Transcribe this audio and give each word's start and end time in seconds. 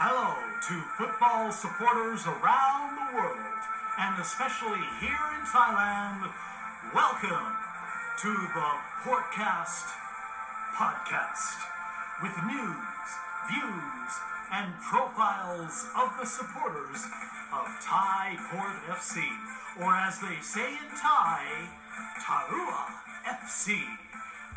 Hello 0.00 0.32
to 0.64 0.80
football 0.96 1.52
supporters 1.52 2.24
around 2.24 2.96
the 2.96 3.20
world, 3.20 3.60
and 4.00 4.16
especially 4.16 4.80
here 4.96 5.28
in 5.36 5.44
Thailand. 5.44 6.24
Welcome 6.96 7.52
to 8.24 8.32
the 8.32 8.70
Portcast 9.04 9.92
podcast 10.72 11.52
with 12.24 12.32
news, 12.48 13.08
views, 13.52 14.12
and 14.48 14.72
profiles 14.80 15.84
of 15.92 16.16
the 16.16 16.24
supporters 16.24 17.04
of 17.52 17.68
Thai 17.84 18.40
Port 18.48 18.80
FC, 18.96 19.20
or 19.84 19.92
as 19.92 20.16
they 20.24 20.40
say 20.40 20.80
in 20.80 20.88
Thai, 20.96 21.44
Tarua 22.24 22.88
FC. 23.28 23.76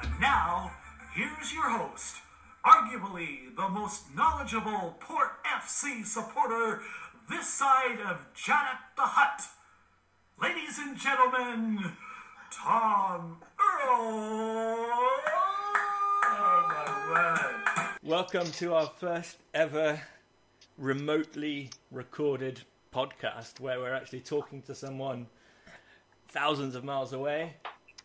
And 0.01 0.21
now, 0.21 0.71
here's 1.13 1.51
your 1.51 1.67
host, 1.67 2.23
arguably 2.65 3.53
the 3.57 3.67
most 3.67 4.03
knowledgeable 4.15 4.95
Port 4.99 5.22
FC 5.65 6.05
supporter 6.05 6.81
this 7.29 7.47
side 7.47 7.99
of 8.05 8.27
Janet 8.33 8.81
the 8.97 9.03
Hut. 9.03 9.43
Ladies 10.41 10.77
and 10.77 10.97
gentlemen, 10.97 11.79
Tom 12.51 13.37
Earl. 13.57 13.95
Oh. 13.95 15.21
Welcome 18.03 18.51
to 18.53 18.73
our 18.73 18.87
first 18.87 19.37
ever 19.53 20.01
remotely 20.77 21.69
recorded 21.91 22.59
podcast 22.93 23.61
where 23.61 23.79
we're 23.79 23.93
actually 23.93 24.19
talking 24.19 24.61
to 24.63 24.75
someone 24.75 25.27
thousands 26.27 26.75
of 26.75 26.83
miles 26.83 27.13
away 27.13 27.53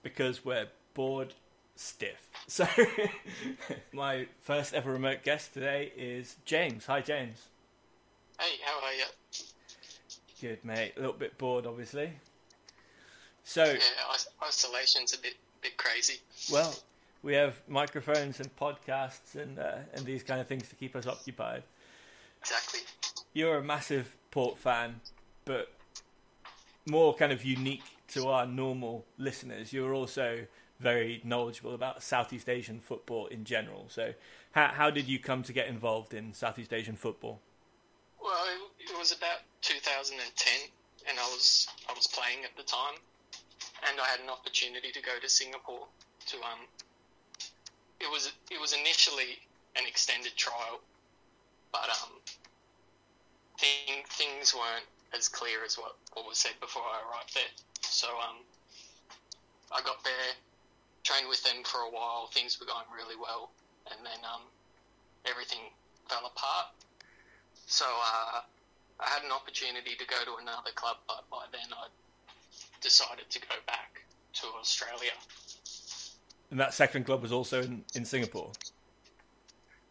because 0.04 0.44
we're 0.44 0.68
bored 0.94 1.34
stiff. 1.78 2.28
So, 2.46 2.66
my 3.92 4.26
first 4.40 4.74
ever 4.74 4.92
remote 4.92 5.22
guest 5.22 5.54
today 5.54 5.92
is 5.96 6.36
James. 6.44 6.86
Hi, 6.86 7.00
James. 7.00 7.48
Hey, 8.38 8.56
how 8.64 8.84
are 8.84 8.92
you? 8.92 9.04
Good, 10.40 10.64
mate. 10.64 10.92
A 10.96 11.00
little 11.00 11.14
bit 11.14 11.36
bored, 11.38 11.66
obviously. 11.66 12.12
So, 13.44 13.64
Yeah, 13.64 13.74
is- 14.14 14.28
isolation's 14.42 15.14
a 15.14 15.18
bit 15.18 15.34
bit 15.60 15.76
crazy. 15.76 16.20
well, 16.52 16.72
we 17.22 17.34
have 17.34 17.60
microphones 17.66 18.38
and 18.38 18.54
podcasts 18.56 19.34
and 19.34 19.58
uh, 19.58 19.78
and 19.94 20.04
these 20.06 20.22
kind 20.22 20.40
of 20.40 20.46
things 20.46 20.68
to 20.68 20.76
keep 20.76 20.94
us 20.94 21.06
occupied. 21.06 21.64
Exactly. 22.40 22.80
you're 23.32 23.58
a 23.58 23.62
massive 23.64 24.16
Port 24.30 24.58
fan, 24.58 25.00
but 25.44 25.72
more 26.86 27.14
kind 27.14 27.32
of 27.32 27.44
unique 27.44 27.82
to 28.08 28.28
our 28.28 28.46
normal 28.46 29.04
listeners. 29.16 29.72
You're 29.72 29.92
also 29.94 30.46
very 30.78 31.20
knowledgeable 31.24 31.74
about 31.74 32.02
Southeast 32.02 32.48
Asian 32.48 32.78
football 32.78 33.26
in 33.26 33.44
general. 33.44 33.86
So, 33.88 34.14
how 34.52 34.68
how 34.68 34.90
did 34.90 35.08
you 35.08 35.18
come 35.18 35.42
to 35.42 35.52
get 35.52 35.66
involved 35.66 36.14
in 36.14 36.32
Southeast 36.34 36.72
Asian 36.72 36.94
football? 36.94 37.40
Well, 38.28 38.44
it, 38.76 38.92
was 38.98 39.10
about 39.16 39.40
2010, 39.62 40.20
and 41.08 41.16
I 41.18 41.24
was 41.32 41.66
I 41.88 41.94
was 41.94 42.06
playing 42.06 42.44
at 42.44 42.52
the 42.60 42.62
time, 42.62 43.00
and 43.88 43.96
I 43.98 44.04
had 44.04 44.20
an 44.20 44.28
opportunity 44.28 44.92
to 44.92 45.00
go 45.00 45.16
to 45.16 45.28
Singapore 45.30 45.88
to 46.26 46.36
um. 46.44 46.60
It 48.04 48.10
was 48.12 48.30
it 48.52 48.60
was 48.60 48.74
initially 48.76 49.40
an 49.80 49.88
extended 49.88 50.36
trial, 50.36 50.84
but 51.72 51.88
um. 51.88 52.20
Thing, 53.56 54.04
things 54.10 54.54
weren't 54.54 54.86
as 55.16 55.28
clear 55.28 55.64
as 55.64 55.78
what, 55.78 55.96
what 56.12 56.28
was 56.28 56.38
said 56.38 56.52
before 56.60 56.82
I 56.82 57.00
arrived 57.10 57.34
there. 57.34 57.50
So 57.80 58.06
um, 58.06 58.38
I 59.74 59.80
got 59.82 60.04
there, 60.04 60.30
trained 61.02 61.28
with 61.28 61.42
them 61.42 61.64
for 61.64 61.78
a 61.78 61.90
while. 61.90 62.28
Things 62.30 62.60
were 62.60 62.66
going 62.66 62.86
really 62.94 63.16
well, 63.18 63.50
and 63.90 63.98
then 64.06 64.20
um, 64.22 64.42
everything 65.26 65.74
fell 66.08 66.22
apart. 66.26 66.77
So 67.68 67.84
uh, 67.84 68.40
I 68.98 69.08
had 69.08 69.22
an 69.24 69.30
opportunity 69.30 69.94
to 69.94 70.06
go 70.06 70.16
to 70.24 70.40
another 70.40 70.70
club, 70.74 70.96
but 71.06 71.28
by 71.30 71.44
then 71.52 71.68
I 71.70 71.88
decided 72.80 73.28
to 73.28 73.40
go 73.40 73.54
back 73.66 74.04
to 74.40 74.46
Australia. 74.58 75.12
And 76.50 76.58
that 76.58 76.72
second 76.72 77.04
club 77.04 77.20
was 77.20 77.30
also 77.30 77.60
in, 77.60 77.84
in 77.94 78.06
Singapore. 78.06 78.52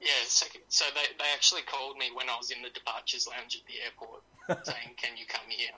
Yeah, 0.01 0.09
second, 0.25 0.61
so 0.69 0.85
they, 0.95 1.05
they 1.19 1.29
actually 1.35 1.61
called 1.61 1.97
me 1.97 2.09
when 2.15 2.27
I 2.29 2.35
was 2.37 2.49
in 2.49 2.63
the 2.63 2.69
departures 2.69 3.27
lounge 3.27 3.55
at 3.55 3.61
the 3.69 3.77
airport 3.85 4.65
saying, 4.65 4.97
Can 4.97 5.15
you 5.15 5.27
come 5.27 5.45
here? 5.47 5.77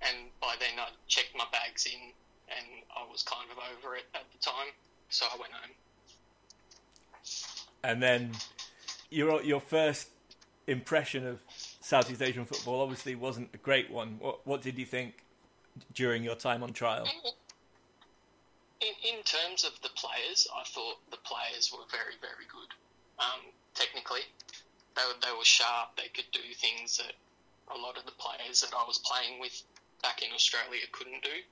And 0.00 0.32
by 0.40 0.54
then 0.58 0.80
I 0.80 0.88
checked 1.08 1.36
my 1.36 1.44
bags 1.52 1.84
in 1.84 2.00
and 2.48 2.66
I 2.96 3.04
was 3.12 3.22
kind 3.22 3.46
of 3.52 3.58
over 3.76 3.96
it 3.96 4.04
at 4.14 4.24
the 4.32 4.38
time, 4.38 4.72
so 5.10 5.26
I 5.26 5.36
went 5.38 5.52
home. 5.52 5.74
And 7.84 8.02
then 8.02 8.32
your 9.10 9.42
your 9.42 9.60
first 9.60 10.08
impression 10.70 11.26
of 11.26 11.42
Southeast 11.80 12.22
Asian 12.22 12.44
football 12.44 12.80
obviously 12.80 13.14
wasn't 13.14 13.48
a 13.52 13.58
great 13.58 13.90
one. 13.90 14.16
What 14.20 14.46
what 14.46 14.62
did 14.62 14.78
you 14.78 14.86
think 14.86 15.24
during 15.94 16.22
your 16.22 16.36
time 16.36 16.62
on 16.62 16.72
trial? 16.72 17.06
In, 18.80 18.94
in 19.04 19.22
terms 19.24 19.64
of 19.64 19.72
the 19.82 19.90
players, 19.90 20.48
I 20.56 20.64
thought 20.64 20.96
the 21.10 21.18
players 21.18 21.70
were 21.72 21.84
very, 21.90 22.16
very 22.20 22.46
good. 22.48 22.70
Um, 23.18 23.52
technically, 23.74 24.24
they 24.96 25.02
were, 25.04 25.18
they 25.20 25.36
were 25.36 25.44
sharp. 25.44 25.96
They 25.96 26.08
could 26.14 26.30
do 26.32 26.40
things 26.56 26.96
that 26.96 27.12
a 27.68 27.78
lot 27.78 27.98
of 27.98 28.06
the 28.06 28.16
players 28.16 28.62
that 28.62 28.72
I 28.72 28.84
was 28.86 28.98
playing 28.98 29.38
with 29.38 29.62
back 30.02 30.22
in 30.22 30.32
Australia 30.32 30.80
couldn't 30.92 31.22
do. 31.22 31.44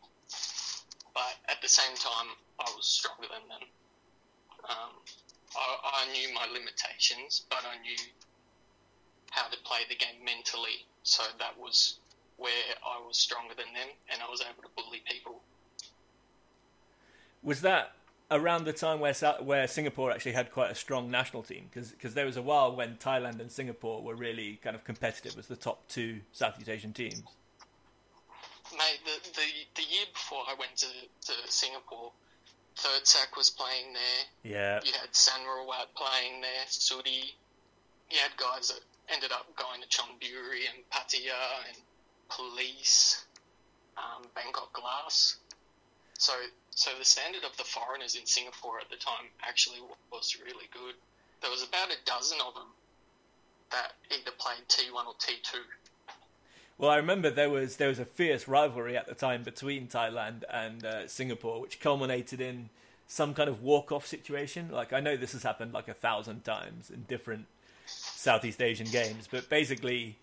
But 1.12 1.36
at 1.48 1.60
the 1.60 1.68
same 1.68 1.94
time, 1.96 2.32
I 2.58 2.70
was 2.76 2.86
stronger 2.86 3.28
than 3.28 3.44
them. 3.48 3.64
Um, 4.64 4.92
I, 5.52 6.06
I 6.06 6.12
knew 6.12 6.32
my 6.32 6.46
limitations, 6.48 7.44
but 7.50 7.60
I 7.64 7.76
knew 7.82 8.00
how 9.30 9.48
to 9.48 9.56
play 9.64 9.80
the 9.88 9.96
game 9.96 10.24
mentally. 10.24 10.86
So 11.02 11.22
that 11.38 11.58
was 11.58 11.98
where 12.36 12.52
I 12.86 13.04
was 13.06 13.16
stronger 13.16 13.54
than 13.54 13.72
them, 13.74 13.88
and 14.12 14.20
I 14.22 14.30
was 14.30 14.40
able 14.40 14.62
to 14.62 14.68
bully 14.76 15.02
people. 15.10 15.42
Was 17.42 17.60
that 17.62 17.92
around 18.30 18.64
the 18.64 18.72
time 18.72 19.00
where 19.00 19.14
where 19.40 19.66
Singapore 19.66 20.10
actually 20.12 20.32
had 20.32 20.52
quite 20.52 20.70
a 20.70 20.74
strong 20.74 21.10
national 21.10 21.42
team? 21.42 21.70
Because 21.72 22.14
there 22.14 22.26
was 22.26 22.36
a 22.36 22.42
while 22.42 22.74
when 22.74 22.96
Thailand 22.96 23.40
and 23.40 23.50
Singapore 23.50 24.02
were 24.02 24.14
really 24.14 24.60
kind 24.62 24.76
of 24.76 24.84
competitive 24.84 25.38
as 25.38 25.46
the 25.46 25.56
top 25.56 25.88
two 25.88 26.20
Southeast 26.32 26.68
Asian 26.68 26.92
teams. 26.92 27.22
Mate, 28.72 29.00
the, 29.04 29.30
the, 29.30 29.46
the 29.76 29.82
year 29.82 30.04
before 30.12 30.42
I 30.46 30.54
went 30.58 30.76
to, 30.76 30.86
to 30.86 31.32
Singapore, 31.50 32.12
Therdsak 32.76 33.36
was 33.36 33.50
playing 33.50 33.94
there. 33.94 34.52
Yeah, 34.52 34.80
You 34.84 34.92
had 34.92 35.10
Sanrawat 35.12 35.94
playing 35.96 36.42
there, 36.42 36.66
Sudi. 36.68 37.32
You 38.10 38.18
had 38.22 38.36
guys 38.36 38.68
that 38.68 38.80
ended 39.12 39.32
up 39.32 39.46
going 39.56 39.80
to 39.80 39.88
Chonburi 39.88 40.68
and 40.72 40.84
Pattaya 40.92 41.68
and 41.68 41.76
Police, 42.28 43.24
um, 43.96 44.24
Bangkok 44.34 44.72
Glass. 44.72 45.36
So, 46.18 46.32
so 46.70 46.90
the 46.98 47.04
standard 47.04 47.44
of 47.44 47.56
the 47.56 47.64
foreigners 47.64 48.14
in 48.14 48.26
Singapore 48.26 48.80
at 48.80 48.90
the 48.90 48.96
time 48.96 49.26
actually 49.46 49.78
was 50.12 50.36
really 50.44 50.68
good. 50.72 50.94
There 51.40 51.50
was 51.50 51.62
about 51.62 51.90
a 51.90 51.96
dozen 52.04 52.38
of 52.46 52.54
them 52.54 52.68
that 53.70 53.92
either 54.10 54.32
played 54.38 54.66
T1 54.68 55.06
or 55.06 55.14
T2. 55.14 55.58
Well, 56.78 56.90
I 56.90 56.96
remember 56.96 57.30
there 57.30 57.50
was 57.50 57.76
there 57.76 57.88
was 57.88 57.98
a 57.98 58.04
fierce 58.04 58.46
rivalry 58.46 58.96
at 58.96 59.06
the 59.06 59.14
time 59.14 59.42
between 59.42 59.88
Thailand 59.88 60.44
and 60.48 60.84
uh, 60.84 61.08
Singapore, 61.08 61.60
which 61.60 61.80
culminated 61.80 62.40
in 62.40 62.70
some 63.08 63.34
kind 63.34 63.48
of 63.48 63.62
walk-off 63.62 64.06
situation. 64.06 64.70
Like 64.70 64.92
I 64.92 65.00
know 65.00 65.16
this 65.16 65.32
has 65.32 65.42
happened 65.42 65.72
like 65.72 65.88
a 65.88 65.94
thousand 65.94 66.44
times 66.44 66.88
in 66.90 67.02
different 67.08 67.46
Southeast 68.18 68.60
Asian 68.60 68.88
games, 68.88 69.28
but 69.30 69.48
basically, 69.48 70.18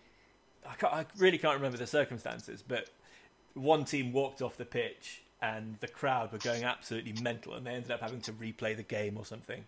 I, 0.66 0.86
I 0.86 1.06
really 1.16 1.38
can't 1.38 1.54
remember 1.54 1.78
the 1.78 1.86
circumstances. 1.86 2.62
But 2.66 2.90
one 3.54 3.86
team 3.86 4.12
walked 4.12 4.42
off 4.42 4.58
the 4.58 4.66
pitch, 4.66 5.22
and 5.40 5.78
the 5.80 5.88
crowd 5.88 6.30
were 6.30 6.38
going 6.38 6.62
absolutely 6.62 7.14
mental, 7.22 7.54
and 7.54 7.66
they 7.66 7.70
ended 7.70 7.90
up 7.90 8.02
having 8.02 8.20
to 8.22 8.32
replay 8.32 8.76
the 8.76 8.82
game 8.82 9.16
or 9.16 9.24
something. 9.24 9.64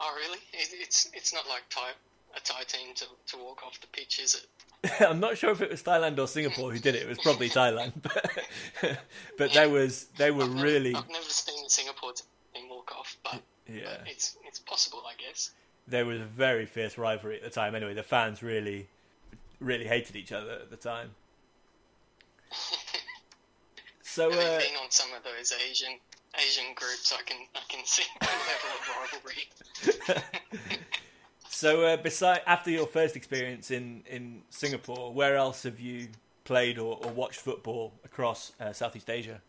Oh, 0.00 0.14
really? 0.16 0.38
It, 0.52 0.68
it's 0.74 1.10
it's 1.12 1.34
not 1.34 1.48
like 1.48 1.62
Thai, 1.70 1.90
a 2.36 2.40
Thai 2.40 2.62
team 2.68 2.94
to, 2.94 3.06
to 3.32 3.36
walk 3.42 3.64
off 3.66 3.80
the 3.80 3.88
pitch, 3.88 4.20
is 4.20 4.40
it? 4.84 5.00
I'm 5.00 5.18
not 5.18 5.36
sure 5.36 5.50
if 5.50 5.60
it 5.60 5.72
was 5.72 5.82
Thailand 5.82 6.16
or 6.20 6.28
Singapore 6.28 6.70
who 6.70 6.78
did 6.78 6.94
it. 6.94 7.02
It 7.02 7.08
was 7.08 7.18
probably 7.18 7.48
Thailand, 7.60 7.94
but 8.00 8.30
but 9.38 9.52
there 9.54 9.68
was 9.68 10.04
they 10.18 10.30
were 10.30 10.44
I've 10.44 10.54
never- 10.54 10.62
really 10.62 10.94
I've 10.94 11.10
never 11.10 11.24
seen 11.24 11.68
Singapore 11.68 12.12
team 12.54 12.68
walk 12.68 12.92
off, 12.96 13.16
but, 13.24 13.42
yeah. 13.66 13.82
but 13.98 14.08
it's 14.08 14.36
it's 14.46 14.60
possible, 14.60 15.02
I 15.04 15.20
guess. 15.20 15.50
There 15.86 16.06
was 16.06 16.20
a 16.20 16.24
very 16.24 16.66
fierce 16.66 16.96
rivalry 16.96 17.36
at 17.36 17.42
the 17.42 17.50
time. 17.50 17.74
Anyway, 17.74 17.94
the 17.94 18.02
fans 18.02 18.42
really 18.42 18.88
really 19.60 19.86
hated 19.86 20.16
each 20.16 20.32
other 20.32 20.52
at 20.52 20.70
the 20.70 20.76
time. 20.76 21.10
So 24.14 24.30
Having 24.30 24.46
uh, 24.46 24.58
been 24.58 24.76
on 24.80 24.90
some 24.90 25.08
of 25.12 25.24
those 25.24 25.52
Asian 25.68 25.98
Asian 26.38 26.66
groups, 26.76 27.12
I 27.12 27.22
can 27.22 27.36
I 27.56 27.62
can 27.68 27.84
see 27.84 28.04
the 28.20 28.26
level 28.26 28.70
of 28.78 30.12
rivalry. 30.12 30.30
so 31.48 31.84
uh, 31.84 31.96
beside 31.96 32.42
after 32.46 32.70
your 32.70 32.86
first 32.86 33.16
experience 33.16 33.72
in 33.72 34.04
in 34.06 34.42
Singapore, 34.50 35.12
where 35.12 35.34
else 35.34 35.64
have 35.64 35.80
you 35.80 36.10
played 36.44 36.78
or, 36.78 36.96
or 37.04 37.10
watched 37.10 37.40
football 37.40 37.92
across 38.04 38.52
uh, 38.60 38.72
Southeast 38.72 39.10
Asia? 39.10 39.40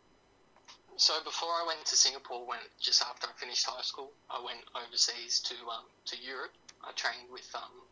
So 0.97 1.13
before 1.23 1.51
I 1.51 1.67
went 1.67 1.83
to 1.91 1.95
Singapore, 1.95 2.47
when 2.47 2.59
just 2.79 3.03
after 3.03 3.27
I 3.27 3.35
finished 3.35 3.65
high 3.65 3.83
school, 3.83 4.11
I 4.31 4.39
went 4.39 4.63
overseas 4.71 5.39
to 5.51 5.55
um, 5.67 5.83
to 6.07 6.15
Europe. 6.15 6.55
I 6.87 6.91
trained 6.95 7.27
with 7.31 7.51
um, 7.53 7.83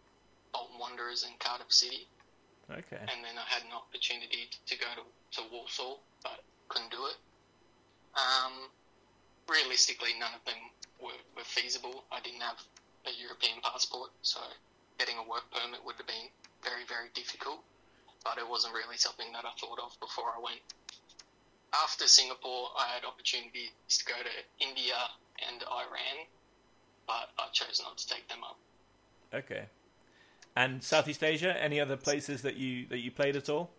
Bolton 0.53 0.79
Wanderers 0.79 1.23
and 1.27 1.37
Cardiff 1.39 1.71
City. 1.71 2.07
Okay. 2.71 3.01
And 3.01 3.19
then 3.19 3.35
I 3.35 3.43
had 3.43 3.63
an 3.67 3.75
opportunity 3.75 4.47
to 4.47 4.75
go 4.79 4.87
to, 4.95 5.03
to 5.03 5.41
Walsall, 5.51 5.99
but 6.23 6.39
couldn't 6.69 6.91
do 6.91 7.03
it. 7.11 7.19
Um, 8.15 8.71
realistically, 9.51 10.15
none 10.15 10.31
of 10.31 10.43
them 10.47 10.61
were, 11.01 11.19
were 11.35 11.43
feasible. 11.43 12.05
I 12.07 12.21
didn't 12.21 12.39
have 12.41 12.61
a 13.03 13.11
European 13.19 13.59
passport, 13.59 14.11
so 14.21 14.39
getting 14.97 15.19
a 15.19 15.25
work 15.27 15.43
permit 15.51 15.83
would 15.83 15.99
have 15.99 16.07
been 16.07 16.31
very, 16.63 16.87
very 16.87 17.11
difficult. 17.13 17.59
But 18.23 18.39
it 18.39 18.47
wasn't 18.47 18.73
really 18.73 18.95
something 18.95 19.27
that 19.35 19.43
I 19.43 19.51
thought 19.59 19.83
of 19.83 19.99
before 19.99 20.31
I 20.31 20.39
went. 20.39 20.63
After 21.73 22.07
Singapore, 22.07 22.69
I 22.77 22.87
had 22.87 23.03
opportunities 23.03 23.71
to 23.89 24.05
go 24.05 24.13
to 24.13 24.65
India 24.67 24.95
and 25.49 25.63
Iran, 25.63 26.27
but 27.07 27.29
I 27.39 27.49
chose 27.51 27.81
not 27.83 27.97
to 27.97 28.07
take 28.07 28.27
them 28.29 28.43
up. 28.43 28.57
Okay. 29.33 29.65
And 30.55 30.83
Southeast 30.83 31.23
Asia, 31.23 31.59
any 31.61 31.79
other 31.79 31.97
places 31.97 32.43
that 32.43 32.57
you 32.57 32.85
that 32.89 32.99
you 32.99 33.09
played 33.09 33.35
at 33.35 33.49
all? 33.49 33.71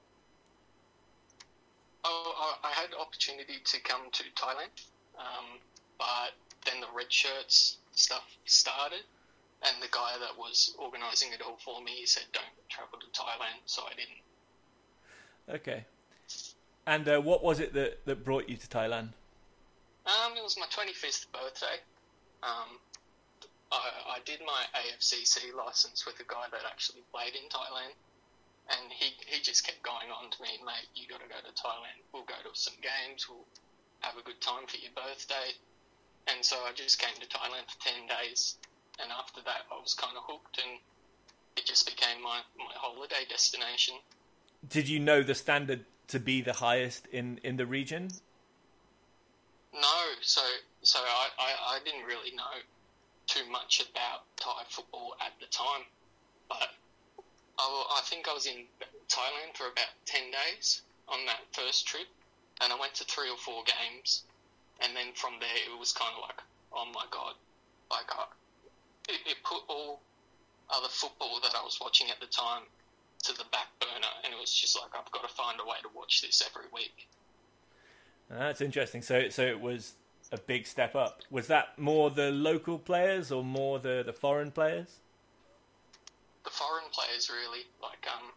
Oh, 2.05 2.59
I 2.65 2.71
had 2.71 2.91
opportunity 3.01 3.61
to 3.65 3.81
come 3.81 4.11
to 4.11 4.25
Thailand, 4.35 4.85
um, 5.17 5.61
but 5.97 6.33
then 6.67 6.81
the 6.81 6.89
red 6.95 7.13
shirts 7.13 7.79
stuff 7.93 8.25
started, 8.45 9.05
and 9.63 9.81
the 9.81 9.89
guy 9.93 10.19
that 10.19 10.37
was 10.37 10.75
organising 10.79 11.33
it 11.33 11.41
all 11.41 11.59
for 11.65 11.81
me 11.81 11.93
he 11.93 12.07
said, 12.07 12.25
"Don't 12.33 12.69
travel 12.69 12.99
to 12.99 13.07
Thailand," 13.19 13.63
so 13.67 13.85
I 13.87 13.95
didn't. 13.95 15.61
Okay. 15.61 15.85
And 16.87 17.09
uh, 17.09 17.21
what 17.21 17.43
was 17.43 17.61
it 17.61 17.73
that, 17.75 18.05
that 18.05 18.25
brought 18.25 18.49
you 18.49 18.57
to 18.57 18.67
Thailand? 18.67 19.17
Um, 20.05 20.37
it 20.37 20.43
was 20.45 20.59
my 20.59 20.67
25th 20.67 21.33
birthday. 21.33 21.81
Um, 22.43 22.77
I, 23.73 24.17
I 24.17 24.19
did 24.25 24.41
my 24.45 24.63
AFCC 24.77 25.55
license 25.57 26.05
with 26.05 26.21
a 26.21 26.29
guy 26.29 26.45
that 26.53 26.61
actually 26.69 27.01
played 27.09 27.33
in 27.33 27.49
Thailand, 27.49 27.97
and 28.69 28.93
he, 28.93 29.17
he 29.27 29.41
just 29.41 29.65
kept 29.65 29.83
going 29.83 30.13
on 30.13 30.31
to 30.31 30.39
me, 30.43 30.61
mate, 30.61 30.89
you 30.95 31.09
got 31.09 31.25
to 31.25 31.29
go 31.29 31.41
to 31.41 31.53
Thailand. 31.57 32.05
We'll 32.13 32.29
go 32.29 32.37
to 32.45 32.53
some 32.53 32.77
games. 32.85 33.29
We'll 33.29 33.49
have 34.01 34.21
a 34.21 34.23
good 34.23 34.41
time 34.41 34.69
for 34.69 34.77
your 34.77 34.93
birthday. 34.93 35.57
And 36.29 36.45
so 36.45 36.57
I 36.69 36.73
just 36.77 37.01
came 37.01 37.17
to 37.17 37.29
Thailand 37.29 37.65
for 37.73 37.81
10 37.81 38.09
days, 38.09 38.57
and 39.01 39.09
after 39.11 39.41
that 39.49 39.65
I 39.73 39.81
was 39.81 39.95
kind 39.95 40.17
of 40.17 40.25
hooked, 40.29 40.61
and 40.61 40.77
it 41.57 41.65
just 41.65 41.87
became 41.89 42.23
my, 42.23 42.41
my 42.59 42.73
holiday 42.77 43.25
destination. 43.29 43.97
Did 44.69 44.89
you 44.89 45.01
know 45.01 45.23
the 45.23 45.35
standard 45.35 45.85
to 46.09 46.21
be 46.21 46.41
the 46.41 46.53
highest 46.53 47.07
in, 47.07 47.39
in 47.43 47.57
the 47.57 47.67
region? 47.67 48.11
No, 49.73 49.99
so 50.21 50.41
so 50.83 51.01
I, 51.01 51.29
I, 51.39 51.77
I 51.77 51.79
didn't 51.85 52.05
really 52.05 52.31
know 52.37 52.55
too 53.27 53.51
much 53.51 53.83
about 53.91 54.23
Thai 54.37 54.63
football 54.69 55.17
at 55.21 55.33
the 55.41 55.47
time, 55.47 55.83
but 56.49 56.69
I, 57.59 57.85
I 57.99 58.01
think 58.05 58.29
I 58.29 58.35
was 58.35 58.47
in 58.47 58.65
Thailand 59.09 59.57
for 59.57 59.65
about 59.65 59.91
ten 60.05 60.31
days 60.31 60.83
on 61.09 61.27
that 61.27 61.41
first 61.53 61.87
trip, 61.87 62.07
and 62.61 62.73
I 62.73 62.79
went 62.79 62.95
to 62.95 63.05
three 63.05 63.31
or 63.31 63.37
four 63.37 63.65
games, 63.65 64.25
and 64.81 64.95
then 64.95 65.13
from 65.15 65.35
there 65.41 65.57
it 65.73 65.79
was 65.79 65.93
kind 65.93 66.15
of 66.15 66.23
like, 66.23 66.41
oh 66.73 66.87
my 66.95 67.07
god, 67.11 67.35
like 67.91 68.07
I, 68.13 68.25
it, 69.09 69.21
it 69.27 69.37
put 69.43 69.63
all 69.69 70.01
other 70.71 70.89
football 70.89 71.41
that 71.43 71.55
I 71.59 71.65
was 71.65 71.79
watching 71.81 72.11
at 72.11 72.21
the 72.21 72.27
time 72.27 72.63
to 73.25 73.33
the 73.33 73.45
back 73.51 73.69
burner, 73.81 74.13
and 74.25 74.33
it 74.33 74.41
was 74.41 74.53
just 74.53 74.77
like 74.77 74.91
I've 74.95 75.11
got 75.11 75.27
to 75.29 75.35
find 75.35 75.59
a 75.61 75.65
way 75.65 75.77
to 75.83 75.89
watch 75.95 76.23
this 76.23 76.43
every 76.47 76.69
week. 76.73 77.09
That's 78.31 78.61
interesting. 78.61 79.03
So, 79.03 79.29
so 79.29 79.43
it 79.43 79.61
was 79.61 79.95
a 80.33 80.39
big 80.39 80.67
step 80.67 80.95
up. 80.95 81.23
Was 81.31 81.47
that 81.49 81.79
more 81.79 82.11
the 82.11 82.31
local 82.31 82.79
players 82.79 83.31
or 83.31 83.45
more 83.45 83.79
the, 83.79 84.03
the 84.05 84.13
foreign 84.13 84.51
players? 84.51 84.99
The 86.45 86.51
foreign 86.51 86.89
players, 86.93 87.31
really. 87.31 87.65
Like, 87.83 88.07
um, 88.13 88.31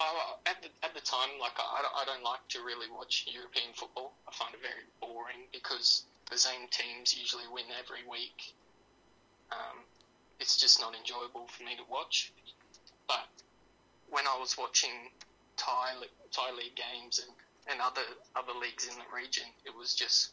I, 0.00 0.06
at 0.46 0.62
the 0.62 0.68
at 0.82 0.94
the 0.94 1.00
time, 1.00 1.28
like 1.40 1.58
I, 1.58 2.02
I 2.02 2.04
don't 2.06 2.24
like 2.24 2.46
to 2.50 2.60
really 2.64 2.86
watch 2.90 3.26
European 3.30 3.72
football. 3.74 4.12
I 4.28 4.32
find 4.32 4.54
it 4.54 4.60
very 4.62 4.88
boring 5.00 5.44
because 5.52 6.04
the 6.30 6.38
same 6.38 6.68
teams 6.70 7.16
usually 7.18 7.44
win 7.52 7.64
every 7.78 8.08
week. 8.08 8.54
Um, 9.52 9.84
it's 10.38 10.56
just 10.56 10.80
not 10.80 10.94
enjoyable 10.96 11.48
for 11.48 11.64
me 11.64 11.76
to 11.76 11.82
watch. 11.90 12.32
When 14.10 14.26
I 14.26 14.36
was 14.38 14.58
watching 14.58 15.10
Thai 15.56 15.94
Thai 16.32 16.50
league 16.52 16.74
games 16.74 17.22
and, 17.22 17.32
and 17.70 17.80
other 17.80 18.06
other 18.36 18.58
leagues 18.58 18.88
in 18.88 18.94
the 18.94 19.08
region, 19.14 19.46
it 19.64 19.74
was 19.74 19.94
just 19.94 20.32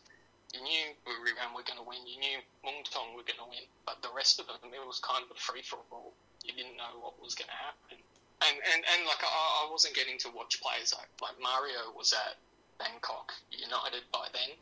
you 0.54 0.62
knew 0.62 0.96
Buriram 1.04 1.52
were 1.52 1.68
going 1.68 1.80
to 1.80 1.84
win, 1.84 2.08
you 2.08 2.20
knew 2.20 2.40
Muangthong 2.64 3.12
were 3.16 3.28
going 3.28 3.42
to 3.44 3.50
win, 3.52 3.68
but 3.86 4.00
the 4.02 4.14
rest 4.16 4.40
of 4.40 4.48
them 4.48 4.72
it 4.72 4.80
was 4.88 5.00
kind 5.04 5.24
of 5.24 5.32
a 5.36 5.40
free 5.40 5.62
for 5.62 5.80
all. 5.92 6.14
You 6.46 6.54
didn't 6.56 6.78
know 6.78 7.04
what 7.04 7.20
was 7.20 7.36
going 7.36 7.52
to 7.52 7.60
happen, 7.60 8.00
and 8.48 8.56
and, 8.74 8.82
and 8.82 9.02
like 9.06 9.20
I, 9.22 9.68
I 9.68 9.72
wasn't 9.72 9.96
getting 9.96 10.18
to 10.24 10.30
watch 10.32 10.62
players 10.62 10.96
like 10.96 11.12
like 11.22 11.36
Mario 11.42 11.92
was 11.96 12.14
at 12.14 12.40
Bangkok 12.80 13.34
United 13.52 14.08
by 14.14 14.32
then, 14.32 14.56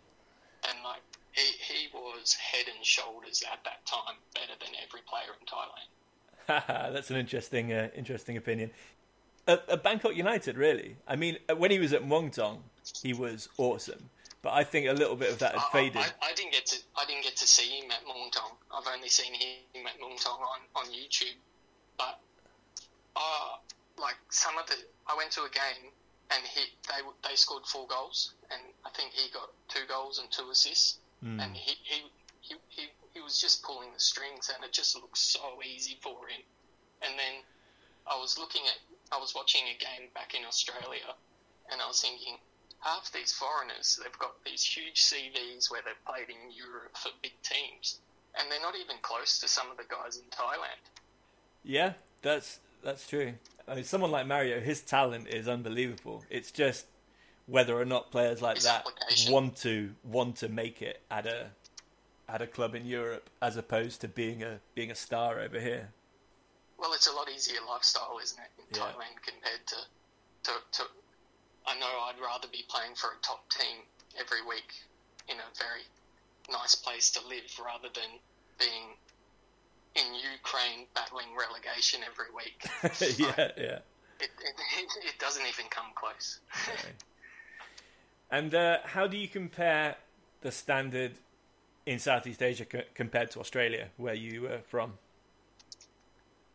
and 0.69 0.77
like 0.83 1.05
he 1.31 1.45
he 1.61 1.79
was 1.93 2.33
head 2.33 2.65
and 2.73 2.83
shoulders 2.83 3.43
at 3.45 3.61
that 3.63 3.85
time 3.85 4.17
better 4.33 4.57
than 4.59 4.73
every 4.81 5.01
player 5.05 5.35
in 5.37 5.45
Thailand. 5.45 5.89
That's 6.93 7.09
an 7.09 7.17
interesting 7.17 7.73
uh, 7.73 7.89
interesting 7.95 8.37
opinion. 8.37 8.71
At, 9.47 9.69
at, 9.69 9.83
Bangkok 9.83 10.15
United, 10.15 10.57
really. 10.57 10.97
I 11.07 11.15
mean, 11.15 11.37
when 11.57 11.71
he 11.71 11.79
was 11.79 11.93
at 11.93 12.03
Muangthong, 12.03 12.59
he 13.01 13.13
was 13.13 13.47
awesome. 13.57 14.09
But 14.41 14.53
I 14.53 14.63
think 14.63 14.87
a 14.87 14.93
little 14.93 15.15
bit 15.15 15.31
of 15.31 15.39
that 15.39 15.53
had 15.53 15.63
I, 15.69 15.71
faded. 15.71 15.97
I, 15.97 16.29
I, 16.29 16.33
didn't 16.33 16.51
get 16.51 16.65
to 16.67 16.77
I 16.95 17.05
didn't 17.05 17.23
get 17.23 17.35
to 17.37 17.47
see 17.47 17.79
him 17.79 17.89
at 17.91 18.05
Muangthong. 18.05 18.53
I've 18.71 18.87
only 18.93 19.09
seen 19.09 19.33
him 19.33 19.87
at 19.87 19.99
Muangthong 19.99 20.39
on, 20.39 20.61
on 20.75 20.85
YouTube. 20.85 21.37
But 21.97 22.19
uh, 23.15 23.57
like 23.99 24.17
some 24.29 24.57
of 24.57 24.67
the, 24.67 24.75
I 25.07 25.15
went 25.17 25.31
to 25.31 25.41
a 25.41 25.49
game 25.49 25.91
and 26.31 26.43
he 26.45 26.61
they 26.87 27.01
they 27.27 27.35
scored 27.35 27.65
four 27.65 27.87
goals, 27.87 28.33
and 28.51 28.61
I 28.85 28.89
think 28.89 29.11
he 29.13 29.29
got 29.31 29.49
two 29.67 29.85
goals 29.87 30.19
and 30.19 30.29
two 30.31 30.49
assists, 30.51 30.97
mm. 31.23 31.41
and 31.41 31.55
he, 31.55 31.75
he 31.83 32.01
he 32.41 32.55
he 32.69 32.83
he 33.13 33.21
was 33.21 33.39
just 33.39 33.63
pulling 33.63 33.93
the 33.93 33.99
strings, 33.99 34.51
and 34.53 34.63
it 34.63 34.71
just 34.71 34.95
looked 34.95 35.17
so 35.17 35.61
easy 35.63 35.97
for 36.01 36.17
him. 36.27 36.41
And 37.01 37.13
then 37.17 37.43
I 38.07 38.17
was 38.17 38.37
looking 38.37 38.63
at 38.67 38.77
I 39.11 39.19
was 39.19 39.33
watching 39.35 39.61
a 39.63 39.77
game 39.77 40.09
back 40.13 40.33
in 40.33 40.45
Australia, 40.45 41.13
and 41.71 41.81
I 41.81 41.87
was 41.87 42.01
thinking, 42.01 42.37
half 42.79 43.11
these 43.11 43.33
foreigners, 43.33 43.99
they've 44.01 44.19
got 44.19 44.35
these 44.45 44.63
huge 44.63 45.03
CVs 45.03 45.71
where 45.71 45.81
they've 45.85 46.05
played 46.05 46.29
in 46.29 46.51
Europe 46.51 46.97
for 46.97 47.09
big 47.21 47.33
teams, 47.43 47.99
and 48.37 48.51
they're 48.51 48.61
not 48.61 48.75
even 48.75 48.97
close 49.01 49.39
to 49.39 49.47
some 49.47 49.69
of 49.71 49.77
the 49.77 49.83
guys 49.89 50.17
in 50.17 50.23
Thailand. 50.23 50.81
Yeah, 51.63 51.93
that's 52.21 52.59
that's 52.83 53.07
true. 53.07 53.33
I 53.67 53.75
mean, 53.75 53.83
someone 53.83 54.11
like 54.11 54.27
Mario, 54.27 54.59
his 54.59 54.81
talent 54.81 55.27
is 55.27 55.47
unbelievable. 55.47 56.23
It's 56.29 56.51
just 56.51 56.85
whether 57.47 57.79
or 57.79 57.85
not 57.85 58.11
players 58.11 58.41
like 58.41 58.57
His 58.57 58.65
that 58.65 58.85
want 59.29 59.55
to 59.57 59.91
want 60.03 60.37
to 60.37 60.49
make 60.49 60.81
it 60.81 61.01
at 61.09 61.25
a 61.25 61.47
at 62.27 62.41
a 62.41 62.47
club 62.47 62.73
in 62.75 62.85
Europe 62.85 63.29
as 63.41 63.55
opposed 63.57 64.01
to 64.01 64.07
being 64.07 64.43
a 64.43 64.59
being 64.73 64.91
a 64.91 64.95
star 64.95 65.39
over 65.39 65.59
here. 65.59 65.89
Well, 66.77 66.93
it's 66.93 67.07
a 67.07 67.13
lot 67.13 67.29
easier 67.29 67.59
lifestyle, 67.67 68.19
isn't 68.21 68.39
it, 68.39 68.51
in 68.57 68.65
Yeah. 68.71 68.83
Thailand 68.83 69.21
compared 69.23 69.65
to, 69.67 69.75
to, 70.43 70.51
to. 70.73 70.83
I 71.65 71.79
know 71.79 71.89
I'd 72.07 72.19
rather 72.21 72.47
be 72.47 72.63
playing 72.69 72.95
for 72.95 73.11
a 73.11 73.19
top 73.21 73.49
team 73.49 73.77
every 74.19 74.41
week 74.45 74.71
in 75.27 75.37
a 75.37 75.49
very 75.57 75.83
nice 76.49 76.75
place 76.75 77.11
to 77.11 77.25
live 77.27 77.49
rather 77.63 77.89
than 77.93 78.19
being 78.59 78.97
in 79.95 80.13
Ukraine 80.33 80.87
battling 80.93 81.27
relegation 81.35 82.01
every 82.05 82.29
week. 82.35 82.67
yeah, 83.19 83.51
yeah. 83.57 83.79
It, 84.19 84.29
it, 84.43 84.55
it 85.05 85.19
doesn't 85.19 85.45
even 85.47 85.65
come 85.69 85.91
close. 85.95 86.39
And 88.31 88.53
uh, 88.55 88.79
how 88.83 89.07
do 89.07 89.17
you 89.17 89.27
compare 89.27 89.95
the 90.41 90.51
standard 90.51 91.13
in 91.85 91.99
Southeast 91.99 92.41
Asia 92.41 92.65
co- 92.65 92.81
compared 92.93 93.31
to 93.31 93.39
Australia, 93.39 93.89
where 93.97 94.15
you 94.15 94.41
were 94.41 94.61
from? 94.65 94.97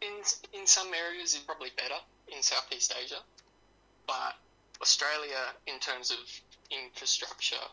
In 0.00 0.22
in 0.52 0.66
some 0.66 0.92
areas 0.94 1.34
it's 1.34 1.44
probably 1.44 1.70
better 1.76 2.00
in 2.28 2.42
Southeast 2.42 2.94
Asia, 3.02 3.20
but 4.06 4.34
Australia, 4.80 5.52
in 5.66 5.78
terms 5.80 6.10
of 6.10 6.18
infrastructure 6.70 7.66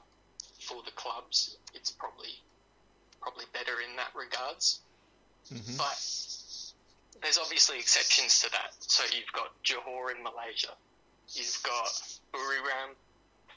for 0.59 0.81
the 0.83 0.91
clubs, 0.91 1.57
it's 1.73 1.91
probably 1.91 2.35
probably 3.21 3.45
better 3.53 3.79
in 3.81 3.95
that 3.95 4.13
regards. 4.15 4.79
Mhm. 5.51 5.77
But 5.77 5.97
there's 7.21 7.37
obviously 7.37 7.79
exceptions 7.79 8.41
to 8.41 8.49
that. 8.51 8.73
So 8.79 9.03
you've 9.15 9.31
got 9.31 9.51
Johor 9.63 10.11
in 10.11 10.21
Malaysia, 10.23 10.75
you've 11.33 11.63
got 11.63 11.91
Buriram, 12.33 12.95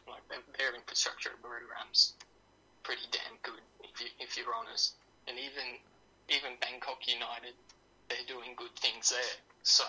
like 0.06 0.26
their, 0.28 0.42
their 0.58 0.74
infrastructure 0.74 1.30
at 1.30 1.42
Buriram's 1.42 2.14
pretty 2.82 3.06
damn 3.10 3.36
good 3.42 3.60
if 3.82 4.00
you 4.00 4.08
if 4.18 4.36
you're 4.36 4.54
honest, 4.54 4.94
and 5.26 5.38
even 5.38 5.78
even 6.28 6.56
Bangkok 6.60 7.06
United 7.08 7.54
they're 8.10 8.26
doing 8.26 8.58
good 8.58 8.74
things 8.74 9.14
there. 9.14 9.38
So, 9.62 9.86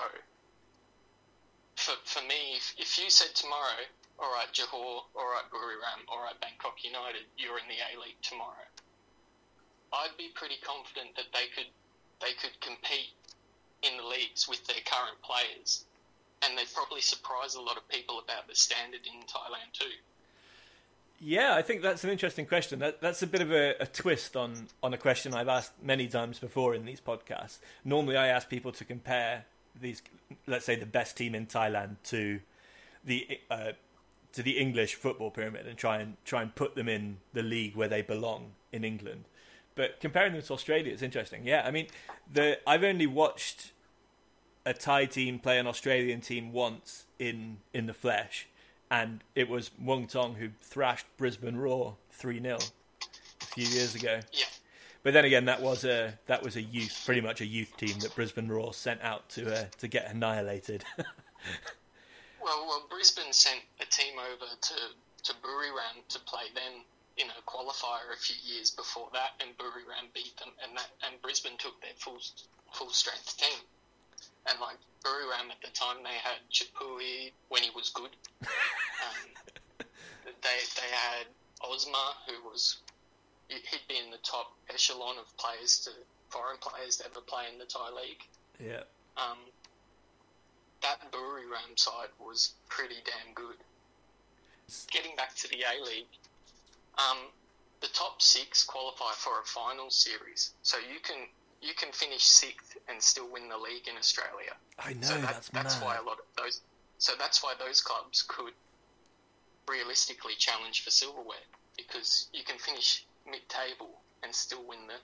for, 1.76 1.98
for 2.06 2.22
me, 2.30 2.54
if, 2.56 2.76
if 2.78 3.02
you 3.02 3.10
said 3.10 3.34
tomorrow, 3.34 3.82
all 4.22 4.32
right, 4.32 4.48
Johor, 4.54 5.10
all 5.18 5.30
right, 5.34 5.48
Buriram, 5.50 6.06
all 6.08 6.22
right, 6.22 6.38
Bangkok 6.40 6.78
United, 6.86 7.26
you're 7.38 7.58
in 7.58 7.66
the 7.66 7.82
A 7.82 7.98
League 7.98 8.22
tomorrow, 8.22 8.70
I'd 9.92 10.16
be 10.18 10.30
pretty 10.36 10.62
confident 10.62 11.18
that 11.18 11.34
they 11.34 11.50
could 11.52 11.68
they 12.22 12.34
could 12.38 12.54
compete 12.62 13.18
in 13.82 13.98
the 13.98 14.06
leagues 14.06 14.48
with 14.48 14.64
their 14.68 14.80
current 14.86 15.18
players, 15.26 15.86
and 16.44 16.56
they'd 16.56 16.72
probably 16.72 17.02
surprise 17.02 17.56
a 17.56 17.62
lot 17.62 17.78
of 17.78 17.88
people 17.90 18.20
about 18.20 18.48
the 18.48 18.56
standard 18.56 19.02
in 19.04 19.20
Thailand 19.26 19.74
too. 19.74 19.90
Yeah, 21.24 21.54
I 21.54 21.62
think 21.62 21.84
that's 21.84 22.04
an 22.04 22.10
interesting 22.10 22.48
question. 22.48 22.80
That, 22.80 23.00
that's 23.00 23.22
a 23.22 23.28
bit 23.28 23.42
of 23.42 23.52
a, 23.52 23.76
a, 23.80 23.86
twist 23.86 24.36
on, 24.36 24.68
on 24.82 24.96
a 24.96 24.98
question 24.98 25.36
I've 25.36 25.48
asked 25.48 25.72
many 25.84 26.08
times 26.08 26.40
before 26.40 26.74
in 26.74 26.84
these 26.84 27.00
podcasts. 27.00 27.60
Normally, 27.86 28.18
I 28.18 28.28
ask 28.28 28.50
people 28.50 28.72
to 28.72 28.84
compare 28.84 29.46
these, 29.80 30.02
let's 30.48 30.66
say, 30.66 30.76
the 30.76 30.88
best 30.88 31.16
team 31.16 31.36
in 31.36 31.46
Thailand 31.46 31.98
to 32.06 32.40
the 33.06 33.40
uh, 33.52 33.74
to 34.34 34.42
the 34.42 34.58
English 34.58 34.96
football 34.96 35.30
pyramid 35.30 35.68
and 35.68 35.78
try 35.78 36.00
and 36.00 36.18
try 36.26 36.42
and 36.42 36.56
put 36.56 36.76
them 36.76 36.90
in 36.90 37.18
the 37.34 37.44
league 37.44 37.76
where 37.76 37.88
they 37.88 38.02
belong 38.02 38.54
in 38.72 38.84
England. 38.84 39.26
But 39.76 40.00
comparing 40.00 40.34
them 40.34 40.42
to 40.42 40.54
Australia 40.54 40.92
is 40.92 41.04
interesting. 41.04 41.46
Yeah, 41.46 41.64
I 41.66 41.72
mean, 41.72 41.88
the 42.32 42.58
I've 42.68 42.84
only 42.84 43.08
watched 43.08 43.72
a 44.66 44.74
Thai 44.74 45.06
team 45.06 45.38
play 45.38 45.60
an 45.60 45.68
Australian 45.68 46.22
team 46.22 46.52
once 46.52 47.06
in 47.20 47.58
in 47.74 47.86
the 47.86 47.94
flesh, 47.94 48.48
and 48.92 49.24
it 49.36 49.50
was 49.50 49.72
Muangthong 49.82 50.36
who 50.36 50.50
thrashed 50.62 51.08
Brisbane 51.18 51.56
Roar 51.56 51.96
three 52.12 52.42
0 52.42 52.58
a 52.58 53.46
few 53.46 53.66
years 53.66 53.96
ago. 53.96 54.20
Yeah. 54.34 54.46
But 55.02 55.14
then 55.14 55.26
again, 55.26 55.46
that 55.46 55.62
was 55.62 55.84
a 55.86 56.14
that 56.28 56.44
was 56.44 56.58
a 56.58 56.62
youth, 56.62 57.02
pretty 57.06 57.22
much 57.22 57.42
a 57.42 57.46
youth 57.46 57.76
team 57.78 57.98
that 58.02 58.14
Brisbane 58.14 58.50
Roar 58.50 58.74
sent 58.74 59.02
out 59.02 59.28
to 59.30 59.52
uh, 59.52 59.66
to 59.80 59.88
get 59.88 60.12
annihilated. 60.12 60.84
well, 62.44 62.66
well, 62.68 62.86
Brisbane 62.90 63.34
sent 63.34 63.62
a 63.80 63.86
team 63.86 64.14
over 64.20 64.46
to 64.62 64.76
to 65.24 65.34
Buriram 65.42 66.06
to 66.10 66.20
play 66.20 66.46
them 66.54 66.84
in 67.18 67.28
a 67.28 67.42
qualifier 67.50 68.14
a 68.14 68.18
few 68.18 68.36
years 68.46 68.72
before 68.72 69.08
that, 69.14 69.32
and 69.40 69.58
Buriram 69.58 70.14
beat 70.14 70.38
them, 70.38 70.50
and 70.64 70.78
that 70.78 70.90
and 71.08 71.20
Brisbane 71.24 71.58
took 71.58 71.82
their 71.82 71.96
full 71.96 72.20
full 72.74 72.90
strength 72.90 73.38
team. 73.38 73.58
And 74.50 74.60
like 74.60 74.78
Buriram 75.04 75.52
at 75.52 75.62
the 75.62 75.72
time, 75.74 75.98
they 76.04 76.18
had 76.24 76.40
Chapui 76.52 77.32
when 77.50 77.62
he 77.62 77.70
was 77.76 77.90
good. 77.90 78.10
um, 78.42 79.86
they 80.26 80.58
they 80.76 80.90
had 80.92 81.28
Osmar 81.62 82.14
who 82.28 82.50
was 82.50 82.78
he'd 83.48 83.88
be 83.88 83.98
in 83.98 84.12
the 84.12 84.18
top 84.24 84.54
echelon 84.70 85.18
of 85.20 85.26
players 85.38 85.80
to 85.80 85.92
foreign 86.30 86.58
players 86.58 86.98
to 86.98 87.06
ever 87.06 87.22
play 87.22 87.44
in 87.52 87.60
the 87.60 87.66
Thai 87.66 87.90
league. 87.92 88.24
Yeah. 88.60 88.84
Um, 89.18 89.38
that 90.82 91.12
Buriram 91.12 91.78
side 91.78 92.10
was 92.20 92.54
pretty 92.70 92.96
damn 93.06 93.34
good. 93.34 93.58
Getting 94.90 95.16
back 95.16 95.36
to 95.36 95.50
the 95.50 95.58
A 95.58 95.84
League, 95.84 96.08
um, 96.98 97.18
the 97.82 97.88
top 97.88 98.22
six 98.22 98.64
qualify 98.64 99.12
for 99.18 99.42
a 99.42 99.46
final 99.46 99.90
series, 99.90 100.54
so 100.62 100.78
you 100.78 101.00
can 101.04 101.28
you 101.62 101.74
can 101.76 101.92
finish 101.92 102.24
sixth 102.24 102.78
and 102.90 103.02
still 103.02 103.32
win 103.32 103.48
the 103.50 103.58
league 103.58 103.88
in 103.88 103.96
Australia. 103.98 104.54
I 104.80 104.94
know 104.94 105.02
so 105.02 105.14
that, 105.16 105.22
that's 105.22 105.50
that's 105.50 105.80
mad. 105.80 105.86
why 105.86 105.98
a 105.98 106.04
lot 106.04 106.18
of 106.20 106.26
those. 106.38 106.62
So 106.98 107.14
that's 107.18 107.44
why 107.44 107.54
those 107.60 107.82
clubs 107.82 108.24
could 108.28 108.54
realistically 109.68 110.34
challenge 110.38 110.84
for 110.84 110.90
silverware 110.90 111.48
because 111.78 112.28
you 112.34 112.44
can 112.44 112.58
finish 112.58 113.06
mid-table 113.30 113.90
and 114.24 114.34
still 114.34 114.64
win 114.68 114.80
the 114.88 114.96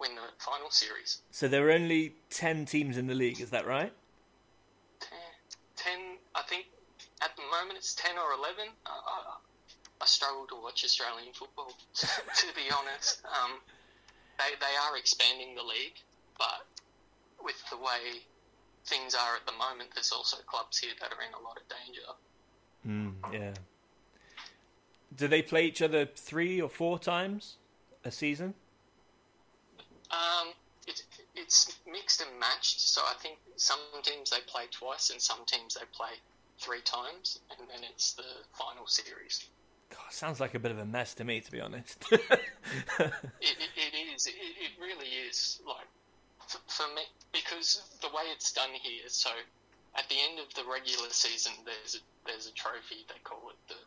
win 0.00 0.14
the 0.14 0.22
final 0.38 0.70
series. 0.70 1.20
So 1.30 1.46
there 1.48 1.68
are 1.68 1.72
only 1.72 2.14
ten 2.30 2.64
teams 2.64 2.96
in 2.96 3.06
the 3.06 3.14
league. 3.14 3.40
Is 3.40 3.50
that 3.50 3.66
right? 3.66 3.92
Ten, 5.76 6.18
I 6.34 6.42
think 6.42 6.66
at 7.22 7.36
the 7.36 7.42
moment 7.42 7.78
it's 7.78 7.94
ten 7.94 8.16
or 8.16 8.32
eleven. 8.32 8.72
I, 8.86 8.90
I, 8.90 9.36
I 10.00 10.06
struggle 10.06 10.46
to 10.48 10.56
watch 10.62 10.84
Australian 10.84 11.32
football, 11.34 11.72
to 11.94 12.46
be 12.54 12.70
honest. 12.70 13.22
Um, 13.24 13.58
they 14.38 14.54
they 14.60 14.74
are 14.88 14.96
expanding 14.96 15.54
the 15.54 15.62
league, 15.62 15.98
but 16.38 16.66
with 17.42 17.62
the 17.70 17.76
way 17.76 18.22
things 18.86 19.14
are 19.14 19.36
at 19.36 19.46
the 19.46 19.52
moment, 19.52 19.90
there's 19.94 20.12
also 20.12 20.38
clubs 20.46 20.78
here 20.78 20.92
that 21.00 21.12
are 21.12 21.22
in 21.22 21.34
a 21.34 21.42
lot 21.44 21.58
of 21.58 21.64
danger. 21.68 22.08
Mm, 22.86 23.14
yeah. 23.32 23.54
Do 25.16 25.28
they 25.28 25.42
play 25.42 25.66
each 25.66 25.82
other 25.82 26.06
three 26.06 26.60
or 26.60 26.68
four 26.68 26.98
times 26.98 27.56
a 28.04 28.10
season? 28.10 28.54
Um, 30.10 30.48
it, 30.86 31.02
it's 31.34 31.78
mixed 31.90 32.20
and 32.20 32.38
matched. 32.38 32.80
So 32.80 33.02
I 33.02 33.14
think 33.20 33.38
some 33.56 33.78
teams 34.02 34.30
they 34.30 34.40
play 34.46 34.64
twice, 34.70 35.10
and 35.10 35.20
some 35.20 35.44
teams 35.46 35.74
they 35.74 35.86
play 35.92 36.12
three 36.58 36.80
times, 36.80 37.40
and 37.50 37.68
then 37.68 37.80
it's 37.90 38.14
the 38.14 38.24
final 38.52 38.86
series. 38.86 39.46
God, 39.90 40.10
sounds 40.10 40.40
like 40.40 40.54
a 40.54 40.58
bit 40.58 40.70
of 40.70 40.78
a 40.78 40.84
mess 40.84 41.14
to 41.14 41.24
me, 41.24 41.40
to 41.40 41.50
be 41.50 41.60
honest. 41.60 42.04
it, 42.12 42.20
it, 42.20 43.70
it 43.76 44.14
is. 44.14 44.26
It, 44.26 44.34
it 44.36 44.72
really 44.80 45.08
is. 45.28 45.60
Like 45.66 45.86
for, 46.46 46.58
for 46.66 46.94
me, 46.94 47.02
because 47.32 47.82
the 48.00 48.08
way 48.08 48.24
it's 48.32 48.52
done 48.52 48.70
here. 48.72 49.04
So 49.08 49.30
at 49.96 50.08
the 50.08 50.16
end 50.28 50.40
of 50.40 50.52
the 50.54 50.68
regular 50.70 51.10
season, 51.10 51.52
there's 51.64 51.96
a, 51.96 51.98
there's 52.26 52.46
a 52.46 52.52
trophy. 52.52 53.04
They 53.08 53.20
call 53.24 53.50
it 53.50 53.60
the, 53.68 53.80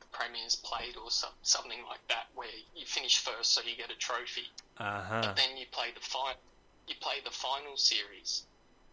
the 0.00 0.06
Premier's 0.12 0.56
Plate 0.56 0.96
or 1.02 1.10
so, 1.10 1.28
something 1.42 1.80
like 1.88 2.06
that, 2.08 2.26
where 2.34 2.48
you 2.74 2.86
finish 2.86 3.18
first, 3.18 3.52
so 3.54 3.60
you 3.62 3.76
get 3.76 3.90
a 3.90 3.98
trophy. 3.98 4.48
Uh-huh. 4.78 5.20
But 5.22 5.36
then 5.36 5.56
you 5.56 5.66
play 5.70 5.88
the 5.94 6.00
fi- 6.00 6.40
you 6.88 6.94
play 7.00 7.16
the 7.24 7.30
final 7.30 7.76
series, 7.76 8.44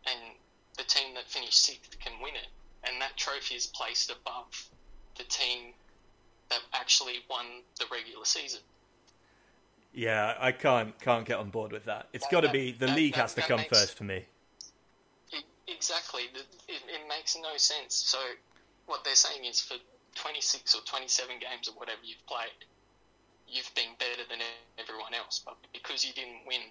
and 0.06 0.36
the 0.78 0.84
team 0.84 1.16
that 1.16 1.30
finished 1.30 1.64
sixth 1.64 2.00
can 2.00 2.14
win 2.22 2.36
it, 2.36 2.48
and 2.84 3.02
that 3.02 3.18
trophy 3.18 3.56
is 3.56 3.68
placed 3.68 4.12
above 4.12 4.70
the 5.18 5.24
team 5.26 5.74
that 6.52 6.60
actually 6.74 7.16
won 7.30 7.46
the 7.80 7.86
regular 7.92 8.26
season. 8.26 8.60
Yeah, 9.94 10.36
I 10.40 10.52
can't 10.52 10.98
can't 11.02 11.26
get 11.26 11.38
on 11.40 11.50
board 11.50 11.72
with 11.72 11.86
that. 11.86 12.08
It's 12.14 12.28
got 12.28 12.42
to 12.42 12.50
be 12.50 12.72
the 12.72 12.86
that- 12.86 12.96
league 12.96 13.14
that- 13.16 13.22
has 13.22 13.34
to 13.36 13.42
come 13.42 13.62
makes- 13.62 13.78
first 13.78 13.98
for 13.98 14.04
me. 14.04 14.26
It, 15.34 15.44
exactly, 15.68 16.24
it, 16.34 16.46
it 16.88 17.08
makes 17.10 17.36
no 17.36 17.58
sense. 17.58 17.96
So 17.96 18.20
what 18.86 19.04
they're 19.04 19.16
saying 19.16 19.46
is 19.46 19.60
for 19.62 19.76
26 20.16 20.76
or 20.76 20.82
27 20.82 21.40
games 21.40 21.68
or 21.68 21.74
whatever 21.74 22.00
you've 22.04 22.26
played, 22.28 22.52
you've 23.48 23.74
been 23.76 23.96
better 24.00 24.24
than 24.30 24.40
everyone 24.78 25.14
else. 25.14 25.42
But 25.44 25.56
because 25.74 26.06
you 26.06 26.14
didn't 26.14 26.46
win 26.48 26.62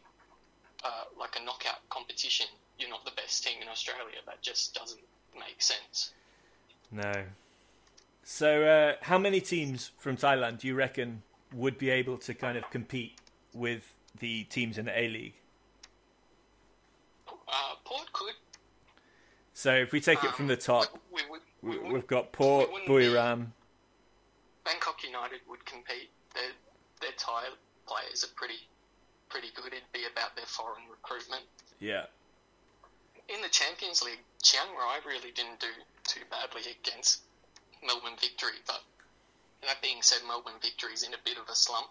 uh, 0.84 1.04
like 1.18 1.36
a 1.40 1.44
knockout 1.44 1.86
competition, 1.90 2.46
you're 2.78 2.90
not 2.90 3.04
the 3.04 3.12
best 3.16 3.44
team 3.46 3.60
in 3.62 3.68
Australia. 3.68 4.20
That 4.26 4.40
just 4.42 4.74
doesn't 4.74 5.00
make 5.34 5.60
sense. 5.60 6.12
No. 6.90 7.12
So, 8.32 8.62
uh, 8.62 8.94
how 9.02 9.18
many 9.18 9.40
teams 9.40 9.90
from 9.98 10.16
Thailand 10.16 10.60
do 10.60 10.68
you 10.68 10.76
reckon 10.76 11.24
would 11.52 11.78
be 11.78 11.90
able 11.90 12.16
to 12.18 12.32
kind 12.32 12.56
of 12.56 12.70
compete 12.70 13.18
with 13.52 13.92
the 14.20 14.44
teams 14.44 14.78
in 14.78 14.84
the 14.84 14.96
A 14.96 15.08
League? 15.08 15.34
Uh, 17.26 17.74
Port 17.84 18.12
could. 18.12 18.34
So, 19.52 19.74
if 19.74 19.90
we 19.90 20.00
take 20.00 20.22
it 20.22 20.30
from 20.30 20.46
the 20.46 20.56
top, 20.56 20.96
we, 21.12 21.22
we, 21.28 21.78
we, 21.80 21.92
we've 21.92 22.06
got 22.06 22.30
Port, 22.30 22.68
we 22.68 22.74
wouldn't 22.74 22.88
be- 22.88 23.18
Buriram. 23.18 23.46
Bangkok 24.64 25.02
United 25.02 25.40
would 25.48 25.66
compete. 25.66 26.10
Their 26.32 26.52
their 27.00 27.16
Thai 27.18 27.46
players 27.88 28.22
are 28.22 28.32
pretty 28.36 28.62
pretty 29.28 29.48
good. 29.56 29.72
It'd 29.72 29.92
be 29.92 30.04
about 30.10 30.36
their 30.36 30.46
foreign 30.46 30.84
recruitment. 30.88 31.42
Yeah. 31.80 32.04
In 33.28 33.42
the 33.42 33.48
Champions 33.48 34.04
League, 34.04 34.22
Chiang 34.40 34.70
Rai 34.78 35.00
really 35.04 35.32
didn't 35.32 35.58
do 35.58 35.66
too 36.04 36.20
badly 36.30 36.62
against 36.80 37.22
Melbourne 37.84 38.16
Victory, 38.20 38.58
but 38.66 38.82
that 39.62 39.80
being 39.82 40.02
said, 40.02 40.20
Melbourne 40.26 40.60
Victory's 40.62 41.02
in 41.02 41.14
a 41.14 41.20
bit 41.24 41.36
of 41.38 41.48
a 41.48 41.54
slump 41.54 41.88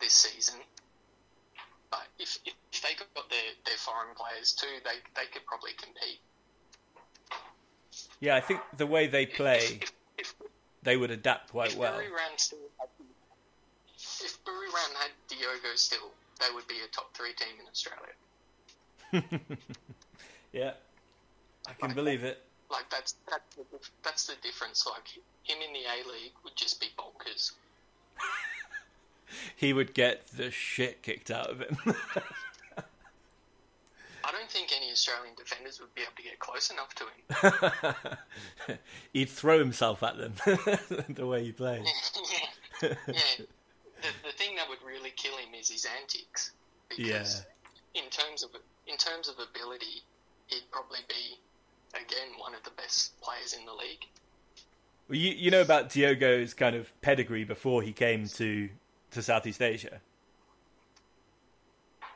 this 0.00 0.12
season. 0.12 0.56
But 1.90 2.06
if, 2.18 2.38
if, 2.44 2.82
they 2.82 2.94
got 2.94 3.30
their, 3.30 3.38
their 3.64 3.76
foreign 3.76 4.14
players 4.14 4.52
too, 4.52 4.66
they, 4.84 4.98
they 5.14 5.26
could 5.32 5.46
probably 5.46 5.72
compete. 5.72 6.20
Yeah, 8.20 8.36
I 8.36 8.40
think 8.40 8.60
the 8.76 8.86
way 8.86 9.06
they 9.06 9.26
play, 9.26 9.80
If, 9.80 9.92
if, 10.18 10.34
they 10.82 10.96
would 10.96 11.10
adapt 11.10 11.50
quite 11.50 11.72
if 11.72 11.78
well. 11.78 11.94
Buriram 11.94 12.38
still 12.38 12.58
had, 12.78 12.88
if 13.96 14.44
Buriram 14.44 14.94
had 15.00 15.10
Diogo 15.28 15.74
still, 15.76 16.10
they 16.40 16.54
would 16.54 16.66
be 16.66 16.76
a 16.84 16.88
top 16.92 17.14
three 17.14 17.32
team 17.32 17.54
in 17.60 17.66
Australia. 17.66 18.12
Yeah. 20.56 20.72
I 21.68 21.74
can 21.74 21.92
believe 21.94 22.24
it. 22.24 22.42
Like 22.70 22.90
that's 22.90 23.14
that's 23.30 23.54
the, 23.56 23.64
that's 24.02 24.26
the 24.26 24.34
difference. 24.42 24.86
Like 24.86 25.08
him 25.44 25.58
in 25.66 25.72
the 25.72 25.80
A 25.80 26.02
League 26.12 26.32
would 26.44 26.56
just 26.56 26.80
be 26.80 26.88
bonkers. 26.98 27.52
He 29.56 29.72
would 29.72 29.94
get 29.94 30.26
the 30.28 30.50
shit 30.50 31.02
kicked 31.02 31.30
out 31.30 31.50
of 31.50 31.60
him. 31.60 31.76
I 34.26 34.32
don't 34.32 34.50
think 34.50 34.72
any 34.76 34.90
Australian 34.90 35.34
defenders 35.36 35.80
would 35.80 35.94
be 35.94 36.02
able 36.02 36.12
to 36.16 36.22
get 36.22 36.38
close 36.40 36.70
enough 36.70 36.92
to 36.96 37.04
him. 38.66 38.78
He'd 39.12 39.28
throw 39.28 39.58
himself 39.60 40.02
at 40.02 40.16
them 40.18 40.34
the 41.08 41.26
way 41.26 41.44
he 41.44 41.52
plays. 41.52 41.86
yeah, 42.82 42.94
yeah. 43.06 43.14
The, 44.02 44.08
the 44.24 44.32
thing 44.36 44.56
that 44.56 44.68
would 44.68 44.82
really 44.84 45.12
kill 45.14 45.36
him 45.36 45.54
is 45.58 45.70
his 45.70 45.86
antics. 46.00 46.50
Because 46.88 47.44
in 47.94 48.04
terms 48.10 48.42
of 48.42 48.50
in 48.86 48.96
terms 48.96 49.28
of 49.28 49.36
ability, 49.38 50.02
he'd 50.48 50.70
probably 50.70 51.00
be 51.08 51.38
again 51.96 52.38
one 52.38 52.54
of 52.54 52.62
the 52.62 52.70
best 52.70 53.20
players 53.20 53.52
in 53.52 53.64
the 53.66 53.72
league. 53.72 54.06
Well, 55.08 55.18
you 55.18 55.30
you 55.32 55.50
know 55.50 55.60
about 55.60 55.90
Diogo's 55.90 56.54
kind 56.54 56.74
of 56.76 56.92
pedigree 57.00 57.44
before 57.44 57.82
he 57.82 57.92
came 57.92 58.26
to 58.28 58.68
to 59.12 59.22
Southeast 59.22 59.62
Asia. 59.62 60.00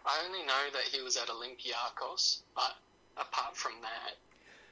I 0.07 0.25
only 0.27 0.41
know 0.41 0.65
that 0.73 0.83
he 0.83 1.03
was 1.03 1.17
at 1.17 1.29
Olympiacos, 1.29 2.41
but 2.55 2.77
apart 3.17 3.57
from 3.57 3.73
that, 3.83 4.17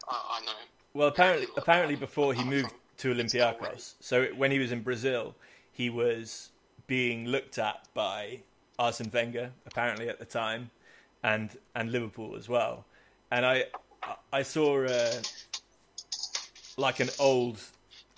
I, 0.08 0.40
I 0.40 0.44
know. 0.44 0.52
Well, 0.94 1.08
apparently, 1.08 1.46
apparently 1.56 1.96
before 1.96 2.34
he 2.34 2.42
moved 2.42 2.70
to. 2.98 3.12
Olympiacos, 3.12 3.94
so 4.00 4.26
when 4.36 4.50
he 4.50 4.58
was 4.58 4.72
in 4.72 4.82
Brazil, 4.82 5.36
he 5.72 5.88
was 5.88 6.50
being 6.88 7.26
looked 7.26 7.58
at 7.58 7.86
by 7.94 8.40
Arsene 8.78 9.10
Wenger, 9.12 9.52
apparently 9.66 10.08
at 10.08 10.18
the 10.18 10.24
time, 10.24 10.70
and 11.22 11.56
and 11.76 11.92
Liverpool 11.92 12.34
as 12.34 12.48
well. 12.48 12.84
And 13.30 13.46
I 13.46 13.66
I 14.32 14.42
saw 14.42 14.84
uh, 14.84 15.12
like 16.76 17.00
an 17.00 17.10
old 17.18 17.60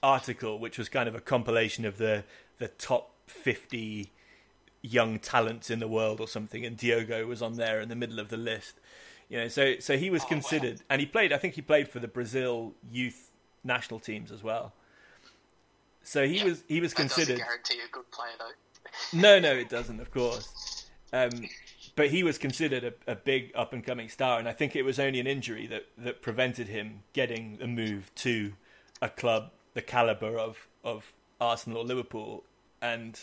article 0.02 0.58
which 0.58 0.78
was 0.78 0.88
kind 0.88 1.08
of 1.08 1.14
a 1.14 1.20
compilation 1.20 1.84
of 1.84 1.98
the 1.98 2.24
the 2.58 2.68
top 2.68 3.10
fifty 3.26 4.10
young 4.82 5.18
talents 5.18 5.70
in 5.70 5.78
the 5.78 5.88
world 5.88 6.20
or 6.20 6.28
something, 6.28 6.64
and 6.64 6.76
Diogo 6.76 7.26
was 7.26 7.42
on 7.42 7.54
there 7.56 7.80
in 7.80 7.88
the 7.88 7.96
middle 7.96 8.18
of 8.18 8.28
the 8.28 8.36
list. 8.36 8.74
You 9.28 9.38
know, 9.38 9.48
so 9.48 9.78
so 9.78 9.96
he 9.96 10.10
was 10.10 10.22
Oh, 10.22 10.26
wow. 10.26 10.30
considered, 10.30 10.80
and 10.90 11.00
he 11.00 11.06
played. 11.06 11.32
I 11.32 11.38
think 11.38 11.54
he 11.54 11.62
played 11.62 11.88
for 11.88 11.98
the 11.98 12.08
Brazil 12.08 12.74
youth 12.90 13.30
national 13.62 14.00
teams 14.00 14.32
as 14.32 14.42
well. 14.42 14.72
So 16.02 16.26
he 16.26 16.38
Yeah, 16.38 16.44
was 16.44 16.64
he 16.66 16.80
was 16.80 16.94
considered. 16.94 17.38
guarantee 17.38 17.78
a 17.86 17.92
good 17.92 18.10
player 18.10 18.32
though. 18.38 19.18
No, 19.20 19.38
no, 19.38 19.52
it 19.52 19.68
doesn't, 19.68 20.00
of 20.00 20.10
course. 20.10 20.84
Um, 21.12 21.30
but 21.96 22.10
he 22.10 22.22
was 22.22 22.38
considered 22.38 22.84
a, 22.84 23.12
a 23.12 23.14
big 23.14 23.52
up 23.54 23.72
and 23.72 23.84
coming 23.84 24.08
star, 24.08 24.38
and 24.38 24.48
I 24.48 24.52
think 24.52 24.76
it 24.76 24.82
was 24.82 24.98
only 24.98 25.20
an 25.20 25.26
injury 25.26 25.66
that, 25.66 25.86
that 25.98 26.22
prevented 26.22 26.68
him 26.68 27.02
getting 27.12 27.58
a 27.60 27.66
move 27.66 28.10
to 28.16 28.54
a 29.02 29.08
club 29.08 29.50
the 29.74 29.82
caliber 29.82 30.38
of, 30.38 30.68
of 30.84 31.12
Arsenal 31.40 31.78
or 31.78 31.84
Liverpool 31.84 32.44
and 32.82 33.18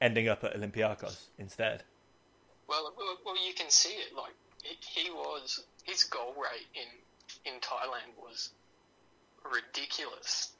ending 0.00 0.28
up 0.28 0.44
at 0.44 0.56
Olympiacos 0.56 1.26
instead. 1.38 1.82
Well, 2.68 2.92
well, 2.96 3.18
well, 3.24 3.46
you 3.46 3.54
can 3.54 3.70
see 3.70 3.90
it. 3.90 4.16
Like 4.16 4.32
he, 4.62 5.02
he 5.02 5.10
was, 5.10 5.64
his 5.84 6.04
goal 6.04 6.34
rate 6.36 6.66
in 6.74 6.88
in 7.44 7.60
Thailand 7.60 8.16
was 8.18 8.50
ridiculous. 9.44 10.52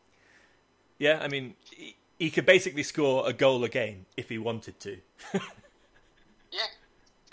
Yeah, 0.98 1.18
I 1.20 1.28
mean, 1.28 1.54
he, 1.70 1.96
he 2.18 2.30
could 2.30 2.46
basically 2.46 2.82
score 2.82 3.28
a 3.28 3.32
goal 3.32 3.64
a 3.64 3.68
game 3.68 4.06
if 4.16 4.28
he 4.28 4.38
wanted 4.38 4.78
to. 4.80 4.98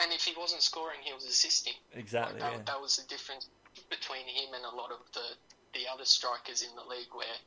And 0.02 0.12
if 0.12 0.24
he 0.24 0.34
wasn't 0.38 0.62
scoring, 0.62 1.00
he 1.04 1.14
was 1.14 1.26
assisting. 1.26 1.74
exactly. 1.94 2.40
Like, 2.40 2.52
that, 2.52 2.58
yeah. 2.58 2.64
that 2.74 2.82
was 2.82 2.98
the 2.98 3.08
difference 3.08 3.48
between 3.90 4.26
him 4.26 4.54
and 4.56 4.66
a 4.66 4.76
lot 4.76 4.92
of 4.92 5.00
the 5.14 5.36
the 5.74 5.88
other 5.88 6.04
strikers 6.06 6.64
in 6.64 6.70
the 6.76 6.84
league. 6.90 7.14
Where, 7.14 7.38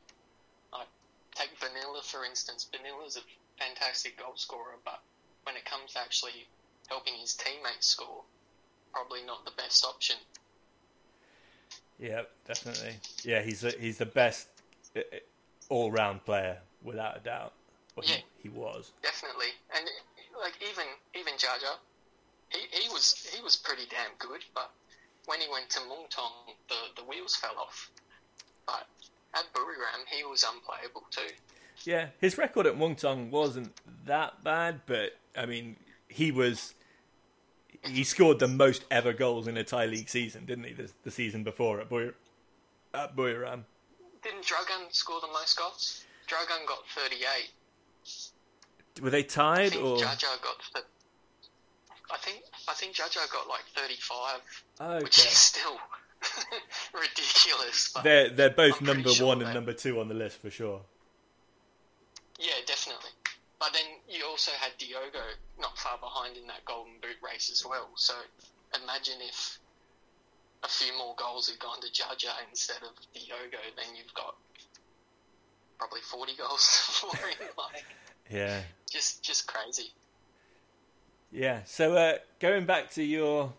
like, 0.73 0.87
take 1.35 1.51
Vanilla 1.59 2.01
for 2.03 2.23
instance. 2.25 2.67
Vanilla's 2.71 3.17
a 3.17 3.23
fantastic 3.63 4.17
goal 4.17 4.33
scorer, 4.35 4.77
but 4.83 5.01
when 5.43 5.55
it 5.55 5.65
comes 5.65 5.93
to 5.93 5.99
actually 5.99 6.47
helping 6.87 7.13
his 7.15 7.35
teammates 7.35 7.87
score, 7.87 8.23
probably 8.93 9.21
not 9.25 9.43
the 9.45 9.51
best 9.57 9.85
option. 9.85 10.15
Yeah, 11.99 12.23
definitely. 12.47 12.95
Yeah, 13.23 13.41
he's 13.41 13.63
a, 13.63 13.71
he's 13.71 13.97
the 13.97 14.05
best 14.05 14.47
eh, 14.95 15.01
eh, 15.11 15.19
all 15.69 15.91
round 15.91 16.25
player 16.25 16.57
without 16.83 17.17
a 17.17 17.19
doubt. 17.19 17.53
Well, 17.95 18.05
Yeah. 18.07 18.17
he, 18.41 18.43
he 18.43 18.49
was. 18.49 18.91
Definitely, 19.01 19.47
and 19.75 19.87
like 20.39 20.53
even 20.61 20.85
even 21.17 21.33
Jaja, 21.35 21.77
he, 22.55 22.83
he 22.83 22.89
was 22.89 23.29
he 23.33 23.41
was 23.43 23.55
pretty 23.55 23.83
damn 23.89 24.11
good, 24.19 24.43
but 24.53 24.71
when 25.25 25.39
he 25.39 25.47
went 25.51 25.69
to 25.71 25.79
Muangthong, 25.81 26.55
the 26.69 27.01
the 27.01 27.07
wheels 27.07 27.35
fell 27.35 27.57
off. 27.59 27.91
But 28.65 28.87
at 29.33 29.45
Buriram, 29.53 30.05
he 30.09 30.23
was 30.23 30.43
unplayable 30.43 31.03
too. 31.11 31.33
Yeah, 31.83 32.07
his 32.19 32.37
record 32.37 32.65
at 32.65 32.75
Muangthong 32.77 33.29
wasn't 33.29 33.73
that 34.05 34.43
bad, 34.43 34.81
but 34.85 35.17
I 35.37 35.45
mean, 35.45 35.75
he 36.07 36.31
was. 36.31 36.73
He 37.83 38.03
scored 38.03 38.39
the 38.39 38.47
most 38.47 38.83
ever 38.89 39.13
goals 39.13 39.47
in 39.47 39.57
a 39.57 39.63
Thai 39.63 39.85
league 39.85 40.09
season, 40.09 40.45
didn't 40.45 40.63
he? 40.63 40.73
The, 40.73 40.89
the 41.03 41.11
season 41.11 41.43
before 41.43 41.79
at 41.79 41.89
Bui, 41.89 42.11
at 42.95 43.15
Buriram. 43.15 43.65
Didn't 44.23 44.43
Dragan 44.43 44.91
score 44.91 45.21
the 45.21 45.27
most 45.27 45.55
goals? 45.55 46.03
Dragan 46.27 46.65
got 46.65 46.79
38. 46.95 47.51
Were 49.03 49.11
they 49.11 49.21
tied 49.21 49.75
or? 49.75 49.97
Jaja 49.97 50.41
got. 50.41 50.55
Th- 50.73 50.85
I 52.11 52.17
think 52.17 52.43
I 52.67 52.73
think 52.73 52.95
Jaja 52.95 53.29
got 53.31 53.47
like 53.47 53.63
35, 53.75 54.41
which 55.03 55.19
Okay, 55.19 55.27
is 55.27 55.37
still 55.37 55.77
ridiculous. 56.93 57.93
They're 58.03 58.29
they're 58.29 58.49
both 58.49 58.79
I'm 58.79 58.87
number 58.87 59.09
sure 59.09 59.27
one 59.27 59.41
and 59.41 59.53
number 59.53 59.73
two 59.73 59.99
on 59.99 60.07
the 60.07 60.13
list 60.13 60.41
for 60.41 60.49
sure. 60.49 60.81
Yeah, 62.39 62.61
definitely. 62.65 63.11
But 63.59 63.71
then 63.73 63.85
you 64.09 64.25
also 64.25 64.51
had 64.59 64.71
Diogo 64.77 65.23
not 65.59 65.77
far 65.77 65.97
behind 65.97 66.37
in 66.37 66.45
that 66.47 66.65
Golden 66.65 66.93
Boot 67.01 67.17
race 67.23 67.49
as 67.49 67.65
well. 67.65 67.89
So 67.95 68.13
imagine 68.83 69.15
if 69.21 69.59
a 70.63 70.67
few 70.67 70.95
more 70.97 71.15
goals 71.17 71.49
had 71.49 71.59
gone 71.59 71.79
to 71.81 71.87
Jaja 71.87 72.33
instead 72.49 72.83
of 72.83 72.91
Diogo, 73.13 73.57
then 73.77 73.95
you've 73.95 74.13
got 74.13 74.35
probably 75.77 76.01
40 76.01 76.33
goals 76.35 76.65
for 77.11 77.15
him. 77.17 77.49
Like, 77.57 77.85
Yeah, 78.29 78.61
just, 78.91 79.23
just 79.23 79.47
crazy. 79.47 79.93
Yeah. 81.31 81.61
So 81.65 81.95
uh, 81.95 82.17
going 82.39 82.65
back 82.65 82.91
to 82.91 83.03
your 83.03 83.53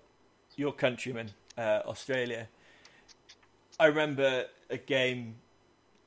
your 0.56 0.72
countrymen, 0.72 1.30
uh, 1.56 1.82
Australia. 1.86 2.48
I 3.78 3.86
remember 3.86 4.46
a 4.70 4.78
game 4.78 5.36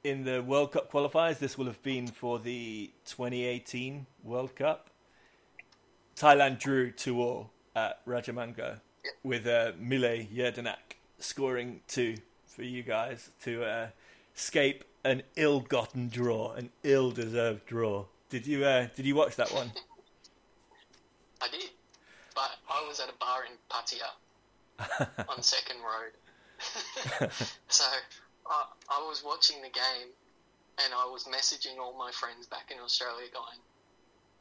in 0.03 0.23
the 0.23 0.41
World 0.41 0.71
Cup 0.71 0.91
qualifiers. 0.91 1.37
This 1.39 1.57
will 1.57 1.65
have 1.65 1.81
been 1.83 2.07
for 2.07 2.39
the 2.39 2.91
2018 3.05 4.05
World 4.23 4.55
Cup. 4.55 4.89
Thailand 6.15 6.59
drew 6.59 6.91
two 6.91 7.21
all 7.21 7.51
at 7.75 8.05
Rajamanga 8.05 8.81
with 9.23 9.47
uh, 9.47 9.71
Mile 9.79 10.25
scoring 11.19 11.81
two 11.87 12.15
for 12.45 12.63
you 12.63 12.83
guys 12.83 13.29
to 13.43 13.63
uh, 13.63 13.87
escape 14.35 14.83
an 15.03 15.23
ill-gotten 15.35 16.09
draw, 16.09 16.53
an 16.53 16.69
ill-deserved 16.83 17.65
draw. 17.65 18.05
Did 18.29 18.45
you 18.45 18.65
uh, 18.65 18.87
did 18.95 19.05
you 19.05 19.15
watch 19.15 19.35
that 19.37 19.51
one? 19.53 19.71
I 21.41 21.47
did. 21.49 21.69
But 22.35 22.51
I 22.69 22.85
was 22.87 22.99
at 22.99 23.09
a 23.09 23.17
bar 23.19 23.43
in 23.45 23.55
Pattaya 23.69 25.27
on 25.29 25.41
Second 25.41 25.77
Road. 25.81 26.13
so 27.67 27.85
I, 28.49 28.65
I 28.89 28.99
was 29.07 29.23
watching 29.25 29.61
the 29.61 29.69
game 29.69 30.09
and 30.83 30.93
I 30.93 31.05
was 31.05 31.25
messaging 31.25 31.79
all 31.79 31.97
my 31.97 32.11
friends 32.11 32.47
back 32.47 32.71
in 32.71 32.79
Australia 32.79 33.27
going, 33.33 33.59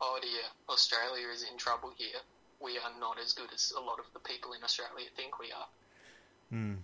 oh 0.00 0.18
dear, 0.20 0.46
Australia 0.68 1.26
is 1.32 1.44
in 1.50 1.56
trouble 1.58 1.92
here. 1.96 2.20
We 2.60 2.78
are 2.78 2.92
not 3.00 3.18
as 3.22 3.32
good 3.32 3.52
as 3.54 3.72
a 3.76 3.80
lot 3.80 3.98
of 3.98 4.06
the 4.12 4.20
people 4.20 4.52
in 4.52 4.62
Australia 4.62 5.06
think 5.16 5.38
we 5.38 5.46
are. 5.52 5.68
Hmm. 6.50 6.74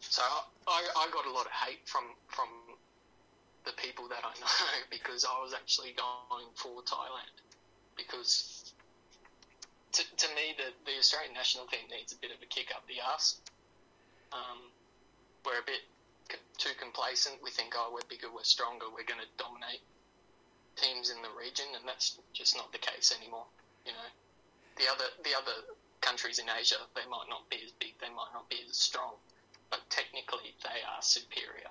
So 0.00 0.22
I, 0.66 0.82
I 0.96 1.08
got 1.12 1.26
a 1.26 1.32
lot 1.32 1.46
of 1.46 1.52
hate 1.52 1.86
from, 1.86 2.04
from 2.28 2.48
the 3.64 3.72
people 3.72 4.08
that 4.08 4.24
I 4.24 4.32
know 4.40 4.86
because 4.90 5.24
I 5.24 5.42
was 5.42 5.54
actually 5.54 5.94
going 5.96 6.46
for 6.54 6.82
Thailand. 6.82 7.36
Because 8.00 8.72
to, 9.92 10.02
to 10.02 10.28
me, 10.34 10.56
the, 10.56 10.72
the 10.88 10.98
Australian 10.98 11.34
national 11.34 11.66
team 11.66 11.84
needs 11.90 12.12
a 12.12 12.16
bit 12.16 12.30
of 12.30 12.40
a 12.42 12.46
kick 12.46 12.72
up 12.74 12.86
the 12.88 13.04
arse. 13.04 13.40
Um, 14.32 14.72
we're 15.44 15.60
a 15.60 15.66
bit 15.66 15.84
too 16.58 16.72
complacent. 16.78 17.36
We 17.42 17.50
think, 17.50 17.74
oh, 17.76 17.90
we're 17.92 18.06
bigger, 18.08 18.28
we're 18.32 18.46
stronger, 18.46 18.86
we're 18.88 19.08
going 19.08 19.20
to 19.20 19.30
dominate 19.36 19.82
teams 20.76 21.10
in 21.10 21.20
the 21.22 21.32
region, 21.36 21.66
and 21.74 21.86
that's 21.86 22.18
just 22.32 22.56
not 22.56 22.72
the 22.72 22.78
case 22.78 23.12
anymore. 23.16 23.44
You 23.84 23.92
know, 23.92 24.08
the 24.76 24.86
other 24.90 25.08
the 25.24 25.30
other 25.36 25.56
countries 26.00 26.38
in 26.38 26.46
Asia, 26.48 26.76
they 26.94 27.08
might 27.10 27.26
not 27.28 27.48
be 27.50 27.58
as 27.64 27.72
big, 27.72 27.94
they 28.00 28.08
might 28.08 28.32
not 28.32 28.48
be 28.48 28.56
as 28.68 28.76
strong, 28.76 29.14
but 29.70 29.80
technically 29.90 30.54
they 30.62 30.80
are 30.86 31.02
superior. 31.02 31.70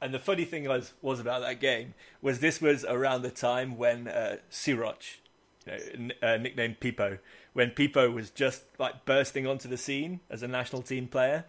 And 0.00 0.12
the 0.12 0.18
funny 0.18 0.44
thing 0.44 0.68
was 0.68 0.92
was 1.00 1.20
about 1.20 1.40
that 1.42 1.60
game 1.60 1.94
was 2.20 2.40
this 2.40 2.60
was 2.60 2.84
around 2.84 3.22
the 3.22 3.30
time 3.30 3.76
when 3.76 4.08
uh, 4.08 4.36
uh, 5.68 6.36
nicknamed 6.36 6.80
Pipo, 6.80 7.18
when 7.52 7.70
Pipo 7.70 8.12
was 8.12 8.30
just 8.30 8.64
like 8.78 9.04
bursting 9.04 9.46
onto 9.46 9.68
the 9.68 9.76
scene 9.76 10.20
as 10.30 10.42
a 10.42 10.48
national 10.48 10.82
team 10.82 11.08
player. 11.08 11.44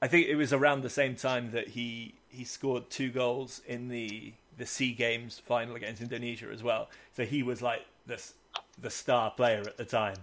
I 0.00 0.08
think 0.08 0.26
it 0.26 0.34
was 0.34 0.52
around 0.52 0.82
the 0.82 0.90
same 0.90 1.14
time 1.14 1.52
that 1.52 1.68
he 1.68 2.14
he 2.28 2.44
scored 2.44 2.90
two 2.90 3.10
goals 3.10 3.60
in 3.66 3.88
the 3.88 4.34
the 4.56 4.66
Sea 4.66 4.92
Games 4.92 5.38
final 5.38 5.76
against 5.76 6.02
Indonesia 6.02 6.48
as 6.52 6.62
well. 6.62 6.88
So 7.16 7.24
he 7.24 7.42
was 7.42 7.62
like 7.62 7.86
the 8.06 8.22
the 8.78 8.90
star 8.90 9.30
player 9.30 9.60
at 9.60 9.76
the 9.76 9.84
time. 9.84 10.16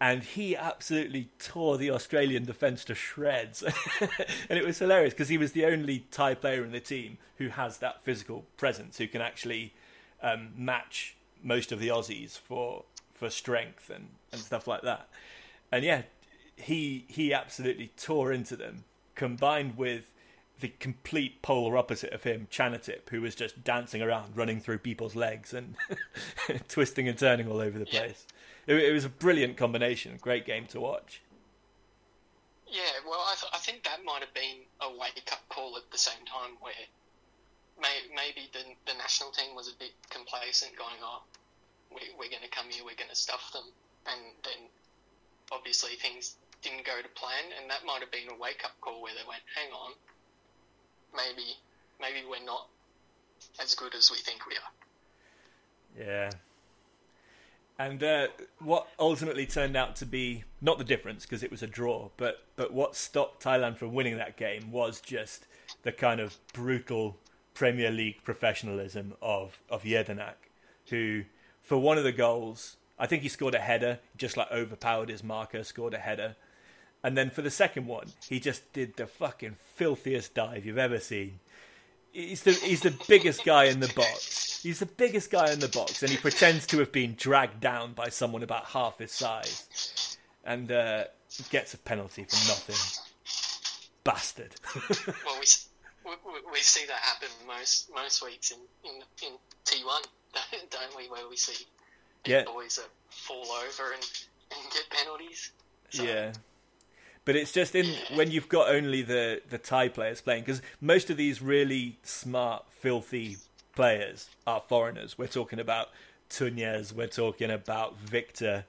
And 0.00 0.22
he 0.22 0.56
absolutely 0.56 1.30
tore 1.38 1.78
the 1.78 1.90
Australian 1.90 2.44
defence 2.44 2.84
to 2.86 2.94
shreds. 2.94 3.62
and 4.50 4.58
it 4.58 4.66
was 4.66 4.78
hilarious 4.78 5.14
because 5.14 5.28
he 5.28 5.38
was 5.38 5.52
the 5.52 5.64
only 5.64 6.04
Thai 6.10 6.34
player 6.34 6.64
in 6.64 6.72
the 6.72 6.80
team 6.80 7.18
who 7.38 7.48
has 7.48 7.78
that 7.78 8.02
physical 8.02 8.44
presence, 8.56 8.98
who 8.98 9.06
can 9.06 9.22
actually 9.22 9.72
um, 10.22 10.50
match 10.56 11.16
most 11.44 11.70
of 11.70 11.78
the 11.78 11.88
Aussies 11.88 12.36
for 12.38 12.84
for 13.12 13.30
strength 13.30 13.90
and, 13.90 14.08
and 14.32 14.40
stuff 14.40 14.66
like 14.66 14.82
that. 14.82 15.08
And 15.70 15.84
yeah, 15.84 16.02
he 16.56 17.04
he 17.08 17.32
absolutely 17.32 17.92
tore 17.96 18.32
into 18.32 18.56
them, 18.56 18.84
combined 19.14 19.76
with 19.76 20.10
the 20.60 20.68
complete 20.78 21.42
polar 21.42 21.76
opposite 21.76 22.12
of 22.12 22.22
him, 22.22 22.46
Chanatip, 22.50 23.08
who 23.10 23.20
was 23.20 23.34
just 23.34 23.64
dancing 23.64 24.00
around, 24.00 24.36
running 24.36 24.60
through 24.60 24.78
people's 24.78 25.16
legs 25.16 25.52
and 25.52 25.74
twisting 26.68 27.08
and 27.08 27.18
turning 27.18 27.48
all 27.50 27.60
over 27.60 27.78
the 27.78 27.86
Yeah. 27.90 28.00
place. 28.00 28.26
It, 28.68 28.76
it 28.76 28.92
was 28.92 29.04
a 29.04 29.08
brilliant 29.08 29.56
combination, 29.56 30.16
great 30.20 30.46
game 30.46 30.66
to 30.66 30.80
watch. 30.80 31.22
Yeah, 32.68 32.82
well, 33.06 33.20
I, 33.28 33.34
th- 33.38 33.52
I 33.52 33.58
think 33.58 33.84
that 33.84 33.98
might 34.04 34.20
have 34.20 34.32
been 34.34 34.62
a 34.80 34.90
wake 34.90 35.28
up 35.32 35.42
call 35.48 35.76
at 35.76 35.90
the 35.90 35.98
same 35.98 36.24
time 36.24 36.56
where 36.60 36.72
may- 37.80 38.10
maybe 38.14 38.48
the, 38.52 38.64
the 38.86 38.96
national 38.98 39.30
team 39.30 39.54
was 39.54 39.68
a 39.68 39.76
bit 39.78 39.92
complacent, 40.10 40.76
going, 40.76 40.98
oh, 41.02 41.22
we, 41.90 42.00
we're 42.18 42.30
going 42.30 42.44
to 42.44 42.50
come 42.50 42.66
here, 42.70 42.84
we're 42.84 42.98
going 42.98 43.10
to 43.10 43.16
stuff 43.16 43.52
them. 43.52 43.66
And 44.06 44.20
then 44.44 44.68
obviously 45.52 45.96
things 45.96 46.36
didn't 46.62 46.84
go 46.84 47.00
to 47.00 47.08
plan, 47.14 47.52
and 47.60 47.70
that 47.70 47.84
might 47.86 48.00
have 48.00 48.10
been 48.10 48.28
a 48.30 48.38
wake 48.38 48.62
up 48.64 48.72
call 48.80 49.02
where 49.02 49.12
they 49.12 49.26
went, 49.28 49.42
hang 49.54 49.72
on, 49.72 49.92
maybe 51.14 51.56
maybe 52.00 52.26
we're 52.28 52.44
not 52.44 52.68
as 53.62 53.74
good 53.74 53.94
as 53.94 54.10
we 54.10 54.18
think 54.18 54.40
we 54.46 54.54
are. 54.54 56.06
Yeah. 56.06 56.30
And 57.78 58.02
uh, 58.02 58.28
what 58.60 58.88
ultimately 58.98 59.46
turned 59.46 59.76
out 59.76 59.96
to 59.96 60.06
be 60.06 60.44
not 60.60 60.78
the 60.78 60.84
difference 60.84 61.24
because 61.24 61.42
it 61.42 61.50
was 61.50 61.62
a 61.62 61.66
draw, 61.66 62.10
but 62.16 62.44
but 62.56 62.72
what 62.72 62.96
stopped 62.96 63.42
Thailand 63.42 63.78
from 63.78 63.92
winning 63.92 64.16
that 64.16 64.36
game 64.36 64.70
was 64.70 65.00
just 65.00 65.46
the 65.82 65.92
kind 65.92 66.20
of 66.20 66.36
brutal 66.52 67.16
Premier 67.54 67.90
League 67.90 68.22
professionalism 68.24 69.14
of 69.22 69.58
of 69.70 69.84
Jedinak, 69.84 70.50
who 70.90 71.24
for 71.62 71.78
one 71.78 71.96
of 71.96 72.04
the 72.04 72.12
goals, 72.12 72.76
I 72.98 73.06
think 73.06 73.22
he 73.22 73.28
scored 73.28 73.54
a 73.54 73.60
header, 73.60 74.00
just 74.16 74.36
like 74.36 74.50
overpowered 74.50 75.08
his 75.08 75.24
marker, 75.24 75.64
scored 75.64 75.94
a 75.94 75.98
header, 75.98 76.36
and 77.04 77.18
then 77.18 77.30
for 77.30 77.42
the 77.42 77.50
second 77.50 77.86
one, 77.86 78.08
he 78.28 78.40
just 78.40 78.72
did 78.72 78.96
the 78.96 79.06
fucking 79.06 79.56
filthiest 79.74 80.34
dive 80.34 80.64
you've 80.64 80.78
ever 80.78 80.98
seen. 80.98 81.38
He's 82.12 82.42
the 82.42 82.52
he's 82.52 82.80
the 82.80 82.96
biggest 83.08 83.44
guy 83.44 83.64
in 83.64 83.80
the 83.80 83.92
box. 83.94 84.62
He's 84.62 84.78
the 84.78 84.86
biggest 84.86 85.30
guy 85.30 85.52
in 85.52 85.58
the 85.60 85.68
box, 85.68 86.02
and 86.02 86.10
he 86.10 86.16
pretends 86.16 86.66
to 86.68 86.78
have 86.78 86.92
been 86.92 87.14
dragged 87.16 87.60
down 87.60 87.92
by 87.92 88.08
someone 88.08 88.42
about 88.42 88.66
half 88.66 88.98
his 88.98 89.12
size, 89.12 90.16
and 90.44 90.72
uh, 90.72 91.04
gets 91.50 91.74
a 91.74 91.78
penalty 91.78 92.24
for 92.24 92.36
nothing. 92.48 92.76
Bastard. 94.04 94.54
well, 95.26 95.36
we, 95.40 95.46
we, 96.04 96.52
we 96.52 96.58
see 96.58 96.86
that 96.86 96.96
happen 96.96 97.28
most 97.46 97.90
most 97.94 98.24
weeks 98.24 98.50
in 98.50 98.58
in, 98.84 99.00
in 99.26 99.34
T 99.64 99.82
one, 99.84 100.02
don't 100.70 100.96
we? 100.96 101.08
Where 101.08 101.28
we 101.28 101.36
see 101.36 101.64
Yeah. 102.26 102.44
boys 102.44 102.76
that 102.76 102.88
fall 103.10 103.46
over 103.52 103.92
and, 103.92 104.02
and 104.52 104.72
get 104.72 104.88
penalties. 104.90 105.52
So, 105.90 106.02
Yeah. 106.02 106.32
But 107.24 107.36
it's 107.36 107.52
just 107.52 107.74
in 107.74 107.86
when 108.16 108.30
you've 108.30 108.48
got 108.48 108.68
only 108.68 109.02
the 109.02 109.40
the 109.48 109.58
Thai 109.58 109.88
players 109.88 110.20
playing 110.20 110.42
because 110.42 110.60
most 110.80 111.08
of 111.10 111.16
these 111.16 111.40
really 111.40 111.96
smart, 112.02 112.64
filthy 112.70 113.38
players 113.74 114.28
are 114.46 114.62
foreigners. 114.68 115.16
We're 115.16 115.26
talking 115.26 115.58
about 115.58 115.88
Tunyes, 116.30 116.92
we're 116.92 117.06
talking 117.06 117.50
about 117.50 117.96
Victor. 117.98 118.66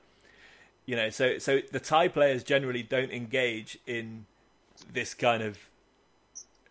You 0.86 0.96
know, 0.96 1.10
so 1.10 1.38
so 1.38 1.60
the 1.72 1.80
Thai 1.82 2.08
players 2.08 2.44
generally 2.44 2.84
don't 2.84 3.12
engage 3.12 3.78
in 3.86 4.26
this 4.94 5.14
kind 5.14 5.44
of 5.44 5.58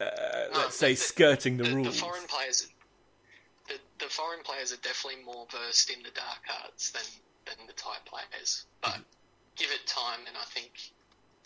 uh, 0.01 0.07
let's 0.55 0.77
say 0.77 0.91
the- 0.93 0.97
skirting 0.97 1.57
the, 1.57 1.65
the, 1.65 1.75
rules. 1.75 1.87
the 1.97 2.01
foreign 2.05 2.27
players, 2.27 2.69
the, 3.69 3.75
the 3.99 4.11
foreign 4.11 4.43
players 4.43 4.73
are 4.73 4.77
definitely 4.79 5.23
more 5.25 5.47
versed 5.51 5.91
in 5.91 6.03
the 6.03 6.11
dark 6.11 6.43
arts 6.65 6.91
than 6.91 7.03
than 7.47 7.67
the 7.67 7.73
Thai 7.75 7.97
players. 8.07 8.65
But 8.83 8.99
give 9.57 9.71
it 9.71 9.87
time, 9.87 10.21
and 10.27 10.37
I 10.37 10.45
think 10.45 10.71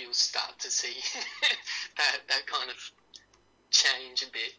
you'll 0.00 0.12
start 0.14 0.58
to 0.60 0.70
see 0.70 0.94
that 1.96 2.16
that 2.28 2.46
kind 2.46 2.70
of 2.70 2.76
change 3.70 4.22
a 4.22 4.30
bit. 4.32 4.54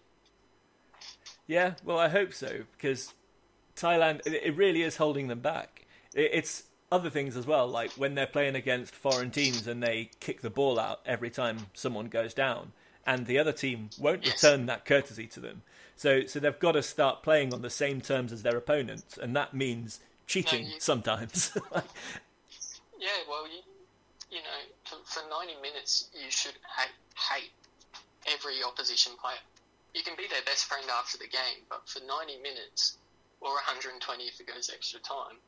Yeah, 1.47 1.73
well, 1.84 1.97
I 1.97 2.10
hope 2.10 2.34
so 2.34 2.60
because 2.75 3.13
Thailand 3.75 4.21
it 4.25 4.34
it 4.43 4.56
really 4.56 4.84
is 4.84 4.97
holding 4.97 5.28
them 5.28 5.39
back. 5.39 5.86
It- 6.13 6.32
It's 6.34 6.63
other 6.91 7.10
things 7.12 7.38
as 7.38 7.45
well, 7.45 7.67
like 7.67 7.91
when 7.91 8.15
they're 8.15 8.25
playing 8.25 8.56
against 8.56 8.95
foreign 8.95 9.30
teams 9.30 9.67
and 9.67 9.82
they 9.84 10.10
kick 10.19 10.41
the 10.41 10.49
ball 10.49 10.80
out 10.80 10.99
every 11.06 11.30
time 11.30 11.67
someone 11.75 12.08
goes 12.08 12.34
down, 12.34 12.71
and 13.09 13.25
the 13.25 13.39
other 13.39 13.51
team 13.51 13.89
won't 13.97 14.23
Yes. 14.23 14.43
return 14.43 14.67
that 14.67 14.85
courtesy 14.85 15.25
to 15.25 15.39
them. 15.39 15.63
So, 15.95 16.27
so 16.27 16.39
they've 16.39 16.59
got 16.59 16.73
to 16.73 16.83
start 16.83 17.23
playing 17.23 17.55
on 17.55 17.63
the 17.63 17.69
same 17.71 18.01
terms 18.01 18.31
as 18.31 18.43
their 18.43 18.55
opponents, 18.55 19.17
and 19.17 19.35
that 19.35 19.51
means 19.51 19.99
cheating 20.27 20.67
you- 20.67 20.79
sometimes. 20.79 21.51
Yeah, 22.99 23.15
well, 23.29 23.47
you, 23.47 23.63
you 24.29 24.43
know, 24.43 24.59
for, 24.83 24.97
for 25.05 25.23
90 25.29 25.55
minutes, 25.61 26.09
you 26.13 26.29
should 26.29 26.59
hate, 26.77 26.91
hate 27.15 27.49
every 28.27 28.61
opposition 28.61 29.13
player. 29.15 29.39
You 29.95 30.03
can 30.03 30.15
be 30.17 30.27
their 30.27 30.43
best 30.43 30.65
friend 30.65 30.83
after 30.91 31.17
the 31.17 31.31
game, 31.31 31.63
but 31.69 31.87
for 31.87 32.03
90 32.05 32.43
minutes, 32.43 32.97
or 33.39 33.53
120 33.55 34.03
if 34.27 34.41
it 34.41 34.47
goes 34.47 34.69
extra 34.69 34.99
time, 34.99 35.39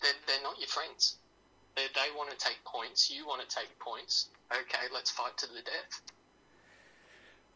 they're, 0.00 0.16
they're 0.26 0.42
not 0.42 0.58
your 0.58 0.68
friends. 0.68 1.18
They, 1.76 1.84
they 1.94 2.08
want 2.16 2.30
to 2.32 2.38
take 2.40 2.56
points, 2.64 3.10
you 3.10 3.26
want 3.26 3.46
to 3.46 3.50
take 3.54 3.68
points. 3.78 4.30
Okay, 4.50 4.88
let's 4.94 5.10
fight 5.10 5.36
to 5.36 5.46
the 5.48 5.60
death. 5.60 6.00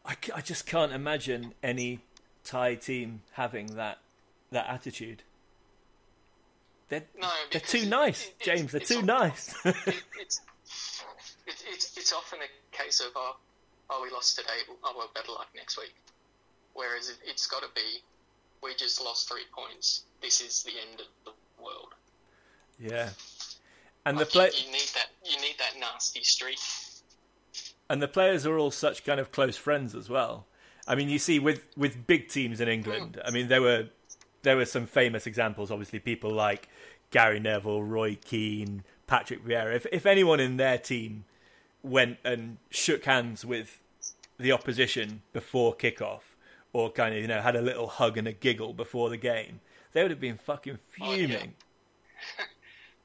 I, 0.05 0.15
I 0.35 0.41
just 0.41 0.65
can't 0.65 0.91
imagine 0.91 1.53
any 1.61 1.99
Thai 2.43 2.75
team 2.75 3.21
having 3.33 3.67
that 3.75 3.99
that 4.51 4.67
attitude. 4.67 5.23
They're, 6.89 7.03
No, 7.19 7.29
they're 7.51 7.61
too 7.61 7.85
nice, 7.85 8.25
it- 8.27 8.33
it's- 8.41 8.45
James. 8.59 8.71
They're 8.71 8.81
too 8.81 9.01
not- 9.01 9.21
nice. 9.29 9.55
it, 9.65 9.75
it's, 10.19 10.41
it, 11.47 11.63
it's 11.71 11.97
it's 11.97 12.13
often 12.13 12.39
a 12.39 12.75
case 12.77 12.99
of 12.99 13.11
oh, 13.15 13.37
oh 13.89 14.01
we 14.03 14.09
lost 14.11 14.37
today, 14.37 14.59
oh 14.83 14.93
well 14.97 15.09
better 15.15 15.31
luck 15.31 15.47
next 15.55 15.77
week. 15.77 15.93
Whereas 16.73 17.09
it, 17.09 17.17
it's 17.25 17.47
got 17.47 17.61
to 17.61 17.69
be 17.75 18.01
we 18.63 18.75
just 18.75 19.01
lost 19.01 19.29
three 19.29 19.45
points. 19.55 20.03
This 20.21 20.41
is 20.41 20.63
the 20.63 20.71
end 20.71 20.99
of 21.01 21.07
the 21.25 21.63
world. 21.63 21.93
yeah, 22.79 23.09
and 24.05 24.17
the 24.17 24.21
Like, 24.21 24.29
play 24.29 24.49
you, 24.57 24.65
you 24.65 24.71
need 24.71 24.89
that 24.95 25.07
you 25.23 25.37
need 25.41 25.55
that 25.59 25.79
nasty 25.79 26.23
streak. 26.23 26.59
And 27.91 28.01
the 28.01 28.07
players 28.07 28.45
are 28.45 28.57
all 28.57 28.71
such 28.71 29.03
kind 29.03 29.19
of 29.19 29.31
close 29.31 29.57
friends 29.57 29.93
as 29.95 30.09
well. 30.09 30.45
I 30.87 30.95
mean, 30.95 31.09
you 31.09 31.19
see 31.19 31.37
with 31.39 31.65
with 31.77 32.07
big 32.07 32.27
teams 32.29 32.59
in 32.61 32.67
England. 32.67 33.21
I 33.23 33.31
mean, 33.31 33.47
there 33.47 33.61
were 33.61 33.89
there 34.43 34.57
were 34.57 34.65
some 34.65 34.85
famous 34.87 35.27
examples. 35.27 35.69
Obviously, 35.71 35.99
people 35.99 36.31
like 36.31 36.69
Gary 37.11 37.39
Neville, 37.39 37.83
Roy 37.83 38.15
Keane, 38.23 38.83
Patrick 39.07 39.45
Vieira. 39.45 39.75
If 39.75 39.85
if 39.91 40.05
anyone 40.05 40.39
in 40.39 40.57
their 40.57 40.77
team 40.77 41.25
went 41.83 42.17
and 42.23 42.57
shook 42.69 43.05
hands 43.05 43.43
with 43.45 43.79
the 44.37 44.51
opposition 44.51 45.21
before 45.33 45.75
kickoff, 45.75 46.21
or 46.73 46.91
kind 46.91 47.13
of 47.15 47.21
you 47.21 47.27
know 47.27 47.41
had 47.41 47.55
a 47.55 47.61
little 47.61 47.87
hug 47.87 48.17
and 48.17 48.27
a 48.27 48.31
giggle 48.33 48.73
before 48.73 49.09
the 49.09 49.17
game, 49.17 49.59
they 49.93 50.01
would 50.01 50.11
have 50.11 50.19
been 50.19 50.37
fucking 50.37 50.79
Oh, 51.01 51.11
yeah. 51.13 51.27
fuming. 51.27 51.53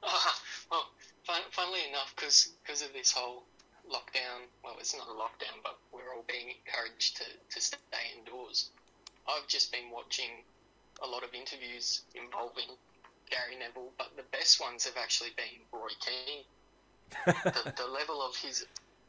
Ah, 0.03 0.39
well, 0.71 0.89
fun, 1.23 1.41
funnily 1.51 1.81
enough, 1.89 2.13
because 2.15 2.81
of 2.81 2.93
this 2.93 3.11
whole 3.11 3.43
lockdown, 3.89 4.47
well, 4.63 4.75
it's 4.79 4.95
not 4.95 5.07
a 5.07 5.15
lockdown, 5.15 5.63
but 5.63 5.77
we're 5.91 6.13
all 6.15 6.25
being 6.27 6.53
encouraged 6.53 7.17
to, 7.17 7.23
to 7.23 7.61
stay 7.61 8.05
indoors. 8.17 8.69
I've 9.27 9.47
just 9.47 9.71
been 9.71 9.91
watching 9.91 10.43
a 11.01 11.07
lot 11.07 11.23
of 11.23 11.33
interviews 11.33 12.01
involving 12.15 12.69
Gary 13.29 13.59
Neville, 13.59 13.91
but 13.97 14.15
the 14.15 14.23
best 14.31 14.61
ones 14.61 14.85
have 14.85 14.97
actually 14.97 15.31
been 15.35 15.59
Roy 15.71 15.89
Keane. 15.99 16.43
the, 17.25 17.73
the 17.83 17.87
level 17.87 18.21
of 18.21 18.35
his, 18.35 18.65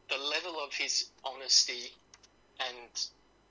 the 0.08 0.18
level 0.18 0.60
of 0.60 0.72
his 0.74 1.10
honesty 1.24 1.92
and 2.60 2.90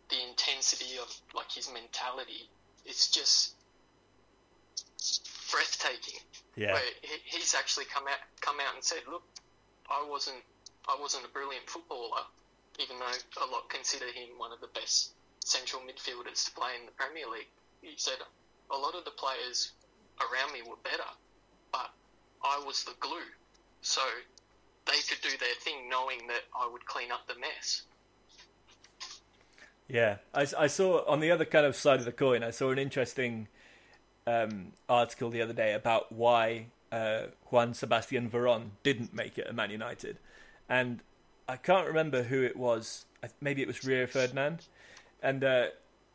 the 0.09 0.17
intensity 0.29 0.97
of 0.99 1.13
like 1.35 1.51
his 1.51 1.69
mentality, 1.71 2.49
it's 2.85 3.09
just 3.09 3.53
breathtaking 5.51 6.19
Yeah, 6.55 6.73
where 6.73 6.81
he, 7.01 7.37
he's 7.37 7.55
actually 7.55 7.85
come 7.85 8.03
out 8.07 8.19
come 8.41 8.57
out 8.59 8.75
and 8.75 8.83
said, 8.83 8.99
"Look, 9.09 9.23
I 9.89 10.05
wasn't 10.09 10.43
I 10.87 10.97
wasn't 10.99 11.25
a 11.25 11.29
brilliant 11.29 11.69
footballer, 11.69 12.23
even 12.79 12.97
though 12.99 13.45
a 13.45 13.47
lot 13.51 13.69
consider 13.69 14.05
him 14.07 14.29
one 14.37 14.51
of 14.51 14.61
the 14.61 14.67
best 14.67 15.11
central 15.43 15.81
midfielders 15.81 16.45
to 16.45 16.51
play 16.51 16.71
in 16.79 16.85
the 16.85 16.91
Premier 16.93 17.27
League." 17.29 17.49
He 17.81 17.95
said, 17.97 18.17
"A 18.71 18.77
lot 18.77 18.95
of 18.95 19.05
the 19.05 19.11
players 19.11 19.71
around 20.21 20.53
me 20.53 20.61
were 20.61 20.77
better, 20.83 21.09
but 21.71 21.91
I 22.43 22.59
was 22.65 22.83
the 22.83 22.95
glue, 22.99 23.29
so 23.81 24.01
they 24.85 24.99
could 25.07 25.21
do 25.21 25.37
their 25.37 25.55
thing, 25.61 25.89
knowing 25.89 26.27
that 26.27 26.43
I 26.57 26.67
would 26.67 26.85
clean 26.85 27.11
up 27.11 27.27
the 27.27 27.35
mess." 27.35 27.83
Yeah, 29.87 30.17
I, 30.33 30.45
I 30.57 30.67
saw 30.67 31.05
on 31.05 31.21
the 31.21 31.31
other 31.31 31.45
kind 31.45 31.65
of 31.65 31.75
side 31.75 31.99
of 31.99 32.05
the 32.05 32.11
coin. 32.11 32.43
I 32.43 32.51
saw 32.51 32.71
an 32.71 32.79
interesting 32.79 33.47
um, 34.25 34.73
article 34.89 35.29
the 35.29 35.41
other 35.41 35.53
day 35.53 35.73
about 35.73 36.11
why 36.11 36.67
uh, 36.91 37.27
Juan 37.45 37.73
Sebastian 37.73 38.29
Veron 38.29 38.71
didn't 38.83 39.13
make 39.13 39.37
it 39.37 39.47
at 39.47 39.55
Man 39.55 39.71
United, 39.71 40.17
and 40.69 41.01
I 41.47 41.55
can't 41.55 41.87
remember 41.87 42.23
who 42.23 42.43
it 42.43 42.55
was. 42.55 43.05
Maybe 43.41 43.61
it 43.61 43.67
was 43.67 43.83
Rio 43.83 44.05
Ferdinand, 44.05 44.67
and 45.21 45.43
uh, 45.43 45.67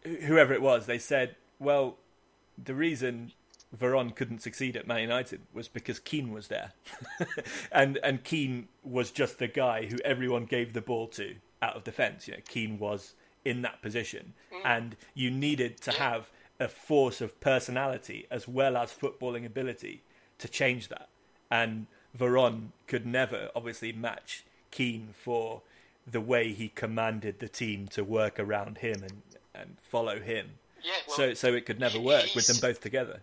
whoever 0.05 0.53
it 0.53 0.63
was. 0.63 0.87
They 0.87 0.99
said, 0.99 1.37
well, 1.59 1.97
the 2.63 2.75
reason 2.75 3.33
Veron 3.77 4.15
couldn't 4.15 4.41
succeed 4.41 4.77
at 4.77 4.87
Man 4.87 5.01
United 5.01 5.41
was 5.53 5.69
because 5.69 5.99
Keane 5.99 6.33
was 6.33 6.49
there, 6.49 6.73
and 7.73 7.99
and 8.03 8.23
Keane 8.23 8.69
was 8.83 9.11
just 9.11 9.39
the 9.39 9.49
guy 9.49 9.87
who 9.87 9.97
everyone 10.05 10.45
gave 10.45 10.73
the 10.73 10.83
ball 10.83 11.09
to 11.09 11.37
out 11.61 11.77
of 11.77 11.85
defence. 11.85 12.29
You 12.29 12.35
know, 12.35 12.41
Keane 12.47 12.79
was 12.79 13.15
in 13.45 13.63
that 13.63 13.81
position, 13.83 14.35
and 14.65 14.97
you 15.15 15.31
needed 15.31 15.81
to 15.83 15.93
have 15.93 16.31
a 16.61 16.69
force 16.69 17.21
of 17.21 17.41
personality 17.41 18.27
as 18.31 18.47
well 18.47 18.77
as 18.77 18.93
footballing 18.93 19.45
ability 19.45 20.03
to 20.39 20.49
change 20.49 20.89
that. 20.89 21.09
And 21.51 21.87
Veron 22.17 22.69
could 22.87 23.07
never, 23.07 23.51
obviously, 23.55 23.93
match 23.93 24.45
Keane 24.71 25.11
for 25.13 25.63
the 26.07 26.21
way 26.21 26.53
he 26.53 26.69
commanded 26.69 27.39
the 27.39 27.49
team 27.49 27.89
to 27.89 28.05
work 28.05 28.39
around 28.39 28.79
him 28.79 29.03
and, 29.03 29.23
and 29.55 29.77
follow 29.81 30.21
him. 30.21 30.51
Yeah, 30.83 30.93
well, 31.07 31.17
so 31.17 31.35
so 31.35 31.55
it 31.55 31.65
could 31.65 31.79
never 31.79 32.01
work 32.01 32.35
with 32.35 32.47
them 32.47 32.57
both 32.61 32.81
together. 32.81 33.21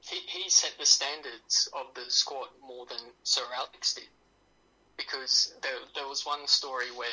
He, 0.00 0.16
he 0.26 0.50
set 0.50 0.74
the 0.78 0.86
standards 0.86 1.68
of 1.72 1.94
the 1.94 2.10
squad 2.10 2.48
more 2.66 2.86
than 2.86 2.98
Sir 3.22 3.42
Alex 3.56 3.94
did. 3.94 4.08
Because 4.96 5.54
there, 5.62 5.78
there 5.94 6.08
was 6.08 6.26
one 6.26 6.46
story 6.46 6.90
where 6.94 7.08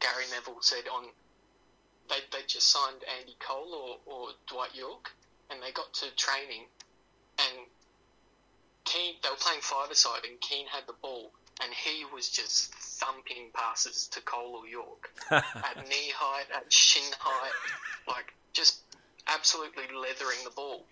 Gary 0.00 0.24
Neville 0.30 0.62
said 0.62 0.84
on 0.92 1.04
they 2.08 2.16
they 2.32 2.44
just 2.46 2.70
signed 2.70 3.04
Andy 3.20 3.36
Cole 3.38 4.00
or, 4.06 4.12
or 4.12 4.28
Dwight 4.48 4.74
Yorke, 4.74 5.12
and 5.50 5.62
they 5.62 5.72
got 5.72 5.92
to 5.94 6.06
training 6.16 6.64
and 7.38 7.66
Keane 8.84 9.14
they 9.22 9.30
were 9.30 9.36
playing 9.36 9.60
five 9.60 9.94
side 9.96 10.24
and 10.28 10.40
Keane 10.40 10.66
had 10.66 10.86
the 10.86 10.94
ball 11.00 11.32
and 11.62 11.72
he 11.72 12.04
was 12.12 12.28
just 12.28 12.74
thumping 12.74 13.50
passes 13.54 14.08
to 14.08 14.20
Cole 14.22 14.60
or 14.62 14.66
Yorke 14.66 15.10
at 15.30 15.88
knee 15.88 16.12
height, 16.14 16.46
at 16.54 16.72
shin 16.72 17.02
height, 17.18 17.52
like 18.08 18.32
just 18.52 18.80
absolutely 19.28 19.84
leathering 19.94 20.38
the 20.44 20.50
ball, 20.50 20.84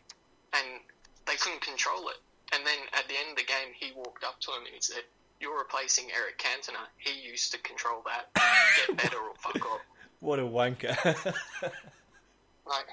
and 0.53 0.81
they 1.27 1.37
couldn't 1.37 1.61
control 1.61 2.09
it. 2.09 2.17
And 2.53 2.67
then 2.67 2.79
at 2.93 3.07
the 3.09 3.15
end 3.15 3.31
of 3.31 3.37
the 3.37 3.45
game, 3.45 3.73
he 3.79 3.93
walked 3.97 4.25
up 4.25 4.41
to 4.41 4.51
him 4.51 4.65
and 4.67 4.75
he 4.75 4.81
said, 4.81 5.03
"You're 5.41 5.59
replacing 5.59 6.07
Eric 6.15 6.39
Cantona. 6.39 6.85
He 6.99 7.21
used 7.21 7.53
to 7.53 7.59
control 7.59 8.03
that. 8.07 8.29
Get 8.87 8.97
better 9.03 9.19
or 9.19 9.35
fuck 9.39 9.65
off." 9.71 9.81
What 10.21 10.39
a 10.39 10.43
wanker! 10.43 10.97
like, 12.67 12.87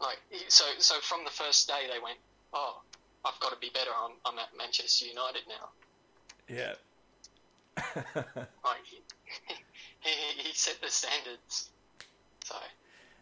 like 0.00 0.18
so. 0.48 0.64
So 0.78 0.96
from 1.00 1.24
the 1.24 1.30
first 1.30 1.66
day, 1.66 1.88
they 1.90 1.98
went, 1.98 2.18
"Oh, 2.52 2.82
I've 3.26 3.40
got 3.40 3.50
to 3.52 3.58
be 3.58 3.70
better. 3.74 3.90
I'm, 3.90 4.12
I'm 4.24 4.38
at 4.38 4.48
Manchester 4.56 5.06
United 5.06 5.42
now." 5.48 5.68
Yeah. 6.48 6.74
like 7.96 8.84
he, 9.48 9.54
he, 10.00 10.42
he 10.42 10.54
set 10.54 10.80
the 10.80 10.88
standards. 10.88 11.70
So, 12.44 12.54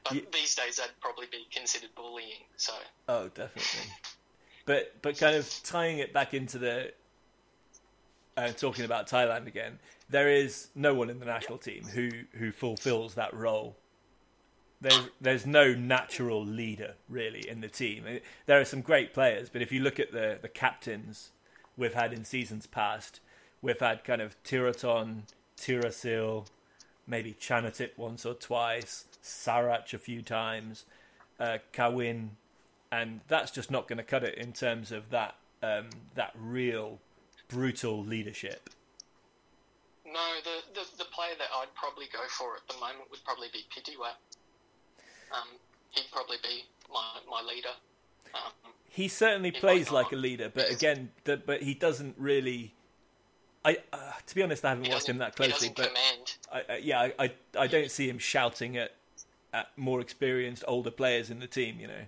but 0.05 0.15
Yeah. 0.15 0.21
these 0.33 0.55
days 0.55 0.77
that'd 0.77 0.93
probably 1.01 1.27
be 1.31 1.47
considered 1.51 1.91
bullying. 1.97 2.45
So, 2.57 2.73
Oh, 3.09 3.29
definitely. 3.29 3.91
But 4.67 5.03
but 5.03 5.19
kind 5.19 5.37
of 5.37 5.51
tying 5.65 5.99
it 5.99 6.13
back 6.13 6.35
into 6.35 6.59
the 6.59 6.93
uh, 8.37 8.49
talking 8.49 8.85
about 8.85 9.09
Thailand 9.09 9.47
again, 9.47 9.79
there 10.09 10.29
is 10.29 10.69
no 10.75 10.95
one 10.95 11.11
in 11.11 11.19
the 11.19 11.27
national 11.27 11.59
team 11.59 11.85
who 11.85 12.11
who 12.39 12.53
fulfills 12.53 13.15
that 13.15 13.35
role. 13.35 13.77
There's 14.85 15.09
there's 15.19 15.47
no 15.47 15.73
natural 15.73 16.45
leader 16.45 16.97
really 17.09 17.49
in 17.49 17.63
the 17.63 17.69
team. 17.69 18.05
There 18.45 18.61
are 18.61 18.67
some 18.67 18.83
great 18.83 19.15
players, 19.15 19.49
but 19.49 19.63
if 19.63 19.73
you 19.73 19.81
look 19.81 19.99
at 19.99 20.13
the 20.13 20.39
the 20.41 20.49
captains 20.49 21.31
we've 21.75 21.95
had 21.95 22.13
in 22.13 22.25
seasons 22.27 22.67
past, 22.67 23.21
we've 23.63 23.81
had 23.81 24.05
kind 24.05 24.21
of 24.21 24.37
Tiraton, 24.45 25.23
Tirasil, 25.57 26.49
maybe 27.07 27.33
Chanatip 27.33 27.97
once 27.97 28.27
or 28.27 28.35
twice, 28.35 29.07
Sarach 29.23 29.95
a 29.95 29.99
few 29.99 30.21
times, 30.21 30.85
uh, 31.41 31.59
Kawin, 31.73 32.33
and 32.93 33.21
that's 33.27 33.51
just 33.51 33.71
not 33.71 33.89
going 33.89 33.97
to 33.97 34.05
cut 34.05 34.23
it 34.23 34.35
in 34.35 34.53
terms 34.53 34.93
of 34.93 35.09
that 35.09 35.37
um, 35.63 35.89
that 36.15 36.33
real 36.39 36.99
brutal 37.49 38.05
leadership. 38.05 38.69
no, 40.05 40.27
the, 40.45 40.57
the 40.79 41.05
the 41.05 41.09
player 41.11 41.33
that 41.39 41.49
I'd 41.57 41.75
probably 41.75 42.07
go 42.13 42.21
for 42.29 42.55
at 42.55 42.69
the 42.69 42.79
moment 42.79 43.11
would 43.11 43.25
probably 43.25 43.49
be 43.51 43.65
Pitiwat. 43.75 44.21
Um, 45.35 45.49
he'd 45.91 46.11
probably 46.13 46.37
be 46.43 46.65
my 46.93 47.19
my 47.29 47.43
leader. 47.43 47.69
Um, 48.35 48.53
He 48.89 49.09
certainly 49.09 49.51
He 49.51 49.61
plays 49.61 49.91
like 49.91 50.13
a 50.13 50.17
leader, 50.17 50.51
but 50.55 50.71
again, 50.71 51.11
the, 51.25 51.37
but 51.37 51.63
he 51.63 51.75
doesn't 51.75 52.15
really. 52.19 52.75
I 53.65 53.79
uh, 53.93 54.13
to 54.27 54.35
be 54.35 54.43
honest, 54.43 54.65
I 54.65 54.71
haven't 54.71 54.85
he 54.85 54.93
watched 54.93 55.09
him 55.09 55.19
that 55.19 55.35
closely, 55.37 55.71
but 55.75 55.89
command. 55.89 56.37
I, 56.53 56.75
I, 56.75 56.77
yeah, 56.77 57.01
I, 57.01 57.13
I 57.19 57.33
I 57.59 57.67
don't 57.67 57.91
see 57.91 58.09
him 58.09 58.19
shouting 58.19 58.77
at 58.77 58.93
at 59.53 59.69
more 59.77 60.01
experienced 60.01 60.65
older 60.67 60.91
players 60.91 61.31
in 61.31 61.39
the 61.41 61.47
team. 61.47 61.79
You 61.81 61.87
know, 61.89 62.05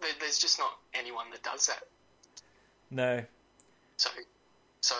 There, 0.00 0.10
there's 0.20 0.38
just 0.38 0.58
not 0.58 0.78
anyone 0.94 1.26
that 1.32 1.42
does 1.42 1.66
that. 1.66 1.82
no, 2.90 3.24
So, 3.96 4.10
so 4.80 4.94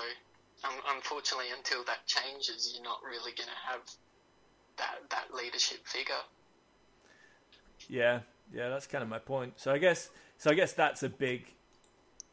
um, 0.65 0.75
unfortunately, 0.97 1.47
until 1.57 1.85
that 1.85 2.07
changes, 2.07 2.73
you're 2.75 2.83
not 2.85 3.01
really 3.05 3.33
going 3.33 3.49
to 3.49 3.71
have 3.71 3.83
that 4.79 4.99
that 5.11 5.35
leadership 5.35 5.87
figure. 5.87 6.15
Yeah, 7.89 8.21
yeah, 8.53 8.69
that's 8.69 8.87
kind 8.87 9.03
of 9.03 9.09
my 9.09 9.19
point. 9.19 9.55
So 9.57 9.73
I 9.73 9.79
guess, 9.79 10.11
so 10.39 10.51
I 10.51 10.55
guess 10.55 10.73
that's 10.73 11.03
a 11.03 11.09
big, 11.09 11.47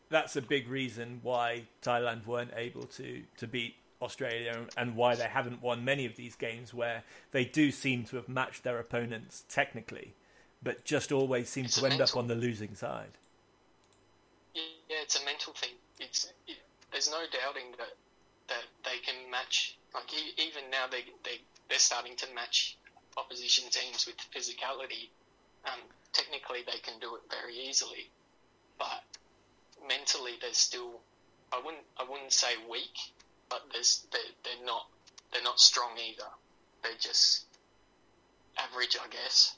that's 0.09 0.35
a 0.35 0.41
big 0.41 0.67
reason 0.67 1.19
why 1.23 1.63
Thailand 1.81 2.25
weren't 2.25 2.51
able 2.55 2.83
to 2.83 3.23
to 3.37 3.47
beat 3.47 3.75
Australia 4.01 4.67
and 4.77 4.95
why 4.95 5.15
they 5.15 5.23
haven't 5.23 5.61
won 5.61 5.85
many 5.85 6.05
of 6.05 6.15
these 6.15 6.35
games 6.35 6.73
where 6.73 7.03
they 7.31 7.45
do 7.45 7.71
seem 7.71 8.03
to 8.05 8.17
have 8.17 8.27
matched 8.27 8.63
their 8.63 8.77
opponents 8.77 9.43
technically, 9.49 10.13
but 10.61 10.83
just 10.83 11.11
always 11.11 11.49
seem 11.49 11.65
It's 11.65 11.79
to 11.79 11.85
end 11.85 12.01
up 12.01 12.15
on 12.15 12.27
the 12.27 12.35
losing 12.35 12.75
side. 12.75 13.17
Yeah, 14.53 15.01
it's 15.01 15.19
a 15.19 15.25
mental 15.25 15.53
thing. 15.53 15.71
It's 15.99 16.31
it, 16.47 16.57
there's 16.91 17.09
no 17.09 17.23
doubting 17.31 17.71
that 17.77 17.95
that 18.49 18.65
they 18.83 18.99
can 18.99 19.31
match. 19.31 19.77
Like 19.93 20.13
e- 20.13 20.33
even 20.37 20.69
now, 20.69 20.85
they 20.91 21.05
they 21.23 21.41
they're 21.69 21.79
starting 21.79 22.15
to 22.17 22.27
match 22.35 22.77
opposition 23.17 23.69
teams 23.69 24.05
with 24.05 24.17
physicality. 24.35 25.09
Um, 25.65 25.79
technically, 26.11 26.59
they 26.65 26.79
can 26.79 26.99
do 26.99 27.15
it 27.15 27.21
very 27.29 27.55
easily, 27.57 28.09
but 28.77 29.03
mentally, 29.87 30.33
they're 30.41 30.53
still. 30.53 30.99
I 31.51 31.61
wouldn't 31.63 31.83
I 31.97 32.03
wouldn't 32.09 32.33
say 32.33 32.53
weak, 32.69 32.97
but 33.49 33.63
there's 33.71 34.05
they 34.11 34.19
they're 34.43 34.65
not 34.65 34.87
they're 35.31 35.43
not 35.43 35.59
strong 35.59 35.91
either. 35.97 36.27
They're 36.81 36.91
just 36.99 37.45
average, 38.57 38.97
I 39.01 39.07
guess. 39.09 39.55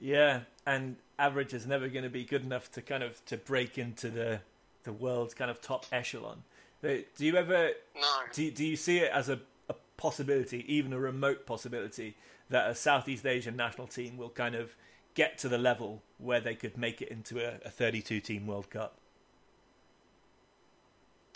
Yeah, 0.00 0.40
and 0.66 0.96
average 1.18 1.52
is 1.52 1.66
never 1.66 1.88
going 1.88 2.04
to 2.04 2.10
be 2.10 2.24
good 2.24 2.42
enough 2.44 2.70
to 2.72 2.82
kind 2.82 3.02
of 3.02 3.24
to 3.26 3.36
break 3.36 3.78
into 3.78 4.08
the 4.08 4.40
the 4.84 4.92
world's 4.92 5.34
kind 5.34 5.50
of 5.50 5.60
top 5.60 5.86
echelon. 5.92 6.42
Do 6.82 7.04
you 7.18 7.36
ever 7.36 7.72
No. 7.96 8.20
do 8.32 8.50
do 8.50 8.64
you 8.64 8.76
see 8.76 8.98
it 8.98 9.10
as 9.12 9.28
a, 9.28 9.40
a 9.68 9.74
possibility, 9.96 10.64
even 10.72 10.92
a 10.92 10.98
remote 10.98 11.44
possibility, 11.44 12.16
that 12.50 12.70
a 12.70 12.74
Southeast 12.74 13.26
Asian 13.26 13.56
national 13.56 13.88
team 13.88 14.16
will 14.16 14.30
kind 14.30 14.54
of 14.54 14.74
get 15.18 15.36
to 15.36 15.48
the 15.48 15.58
level 15.58 16.00
where 16.18 16.40
they 16.40 16.54
could 16.54 16.78
make 16.78 17.02
it 17.02 17.08
into 17.08 17.44
a, 17.44 17.58
a 17.66 17.70
32 17.70 18.20
team 18.20 18.46
World 18.46 18.70
Cup? 18.70 18.98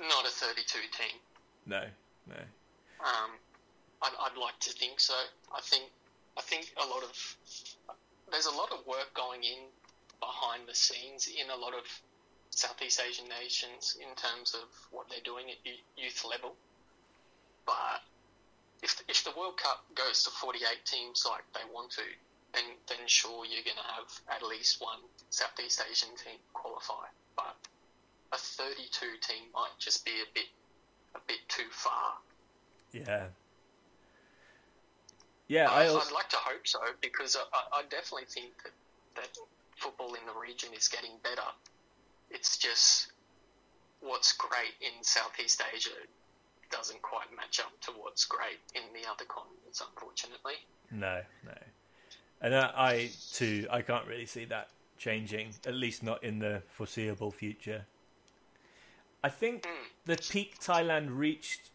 Not 0.01 0.25
a 0.25 0.31
32 0.31 0.79
team. 0.97 1.19
No, 1.67 1.83
no. 2.29 2.43
Um, 3.03 3.31
I'd, 4.01 4.15
I'd 4.21 4.39
like 4.41 4.57
to 4.61 4.71
think 4.71 5.01
so. 5.01 5.15
I 5.53 5.61
think 5.63 5.91
I 6.39 6.43
think 6.43 6.73
a 6.77 6.87
lot 6.87 7.03
of 7.03 7.37
there's 8.31 8.47
a 8.47 8.55
lot 8.55 8.71
of 8.71 8.87
work 8.87 9.13
going 9.15 9.43
in 9.43 9.67
behind 10.21 10.63
the 10.69 10.75
scenes 10.75 11.27
in 11.27 11.51
a 11.51 11.57
lot 11.57 11.75
of 11.75 11.83
Southeast 12.51 13.01
Asian 13.05 13.27
nations 13.29 13.99
in 14.01 14.15
terms 14.15 14.55
of 14.55 14.69
what 14.93 15.09
they're 15.11 15.25
doing 15.25 15.47
at 15.51 15.59
youth 15.97 16.25
level. 16.31 16.55
But 17.67 17.99
if 18.81 19.03
if 19.09 19.25
the 19.25 19.33
World 19.37 19.57
Cup 19.57 19.85
goes 19.97 20.23
to 20.23 20.31
48 20.31 20.63
teams 20.85 21.27
like 21.29 21.43
they 21.53 21.67
want 21.75 21.91
to, 21.99 22.07
then 22.53 22.65
then 22.89 22.99
sure 23.07 23.45
you're 23.45 23.65
going 23.65 23.77
to 23.77 23.93
have 23.95 24.37
at 24.37 24.47
least 24.47 24.81
one 24.81 24.99
Southeast 25.31 25.83
Asian 25.91 26.11
team 26.17 26.39
qualify. 26.53 27.07
But 27.37 27.57
a 28.33 28.37
32 28.39 29.07
team 29.21 29.45
might 29.55 29.73
just 29.79 30.05
be 30.05 30.13
a 30.13 30.29
bit 30.35 30.49
a 31.15 31.21
bit 31.27 31.41
too 31.49 31.69
far. 31.71 32.15
Yeah. 32.93 33.27
Yeah, 35.49 35.71
I, 35.71 35.83
I'd 35.83 36.13
like 36.15 36.31
to 36.31 36.37
hope 36.37 36.67
so 36.67 36.81
because 37.01 37.37
I, 37.37 37.41
I 37.41 37.81
I 37.81 37.83
definitely 37.91 38.27
think 38.27 38.53
that, 38.65 38.73
that 39.17 39.39
football 39.77 40.15
in 40.15 40.25
the 40.27 40.39
region 40.41 40.71
is 40.77 40.89
getting 40.89 41.13
better. 41.23 41.49
It's 42.31 42.57
just 42.57 43.09
what's 44.01 44.33
great 44.33 44.75
in 44.81 45.03
Southeast 45.03 45.63
Asia 45.75 45.91
doesn't 46.71 47.03
quite 47.03 47.27
match 47.37 47.61
up 47.61 47.79
to 47.83 47.93
what's 47.93 48.25
great 48.25 48.59
in 48.75 48.83
the 48.95 49.09
other 49.09 49.27
continents, 49.27 49.83
unfortunately. 49.87 50.55
no, 50.91 51.21
no. 51.45 51.53
And 52.43 52.55
I, 52.55 52.73
I 52.77 53.11
too, 53.33 53.67
I 53.71 53.83
can't 53.83 54.07
really 54.07 54.27
see 54.27 54.45
that 54.47 54.69
changing, 54.99 55.55
at 55.67 55.75
least 55.75 56.03
not 56.03 56.23
in 56.23 56.41
the 56.41 56.63
foreseeable 56.69 57.31
future. 57.31 57.87
I 59.25 59.29
think 59.29 59.67
the 60.05 60.17
peak 60.17 60.59
Thailand 60.59 61.17
reached 61.17 61.71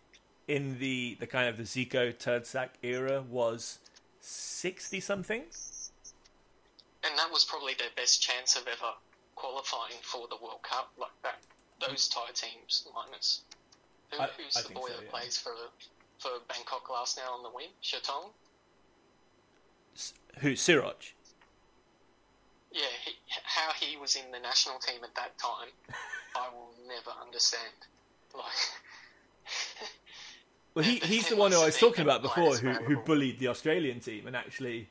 in 0.47 0.79
the, 0.79 1.15
the 1.19 1.27
kind 1.27 1.47
of 1.47 1.57
the 1.57 1.63
Zico 1.63 2.17
Turd 2.17 2.45
era 2.83 3.23
was 3.29 3.79
60 4.19 4.99
something. 4.99 5.43
And 7.03 7.17
that 7.17 7.31
was 7.31 7.45
probably 7.45 7.73
their 7.79 7.87
best 7.95 8.21
chance 8.21 8.57
of 8.57 8.67
ever 8.67 8.91
qualifying 9.35 9.99
for 10.01 10.27
the 10.27 10.35
World 10.35 10.61
Cup 10.63 10.91
like 10.99 11.11
that. 11.23 11.39
Those 11.79 12.09
Thai 12.09 12.31
teams, 12.33 12.87
minus 12.93 13.41
who, 14.11 14.21
I- 14.21 14.29
who's 14.37 14.57
I 14.57 14.67
the 14.67 14.73
boy 14.73 14.87
so, 14.87 14.95
that 14.95 15.03
yeah. 15.05 15.11
plays 15.11 15.37
for 15.37 15.53
for 16.19 16.31
Bangkok 16.49 16.87
Glass 16.87 17.15
now 17.15 17.31
on 17.31 17.43
the 17.43 17.51
wing? 17.51 17.69
Shatong. 17.83 18.31
Who? 20.39 20.51
Siroch. 20.53 21.13
Yeah, 22.71 22.81
he, 23.03 23.11
how 23.43 23.71
he 23.79 23.97
was 23.97 24.15
in 24.15 24.31
the 24.31 24.39
national 24.39 24.79
team 24.79 25.03
at 25.03 25.15
that 25.15 25.37
time, 25.39 25.69
I 26.35 26.49
will 26.53 26.73
never 26.87 27.11
understand. 27.21 27.73
Like, 28.35 28.45
Well, 30.77 30.85
he, 30.85 30.95
he's 31.03 31.27
the 31.27 31.35
one 31.35 31.51
who 31.51 31.59
I 31.59 31.65
was 31.65 31.79
talking 31.79 32.03
about 32.03 32.21
before, 32.21 32.55
who, 32.55 32.69
who 32.69 32.97
bullied 32.97 33.39
the 33.39 33.47
Australian 33.47 33.99
team 33.99 34.27
and 34.27 34.35
actually, 34.35 34.87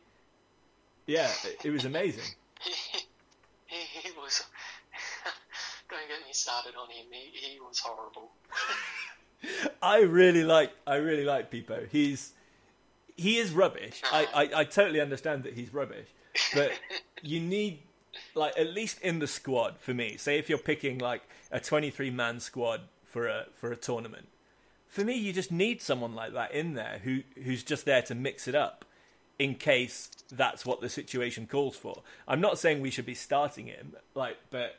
yeah, 1.07 1.31
it, 1.45 1.66
it 1.66 1.71
was 1.71 1.85
amazing. 1.85 2.25
he, 2.61 2.73
he, 3.66 4.01
he 4.01 4.11
was. 4.19 4.42
Don't 5.88 6.01
get 6.09 6.27
me 6.27 6.33
started 6.33 6.75
on 6.77 6.90
him. 6.90 7.07
He, 7.12 7.31
he 7.53 7.61
was 7.61 7.79
horrible. 7.79 8.33
I 9.81 10.01
really 10.01 10.42
like 10.42 10.73
I 10.88 10.97
really 10.97 11.25
like 11.25 11.53
Pipo. 11.53 11.87
He's 11.88 12.33
he 13.16 13.38
is 13.38 13.52
rubbish. 13.52 14.02
I, 14.12 14.26
I, 14.35 14.61
I 14.61 14.64
totally 14.64 15.00
understand 15.00 15.44
that 15.44 15.55
he's 15.55 15.72
rubbish, 15.72 16.09
but 16.55 16.72
you 17.22 17.40
need 17.40 17.81
like 18.35 18.59
at 18.59 18.72
least 18.72 19.00
in 19.00 19.18
the 19.18 19.26
squad 19.26 19.79
for 19.79 19.94
me. 19.94 20.16
Say 20.16 20.38
if 20.38 20.48
you're 20.48 20.59
picking 20.59 20.98
like 20.98 21.22
a 21.50 21.61
23 21.61 22.11
man 22.11 22.40
squad 22.40 22.83
for 23.05 23.26
a 23.26 23.46
for 23.52 23.72
a 23.72 23.76
tournament, 23.76 24.29
for 24.88 25.05
me 25.05 25.14
you 25.14 25.33
just 25.33 25.50
need 25.50 25.81
someone 25.83 26.14
like 26.14 26.33
that 26.35 26.52
in 26.52 26.74
there 26.74 27.00
who 27.05 27.22
who's 27.42 27.62
just 27.62 27.85
there 27.85 28.02
to 28.02 28.14
mix 28.14 28.46
it 28.46 28.55
up 28.55 28.85
in 29.38 29.55
case 29.55 30.11
that's 30.33 30.64
what 30.64 30.81
the 30.81 30.88
situation 30.88 31.46
calls 31.46 31.76
for. 31.76 32.02
I'm 32.26 32.40
not 32.40 32.59
saying 32.59 32.81
we 32.81 32.90
should 32.90 33.07
be 33.07 33.14
starting 33.14 33.66
him 33.66 33.94
like, 34.14 34.37
but 34.50 34.76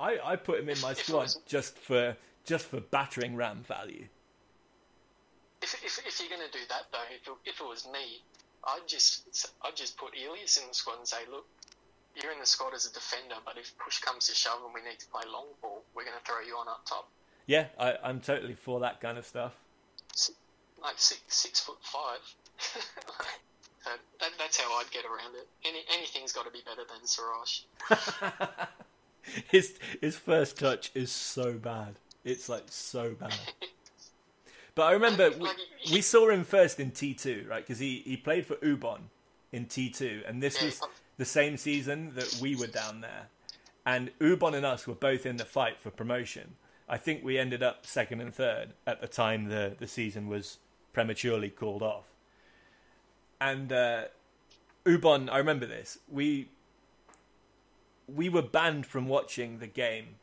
I 0.00 0.18
I 0.24 0.36
put 0.36 0.60
him 0.60 0.68
in 0.68 0.80
my 0.80 0.94
squad 0.94 1.30
just 1.46 1.78
for 1.78 2.16
just 2.44 2.66
for 2.66 2.80
battering 2.80 3.36
ram 3.36 3.62
value. 3.62 4.06
If, 5.62 5.74
if, 5.84 6.06
if 6.06 6.20
you're 6.20 6.28
going 6.28 6.46
to 6.46 6.52
do 6.52 6.64
that, 6.68 6.90
though, 6.92 7.06
if 7.14 7.26
it, 7.26 7.34
if 7.44 7.60
it 7.60 7.66
was 7.66 7.86
me, 7.86 8.22
I'd 8.64 8.86
just 8.86 9.50
I'd 9.64 9.76
just 9.76 9.96
put 9.96 10.12
Elias 10.14 10.56
in 10.56 10.68
the 10.68 10.74
squad 10.74 10.98
and 10.98 11.06
say, 11.06 11.18
look, 11.30 11.46
you're 12.20 12.32
in 12.32 12.38
the 12.38 12.46
squad 12.46 12.74
as 12.74 12.86
a 12.86 12.92
defender, 12.92 13.36
but 13.44 13.56
if 13.58 13.76
push 13.78 13.98
comes 14.00 14.26
to 14.28 14.34
shove 14.34 14.60
and 14.64 14.74
we 14.74 14.82
need 14.88 14.98
to 14.98 15.06
play 15.06 15.22
long 15.32 15.46
ball, 15.60 15.82
we're 15.94 16.04
going 16.04 16.16
to 16.18 16.24
throw 16.24 16.40
you 16.40 16.56
on 16.56 16.68
up 16.68 16.82
top. 16.86 17.08
Yeah, 17.46 17.66
I, 17.78 17.96
I'm 18.04 18.20
totally 18.20 18.54
for 18.54 18.80
that 18.80 19.00
kind 19.00 19.18
of 19.18 19.26
stuff. 19.26 19.52
Like 20.82 20.94
six, 20.96 21.20
six 21.28 21.60
foot 21.60 21.78
five. 21.80 22.20
so 22.58 23.90
that, 24.20 24.30
that's 24.38 24.60
how 24.60 24.72
I'd 24.78 24.90
get 24.90 25.04
around 25.04 25.34
it. 25.36 25.48
Any, 25.64 25.80
anything's 25.96 26.32
got 26.32 26.44
to 26.44 26.52
be 26.52 26.60
better 26.64 26.82
than 26.88 27.00
Siroch. 27.06 28.68
His 29.48 29.78
his 30.00 30.16
first 30.16 30.58
touch 30.58 30.90
is 30.94 31.12
so 31.12 31.52
bad. 31.52 31.94
It's 32.24 32.48
like 32.48 32.64
so 32.68 33.12
bad. 33.12 33.34
But 34.74 34.82
I 34.84 34.92
remember 34.92 35.30
we, 35.30 35.48
we 35.92 36.00
saw 36.00 36.30
him 36.30 36.44
first 36.44 36.80
in 36.80 36.92
T2, 36.92 37.48
right? 37.48 37.66
Because 37.66 37.78
he, 37.78 38.02
he 38.04 38.16
played 38.16 38.46
for 38.46 38.56
Ubon 38.56 39.00
in 39.52 39.66
T2, 39.66 40.28
and 40.28 40.42
this 40.42 40.62
was 40.62 40.80
the 41.18 41.24
same 41.24 41.56
season 41.56 42.12
that 42.14 42.38
we 42.40 42.56
were 42.56 42.66
down 42.66 43.02
there. 43.02 43.28
And 43.84 44.10
Ubon 44.18 44.54
and 44.54 44.64
us 44.64 44.86
were 44.86 44.94
both 44.94 45.26
in 45.26 45.36
the 45.36 45.44
fight 45.44 45.80
for 45.80 45.90
promotion. 45.90 46.54
I 46.88 46.96
think 46.96 47.24
we 47.24 47.38
ended 47.38 47.62
up 47.62 47.86
second 47.86 48.20
and 48.20 48.34
third 48.34 48.70
at 48.86 49.00
the 49.00 49.06
time 49.06 49.48
the, 49.48 49.76
the 49.78 49.86
season 49.86 50.28
was 50.28 50.58
prematurely 50.92 51.50
called 51.50 51.82
off. 51.82 52.04
And 53.40 53.72
uh, 53.72 54.04
Ubon, 54.84 55.30
I 55.30 55.38
remember 55.38 55.66
this. 55.66 55.98
We 56.10 56.48
we 58.08 58.28
were 58.28 58.42
banned 58.42 58.84
from 58.84 59.06
watching 59.06 59.58
the 59.58 59.66
game 59.66 60.16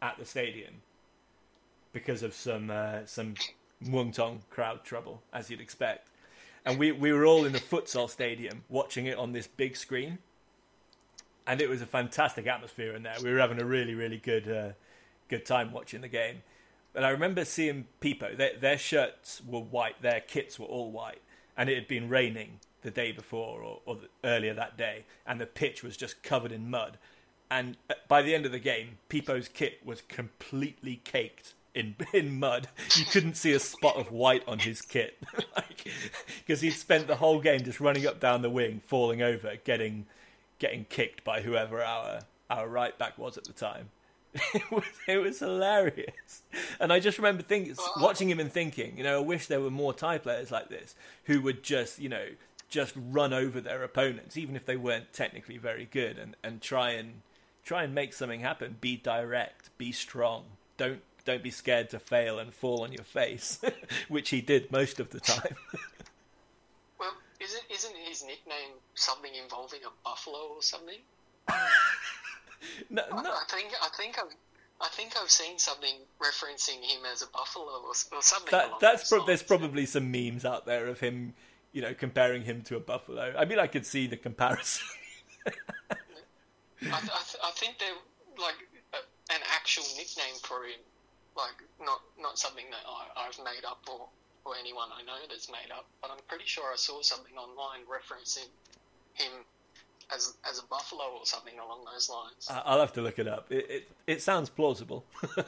at 0.00 0.18
the 0.18 0.24
stadium 0.24 0.82
because 1.92 2.22
of 2.22 2.34
some 2.34 2.70
uh, 2.70 3.00
some 3.06 3.34
Muang 3.84 4.14
Thong 4.14 4.42
crowd 4.50 4.84
trouble, 4.84 5.22
as 5.32 5.50
you'd 5.50 5.60
expect. 5.60 6.08
And 6.64 6.78
we, 6.78 6.92
we 6.92 7.12
were 7.12 7.24
all 7.24 7.44
in 7.44 7.52
the 7.52 7.60
futsal 7.60 8.10
stadium 8.10 8.64
watching 8.68 9.06
it 9.06 9.16
on 9.16 9.32
this 9.32 9.46
big 9.46 9.76
screen. 9.76 10.18
And 11.46 11.60
it 11.60 11.68
was 11.68 11.80
a 11.80 11.86
fantastic 11.86 12.46
atmosphere 12.46 12.94
in 12.94 13.02
there. 13.02 13.16
We 13.22 13.32
were 13.32 13.38
having 13.38 13.60
a 13.60 13.64
really, 13.64 13.94
really 13.94 14.18
good 14.18 14.50
uh, 14.50 14.72
good 15.28 15.46
time 15.46 15.72
watching 15.72 16.00
the 16.00 16.08
game. 16.08 16.42
But 16.92 17.04
I 17.04 17.10
remember 17.10 17.44
seeing 17.44 17.86
Pipo. 18.00 18.36
Their, 18.36 18.58
their 18.58 18.78
shirts 18.78 19.42
were 19.46 19.60
white, 19.60 20.02
their 20.02 20.20
kits 20.20 20.58
were 20.58 20.66
all 20.66 20.90
white. 20.90 21.22
And 21.56 21.68
it 21.68 21.74
had 21.74 21.88
been 21.88 22.08
raining 22.08 22.60
the 22.82 22.90
day 22.90 23.12
before 23.12 23.62
or, 23.62 23.80
or 23.84 23.96
the, 23.96 24.08
earlier 24.24 24.54
that 24.54 24.76
day. 24.76 25.04
And 25.26 25.40
the 25.40 25.46
pitch 25.46 25.82
was 25.82 25.96
just 25.96 26.22
covered 26.22 26.52
in 26.52 26.70
mud. 26.70 26.98
And 27.50 27.76
uh, 27.88 27.94
by 28.08 28.22
the 28.22 28.34
end 28.34 28.46
of 28.46 28.52
the 28.52 28.58
game, 28.58 28.98
Pipo's 29.08 29.48
kit 29.48 29.80
was 29.84 30.02
completely 30.02 30.96
caked 31.04 31.54
in 31.74 31.96
in 32.12 32.38
mud. 32.38 32.68
You 32.96 33.04
couldn't 33.04 33.36
see 33.36 33.52
a 33.52 33.60
spot 33.60 33.96
of 33.96 34.10
white 34.10 34.42
on 34.46 34.60
his 34.60 34.82
kit, 34.82 35.18
because 36.46 36.60
he'd 36.60 36.70
spent 36.72 37.06
the 37.06 37.16
whole 37.16 37.40
game 37.40 37.62
just 37.62 37.80
running 37.80 38.06
up 38.06 38.20
down 38.20 38.42
the 38.42 38.50
wing, 38.50 38.82
falling 38.86 39.22
over, 39.22 39.54
getting 39.64 40.06
getting 40.58 40.84
kicked 40.88 41.24
by 41.24 41.42
whoever 41.42 41.82
our 41.82 42.20
our 42.50 42.68
right 42.68 42.98
back 42.98 43.18
was 43.18 43.36
at 43.36 43.44
the 43.44 43.52
time. 43.52 43.90
It 44.54 44.70
was 44.70 44.84
it 45.08 45.18
was 45.18 45.38
hilarious, 45.40 46.42
and 46.78 46.92
I 46.92 47.00
just 47.00 47.18
remember 47.18 47.42
thinking, 47.42 47.74
watching 47.98 48.28
him 48.28 48.38
and 48.38 48.52
thinking, 48.52 48.96
you 48.96 49.02
know, 49.02 49.18
I 49.18 49.22
wish 49.22 49.46
there 49.46 49.60
were 49.60 49.70
more 49.70 49.94
Thai 49.94 50.18
players 50.18 50.50
like 50.50 50.68
this 50.68 50.94
who 51.24 51.40
would 51.40 51.62
just, 51.62 51.98
you 51.98 52.08
know, 52.08 52.26
just 52.68 52.92
run 52.94 53.32
over 53.32 53.60
their 53.60 53.82
opponents, 53.82 54.36
even 54.36 54.54
if 54.54 54.66
they 54.66 54.76
weren't 54.76 55.12
technically 55.12 55.56
very 55.56 55.88
good, 55.90 56.18
and 56.18 56.36
and 56.44 56.60
try 56.60 56.90
and 56.90 57.22
try 57.64 57.82
and 57.82 57.94
make 57.94 58.12
something 58.12 58.40
happen. 58.40 58.76
Be 58.80 58.96
direct, 58.96 59.76
be 59.78 59.92
strong. 59.92 60.44
Don't 60.76 61.02
don't 61.28 61.42
be 61.42 61.50
scared 61.50 61.90
to 61.90 61.98
fail 61.98 62.38
and 62.38 62.54
fall 62.54 62.82
on 62.82 62.90
your 62.90 63.04
face, 63.04 63.60
which 64.08 64.30
he 64.30 64.40
did 64.40 64.72
most 64.72 64.98
of 64.98 65.10
the 65.10 65.20
time. 65.20 65.54
Well, 66.98 67.12
isn't 67.38 67.62
isn't 67.72 67.94
his 68.08 68.24
nickname 68.24 68.72
something 68.94 69.30
involving 69.40 69.80
a 69.86 69.90
buffalo 70.04 70.38
or 70.56 70.62
something? 70.62 70.96
no, 72.90 73.02
I- 73.12 73.22
no, 73.22 73.30
I 73.30 73.44
think 73.48 73.68
I 73.80 73.88
think 73.96 74.18
I've 74.18 74.34
I 74.80 74.88
think 74.88 75.12
I've 75.20 75.30
seen 75.30 75.58
something 75.58 75.94
referencing 76.20 76.82
him 76.82 77.02
as 77.12 77.22
a 77.22 77.26
buffalo 77.28 77.82
or, 77.84 77.90
or 77.90 78.22
something. 78.22 78.50
that 78.50 78.70
that's 78.80 79.08
pro- 79.08 79.24
there's 79.26 79.42
probably 79.44 79.86
some 79.86 80.10
memes 80.10 80.44
out 80.44 80.66
there 80.66 80.86
of 80.88 80.98
him, 81.00 81.34
you 81.72 81.82
know, 81.82 81.94
comparing 81.94 82.42
him 82.42 82.62
to 82.62 82.76
a 82.76 82.80
buffalo. 82.80 83.32
I 83.38 83.44
mean, 83.44 83.58
I 83.60 83.66
could 83.68 83.86
see 83.86 84.06
the 84.08 84.16
comparison. 84.16 84.86
I, 85.46 85.50
th- 86.80 86.92
I, 86.92 86.98
th- 86.98 87.42
I 87.44 87.50
think 87.54 87.78
they're 87.78 87.88
like 88.40 88.56
an 89.30 89.40
actual 89.54 89.84
nickname 89.96 90.34
for 90.42 90.64
him, 90.64 90.80
like 91.38 91.62
not 91.80 92.00
not 92.20 92.38
something 92.38 92.66
that 92.70 92.84
I, 92.86 93.26
I've 93.26 93.38
made 93.38 93.64
up 93.66 93.80
or 93.88 94.08
or 94.44 94.52
anyone 94.60 94.88
I 94.92 95.02
know 95.04 95.16
that's 95.30 95.48
made 95.50 95.70
up. 95.72 95.86
But 96.02 96.10
I'm 96.10 96.18
pretty 96.28 96.44
sure 96.46 96.64
I 96.72 96.76
saw 96.76 97.00
something 97.02 97.34
online 97.36 97.86
referencing 97.86 98.48
him 99.14 99.32
as 100.14 100.34
as 100.48 100.58
a 100.58 100.66
buffalo 100.66 101.04
or 101.18 101.24
something 101.24 101.54
along 101.58 101.84
those 101.92 102.10
lines. 102.10 102.48
I- 102.50 102.62
I'll 102.66 102.80
have 102.80 102.92
to 102.94 103.02
look 103.02 103.18
it 103.18 103.28
up. 103.28 103.46
It 103.50 103.70
it, 103.70 103.88
it 104.06 104.22
sounds 104.22 104.50
plausible. 104.50 105.04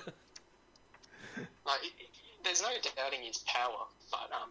Like, 1.66 1.84
it, 1.84 1.92
it, 2.00 2.08
there's 2.42 2.62
no 2.62 2.68
doubting 2.96 3.20
his 3.22 3.38
power, 3.38 3.84
but 4.10 4.28
um, 4.34 4.50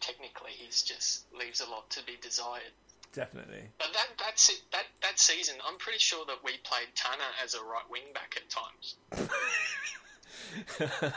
technically 0.00 0.50
he's 0.52 0.82
just 0.82 1.24
leaves 1.32 1.60
a 1.60 1.70
lot 1.70 1.88
to 1.90 2.04
be 2.04 2.12
desired. 2.20 2.70
Definitely. 3.14 3.62
But 3.78 3.88
that 3.94 4.08
that's 4.18 4.50
it. 4.50 4.60
That 4.72 4.84
that 5.02 5.18
season, 5.18 5.54
I'm 5.66 5.78
pretty 5.78 6.00
sure 6.00 6.24
that 6.26 6.38
we 6.44 6.52
played 6.64 6.88
Tana 6.94 7.24
as 7.42 7.54
a 7.54 7.60
right 7.60 7.88
wing 7.90 8.02
back 8.14 8.36
at 8.36 8.48
times 8.50 8.96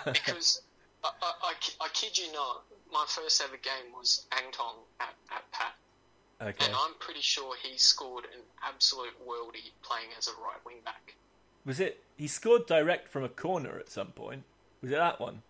because 0.05 0.61
I, 1.03 1.09
I, 1.21 1.31
I, 1.43 1.53
I 1.85 1.87
kid 1.93 2.17
you 2.17 2.31
not, 2.33 2.63
my 2.91 3.05
first 3.07 3.41
ever 3.43 3.57
game 3.57 3.91
was 3.93 4.25
Angthong 4.31 4.77
at, 4.99 5.13
at 5.31 5.51
PAT, 5.51 5.73
Okay. 6.41 6.65
and 6.65 6.73
I'm 6.73 6.93
pretty 6.99 7.21
sure 7.21 7.55
he 7.61 7.77
scored 7.77 8.25
an 8.25 8.41
absolute 8.63 9.13
worldie 9.27 9.71
playing 9.81 10.09
as 10.17 10.27
a 10.27 10.31
right 10.41 10.59
wing 10.65 10.77
back. 10.83 11.15
Was 11.65 11.79
it? 11.79 12.03
He 12.17 12.27
scored 12.27 12.65
direct 12.67 13.09
from 13.09 13.23
a 13.23 13.29
corner 13.29 13.77
at 13.79 13.89
some 13.89 14.07
point. 14.11 14.43
Was 14.81 14.91
it 14.91 14.95
that 14.97 15.19
one? 15.19 15.41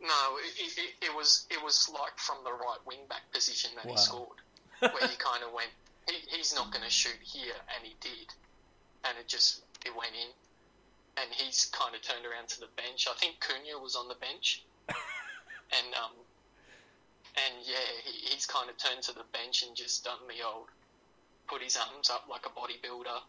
No, 0.00 0.36
it, 0.38 0.52
it, 0.60 0.78
it- 0.78 1.06
it 1.06 1.14
was 1.16 1.46
it 1.50 1.62
was 1.62 1.88
like 1.92 2.16
from 2.18 2.36
the 2.44 2.52
right 2.52 2.78
wing 2.86 3.00
back 3.08 3.22
position 3.32 3.70
that 3.76 3.86
Wow. 3.86 3.92
he 3.92 3.98
scored, 3.98 4.38
where 4.80 5.08
he 5.08 5.16
kind 5.16 5.42
of 5.42 5.52
went, 5.52 5.70
he, 6.08 6.16
he's 6.36 6.54
not 6.54 6.70
going 6.70 6.84
to 6.84 6.90
shoot 6.90 7.16
here, 7.22 7.54
and 7.74 7.84
he 7.86 7.94
did, 8.00 8.28
and 9.04 9.16
it 9.18 9.26
just 9.26 9.62
it 9.84 9.94
went 9.96 10.12
in, 10.14 10.28
and 11.16 11.28
he's 11.32 11.66
kind 11.66 11.94
of 11.94 12.02
turned 12.02 12.26
around 12.26 12.48
to 12.48 12.60
the 12.60 12.68
bench. 12.76 13.06
I 13.10 13.14
think 13.14 13.40
Cunha 13.40 13.80
was 13.80 13.96
on 13.96 14.08
the 14.08 14.16
bench, 14.16 14.64
and 14.88 15.94
um, 15.94 16.12
and 17.36 17.54
yeah, 17.64 17.86
he, 18.04 18.34
he's 18.34 18.46
kind 18.46 18.68
of 18.70 18.76
turned 18.76 19.02
to 19.04 19.12
the 19.12 19.24
bench 19.32 19.62
and 19.62 19.74
just 19.76 20.04
done 20.04 20.20
the 20.28 20.44
old, 20.46 20.68
put 21.48 21.62
his 21.62 21.76
arms 21.76 22.10
up 22.10 22.26
like 22.30 22.46
a 22.46 22.50
bodybuilder, 22.50 23.20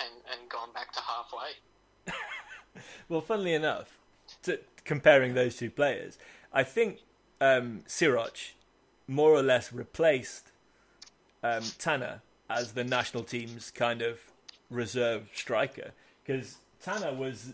and 0.00 0.14
and 0.32 0.48
gone 0.48 0.72
back 0.72 0.92
to 0.92 1.00
halfway. 1.00 1.52
Well, 3.08 3.20
funnily 3.20 3.54
enough, 3.54 3.98
to, 4.44 4.60
comparing 4.84 5.34
those 5.34 5.56
two 5.56 5.70
players, 5.70 6.18
I 6.52 6.62
think 6.62 7.00
um, 7.40 7.82
Siroch 7.88 8.52
more 9.08 9.32
or 9.32 9.42
less 9.42 9.72
replaced 9.72 10.52
um, 11.42 11.64
Tana 11.78 12.22
as 12.48 12.72
the 12.72 12.84
national 12.84 13.24
team's 13.24 13.70
kind 13.70 14.02
of 14.02 14.20
reserve 14.70 15.28
striker 15.34 15.90
because 16.24 16.58
Tana 16.82 17.12
was 17.12 17.52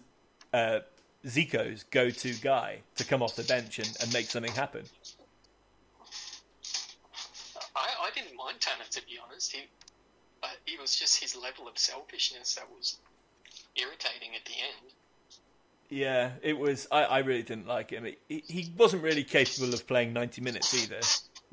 uh, 0.53 0.81
Zico's 1.27 1.85
go-to 1.85 2.35
guy 2.35 2.79
to 2.97 3.05
come 3.05 3.23
off 3.23 3.37
the 3.37 3.43
bench 3.45 3.79
and, 3.79 3.97
and 4.01 4.13
make 4.13 4.27
something 4.27 4.53
happen. 4.53 4.85
I, 7.75 7.89
I 8.03 8.11
didn't 8.15 8.37
mind 8.37 8.61
Tana 8.61 8.85
to 8.91 9.07
be 9.07 9.19
honest. 9.25 9.53
He, 9.53 9.63
but 10.41 10.57
it 10.67 10.81
was 10.81 10.95
just 10.97 11.21
his 11.21 11.37
level 11.37 11.69
of 11.69 11.79
selfishness 11.79 12.55
that 12.55 12.69
was 12.71 12.99
irritating 13.77 14.35
at 14.37 14.45
the 14.45 14.53
end. 14.53 14.93
Yeah, 15.89 16.31
it 16.43 16.59
was. 16.59 16.89
I, 16.91 17.05
I 17.05 17.19
really 17.19 17.43
didn't 17.43 17.67
like 17.67 17.91
him. 17.91 18.07
He, 18.29 18.43
he 18.47 18.73
wasn't 18.77 19.03
really 19.03 19.23
capable 19.23 19.73
of 19.73 19.87
playing 19.87 20.13
90 20.13 20.41
minutes 20.41 20.75
either. 20.75 21.01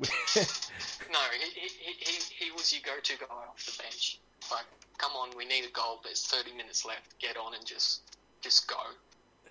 no, 1.12 1.18
he, 1.38 1.60
he, 1.60 1.68
he, 2.00 2.44
he 2.46 2.50
was 2.50 2.72
your 2.72 2.82
go-to 2.84 3.16
guy 3.18 3.26
off 3.30 3.64
the 3.64 3.82
bench. 3.82 4.18
Like, 4.54 4.66
come 4.98 5.12
on, 5.12 5.30
we 5.36 5.44
need 5.44 5.64
a 5.64 5.72
goal. 5.72 6.00
There's 6.04 6.24
30 6.26 6.52
minutes 6.56 6.84
left. 6.84 7.18
Get 7.18 7.36
on 7.36 7.54
and 7.54 7.64
just 7.66 8.02
just 8.40 8.68
go. 8.68 8.76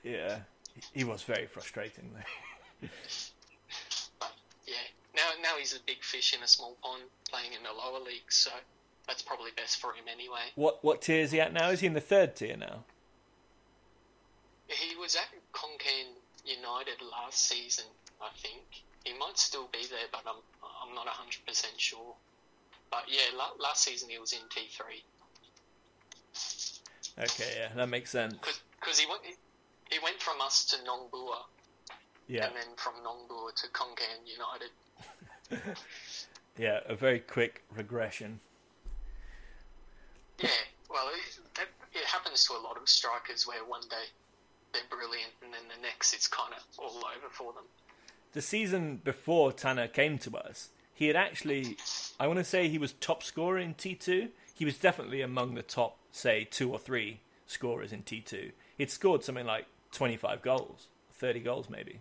yeah, 0.04 0.40
he 0.94 1.04
was 1.04 1.24
very 1.24 1.48
frustrating 1.48 2.10
though. 2.14 2.88
But 4.20 4.32
yeah, 4.68 4.76
now 5.16 5.30
now 5.42 5.58
he's 5.60 5.76
a 5.76 5.80
big 5.86 6.04
fish 6.04 6.34
in 6.36 6.44
a 6.44 6.48
small 6.48 6.78
pond, 6.82 7.04
playing 7.30 7.54
in 7.54 7.64
the 7.64 7.72
lower 7.72 8.00
leagues. 8.00 8.36
So 8.36 8.52
that's 9.08 9.22
probably 9.22 9.52
best 9.58 9.78
for 9.78 9.92
him 9.94 10.06
anyway. 10.12 10.52
What 10.56 10.84
what 10.84 11.02
tier 11.02 11.22
is 11.22 11.32
he 11.32 11.42
at 11.42 11.52
now? 11.54 11.70
Is 11.70 11.80
he 11.82 11.88
in 11.88 11.94
the 11.94 12.02
third 12.02 12.36
tier 12.36 12.56
now? 12.56 12.84
He 14.68 14.96
was 14.96 15.16
at 15.16 15.28
Khon 15.54 15.78
Kaen 15.78 16.14
United 16.46 17.02
last 17.12 17.40
season, 17.48 17.86
I 18.22 18.30
think. 18.42 18.84
He 19.04 19.14
might 19.18 19.38
still 19.38 19.68
be 19.72 19.86
there, 19.90 20.08
but 20.12 20.22
I'm 20.26 20.42
I'm 20.64 20.96
not 20.96 21.08
hundred 21.08 21.46
percent 21.46 21.74
sure. 21.78 22.16
But 22.94 23.06
yeah, 23.08 23.36
la- 23.36 23.58
last 23.60 23.84
season 23.84 24.10
he 24.10 24.20
was 24.20 24.34
in 24.34 24.40
T 24.54 24.68
three 24.70 25.04
Okay, 27.18 27.52
yeah, 27.60 27.70
that 27.76 27.90
makes 27.90 28.12
sense. 28.12 28.36
because 28.80 29.00
he 29.00 29.08
went 29.08 29.22
he 29.90 29.98
went 30.04 30.22
from 30.22 30.40
us 30.42 30.66
to 30.66 30.76
Nongbua 30.78 31.42
Yeah, 32.28 32.46
and 32.46 32.56
then 32.56 32.76
from 32.78 32.94
Nongbua 33.04 33.56
to 33.56 33.68
Khon 33.70 33.96
Kaen 33.96 34.22
United. 34.28 35.76
yeah, 36.58 36.80
a 36.88 36.96
very 36.96 37.20
quick 37.20 37.64
regression. 37.76 38.40
Yeah, 40.40 40.50
well, 40.90 41.10
it, 41.10 41.68
it 41.94 42.06
happens 42.06 42.46
to 42.46 42.54
a 42.54 42.62
lot 42.62 42.78
of 42.80 42.88
strikers 42.88 43.48
where 43.48 43.64
one 43.66 43.88
day 43.90 44.06
they're 44.72 44.82
brilliant 44.90 45.32
and 45.44 45.52
then 45.52 45.62
the 45.76 45.82
next 45.82 46.14
it's 46.14 46.28
kind 46.28 46.54
of 46.54 46.64
all 46.78 46.98
over 46.98 47.30
for 47.32 47.54
them. 47.54 47.64
The 48.34 48.42
season 48.42 49.02
before 49.04 49.52
Tana 49.52 49.88
came 49.88 50.18
to 50.20 50.38
us, 50.38 50.70
he 51.04 51.08
had 51.08 51.18
actually, 51.18 51.76
I 52.18 52.28
want 52.28 52.40
to 52.40 52.46
say 52.46 52.70
he 52.70 52.78
was 52.78 52.94
top 52.94 53.24
scorer 53.24 53.60
in 53.60 53.74
T2. 53.74 54.30
He 54.56 54.64
was 54.64 54.78
definitely 54.78 55.22
among 55.22 55.56
the 55.56 55.62
top, 55.62 55.98
say, 56.14 56.48
two 56.50 56.72
or 56.72 56.80
three 56.80 57.20
scorers 57.46 57.92
in 57.92 58.04
T2. 58.04 58.54
He'd 58.78 58.90
scored 58.90 59.22
something 59.22 59.46
like 59.46 59.66
25 59.92 60.42
goals, 60.42 60.88
30 61.12 61.42
goals 61.42 61.70
maybe. 61.70 62.00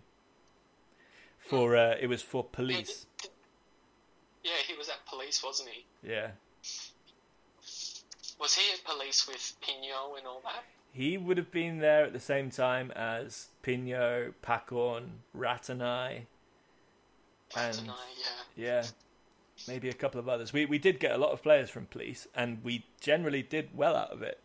For 1.37 1.75
uh, 1.75 1.95
it 1.99 2.07
was 2.07 2.21
for 2.21 2.45
police. 2.45 3.05
Yeah, 4.41 4.51
he 4.65 4.73
was 4.77 4.87
at 4.87 5.05
police, 5.05 5.43
wasn't 5.43 5.67
he? 5.69 5.85
Yeah, 6.09 6.31
Was 8.39 8.55
he 8.55 8.73
at 8.73 8.85
police 8.85 9.27
with 9.27 9.53
Pino 9.61 10.15
and 10.17 10.25
all 10.25 10.41
that? 10.45 10.63
he 10.93 11.17
would 11.17 11.37
have 11.37 11.51
been 11.51 11.79
there 11.79 12.05
at 12.05 12.13
the 12.13 12.19
same 12.21 12.49
time 12.51 12.89
as 12.91 13.47
Pino, 13.63 14.31
Pakorn, 14.41 15.07
Rattanai, 15.37 16.27
and 17.55 17.89
I, 17.89 17.93
yeah. 18.55 18.65
yeah, 18.65 18.83
maybe 19.67 19.89
a 19.89 19.93
couple 19.93 20.19
of 20.19 20.29
others. 20.29 20.53
We 20.53 20.65
we 20.65 20.77
did 20.77 20.99
get 20.99 21.11
a 21.11 21.17
lot 21.17 21.31
of 21.31 21.41
players 21.41 21.69
from 21.69 21.85
police, 21.85 22.27
and 22.35 22.63
we 22.63 22.85
generally 22.99 23.41
did 23.41 23.69
well 23.75 23.95
out 23.95 24.11
of 24.11 24.21
it. 24.21 24.39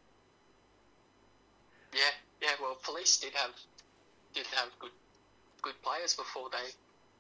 Yeah, 1.93 2.01
yeah. 2.43 2.51
Well, 2.61 2.77
police 2.83 3.19
did 3.19 3.35
have 3.35 3.53
did 4.35 4.47
have 4.55 4.69
good 4.79 4.93
good 5.63 5.81
players 5.83 6.15
before 6.15 6.49
they 6.51 6.71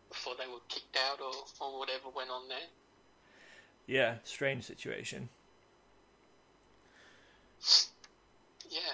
before 0.08 0.34
they 0.38 0.46
were 0.46 0.60
kicked 0.68 0.96
out 0.96 1.20
or, 1.20 1.32
or 1.60 1.78
whatever 1.78 2.08
went 2.14 2.30
on 2.30 2.48
there. 2.48 2.58
Yeah, 3.86 4.16
strange 4.24 4.64
situation. 4.64 5.28
Yeah, 8.70 8.92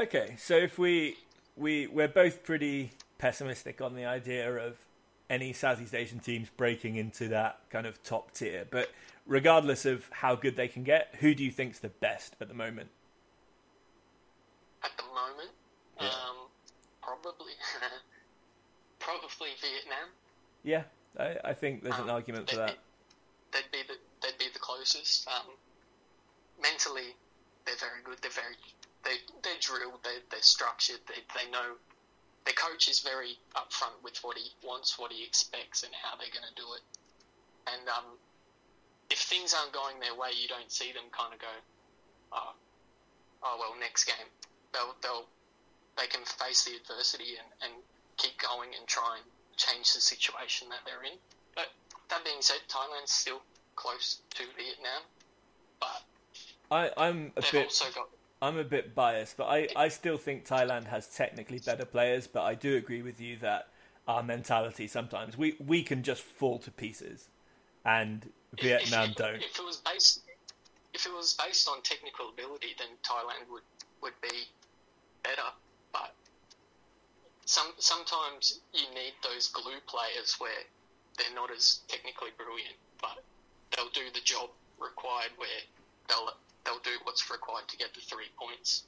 Okay, 0.00 0.36
so 0.38 0.56
if 0.56 0.78
we 0.78 1.16
we 1.56 1.88
we're 1.88 2.06
both 2.06 2.44
pretty 2.44 2.92
pessimistic 3.18 3.80
on 3.80 3.96
the 3.96 4.04
idea 4.04 4.48
of 4.48 4.76
any 5.30 5.52
Southeast 5.52 5.94
Asian 5.94 6.18
teams 6.20 6.48
breaking 6.56 6.96
into 6.96 7.28
that 7.28 7.60
kind 7.70 7.86
of 7.86 8.02
top 8.02 8.32
tier, 8.32 8.64
but 8.70 8.90
regardless 9.26 9.84
of 9.84 10.08
how 10.10 10.34
good 10.34 10.56
they 10.56 10.68
can 10.68 10.84
get, 10.84 11.14
who 11.20 11.34
do 11.34 11.44
you 11.44 11.50
think's 11.50 11.78
the 11.80 11.88
best 11.90 12.34
at 12.40 12.48
the 12.48 12.54
moment? 12.54 12.88
at 14.82 14.96
the 14.96 15.02
moment, 15.04 15.50
Yeah. 16.00 16.06
um, 16.08 16.36
probably 17.02 17.52
probably 19.00 19.50
Vietnam. 19.60 20.08
Yeah, 20.62 20.84
I, 21.18 21.36
I 21.50 21.52
think 21.54 21.82
there's 21.82 21.96
an 21.96 22.02
Um, 22.02 22.10
argument 22.10 22.48
for 22.48 22.56
that. 22.56 22.76
Be, 22.76 22.78
they'd 23.52 23.70
be 23.72 23.82
the 23.88 23.98
they'd 24.22 24.38
be 24.38 24.48
the 24.52 24.60
closest. 24.60 25.26
Um, 25.28 25.50
mentally, 26.62 27.16
they're 27.66 27.76
very 27.76 28.02
good. 28.04 28.18
They're 28.22 28.30
very 28.30 28.54
they 29.02 29.16
they're 29.42 29.58
drilled. 29.60 30.02
They 30.04 30.18
they're 30.30 30.42
structured. 30.42 31.00
They 31.08 31.22
they 31.34 31.50
know. 31.50 31.74
Their 32.48 32.56
coach 32.56 32.88
is 32.88 33.04
very 33.04 33.36
upfront 33.52 34.00
with 34.00 34.16
what 34.24 34.40
he 34.40 34.48
wants, 34.64 34.98
what 34.98 35.12
he 35.12 35.20
expects, 35.22 35.84
and 35.84 35.92
how 35.92 36.16
they're 36.16 36.32
going 36.32 36.48
to 36.48 36.56
do 36.56 36.64
it. 36.72 36.84
And 37.68 37.84
um, 37.92 38.16
if 39.12 39.18
things 39.18 39.52
aren't 39.52 39.76
going 39.76 40.00
their 40.00 40.16
way, 40.16 40.32
you 40.32 40.48
don't 40.48 40.72
see 40.72 40.88
them 40.96 41.12
kind 41.12 41.36
of 41.36 41.40
go, 41.44 41.54
oh, 42.32 42.52
oh 43.44 43.56
well, 43.60 43.76
next 43.78 44.04
game 44.04 44.32
they'll 44.72 44.94
they'll 45.02 45.26
they 45.96 46.06
can 46.06 46.24
face 46.24 46.64
the 46.64 46.76
adversity 46.76 47.36
and, 47.38 47.48
and 47.62 47.82
keep 48.16 48.38
going 48.38 48.70
and 48.78 48.86
try 48.86 49.18
and 49.18 49.26
change 49.56 49.92
the 49.94 50.00
situation 50.00 50.68
that 50.68 50.80
they're 50.86 51.02
in. 51.02 51.18
But 51.54 51.66
that 52.08 52.24
being 52.24 52.40
said, 52.40 52.58
Thailand's 52.68 53.10
still 53.10 53.42
close 53.74 54.22
to 54.34 54.42
Vietnam, 54.56 55.02
but 55.80 56.02
I, 56.70 56.90
I'm 56.96 57.32
a 57.36 57.40
they've 57.40 57.52
bit 57.52 57.64
also 57.64 57.90
got 57.94 58.08
I'm 58.40 58.56
a 58.56 58.64
bit 58.64 58.94
biased, 58.94 59.36
but 59.36 59.46
I, 59.46 59.68
I 59.74 59.88
still 59.88 60.16
think 60.16 60.46
Thailand 60.46 60.86
has 60.86 61.08
technically 61.08 61.58
better 61.58 61.84
players. 61.84 62.26
But 62.26 62.42
I 62.42 62.54
do 62.54 62.76
agree 62.76 63.02
with 63.02 63.20
you 63.20 63.36
that 63.38 63.68
our 64.06 64.22
mentality 64.22 64.86
sometimes 64.86 65.36
we 65.36 65.56
we 65.58 65.82
can 65.82 66.02
just 66.02 66.22
fall 66.22 66.58
to 66.60 66.70
pieces, 66.70 67.28
and 67.84 68.30
if- 68.56 68.64
Vietnam 68.64 69.10
if, 69.10 69.16
don't. 69.16 69.36
If 69.36 69.58
it 69.58 69.64
was 69.64 69.76
based 69.78 70.22
if 70.94 71.06
it 71.06 71.12
was 71.12 71.34
based 71.34 71.68
on 71.68 71.82
technical 71.82 72.28
ability, 72.30 72.74
then 72.78 72.88
Thailand 73.02 73.50
would, 73.50 73.62
would 74.02 74.18
be 74.22 74.48
better. 75.22 75.50
But 75.92 76.14
some 77.44 77.72
sometimes 77.78 78.60
you 78.72 78.82
need 78.94 79.14
those 79.22 79.48
glue 79.48 79.80
players 79.86 80.36
where 80.38 80.62
they're 81.16 81.34
not 81.34 81.50
as 81.50 81.80
technically 81.88 82.30
brilliant, 82.36 82.76
but 83.00 83.22
they'll 83.74 83.90
do 83.90 84.10
the 84.14 84.20
job 84.20 84.50
required 84.80 85.30
where 85.36 85.62
they'll 86.08 86.32
they'll 86.68 86.84
do 86.84 86.98
what's 87.04 87.30
required 87.30 87.66
to 87.68 87.76
get 87.76 87.94
the 87.94 88.00
three 88.00 88.28
points. 88.38 88.84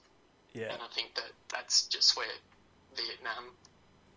Yeah, 0.53 0.73
And 0.73 0.83
I 0.83 0.89
think 0.95 1.15
that 1.15 1.33
that's 1.49 1.87
just 1.87 2.17
where 2.17 2.27
Vietnam 2.97 3.55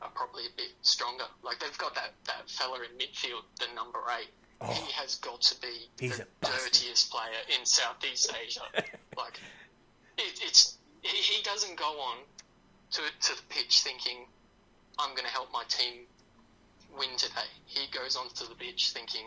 are 0.01 0.09
probably 0.13 0.43
a 0.45 0.55
bit 0.57 0.73
stronger. 0.81 1.25
Like 1.43 1.59
they've 1.59 1.77
got 1.77 1.95
that, 1.95 2.11
that 2.25 2.49
fella 2.49 2.79
in 2.79 2.97
midfield, 2.97 3.43
the 3.59 3.67
number 3.75 3.99
eight. 4.19 4.29
Oh. 4.61 4.67
he 4.67 4.91
has 4.93 5.15
got 5.15 5.41
to 5.41 5.61
be 5.61 5.89
the 5.97 6.25
dirtiest 6.41 7.11
player 7.11 7.41
in 7.57 7.65
Southeast 7.65 8.33
Asia. 8.45 8.61
like 9.17 9.39
it, 10.17 10.39
it's 10.41 10.77
he, 11.01 11.17
he 11.17 11.43
doesn't 11.43 11.77
go 11.77 11.99
on 11.99 12.17
to 12.91 13.01
to 13.01 13.35
the 13.35 13.41
pitch 13.49 13.81
thinking 13.81 14.25
I'm 14.99 15.11
going 15.11 15.25
to 15.25 15.31
help 15.31 15.51
my 15.51 15.63
team 15.67 16.05
win 16.97 17.09
today. 17.17 17.49
He 17.65 17.87
goes 17.91 18.15
onto 18.15 18.47
the 18.47 18.55
pitch 18.55 18.91
thinking, 18.91 19.25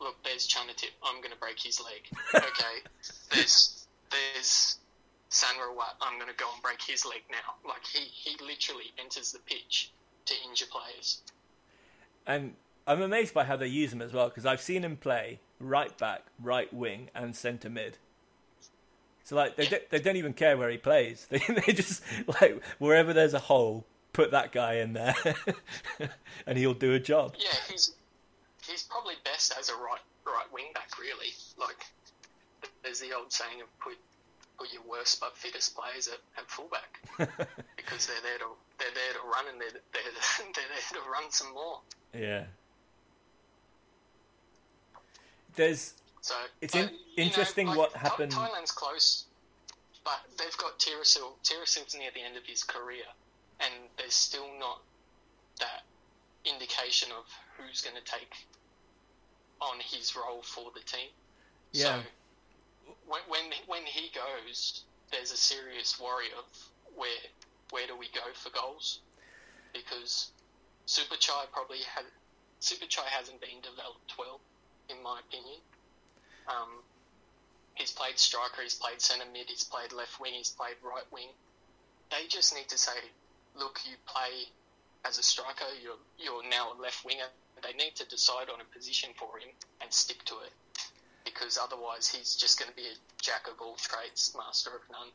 look, 0.00 0.22
there's 0.24 0.46
Chanatip. 0.48 0.90
I'm 1.02 1.20
going 1.20 1.32
to 1.32 1.38
break 1.38 1.58
his 1.60 1.80
leg. 1.80 2.02
Okay, 2.34 2.82
there's 3.34 3.86
there's 4.10 4.78
Sanrawat. 5.30 5.94
I'm 6.00 6.18
going 6.18 6.30
to 6.30 6.36
go 6.36 6.46
and 6.52 6.62
break 6.62 6.80
his 6.82 7.04
leg 7.04 7.22
now. 7.30 7.54
Like 7.68 7.84
he 7.86 8.00
he 8.00 8.36
literally 8.44 8.92
enters 8.98 9.32
the 9.32 9.38
pitch 9.40 9.92
to 10.26 10.34
injure 10.48 10.66
players. 10.70 11.20
and 12.26 12.54
I'm 12.88 13.02
amazed 13.02 13.34
by 13.34 13.44
how 13.44 13.56
they 13.56 13.66
use 13.66 13.92
him 13.92 14.00
as 14.02 14.12
well 14.12 14.28
because 14.28 14.46
I've 14.46 14.60
seen 14.60 14.84
him 14.84 14.96
play 14.96 15.40
right 15.58 15.96
back, 15.98 16.22
right 16.42 16.72
wing, 16.72 17.10
and 17.14 17.34
centre 17.34 17.70
mid. 17.70 17.98
So 19.24 19.34
like 19.34 19.56
they 19.56 19.64
Yeah. 19.64 19.70
don't, 19.70 19.90
they 19.90 19.98
don't 20.00 20.16
even 20.16 20.32
care 20.34 20.56
where 20.56 20.70
he 20.70 20.78
plays. 20.78 21.26
They 21.30 21.38
they 21.38 21.72
just 21.72 22.02
like 22.40 22.62
wherever 22.78 23.12
there's 23.12 23.34
a 23.34 23.40
hole, 23.40 23.84
put 24.12 24.30
that 24.30 24.52
guy 24.52 24.74
in 24.74 24.92
there, 24.92 25.14
and 26.46 26.56
he'll 26.58 26.74
do 26.74 26.92
a 26.94 27.00
job. 27.00 27.34
Yeah, 27.38 27.48
he's 27.68 27.92
he's 28.66 28.82
probably 28.82 29.14
best 29.24 29.52
as 29.58 29.68
a 29.68 29.74
right 29.74 30.00
right 30.26 30.50
wing 30.52 30.66
back. 30.74 30.98
Really, 30.98 31.32
like 31.58 31.86
there's 32.82 33.00
the 33.00 33.12
old 33.14 33.32
saying 33.32 33.60
of 33.62 33.68
put 33.80 33.96
put 34.58 34.72
your 34.72 34.82
worst 34.88 35.20
but 35.20 35.36
fittest 35.36 35.76
players 35.76 36.08
at, 36.08 36.18
at 36.38 36.48
fullback 36.50 36.98
because 37.76 38.06
they're 38.06 38.22
there 38.22 38.38
to 38.38 38.46
they're 38.78 38.88
there 38.94 39.12
to 39.20 39.26
run 39.28 39.44
and 39.52 39.60
they're 39.60 39.80
they're, 39.92 40.02
they're 40.54 40.64
there 40.70 41.00
to 41.02 41.08
run 41.10 41.30
some 41.30 41.52
more. 41.52 41.80
Yeah. 42.14 42.44
There's 45.54 45.94
So 46.20 46.34
It's 46.60 46.74
but, 46.74 46.82
in- 46.82 46.88
you 46.90 46.94
know, 46.94 47.22
interesting 47.24 47.66
like, 47.68 47.78
what 47.78 47.92
happened- 47.92 48.32
Thailand's 48.32 48.72
close, 48.72 49.24
but 50.04 50.20
they've 50.38 50.56
got 50.58 50.78
Teerasil. 50.78 51.32
Teerasil's 51.44 51.94
near 51.94 52.10
the 52.14 52.22
end 52.22 52.36
of 52.36 52.44
his 52.44 52.62
career, 52.62 53.04
and 53.60 53.72
there's 53.96 54.14
still 54.14 54.48
not 54.58 54.80
that 55.60 55.82
indication 56.44 57.08
of 57.18 57.24
who's 57.58 57.82
going 57.82 57.96
to 57.96 58.04
take 58.04 58.32
on 59.60 59.78
his 59.80 60.14
role 60.14 60.42
for 60.42 60.70
the 60.74 60.80
team. 60.80 61.08
Yeah. 61.72 62.00
So 62.00 62.92
when 63.08 63.20
when 63.28 63.44
when 63.66 63.82
he 63.84 64.10
goes, 64.14 64.82
there's 65.10 65.32
a 65.32 65.36
serious 65.36 66.00
worry 66.00 66.28
of 66.38 66.44
where 66.94 67.08
where 67.70 67.86
do 67.86 67.96
we 67.96 68.06
go 68.14 68.22
for 68.34 68.50
goals? 68.50 69.00
Because 69.72 70.30
Supachai 70.86 71.50
probably 71.52 71.78
had 71.94 72.04
Supachai 72.60 73.06
hasn't 73.06 73.40
been 73.40 73.60
developed 73.62 74.14
well, 74.18 74.40
in 74.88 75.02
my 75.02 75.20
opinion. 75.20 75.60
Um, 76.48 76.82
he's 77.74 77.92
played 77.92 78.18
striker, 78.18 78.62
he's 78.62 78.74
played 78.74 79.00
centre 79.00 79.26
mid, 79.32 79.48
he's 79.48 79.64
played 79.64 79.92
left 79.92 80.20
wing, 80.20 80.32
he's 80.34 80.50
played 80.50 80.76
right 80.82 81.06
wing. 81.12 81.28
They 82.10 82.28
just 82.28 82.54
need 82.54 82.68
to 82.68 82.78
say, 82.78 82.96
look, 83.56 83.80
you 83.84 83.96
play 84.06 84.46
as 85.04 85.18
a 85.18 85.22
striker, 85.22 85.66
you're 85.82 85.98
you're 86.18 86.48
now 86.48 86.72
a 86.72 86.80
left 86.80 87.04
winger. 87.04 87.30
They 87.62 87.72
need 87.72 87.96
to 87.96 88.06
decide 88.06 88.48
on 88.52 88.60
a 88.60 88.76
position 88.76 89.10
for 89.16 89.38
him 89.38 89.48
and 89.80 89.92
stick 89.92 90.24
to 90.26 90.34
it, 90.34 90.52
because 91.24 91.58
otherwise 91.60 92.08
he's 92.08 92.36
just 92.36 92.58
going 92.58 92.70
to 92.70 92.76
be 92.76 92.82
a 92.82 92.96
jack 93.22 93.48
of 93.48 93.60
all 93.60 93.74
trades, 93.76 94.34
master 94.36 94.70
of 94.70 94.82
none. 94.90 95.08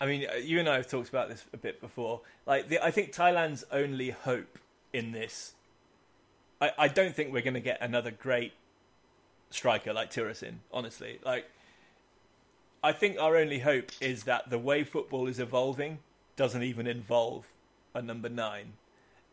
I 0.00 0.06
mean, 0.06 0.26
uh, 0.30 0.36
you 0.36 0.60
and 0.60 0.68
I 0.68 0.76
have 0.76 0.88
talked 0.88 1.08
about 1.08 1.28
this 1.28 1.44
a 1.52 1.56
bit 1.56 1.80
before. 1.80 2.20
Like, 2.46 2.68
the, 2.68 2.84
I 2.84 2.90
think 2.90 3.12
Thailand's 3.12 3.64
only 3.72 4.10
hope 4.10 4.58
in 4.92 5.12
this. 5.12 5.54
I, 6.60 6.70
I 6.78 6.88
don't 6.88 7.16
think 7.16 7.32
we're 7.32 7.42
going 7.42 7.54
to 7.54 7.60
get 7.60 7.78
another 7.80 8.10
great 8.10 8.52
striker 9.50 9.92
like 9.92 10.12
Teerasil, 10.12 10.54
honestly. 10.72 11.18
Like, 11.24 11.46
I 12.82 12.92
think 12.92 13.18
our 13.18 13.36
only 13.36 13.58
hope 13.60 13.90
is 14.00 14.24
that 14.24 14.50
the 14.50 14.58
way 14.58 14.84
football 14.84 15.26
is 15.26 15.40
evolving 15.40 15.98
doesn't 16.36 16.62
even 16.62 16.86
involve 16.86 17.46
a 17.92 18.00
number 18.00 18.28
nine. 18.28 18.74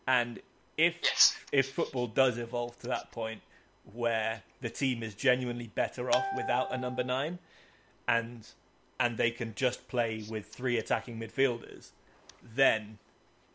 And 0.07 0.39
if 0.77 0.99
Yes. 1.03 1.37
if 1.51 1.71
football 1.73 2.07
does 2.07 2.37
evolve 2.37 2.77
to 2.79 2.87
that 2.87 3.11
point 3.11 3.41
where 3.93 4.43
the 4.61 4.69
team 4.69 5.03
is 5.03 5.13
genuinely 5.15 5.67
better 5.67 6.09
off 6.09 6.25
without 6.35 6.71
a 6.71 6.77
number 6.77 7.03
nine, 7.03 7.39
and 8.07 8.47
and 8.99 9.17
they 9.17 9.31
can 9.31 9.53
just 9.55 9.87
play 9.87 10.23
with 10.29 10.47
three 10.47 10.77
attacking 10.77 11.19
midfielders, 11.19 11.91
then 12.41 12.97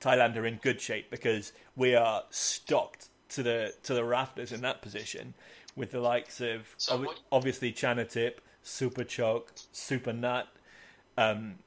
Thailand 0.01 0.37
are 0.37 0.47
in 0.47 0.57
good 0.57 0.81
shape 0.81 1.11
because 1.11 1.53
we 1.77 1.95
are 1.95 2.25
stocked 2.31 3.09
to 3.31 3.43
the 3.43 3.75
to 3.83 3.95
the 3.95 4.05
rafters 4.05 4.53
in 4.53 4.61
that 4.63 4.83
position 4.83 5.35
with 5.77 5.91
the 5.93 6.01
likes 6.01 6.41
of 6.41 6.75
So 6.79 6.99
what- 7.03 7.21
obviously 7.33 7.73
Chanatip, 7.73 8.37
Supachok, 8.65 9.67
Super 9.73 10.13
Nut, 10.13 10.49
um, 11.17 11.59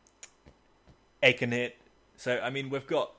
Ekanit. 1.22 1.74
So 2.18 2.39
I 2.39 2.49
mean 2.49 2.70
we've 2.70 2.88
got 2.88 3.14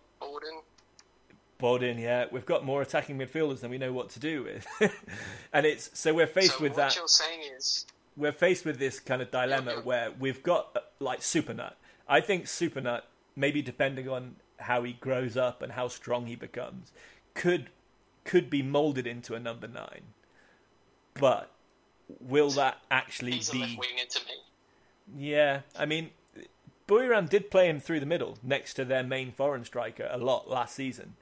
Bordin, 1.64 1.98
yeah, 1.98 2.26
we've 2.30 2.44
got 2.44 2.62
more 2.62 2.82
attacking 2.82 3.16
midfielders 3.16 3.60
than 3.60 3.70
we 3.70 3.78
know 3.78 3.90
what 3.92 4.10
to 4.10 4.20
do 4.20 4.42
with, 4.42 4.66
and 5.52 5.64
it's 5.64 5.90
so 5.98 6.12
we're 6.12 6.26
faced 6.26 6.58
so 6.58 6.62
with 6.62 6.72
what 6.72 6.76
that. 6.76 6.96
you're 6.96 7.08
saying 7.08 7.40
is, 7.56 7.86
We're 8.18 8.32
faced 8.32 8.66
with 8.66 8.78
this 8.78 9.00
kind 9.00 9.22
of 9.22 9.30
dilemma 9.30 9.70
Yeah, 9.70 9.76
yeah. 9.78 9.82
where 9.82 10.10
we've 10.18 10.42
got 10.42 10.76
like 11.00 11.20
Suphanat. 11.20 11.72
I 12.06 12.20
think 12.20 12.44
Suphanat, 12.44 13.02
maybe 13.34 13.62
depending 13.62 14.10
on 14.10 14.36
how 14.58 14.82
he 14.82 14.92
grows 14.92 15.38
up 15.38 15.62
and 15.62 15.72
how 15.72 15.88
strong 15.88 16.26
he 16.26 16.36
becomes, 16.36 16.92
could 17.32 17.70
could 18.24 18.50
be 18.50 18.60
molded 18.62 19.06
into 19.06 19.34
a 19.34 19.40
number 19.40 19.66
nine. 19.66 20.02
But 21.14 21.50
will 22.20 22.50
that 22.50 22.78
actually 22.90 23.32
he's 23.32 23.48
a 23.48 23.52
be? 23.52 23.58
left 23.60 23.78
winger 23.78 24.04
to 24.10 24.20
me. 24.26 24.34
Yeah, 25.30 25.60
I 25.78 25.86
mean, 25.86 26.10
Buriram 26.86 27.26
did 27.28 27.50
play 27.50 27.70
him 27.70 27.80
through 27.80 28.00
the 28.00 28.06
middle 28.06 28.36
next 28.42 28.74
to 28.74 28.84
their 28.84 29.02
main 29.02 29.32
foreign 29.32 29.64
striker 29.64 30.08
a 30.10 30.18
lot 30.18 30.50
last 30.50 30.74
season. 30.74 31.14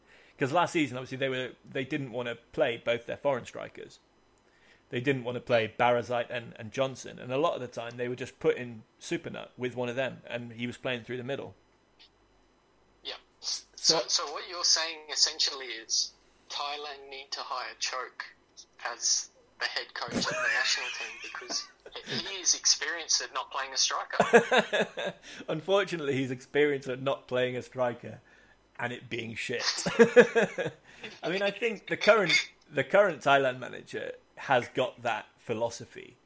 Because 0.43 0.53
last 0.53 0.73
season, 0.73 0.97
obviously, 0.97 1.19
they 1.19 1.29
were 1.29 1.51
they 1.71 1.85
didn't 1.85 2.11
want 2.11 2.27
to 2.27 2.35
play 2.51 2.83
both 2.85 3.07
their 3.07 3.17
foreign 3.17 3.45
strikers. 3.45 4.01
They 4.91 4.99
didn't 5.01 5.23
want 5.23 5.37
to 5.37 5.41
play 5.41 5.73
Barazite 5.79 6.27
and, 6.31 6.53
and 6.57 6.73
Johnson, 6.73 7.21
and 7.21 7.33
a 7.33 7.39
lot 7.39 7.55
of 7.55 7.61
the 7.61 7.69
time 7.69 7.93
they 7.97 8.09
were 8.09 8.17
just 8.17 8.41
put 8.41 8.57
in 8.57 8.83
Suphanat 9.01 9.51
with 9.57 9.77
one 9.77 9.89
of 9.89 9.95
them, 9.95 10.17
and 10.29 10.51
he 10.55 10.67
was 10.67 10.77
playing 10.77 11.05
through 11.05 11.19
the 11.19 11.23
middle. 11.23 11.55
Yeah. 13.05 13.13
So- 13.39 13.63
So, 13.77 14.01
so 14.09 14.33
what 14.33 14.43
you're 14.51 14.65
saying 14.65 14.97
essentially 15.13 15.67
is 15.67 16.11
Thailand 16.51 17.09
need 17.09 17.29
to 17.31 17.41
hire 17.41 17.77
Choke 17.79 18.25
as 18.85 19.29
the 19.61 19.67
head 19.67 19.95
coach 19.95 20.17
of 20.17 20.25
the 20.25 20.49
national 20.59 20.87
team 20.99 21.19
because 21.23 21.69
he 22.05 22.41
is 22.41 22.57
experienced 22.57 23.23
at 23.23 23.33
not 23.33 23.49
playing 23.53 23.73
a 23.73 23.77
striker. 23.77 25.15
Unfortunately, 25.49 26.17
he's 26.17 26.33
experienced 26.33 26.89
at 26.89 27.01
not 27.01 27.29
playing 27.29 27.57
a 27.57 27.63
striker 27.63 28.19
and 28.83 28.93
it 28.93 29.09
being 29.09 29.37
shit. 29.37 29.65
I 31.23 31.31
mean, 31.31 31.41
I 31.41 31.53
think 31.53 31.87
the 31.87 31.97
current 31.97 32.51
the 32.75 32.85
current 32.85 33.21
Thailand 33.23 33.61
manager 33.61 34.13
has 34.35 34.69
got 34.75 35.03
that 35.05 35.27
philosophy. 35.39 36.17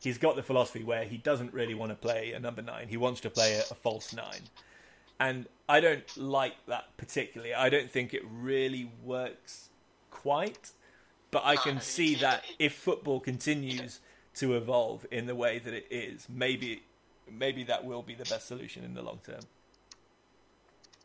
He's 0.00 0.16
got 0.16 0.36
the 0.36 0.42
philosophy 0.42 0.84
where 0.84 1.04
he 1.04 1.16
doesn't 1.16 1.52
really 1.52 1.74
want 1.74 1.90
to 1.90 1.96
play 1.96 2.32
a 2.32 2.38
number 2.38 2.62
nine. 2.62 2.88
He 2.88 2.96
wants 2.96 3.20
to 3.22 3.30
play 3.30 3.54
a, 3.54 3.60
a 3.70 3.74
false 3.74 4.14
nine, 4.14 4.42
and 5.18 5.46
I 5.68 5.80
don't 5.80 6.16
like 6.16 6.54
that 6.68 6.96
particularly. 6.96 7.52
I 7.52 7.68
don't 7.68 7.90
think 7.90 8.14
it 8.14 8.22
really 8.30 8.90
works 9.02 9.70
quite. 10.10 10.70
But 11.32 11.44
I 11.44 11.56
can 11.56 11.80
see 11.80 12.14
that 12.16 12.44
if 12.60 12.74
football 12.74 13.18
continues 13.18 13.98
to 14.36 14.54
evolve 14.54 15.04
in 15.10 15.26
the 15.26 15.34
way 15.34 15.58
that 15.58 15.74
it 15.74 15.88
is, 15.90 16.28
maybe 16.32 16.84
maybe 17.28 17.64
that 17.64 17.84
will 17.84 18.02
be 18.02 18.14
the 18.14 18.24
best 18.24 18.46
solution 18.46 18.84
in 18.84 18.94
the 18.94 19.02
long 19.02 19.18
term. 19.26 19.40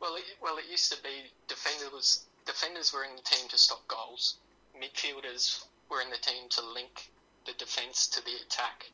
Well, 0.01 0.15
it, 0.15 0.23
well, 0.41 0.57
it 0.57 0.65
used 0.69 0.91
to 0.91 1.01
be 1.03 1.31
defenders 1.47 2.25
defenders 2.45 2.93
were 2.93 3.03
in 3.03 3.15
the 3.15 3.21
team 3.21 3.47
to 3.49 3.57
stop 3.57 3.85
goals, 3.87 4.35
midfielders 4.73 5.63
were 5.89 6.01
in 6.01 6.09
the 6.09 6.17
team 6.17 6.49
to 6.49 6.61
link 6.73 7.11
the 7.45 7.53
defence 7.53 8.07
to 8.07 8.23
the 8.25 8.35
attack, 8.45 8.89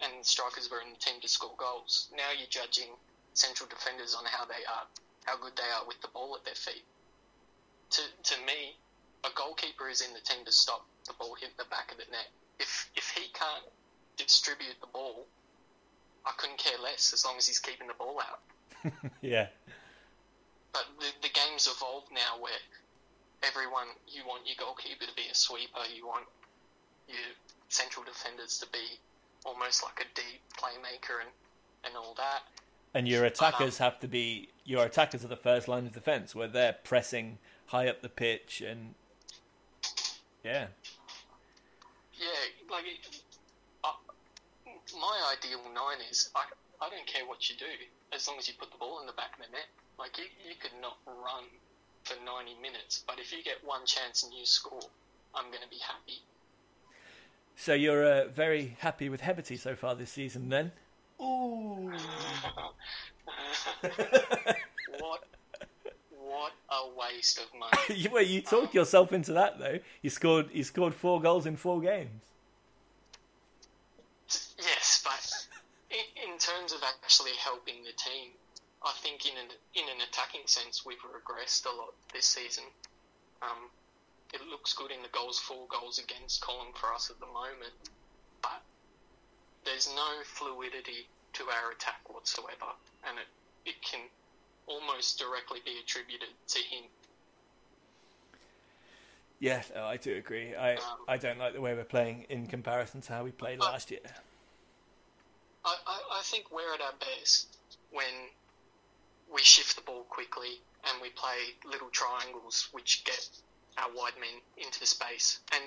and 0.00 0.24
strikers 0.24 0.70
were 0.70 0.80
in 0.80 0.92
the 0.92 0.98
team 0.98 1.20
to 1.20 1.28
score 1.28 1.54
goals. 1.56 2.08
Now 2.14 2.30
you're 2.36 2.50
judging 2.50 2.88
central 3.34 3.68
defenders 3.68 4.14
on 4.14 4.24
how 4.26 4.44
they 4.44 4.64
are, 4.68 4.86
how 5.24 5.36
good 5.38 5.56
they 5.56 5.70
are 5.76 5.86
with 5.86 6.00
the 6.02 6.08
ball 6.08 6.36
at 6.36 6.44
their 6.44 6.54
feet. 6.54 6.84
To 7.90 8.02
to 8.02 8.36
me, 8.44 8.76
a 9.24 9.28
goalkeeper 9.34 9.88
is 9.88 10.00
in 10.00 10.12
the 10.12 10.20
team 10.20 10.44
to 10.44 10.52
stop 10.52 10.84
the 11.06 11.14
ball 11.14 11.34
hit 11.40 11.56
the 11.56 11.64
back 11.64 11.90
of 11.90 11.98
the 11.98 12.04
net. 12.10 12.28
If 12.58 12.90
if 12.94 13.10
he 13.10 13.28
can't 13.32 13.64
distribute 14.16 14.76
the 14.80 14.88
ball, 14.92 15.26
I 16.26 16.32
couldn't 16.36 16.58
care 16.58 16.78
less 16.82 17.12
as 17.12 17.24
long 17.24 17.38
as 17.38 17.46
he's 17.46 17.58
keeping 17.58 17.86
the 17.86 17.94
ball 17.94 18.20
out. 18.20 18.40
Yeah, 19.20 19.48
But 20.78 21.00
the, 21.00 21.28
the 21.28 21.32
game's 21.34 21.66
evolved 21.66 22.12
now 22.12 22.38
where 22.40 22.52
everyone, 23.42 23.88
you 24.06 24.22
want 24.26 24.46
your 24.46 24.54
goalkeeper 24.58 25.06
to 25.06 25.14
be 25.16 25.26
a 25.30 25.34
sweeper, 25.34 25.80
you 25.94 26.06
want 26.06 26.24
your 27.08 27.18
central 27.68 28.04
defenders 28.04 28.58
to 28.58 28.66
be 28.72 28.98
almost 29.44 29.82
like 29.82 29.98
a 30.06 30.14
deep 30.14 30.40
playmaker 30.56 31.18
and, 31.20 31.30
and 31.84 31.96
all 31.96 32.14
that. 32.16 32.42
and 32.94 33.08
your 33.08 33.24
attackers 33.24 33.78
have 33.78 33.98
to 34.00 34.08
be 34.08 34.48
your 34.64 34.84
attackers 34.84 35.24
are 35.24 35.28
the 35.28 35.36
first 35.36 35.68
line 35.68 35.86
of 35.86 35.92
defense 35.92 36.34
where 36.34 36.48
they're 36.48 36.76
pressing 36.84 37.38
high 37.66 37.88
up 37.88 38.00
the 38.02 38.08
pitch 38.08 38.60
and 38.60 38.94
yeah, 40.44 40.66
Yeah, 42.14 42.26
like, 42.70 42.84
it- 42.86 43.20
uh, 43.84 43.90
my 45.00 45.34
ideal 45.36 45.60
nine 45.74 45.98
is 46.10 46.30
I, 46.34 46.42
I 46.84 46.88
don't 46.90 47.06
care 47.06 47.26
what 47.26 47.48
you 47.50 47.56
do 47.56 47.66
as 48.12 48.26
long 48.28 48.38
as 48.38 48.46
you 48.48 48.54
put 48.58 48.70
the 48.70 48.78
ball 48.78 49.00
in 49.00 49.06
the 49.06 49.12
back 49.12 49.38
of 49.38 49.44
the 49.46 49.52
net. 49.52 49.66
Like, 49.98 50.18
you, 50.18 50.24
you 50.48 50.54
could 50.60 50.80
not 50.80 50.96
run 51.06 51.44
for 52.04 52.14
90 52.24 52.54
minutes, 52.62 53.04
but 53.06 53.18
if 53.18 53.32
you 53.32 53.42
get 53.42 53.56
one 53.64 53.84
chance 53.84 54.22
and 54.22 54.32
you 54.32 54.46
score, 54.46 54.80
I'm 55.34 55.46
going 55.50 55.62
to 55.62 55.68
be 55.68 55.78
happy. 55.78 56.22
So 57.56 57.74
you're 57.74 58.04
uh, 58.04 58.28
very 58.28 58.76
happy 58.78 59.08
with 59.08 59.20
Heberty 59.20 59.58
so 59.58 59.74
far 59.74 59.94
this 59.96 60.10
season, 60.10 60.48
then? 60.48 60.70
Ooh. 61.20 61.92
what 65.00 65.24
what 66.20 66.52
a 66.70 66.88
waste 66.96 67.38
of 67.40 67.46
money. 67.58 68.08
well, 68.12 68.22
you 68.22 68.42
talk 68.42 68.74
yourself 68.74 69.12
into 69.12 69.32
that 69.32 69.58
though. 69.58 69.80
He 70.00 70.08
scored. 70.08 70.50
He 70.52 70.62
scored 70.62 70.94
four 70.94 71.20
goals 71.20 71.46
in 71.46 71.56
four 71.56 71.80
games. 71.80 72.22
yes, 74.58 75.02
but 75.04 75.48
in, 75.90 76.30
in 76.30 76.38
terms 76.38 76.72
of 76.72 76.82
actually 76.84 77.32
helping 77.42 77.82
the 77.82 77.92
team, 77.96 78.30
I 78.84 78.92
think 79.02 79.26
in 79.26 79.36
an 79.36 79.50
in 79.74 79.84
an 79.88 80.00
attacking 80.08 80.46
sense 80.46 80.86
we've 80.86 81.02
regressed 81.02 81.66
a 81.66 81.74
lot 81.74 81.94
this 82.12 82.26
season. 82.26 82.64
Um, 83.42 83.70
it 84.34 84.40
looks 84.50 84.72
good 84.74 84.90
in 84.90 85.02
the 85.02 85.08
goals 85.08 85.38
for, 85.38 85.66
goals 85.68 85.98
against 85.98 86.40
column 86.40 86.72
for 86.74 86.92
us 86.92 87.10
at 87.10 87.18
the 87.18 87.26
moment, 87.26 87.72
but 88.42 88.60
there's 89.64 89.88
no 89.94 90.22
fluidity 90.24 91.08
to 91.34 91.44
our 91.44 91.72
attack 91.72 92.00
whatsoever, 92.08 92.70
and 93.08 93.18
it 93.18 93.26
it 93.68 93.82
can 93.82 94.00
almost 94.66 95.18
directly 95.18 95.60
be 95.64 95.78
attributed 95.82 96.28
to 96.48 96.58
him. 96.58 96.84
Yeah, 99.40 99.62
no, 99.74 99.84
I 99.84 99.96
do 99.96 100.16
agree. 100.16 100.54
I 100.54 100.74
Um, 100.74 100.82
I 101.06 101.16
don't 101.16 101.38
like 101.38 101.54
the 101.54 101.60
way 101.60 101.74
we're 101.74 101.84
playing 101.84 102.26
in 102.28 102.46
comparison 102.46 103.00
to 103.02 103.12
how 103.12 103.24
we 103.24 103.30
played 103.30 103.60
last 103.60 103.90
year. 103.90 104.00
I, 105.64 105.76
I, 105.86 106.00
I 106.18 106.22
think 106.22 106.50
we're 106.50 106.74
at 106.74 106.80
our 106.80 106.94
best 106.98 107.56
when 107.90 108.30
we 109.32 109.42
shift 109.42 109.76
the 109.76 109.82
ball 109.82 110.04
quickly 110.08 110.60
and 110.84 111.02
we 111.02 111.10
play 111.10 111.54
little 111.64 111.90
triangles 111.90 112.68
which 112.72 113.04
get 113.04 113.28
our 113.76 113.90
wide 113.94 114.14
men 114.20 114.40
into 114.56 114.86
space. 114.86 115.40
And, 115.52 115.62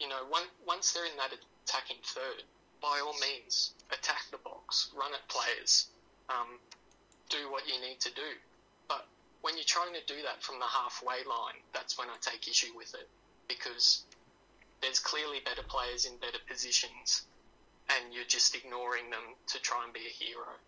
you 0.00 0.08
know, 0.08 0.22
one, 0.28 0.42
once 0.66 0.92
they're 0.92 1.06
in 1.06 1.16
that 1.16 1.32
attacking 1.64 2.02
third, 2.04 2.42
by 2.80 3.00
all 3.04 3.14
means, 3.20 3.72
attack 3.90 4.22
the 4.30 4.38
box, 4.38 4.90
run 4.96 5.12
at 5.14 5.26
players, 5.28 5.86
um, 6.28 6.58
do 7.28 7.50
what 7.50 7.62
you 7.68 7.80
need 7.80 8.00
to 8.00 8.12
do. 8.14 8.30
But 8.88 9.06
when 9.42 9.54
you're 9.56 9.64
trying 9.64 9.94
to 9.94 10.04
do 10.06 10.20
that 10.22 10.42
from 10.42 10.58
the 10.58 10.66
halfway 10.66 11.22
line, 11.28 11.62
that's 11.72 11.96
when 11.96 12.08
I 12.08 12.16
take 12.20 12.48
issue 12.48 12.72
with 12.76 12.94
it 12.94 13.08
because 13.48 14.04
there's 14.80 14.98
clearly 14.98 15.38
better 15.44 15.62
players 15.62 16.06
in 16.06 16.16
better 16.18 16.38
positions, 16.48 17.22
and 17.88 18.12
you're 18.12 18.24
just 18.24 18.54
ignoring 18.56 19.10
them 19.10 19.36
to 19.48 19.60
try 19.60 19.84
and 19.84 19.92
be 19.92 20.00
a 20.00 20.24
hero. 20.24 20.58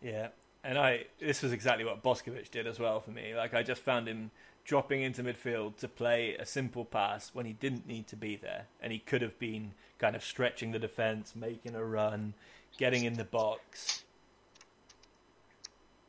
Yeah, 0.00 0.28
and 0.64 0.78
I 0.78 1.06
this 1.18 1.42
was 1.42 1.52
exactly 1.52 1.84
what 1.84 2.02
Boskovic 2.02 2.50
did 2.50 2.66
as 2.66 2.78
well 2.78 3.00
for 3.00 3.10
me. 3.10 3.34
Like 3.34 3.54
I 3.54 3.62
just 3.62 3.82
found 3.82 4.08
him 4.08 4.30
dropping 4.64 5.02
into 5.02 5.22
midfield 5.22 5.76
to 5.78 5.88
play 5.88 6.34
a 6.34 6.46
simple 6.46 6.84
pass 6.84 7.30
when 7.32 7.46
he 7.46 7.52
didn't 7.52 7.86
need 7.86 8.06
to 8.08 8.16
be 8.16 8.36
there, 8.36 8.66
and 8.80 8.92
he 8.92 8.98
could 8.98 9.22
have 9.22 9.38
been 9.38 9.72
kind 9.98 10.14
of 10.14 10.22
stretching 10.22 10.72
the 10.72 10.78
defense, 10.78 11.34
making 11.34 11.74
a 11.74 11.84
run, 11.84 12.34
getting 12.78 13.04
in 13.04 13.14
the 13.14 13.24
box. 13.24 14.04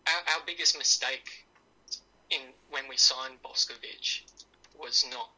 Our, 0.08 0.36
our 0.36 0.42
biggest 0.46 0.78
mistake 0.78 1.46
in 2.30 2.40
when 2.70 2.84
we 2.90 2.98
signed 2.98 3.36
Boskovic 3.44 4.24
was 4.80 5.06
not, 5.12 5.30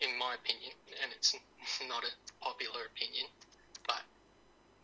in 0.00 0.18
my 0.18 0.34
opinion, 0.34 0.72
and 1.02 1.12
it's 1.12 1.34
not 1.88 2.04
a 2.04 2.44
popular 2.44 2.80
opinion, 2.94 3.26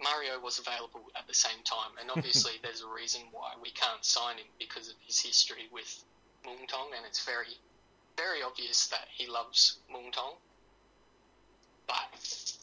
Mario 0.03 0.39
was 0.41 0.59
available 0.59 1.03
at 1.17 1.27
the 1.27 1.35
same 1.35 1.63
time, 1.65 1.99
and 2.01 2.11
obviously 2.11 2.53
there's 2.63 2.83
a 2.83 2.89
reason 2.95 3.23
why 3.33 3.53
we 3.63 3.71
can't 3.71 4.05
sign 4.05 4.37
him 4.37 4.47
because 4.59 4.89
of 4.89 4.95
his 5.07 5.21
history 5.21 5.69
with 5.73 6.05
Muangthong, 6.47 6.95
and 6.97 7.05
it's 7.07 7.25
very, 7.25 7.59
very 8.17 8.43
obvious 8.43 8.87
that 8.89 9.09
he 9.17 9.27
loves 9.27 9.79
Muangthong. 9.93 10.37
But 11.87 12.55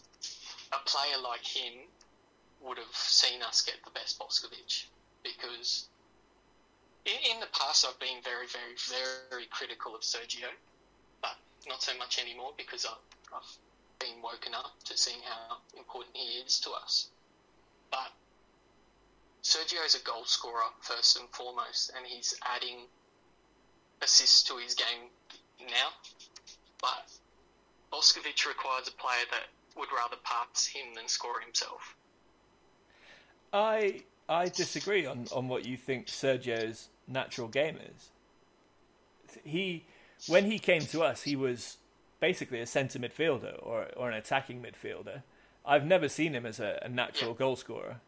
a 0.72 0.80
player 0.86 1.18
like 1.24 1.44
him 1.44 1.74
would 2.62 2.78
have 2.78 2.96
seen 2.96 3.42
us 3.42 3.62
get 3.62 3.76
the 3.84 3.92
best 3.92 4.20
Boskovic 4.20 4.86
because 5.24 5.88
in, 7.06 7.36
in 7.36 7.40
the 7.40 7.48
past 7.48 7.86
I've 7.88 8.00
been 8.00 8.22
very, 8.24 8.48
very, 8.48 8.76
very 9.30 9.46
critical 9.48 9.96
of 9.96 10.02
Sergio, 10.02 10.50
but 11.22 11.36
not 11.68 11.82
so 11.82 11.98
much 11.98 12.20
anymore 12.20 12.54
because 12.58 12.86
I've, 12.86 13.36
I've 13.36 13.58
been 14.00 14.22
woken 14.22 14.54
up 14.54 14.74
to 14.86 14.98
seeing 14.98 15.20
how 15.24 15.58
important 15.78 16.16
he 16.16 16.40
is 16.40 16.60
to 16.62 16.72
us. 16.72 17.10
But 17.92 18.12
Sergio 19.44 19.86
is 19.86 19.96
a 19.96 20.04
goal 20.04 20.26
scorer 20.26 20.64
first 20.82 21.20
and 21.20 21.30
foremost, 21.30 21.92
and 21.96 22.06
he's 22.06 22.34
adding 22.44 22.88
assists 24.02 24.44
to 24.44 24.58
his 24.58 24.74
game 24.76 25.10
now. 25.60 25.90
But 26.82 27.12
Boskovic 27.92 28.46
requires 28.48 28.88
a 28.88 28.92
player 28.92 29.26
that 29.32 29.48
would 29.78 29.90
rather 29.96 30.18
pass 30.24 30.66
him 30.66 30.94
than 30.96 31.08
score 31.08 31.40
himself. 31.40 31.96
I 33.54 34.04
I 34.28 34.50
disagree 34.50 35.06
on, 35.06 35.28
on 35.34 35.48
what 35.48 35.66
you 35.66 35.78
think 35.78 36.08
Sergio's 36.08 36.90
natural 37.08 37.48
game 37.48 37.78
is. 37.78 38.10
He 39.44 39.86
when 40.28 40.46
he 40.46 40.60
came 40.60 40.82
to 40.88 41.04
us, 41.04 41.24
he 41.24 41.36
was 41.36 41.78
basically 42.20 42.60
a 42.60 42.66
centre 42.66 43.00
midfielder 43.00 43.60
or 43.62 43.88
or 43.96 44.10
an 44.10 44.16
attacking 44.16 44.62
midfielder. 44.62 45.22
I've 45.66 45.86
never 45.86 46.08
seen 46.08 46.34
him 46.34 46.46
as 46.46 46.60
a, 46.60 46.80
a 46.84 46.90
natural 46.90 47.32
yeah. 47.32 47.38
goal 47.38 47.56
scorer. 47.56 48.02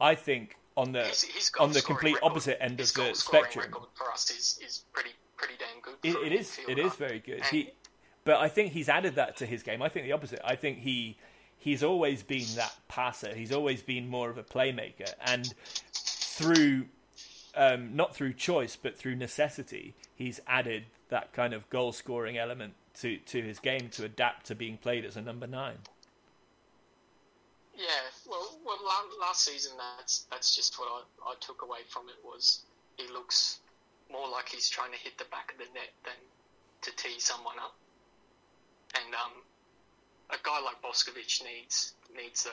I 0.00 0.14
think 0.14 0.56
on 0.76 0.92
the 0.92 1.04
his, 1.04 1.22
his 1.22 1.52
on 1.58 1.72
the 1.72 1.82
complete 1.82 2.14
record, 2.14 2.26
opposite 2.30 2.62
end 2.62 2.80
of 2.80 2.92
the 2.94 3.14
spectrum. 3.14 3.72
for 3.94 4.10
us 4.10 4.30
is, 4.30 4.58
is 4.64 4.84
pretty 4.92 5.10
pretty 5.36 5.54
damn 5.58 5.80
good. 5.82 5.94
it, 6.02 6.26
it 6.26 6.32
is 6.32 6.58
it 6.68 6.78
is 6.78 6.94
very 6.94 7.18
good. 7.18 7.44
he, 7.46 7.72
but 8.24 8.36
I 8.36 8.48
think 8.48 8.72
he's 8.72 8.88
added 8.88 9.16
that 9.16 9.36
to 9.38 9.46
his 9.46 9.62
game. 9.62 9.82
I 9.82 9.88
think 9.88 10.06
the 10.06 10.12
opposite. 10.12 10.40
I 10.44 10.56
think 10.56 10.78
he 10.78 11.16
he's 11.58 11.82
always 11.82 12.22
been 12.22 12.46
that 12.56 12.74
passer. 12.88 13.34
He's 13.34 13.52
always 13.52 13.82
been 13.82 14.08
more 14.08 14.30
of 14.30 14.38
a 14.38 14.42
playmaker, 14.42 15.12
and 15.24 15.52
through 15.92 16.86
um, 17.54 17.94
not 17.94 18.14
through 18.14 18.34
choice 18.34 18.76
but 18.76 18.96
through 18.96 19.16
necessity, 19.16 19.94
he's 20.14 20.40
added 20.46 20.84
that 21.08 21.32
kind 21.32 21.52
of 21.52 21.68
goal 21.70 21.92
scoring 21.92 22.38
element 22.38 22.74
to 23.00 23.18
to 23.18 23.42
his 23.42 23.58
game 23.58 23.88
to 23.90 24.04
adapt 24.04 24.46
to 24.46 24.54
being 24.54 24.78
played 24.78 25.04
as 25.04 25.16
a 25.16 25.22
number 25.22 25.46
nine. 25.46 25.78
Yeah, 27.80 28.12
well, 28.28 28.60
well, 28.60 28.76
last 29.24 29.48
season 29.48 29.72
that's 29.80 30.28
that's 30.28 30.54
just 30.54 30.78
what 30.78 30.92
I, 30.92 31.32
I 31.32 31.34
took 31.40 31.62
away 31.62 31.80
from 31.88 32.12
it 32.12 32.20
was 32.20 32.60
he 32.98 33.08
looks 33.08 33.60
more 34.12 34.28
like 34.28 34.50
he's 34.50 34.68
trying 34.68 34.92
to 34.92 34.98
hit 35.00 35.16
the 35.16 35.24
back 35.32 35.52
of 35.52 35.56
the 35.56 35.64
net 35.72 35.88
than 36.04 36.20
to 36.82 36.90
tee 37.00 37.16
someone 37.16 37.56
up, 37.56 37.72
and 39.00 39.14
um, 39.14 39.32
a 40.28 40.36
guy 40.44 40.60
like 40.60 40.82
Boskovic 40.84 41.40
needs 41.40 41.94
needs 42.14 42.44
the, 42.44 42.52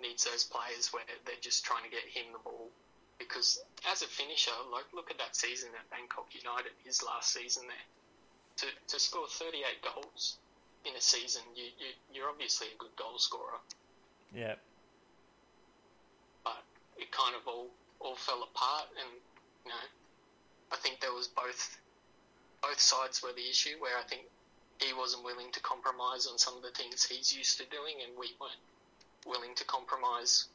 needs 0.00 0.24
those 0.24 0.44
players 0.44 0.88
where 0.88 1.04
they're 1.26 1.44
just 1.44 1.66
trying 1.66 1.84
to 1.84 1.90
get 1.92 2.08
him 2.08 2.32
the 2.32 2.40
ball. 2.40 2.70
Because 3.18 3.60
as 3.92 4.00
a 4.00 4.08
finisher, 4.08 4.56
like 4.72 4.88
look 4.94 5.10
at 5.10 5.18
that 5.18 5.36
season 5.36 5.68
at 5.76 5.84
Bangkok 5.90 6.32
United, 6.32 6.72
his 6.82 7.02
last 7.02 7.34
season 7.36 7.64
there, 7.68 7.88
to 8.64 8.66
to 8.88 8.96
score 8.96 9.28
38 9.28 9.84
goals 9.84 10.38
in 10.88 10.96
a 10.96 11.00
season, 11.00 11.42
you, 11.54 11.64
you 11.76 11.92
you're 12.14 12.30
obviously 12.32 12.68
a 12.72 12.78
good 12.80 12.96
goal 12.96 13.18
scorer. 13.18 13.60
Yeah. 14.34 14.54
But 16.44 16.62
it 16.98 17.10
kind 17.10 17.34
of 17.34 17.46
all 17.46 17.68
all 18.00 18.16
fell 18.16 18.42
apart, 18.42 18.88
and 18.98 19.10
you 19.64 19.70
know, 19.70 19.86
I 20.72 20.76
think 20.76 21.00
there 21.00 21.12
was 21.12 21.28
both 21.28 21.80
both 22.62 22.80
sides 22.80 23.22
were 23.22 23.32
the 23.34 23.48
issue. 23.48 23.76
Where 23.80 23.96
I 23.98 24.02
think 24.02 24.22
he 24.78 24.92
wasn't 24.94 25.24
willing 25.24 25.52
to 25.52 25.60
compromise 25.60 26.26
on 26.26 26.38
some 26.38 26.56
of 26.56 26.62
the 26.62 26.70
things 26.70 27.04
he's 27.04 27.36
used 27.36 27.58
to 27.58 27.64
doing, 27.66 27.96
and 28.06 28.18
we 28.18 28.28
weren't 28.40 28.64
willing 29.26 29.54
to 29.56 29.64
compromise 29.64 30.46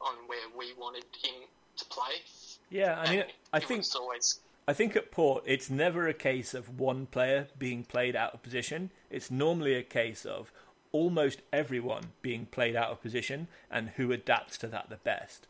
on 0.00 0.14
where 0.26 0.38
we 0.58 0.72
wanted 0.78 1.04
him 1.22 1.46
to 1.76 1.84
play. 1.86 2.22
Yeah, 2.70 2.98
I 2.98 3.10
mean, 3.10 3.24
I 3.52 3.60
think 3.60 3.84
always. 3.94 4.40
I 4.68 4.72
think 4.72 4.94
at 4.94 5.10
Port, 5.10 5.42
it's 5.46 5.68
never 5.68 6.06
a 6.06 6.14
case 6.14 6.54
of 6.54 6.78
one 6.78 7.06
player 7.06 7.48
being 7.58 7.82
played 7.82 8.14
out 8.14 8.34
of 8.34 8.42
position. 8.42 8.90
It's 9.10 9.30
normally 9.30 9.74
a 9.74 9.82
case 9.82 10.24
of 10.24 10.52
almost 10.92 11.42
everyone 11.52 12.12
being 12.22 12.46
played 12.46 12.76
out 12.76 12.90
of 12.90 13.00
position 13.02 13.48
and 13.70 13.90
who 13.90 14.12
adapts 14.12 14.58
to 14.58 14.66
that 14.68 14.88
the 14.88 14.96
best. 14.96 15.46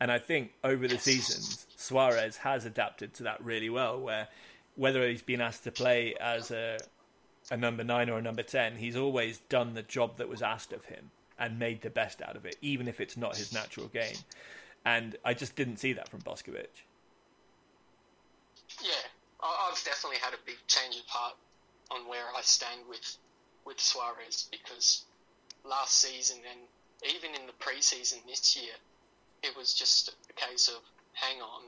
And 0.00 0.10
I 0.10 0.18
think 0.18 0.52
over 0.62 0.86
the 0.88 0.98
seasons, 0.98 1.66
Suarez 1.76 2.38
has 2.38 2.64
adapted 2.64 3.14
to 3.14 3.22
that 3.24 3.44
really 3.44 3.70
well. 3.70 4.00
Where 4.00 4.28
whether 4.76 5.06
he's 5.08 5.22
been 5.22 5.40
asked 5.40 5.64
to 5.64 5.72
play 5.72 6.14
as 6.20 6.50
a 6.50 6.78
a 7.50 7.56
number 7.56 7.84
nine 7.84 8.08
or 8.08 8.18
a 8.18 8.22
number 8.22 8.42
ten, 8.42 8.76
he's 8.76 8.96
always 8.96 9.38
done 9.48 9.74
the 9.74 9.82
job 9.82 10.16
that 10.16 10.28
was 10.28 10.42
asked 10.42 10.72
of 10.72 10.86
him 10.86 11.10
and 11.38 11.58
made 11.58 11.82
the 11.82 11.90
best 11.90 12.22
out 12.22 12.36
of 12.36 12.46
it, 12.46 12.56
even 12.62 12.88
if 12.88 13.00
it's 13.00 13.16
not 13.16 13.36
his 13.36 13.52
natural 13.52 13.86
game. 13.88 14.16
And 14.84 15.16
I 15.24 15.34
just 15.34 15.56
didn't 15.56 15.78
see 15.78 15.92
that 15.94 16.08
from 16.08 16.20
Boskovic. 16.20 16.84
Yeah, 18.82 18.90
I've 19.42 19.82
definitely 19.84 20.18
had 20.18 20.34
a 20.34 20.38
big 20.46 20.56
change 20.66 20.96
of 20.96 21.06
heart 21.06 21.36
on 21.90 22.08
where 22.08 22.24
I 22.36 22.40
stand 22.42 22.80
with 22.88 23.16
with 23.64 23.80
Suarez 23.80 24.48
because 24.50 25.04
last 25.64 26.00
season 26.00 26.38
and 26.50 26.60
even 27.02 27.34
in 27.34 27.46
the 27.46 27.52
preseason 27.60 28.24
this 28.26 28.56
year, 28.56 28.72
it 29.42 29.56
was 29.56 29.74
just 29.74 30.14
a 30.30 30.32
case 30.32 30.68
of 30.68 30.80
hang 31.12 31.40
on, 31.42 31.62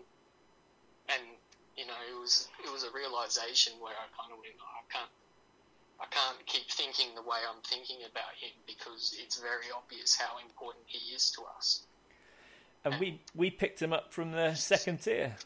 and 1.08 1.22
you 1.76 1.86
know 1.86 1.98
it 2.08 2.18
was 2.18 2.48
it 2.64 2.72
was 2.72 2.84
a 2.84 2.90
realization 2.92 3.74
where 3.80 3.92
I 3.92 4.06
kind 4.16 4.32
of 4.32 4.38
went, 4.38 4.56
oh, 4.60 4.80
I 4.80 4.84
can't 4.92 5.10
I 6.00 6.06
can't 6.06 6.46
keep 6.46 6.70
thinking 6.70 7.14
the 7.14 7.22
way 7.22 7.38
I'm 7.48 7.60
thinking 7.62 7.98
about 8.10 8.32
him 8.40 8.52
because 8.66 9.16
it's 9.20 9.40
very 9.40 9.68
obvious 9.74 10.16
how 10.16 10.38
important 10.38 10.84
he 10.86 11.14
is 11.14 11.30
to 11.32 11.42
us. 11.56 11.82
And, 12.84 12.94
and 12.94 13.00
we 13.00 13.20
we 13.34 13.50
picked 13.50 13.80
him 13.80 13.92
up 13.92 14.12
from 14.12 14.32
the 14.32 14.54
second 14.54 15.02
tier. 15.02 15.36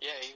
Yeah, 0.00 0.10
he, 0.20 0.34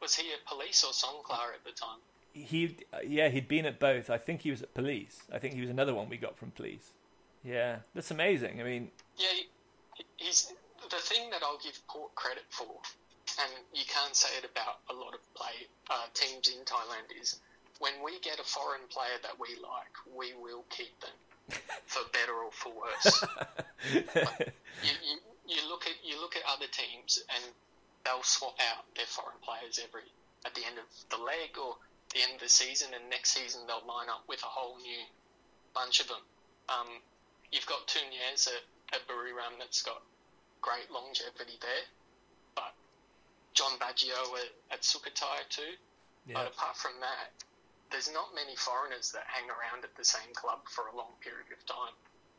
was 0.00 0.14
he 0.14 0.32
at 0.32 0.44
Police 0.46 0.84
or 0.84 0.92
Songkhla 0.92 1.54
at 1.54 1.64
the 1.64 1.72
time? 1.72 1.98
He 2.46 2.76
yeah 3.06 3.28
he'd 3.28 3.48
been 3.48 3.66
at 3.66 3.78
both. 3.78 4.10
I 4.10 4.18
think 4.18 4.42
he 4.42 4.50
was 4.50 4.62
at 4.62 4.74
Police. 4.74 5.22
I 5.32 5.38
think 5.38 5.54
he 5.54 5.60
was 5.60 5.70
another 5.70 5.94
one 5.94 6.08
we 6.08 6.16
got 6.16 6.36
from 6.36 6.50
Police. 6.52 6.92
Yeah, 7.44 7.76
that's 7.94 8.10
amazing. 8.10 8.60
I 8.60 8.64
mean, 8.64 8.90
yeah, 9.16 9.28
he's 10.16 10.52
the 10.90 10.96
thing 10.96 11.30
that 11.30 11.42
I'll 11.42 11.58
give 11.58 11.80
Port 11.88 12.14
credit 12.14 12.44
for, 12.50 12.66
and 13.40 13.50
you 13.74 13.84
can't 13.86 14.14
say 14.14 14.28
it 14.38 14.44
about 14.50 14.80
a 14.90 14.94
lot 14.94 15.14
of 15.14 15.20
play 15.34 15.66
uh, 15.90 16.06
teams 16.14 16.48
in 16.48 16.64
Thailand 16.64 17.20
is 17.20 17.40
when 17.78 17.92
we 18.04 18.18
get 18.20 18.38
a 18.40 18.44
foreign 18.44 18.86
player 18.90 19.18
that 19.22 19.38
we 19.38 19.48
like, 19.62 19.94
we 20.16 20.34
will 20.40 20.64
keep 20.70 20.98
them 21.00 21.16
for 21.86 22.02
better 22.12 22.34
or 22.34 22.50
for 22.50 22.72
worse. 22.72 23.24
you, 23.94 24.02
you, 24.82 25.16
you, 25.46 25.68
look 25.68 25.86
at 25.86 25.94
you 26.04 26.20
look 26.20 26.36
at 26.36 26.42
other 26.48 26.66
teams 26.70 27.22
and 27.34 27.44
they'll 28.04 28.22
swap 28.22 28.56
out 28.72 28.84
their 28.96 29.06
foreign 29.06 29.38
players 29.42 29.80
every 29.82 30.02
at 30.46 30.54
the 30.54 30.62
end 30.64 30.78
of 30.78 30.86
the 31.10 31.22
leg 31.22 31.56
or 31.58 31.76
the 32.14 32.22
end 32.22 32.34
of 32.34 32.40
the 32.40 32.48
season, 32.48 32.88
and 32.94 33.08
next 33.10 33.30
season 33.30 33.62
they'll 33.66 33.86
line 33.86 34.08
up 34.08 34.24
with 34.28 34.42
a 34.42 34.50
whole 34.50 34.76
new 34.78 35.02
bunch 35.74 36.00
of 36.00 36.08
them. 36.08 36.22
Um, 36.68 36.88
you've 37.52 37.66
got 37.66 37.86
Túñez 37.86 38.48
at, 38.48 38.64
at 38.94 39.06
Buriram 39.08 39.58
that's 39.58 39.82
got 39.82 40.02
great 40.60 40.90
longevity 40.90 41.58
there, 41.60 41.86
but 42.54 42.74
John 43.54 43.72
Baggio 43.78 44.16
at, 44.36 44.52
at 44.72 44.82
Sukhothai 44.82 45.48
too. 45.48 45.76
Yeah. 46.26 46.34
But 46.34 46.52
apart 46.52 46.76
from 46.76 46.92
that, 47.00 47.32
there's 47.90 48.12
not 48.12 48.34
many 48.34 48.56
foreigners 48.56 49.12
that 49.12 49.24
hang 49.26 49.48
around 49.48 49.84
at 49.84 49.96
the 49.96 50.04
same 50.04 50.32
club 50.34 50.60
for 50.68 50.88
a 50.92 50.96
long 50.96 51.12
period 51.20 51.48
of 51.52 51.64
time. 51.64 51.94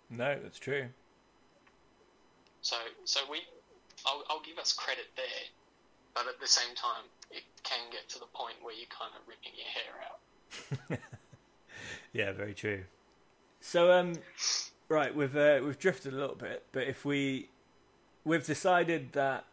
No, 0.09 0.37
that's 0.41 0.59
true. 0.59 0.85
So, 2.61 2.75
so 3.05 3.21
we, 3.31 3.41
I'll, 4.05 4.23
I'll 4.29 4.41
give 4.41 4.59
us 4.59 4.73
credit 4.73 5.07
there, 5.15 5.25
but 6.19 6.27
at 6.27 6.39
the 6.41 6.47
same 6.47 6.75
time, 6.75 7.03
it 7.31 7.43
can 7.63 7.79
get 7.91 8.09
to 8.09 8.19
the 8.19 8.25
point 8.33 8.55
where 8.61 8.75
you're 8.75 8.87
kind 8.89 9.11
of 9.15 9.21
ripping 9.25 9.53
your 9.55 9.67
hair 9.71 10.99
out. 10.99 10.99
yeah, 12.13 12.33
very 12.33 12.53
true. 12.53 12.83
So, 13.61 13.91
um, 13.91 14.15
right, 14.89 15.15
we've 15.15 15.35
uh, 15.35 15.61
we've 15.63 15.79
drifted 15.79 16.13
a 16.13 16.17
little 16.17 16.35
bit, 16.35 16.65
but 16.73 16.87
if 16.87 17.05
we 17.05 17.47
we've 18.25 18.45
decided 18.45 19.13
that 19.13 19.45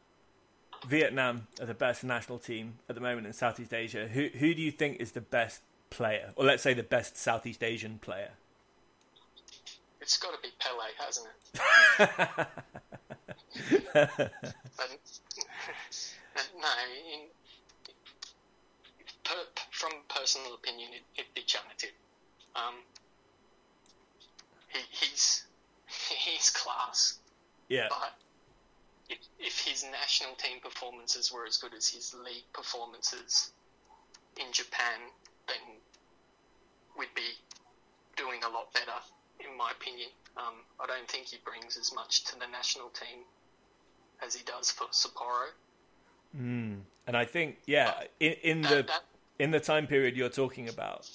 Vietnam 0.88 1.46
are 1.60 1.66
the 1.66 1.74
best 1.74 2.02
national 2.02 2.38
team 2.38 2.74
at 2.88 2.96
the 2.96 3.00
moment 3.00 3.28
in 3.28 3.32
Southeast 3.32 3.72
Asia. 3.72 4.08
Who 4.08 4.28
who 4.34 4.52
do 4.52 4.60
you 4.60 4.72
think 4.72 5.00
is 5.00 5.12
the 5.12 5.20
best 5.20 5.62
player, 5.90 6.32
or 6.34 6.44
let's 6.44 6.62
say 6.64 6.74
the 6.74 6.82
best 6.82 7.16
Southeast 7.16 7.62
Asian 7.62 7.98
player? 7.98 8.30
It's 10.00 10.16
got 10.16 10.32
to 10.32 10.38
be 10.42 10.48
Pele, 10.58 10.84
hasn't 10.98 11.28
it? 14.08 14.30
no, 16.60 16.68
in, 17.12 17.20
per, 19.24 19.34
from 19.70 19.92
personal 20.08 20.54
opinion, 20.54 20.90
it, 20.92 21.02
it'd 21.20 21.34
be 21.34 21.42
Chanatip. 21.42 21.94
Um, 22.54 22.74
he, 24.68 24.80
he's 24.90 25.44
he's 26.10 26.50
class. 26.50 27.18
Yeah. 27.68 27.86
But 27.88 28.14
if, 29.08 29.18
if 29.38 29.60
his 29.60 29.84
national 29.84 30.34
team 30.36 30.58
performances 30.62 31.32
were 31.32 31.46
as 31.46 31.56
good 31.56 31.74
as 31.74 31.88
his 31.88 32.14
league 32.14 32.46
performances 32.52 33.50
in 34.38 34.52
Japan, 34.52 35.00
then 35.48 35.56
we'd 36.98 37.14
be 37.14 37.34
doing 38.16 38.40
a 38.44 38.48
lot 38.48 38.72
better, 38.72 38.98
in 39.40 39.56
my 39.56 39.70
opinion. 39.70 40.08
Um, 40.36 40.54
I 40.80 40.86
don't 40.86 41.08
think 41.08 41.26
he 41.26 41.38
brings 41.44 41.76
as 41.76 41.92
much 41.94 42.24
to 42.24 42.38
the 42.38 42.46
national 42.46 42.88
team 42.90 43.24
as 44.24 44.34
he 44.34 44.44
does 44.44 44.70
for 44.70 44.86
Sapporo. 44.88 45.52
Mm. 46.36 46.80
And 47.06 47.16
I 47.16 47.24
think, 47.24 47.58
yeah, 47.66 47.94
in, 48.20 48.32
in 48.42 48.62
the 48.62 48.86
in 49.38 49.50
the 49.50 49.60
time 49.60 49.86
period 49.86 50.16
you're 50.16 50.28
talking 50.28 50.68
about, 50.68 51.08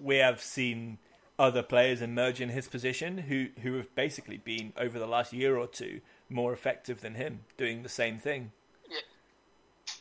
we 0.00 0.16
have 0.16 0.40
seen 0.40 0.98
other 1.38 1.62
players 1.62 2.02
emerge 2.02 2.40
in 2.40 2.48
his 2.48 2.68
position 2.68 3.18
who 3.18 3.48
who 3.62 3.74
have 3.74 3.94
basically 3.94 4.38
been 4.38 4.72
over 4.76 4.98
the 4.98 5.06
last 5.06 5.32
year 5.32 5.56
or 5.56 5.66
two 5.66 6.00
more 6.28 6.52
effective 6.52 7.00
than 7.00 7.14
him 7.14 7.40
doing 7.56 7.82
the 7.82 7.88
same 7.88 8.18
thing. 8.18 8.52
Yeah, 8.88 8.98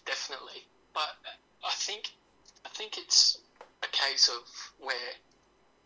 definitely. 0.06 0.66
But 0.94 1.10
I 1.66 1.72
think 1.74 2.12
I 2.66 2.70
think 2.70 2.98
it's 2.98 3.40
a 3.84 3.88
case 3.88 4.30
of 4.30 4.86
where 4.86 5.14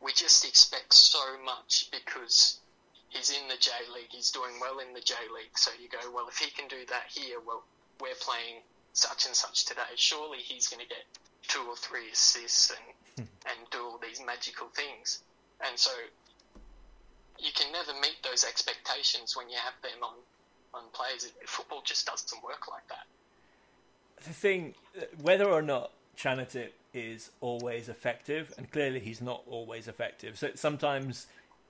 we 0.02 0.12
just 0.14 0.46
expect 0.46 0.94
so 0.94 1.20
much 1.46 1.90
because 1.92 2.60
he's 3.10 3.30
in 3.30 3.48
the 3.48 3.58
J 3.60 3.72
League, 3.94 4.10
he's 4.10 4.32
doing 4.32 4.54
well 4.60 4.80
in 4.80 4.94
the 4.94 5.02
J 5.02 5.14
League. 5.34 5.58
So 5.58 5.72
you 5.82 5.90
go, 5.90 6.12
well, 6.14 6.28
if 6.28 6.38
he 6.38 6.50
can 6.50 6.68
do 6.68 6.84
that 6.90 7.04
here, 7.10 7.38
well, 7.46 7.64
we're 8.02 8.20
playing 8.20 8.62
such 8.94 9.26
and 9.26 9.36
such 9.36 9.66
today. 9.66 9.82
Surely 9.96 10.40
he's 10.40 10.68
going 10.68 10.82
to 10.82 10.90
get 10.90 11.06
two 11.48 11.62
or 11.68 11.76
three 11.76 12.10
assists 12.12 12.72
and 12.72 13.28
hmm. 13.28 13.50
and 13.50 13.70
do 13.72 13.80
all 13.80 14.00
these 14.02 14.22
magical 14.26 14.68
things. 14.68 15.24
And 15.66 15.78
so 15.78 15.92
you 17.40 17.52
can 17.54 17.72
never 17.72 17.94
meet 18.00 18.18
those 18.24 18.44
expectations 18.44 19.36
when 19.36 19.50
you 19.50 19.58
have 19.64 19.74
them 19.82 20.04
on 20.04 20.16
on 20.74 20.84
players. 20.94 21.32
Football 21.46 21.82
just 21.86 22.06
doesn't 22.06 22.44
work 22.44 22.68
like 22.70 22.88
that. 22.90 23.06
The 24.24 24.34
thing, 24.34 24.76
whether 25.22 25.50
or 25.50 25.62
not 25.62 25.92
Chanatip 26.18 26.70
is 26.94 27.32
always 27.42 27.90
effective, 27.90 28.54
and 28.58 28.70
clearly 28.72 29.00
he's 29.00 29.22
not 29.22 29.42
always 29.48 29.88
effective. 29.88 30.38
So 30.38 30.52
sometimes 30.56 31.28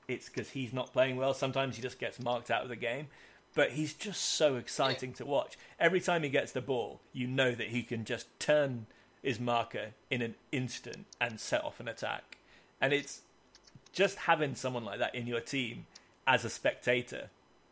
it's 0.08 0.28
because 0.28 0.50
he's 0.50 0.74
not 0.74 0.92
playing 0.92 1.16
well. 1.16 1.34
Sometimes 1.34 1.76
he 1.76 1.82
just 1.82 2.00
gets 2.00 2.20
marked 2.20 2.52
out 2.52 2.64
of 2.64 2.70
the 2.70 2.76
game. 2.76 3.08
But 3.54 3.72
he's 3.72 3.94
just 3.94 4.22
so 4.22 4.56
exciting 4.56 5.14
to 5.14 5.26
watch. 5.26 5.58
Every 5.80 6.00
time 6.00 6.24
he 6.24 6.30
gets 6.30 6.52
the 6.52 6.62
ball, 6.62 7.02
you 7.12 7.28
know 7.28 7.52
that 7.52 7.68
he 7.68 7.84
can 7.84 8.06
just 8.06 8.28
turn 8.40 8.86
his 9.22 9.40
marker 9.40 9.92
in 10.10 10.22
an 10.22 10.36
instant 10.52 11.06
and 11.20 11.40
set 11.40 11.64
off 11.64 11.80
an 11.80 11.88
attack. 11.88 12.38
And 12.80 12.94
it's 12.94 13.22
just 13.94 14.20
having 14.20 14.56
someone 14.56 14.86
like 14.86 15.00
that 15.00 15.14
in 15.14 15.28
your 15.28 15.42
team 15.42 15.86
as 16.26 16.46
a 16.46 16.50
spectator 16.50 17.30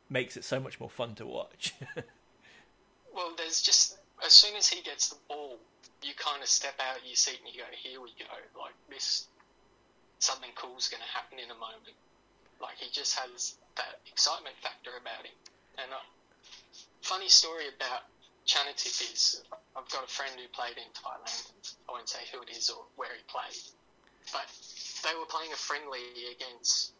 makes 0.09 0.35
it 0.35 0.43
so 0.43 0.59
much 0.59 0.79
more 0.79 0.89
fun 0.89 1.15
to 1.15 1.25
watch. 1.25 1.73
well, 3.15 3.31
there's 3.37 3.61
just 3.61 3.97
as 4.25 4.33
soon 4.33 4.55
as 4.57 4.67
he 4.67 4.81
gets 4.81 5.09
the 5.09 5.15
ball, 5.27 5.57
you 6.03 6.11
kind 6.17 6.41
of 6.41 6.49
step 6.49 6.75
out 6.79 6.97
of 6.99 7.05
your 7.05 7.15
seat 7.15 7.39
and 7.43 7.53
you 7.53 7.61
go, 7.61 7.67
"Here 7.71 8.01
we 8.01 8.09
go!" 8.19 8.59
Like 8.59 8.73
this, 8.89 9.27
something 10.19 10.49
cool's 10.55 10.89
going 10.89 11.01
to 11.01 11.17
happen 11.17 11.39
in 11.39 11.51
a 11.51 11.55
moment. 11.55 11.95
Like 12.61 12.77
he 12.77 12.91
just 12.91 13.17
has 13.17 13.55
that 13.75 13.99
excitement 14.11 14.55
factor 14.61 14.91
about 14.99 15.25
him. 15.25 15.35
And 15.83 15.93
uh, 15.93 16.03
funny 17.01 17.29
story 17.29 17.65
about 17.69 18.03
Chanatip 18.45 18.99
is 19.13 19.43
I've 19.75 19.87
got 19.89 20.03
a 20.03 20.11
friend 20.11 20.33
who 20.35 20.47
played 20.49 20.77
in 20.77 20.89
Thailand. 20.91 21.51
I 21.87 21.91
won't 21.91 22.09
say 22.09 22.19
who 22.33 22.41
it 22.41 22.49
is 22.49 22.69
or 22.69 22.83
where 22.95 23.09
he 23.15 23.23
played, 23.27 23.55
but 24.33 24.47
they 25.03 25.15
were 25.15 25.25
playing 25.25 25.53
a 25.53 25.55
friendly 25.55 26.01
against, 26.35 26.91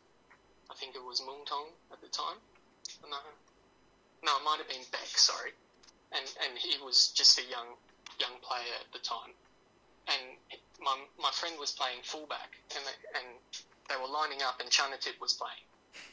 I 0.72 0.76
think 0.76 0.96
it 0.96 1.04
was 1.04 1.22
Muangthong 1.22 1.74
at 1.92 2.00
the 2.02 2.08
time. 2.08 2.38
No, 3.04 3.18
no, 4.24 4.38
it 4.38 4.44
might 4.44 4.60
have 4.60 4.70
been 4.70 4.86
BEC. 4.92 5.12
Sorry, 5.18 5.52
and 6.12 6.26
and 6.44 6.58
he 6.58 6.78
was 6.84 7.10
just 7.10 7.40
a 7.40 7.44
young 7.44 7.76
young 8.20 8.40
player 8.42 8.76
at 8.80 8.92
the 8.94 9.00
time, 9.00 9.34
and 10.08 10.24
my 10.82 10.96
my 11.20 11.32
friend 11.32 11.58
was 11.60 11.72
playing 11.72 12.00
fullback, 12.04 12.56
and 12.76 12.86
they, 12.86 12.98
and 13.20 13.28
they 13.90 13.96
were 13.96 14.12
lining 14.12 14.42
up, 14.42 14.60
and 14.62 14.70
Chanatip 14.70 15.20
was 15.20 15.34
playing, 15.34 15.64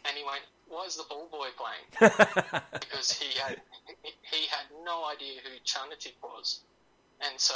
and 0.05 0.17
he 0.17 0.25
went, 0.25 0.43
"Why 0.69 0.85
is 0.85 0.97
the 0.97 1.05
ball 1.09 1.29
boy 1.31 1.49
playing?" 1.57 1.87
because 2.73 3.13
he 3.13 3.39
had 3.39 3.61
he 4.23 4.47
had 4.47 4.67
no 4.85 5.05
idea 5.07 5.41
who 5.43 5.51
Chanatip 5.65 6.17
was, 6.23 6.61
and 7.21 7.39
so 7.39 7.55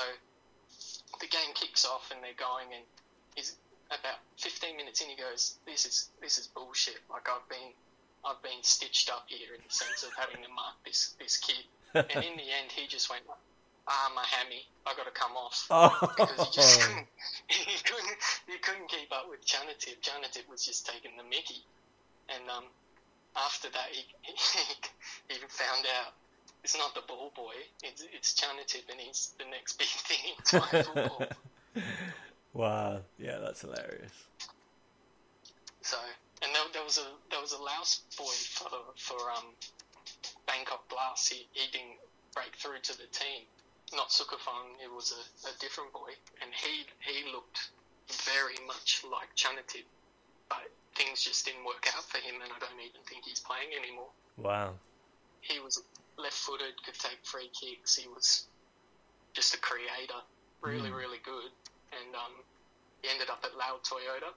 the 1.20 1.26
game 1.26 1.52
kicks 1.54 1.84
off, 1.84 2.10
and 2.10 2.22
they're 2.22 2.38
going, 2.38 2.66
and 2.74 2.84
he's 3.34 3.56
about 3.90 4.22
15 4.36 4.76
minutes 4.76 5.00
in, 5.00 5.08
he 5.08 5.16
goes, 5.16 5.58
"This 5.66 5.86
is 5.86 6.10
this 6.20 6.38
is 6.38 6.46
bullshit. 6.46 6.98
Like 7.10 7.28
I've 7.28 7.48
been 7.48 7.74
I've 8.24 8.42
been 8.42 8.62
stitched 8.62 9.10
up 9.10 9.24
here 9.26 9.54
in 9.54 9.60
the 9.66 9.72
sense 9.72 10.02
of 10.02 10.10
having 10.16 10.42
to 10.42 10.48
mark 10.48 10.76
this 10.84 11.16
this 11.18 11.36
kid." 11.36 11.64
and 11.94 12.24
in 12.24 12.36
the 12.36 12.48
end, 12.54 12.70
he 12.70 12.86
just 12.86 13.10
went, 13.10 13.22
"Ah, 13.88 14.12
my 14.14 14.24
hammy, 14.24 14.64
I 14.86 14.94
got 14.94 15.06
to 15.06 15.10
come 15.10 15.36
off," 15.36 15.66
oh. 15.70 15.90
because 16.00 16.46
he 16.46 16.52
just 16.54 16.80
couldn't, 16.80 17.06
he 17.48 17.78
couldn't 17.82 18.16
he 18.46 18.58
couldn't 18.58 18.88
keep 18.88 19.10
up 19.12 19.28
with 19.28 19.44
Chanatip. 19.44 20.00
Chanatip 20.00 20.48
was 20.48 20.64
just 20.64 20.86
taking 20.86 21.16
the 21.16 21.24
Mickey, 21.24 21.64
and 22.34 22.48
um, 22.48 22.64
after 23.36 23.68
that, 23.70 23.88
he, 23.90 24.04
he 24.22 25.34
he 25.34 25.38
found 25.48 25.86
out 26.00 26.12
it's 26.64 26.76
not 26.76 26.94
the 26.94 27.02
ball 27.06 27.32
boy. 27.34 27.54
It's 27.82 28.04
it's 28.12 28.42
and 28.42 29.00
he's 29.00 29.34
the 29.38 29.44
next 29.50 29.78
big 29.78 29.88
thing 30.08 30.34
in 30.36 30.60
Thai 30.60 30.82
football. 30.82 31.26
Wow, 32.52 32.98
yeah, 33.16 33.38
that's 33.38 33.60
hilarious. 33.60 34.10
So, 35.82 35.96
and 36.42 36.50
there, 36.52 36.62
there 36.72 36.82
was 36.82 36.98
a 36.98 37.06
there 37.30 37.40
was 37.40 37.52
a 37.52 37.62
Laos 37.62 38.02
boy 38.18 38.34
for 38.50 38.68
for 38.96 39.30
um, 39.30 39.54
Bangkok 40.46 40.88
Glass. 40.88 41.28
He, 41.28 41.46
he 41.52 41.70
didn't 41.70 42.02
break 42.34 42.54
through 42.56 42.80
to 42.82 42.92
the 42.98 43.06
team. 43.12 43.46
Not 43.94 44.10
Soukaphone, 44.10 44.78
it 44.82 44.90
was 44.90 45.14
a, 45.14 45.48
a 45.48 45.52
different 45.60 45.92
boy, 45.92 46.10
and 46.42 46.50
he 46.50 46.86
he 47.06 47.30
looked 47.30 47.70
very 48.26 48.58
much 48.66 49.02
like 49.06 49.30
Chanatip, 49.36 49.86
but 50.48 50.66
things 51.00 51.24
just 51.24 51.46
didn't 51.46 51.64
work 51.64 51.88
out 51.96 52.04
for 52.04 52.18
him, 52.18 52.36
and 52.44 52.52
I 52.52 52.58
don't 52.60 52.80
even 52.80 53.00
think 53.08 53.24
he's 53.24 53.40
playing 53.40 53.72
anymore. 53.72 54.12
Wow. 54.36 54.74
He 55.40 55.58
was 55.60 55.82
left-footed, 56.18 56.84
could 56.84 57.00
take 57.00 57.24
free 57.24 57.48
kicks. 57.56 57.96
He 57.96 58.06
was 58.08 58.44
just 59.32 59.54
a 59.54 59.58
creator, 59.58 60.20
really, 60.60 60.90
mm. 60.90 60.96
really 60.96 61.18
good 61.24 61.50
and 61.92 62.14
um, 62.14 62.32
he 63.02 63.08
ended 63.10 63.30
up 63.30 63.42
at 63.44 63.56
Lao 63.56 63.78
Toyota, 63.82 64.32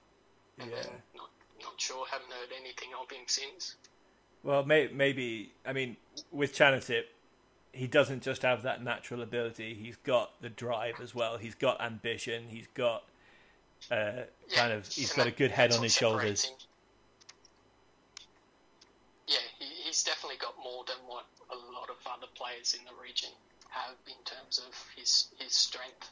and 0.58 0.70
yeah. 0.70 0.76
then 0.82 0.92
not 1.16 1.30
not 1.62 1.74
sure, 1.80 2.04
haven't 2.10 2.30
heard 2.30 2.50
anything 2.58 2.90
of 3.00 3.10
him 3.10 3.24
since. 3.26 3.76
Well, 4.42 4.64
may, 4.64 4.88
maybe 4.92 5.52
I 5.64 5.72
mean 5.72 5.96
with 6.30 6.54
Chanatip, 6.54 7.04
he 7.72 7.86
doesn't 7.86 8.22
just 8.22 8.42
have 8.42 8.62
that 8.62 8.82
natural 8.82 9.22
ability; 9.22 9.74
he's 9.74 9.96
got 9.96 10.40
the 10.40 10.48
drive 10.48 11.00
as 11.02 11.14
well. 11.14 11.38
He's 11.38 11.54
got 11.54 11.80
ambition. 11.80 12.44
He's 12.48 12.68
got 12.74 13.04
uh, 13.90 14.24
yeah, 14.48 14.56
kind 14.56 14.72
of 14.72 14.86
he's 14.86 15.12
got 15.12 15.26
a 15.26 15.30
good 15.30 15.50
head 15.50 15.72
on 15.72 15.82
his 15.82 15.94
shoulders. 15.94 16.50
Yeah, 19.26 19.36
he, 19.58 19.66
he's 19.84 20.02
definitely 20.02 20.38
got 20.38 20.54
more 20.62 20.84
than 20.86 20.96
what 21.06 21.26
a 21.50 21.56
lot 21.72 21.90
of 21.90 21.96
other 22.06 22.30
players 22.34 22.74
in 22.78 22.84
the 22.84 23.02
region 23.02 23.30
have 23.70 23.96
in 24.06 24.22
terms 24.24 24.58
of 24.58 24.74
his 24.96 25.28
his 25.38 25.52
strength 25.52 26.10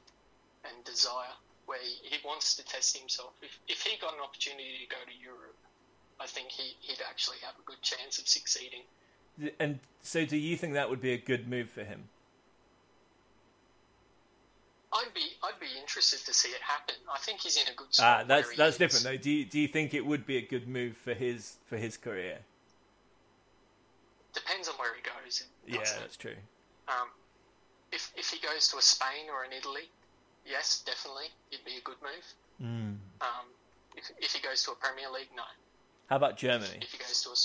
and 0.65 0.85
desire 0.85 1.35
where 1.67 1.79
he, 1.81 2.17
he 2.17 2.19
wants 2.25 2.57
to 2.57 2.65
test 2.65 2.97
himself. 2.97 3.33
If, 3.43 3.59
if 3.69 3.83
he 3.83 3.97
got 3.99 4.15
an 4.15 4.21
opportunity 4.21 4.79
to 4.83 4.89
go 4.91 5.01
to 5.07 5.23
Europe, 5.23 5.57
I 6.21 6.27
think 6.27 6.51
he, 6.51 6.75
he'd 6.81 7.03
actually 7.09 7.39
have 7.43 7.55
a 7.59 7.65
good 7.65 7.81
chance 7.83 8.19
of 8.19 8.29
succeeding. 8.29 8.83
And 9.59 9.81
so, 10.03 10.25
do 10.25 10.37
you 10.37 10.57
think 10.57 10.75
that 10.75 10.91
would 10.91 11.01
be 11.01 11.13
a 11.13 11.19
good 11.19 11.49
move 11.49 11.71
for 11.71 11.85
him? 11.85 12.09
I'd 14.93 15.15
be 15.15 15.23
I'd 15.43 15.59
be 15.59 15.69
interested 15.81 16.21
to 16.27 16.35
see 16.35 16.49
it 16.51 16.61
happen. 16.61 16.95
I 17.13 17.19
think 17.19 17.41
he's 17.41 17.57
in 17.57 17.73
a 17.73 17.75
good 17.75 17.93
spot. 17.95 18.21
Ah, 18.23 18.25
that's 18.27 18.55
that's 18.57 18.75
is. 18.75 18.79
different 18.79 19.05
though. 19.05 19.17
Do 19.17 19.31
you, 19.31 19.45
do 19.45 19.59
you 19.59 19.69
think 19.69 19.95
it 19.95 20.05
would 20.05 20.27
be 20.27 20.37
a 20.37 20.43
good 20.43 20.69
move 20.69 20.97
for 20.97 21.15
his 21.15 21.57
for 21.67 21.77
his 21.77 21.97
career? 21.97 22.39
Depends 24.35 24.69
on 24.69 24.75
where 24.75 24.95
he 24.95 25.03
goes. 25.03 25.45
Yeah, 25.67 25.81
that's 26.01 26.17
true. 26.17 26.37
Um, 26.89 27.09
if 27.91 28.13
if 28.17 28.31
he 28.31 28.39
goes 28.41 28.69
to 28.69 28.79
a 28.79 28.83
Spain 28.83 29.29
or 29.33 29.45
an 29.45 29.53
Italy, 29.57 29.89
yes, 30.47 30.83
definitely, 30.85 31.27
it'd 31.51 31.65
be 31.65 31.77
a 31.77 31.83
good 31.83 32.01
move. 32.03 32.27
Mm. 32.61 32.97
Um, 33.21 33.47
if, 33.97 34.11
if 34.19 34.33
he 34.33 34.41
goes 34.41 34.63
to 34.65 34.73
a 34.73 34.75
Premier 34.75 35.11
League, 35.13 35.29
no. 35.37 35.43
How 36.09 36.17
about 36.17 36.37
Germany? 36.37 36.79
If 36.81 36.93
he 36.93 36.99
goes 36.99 37.23
to 37.23 37.31
a 37.31 37.37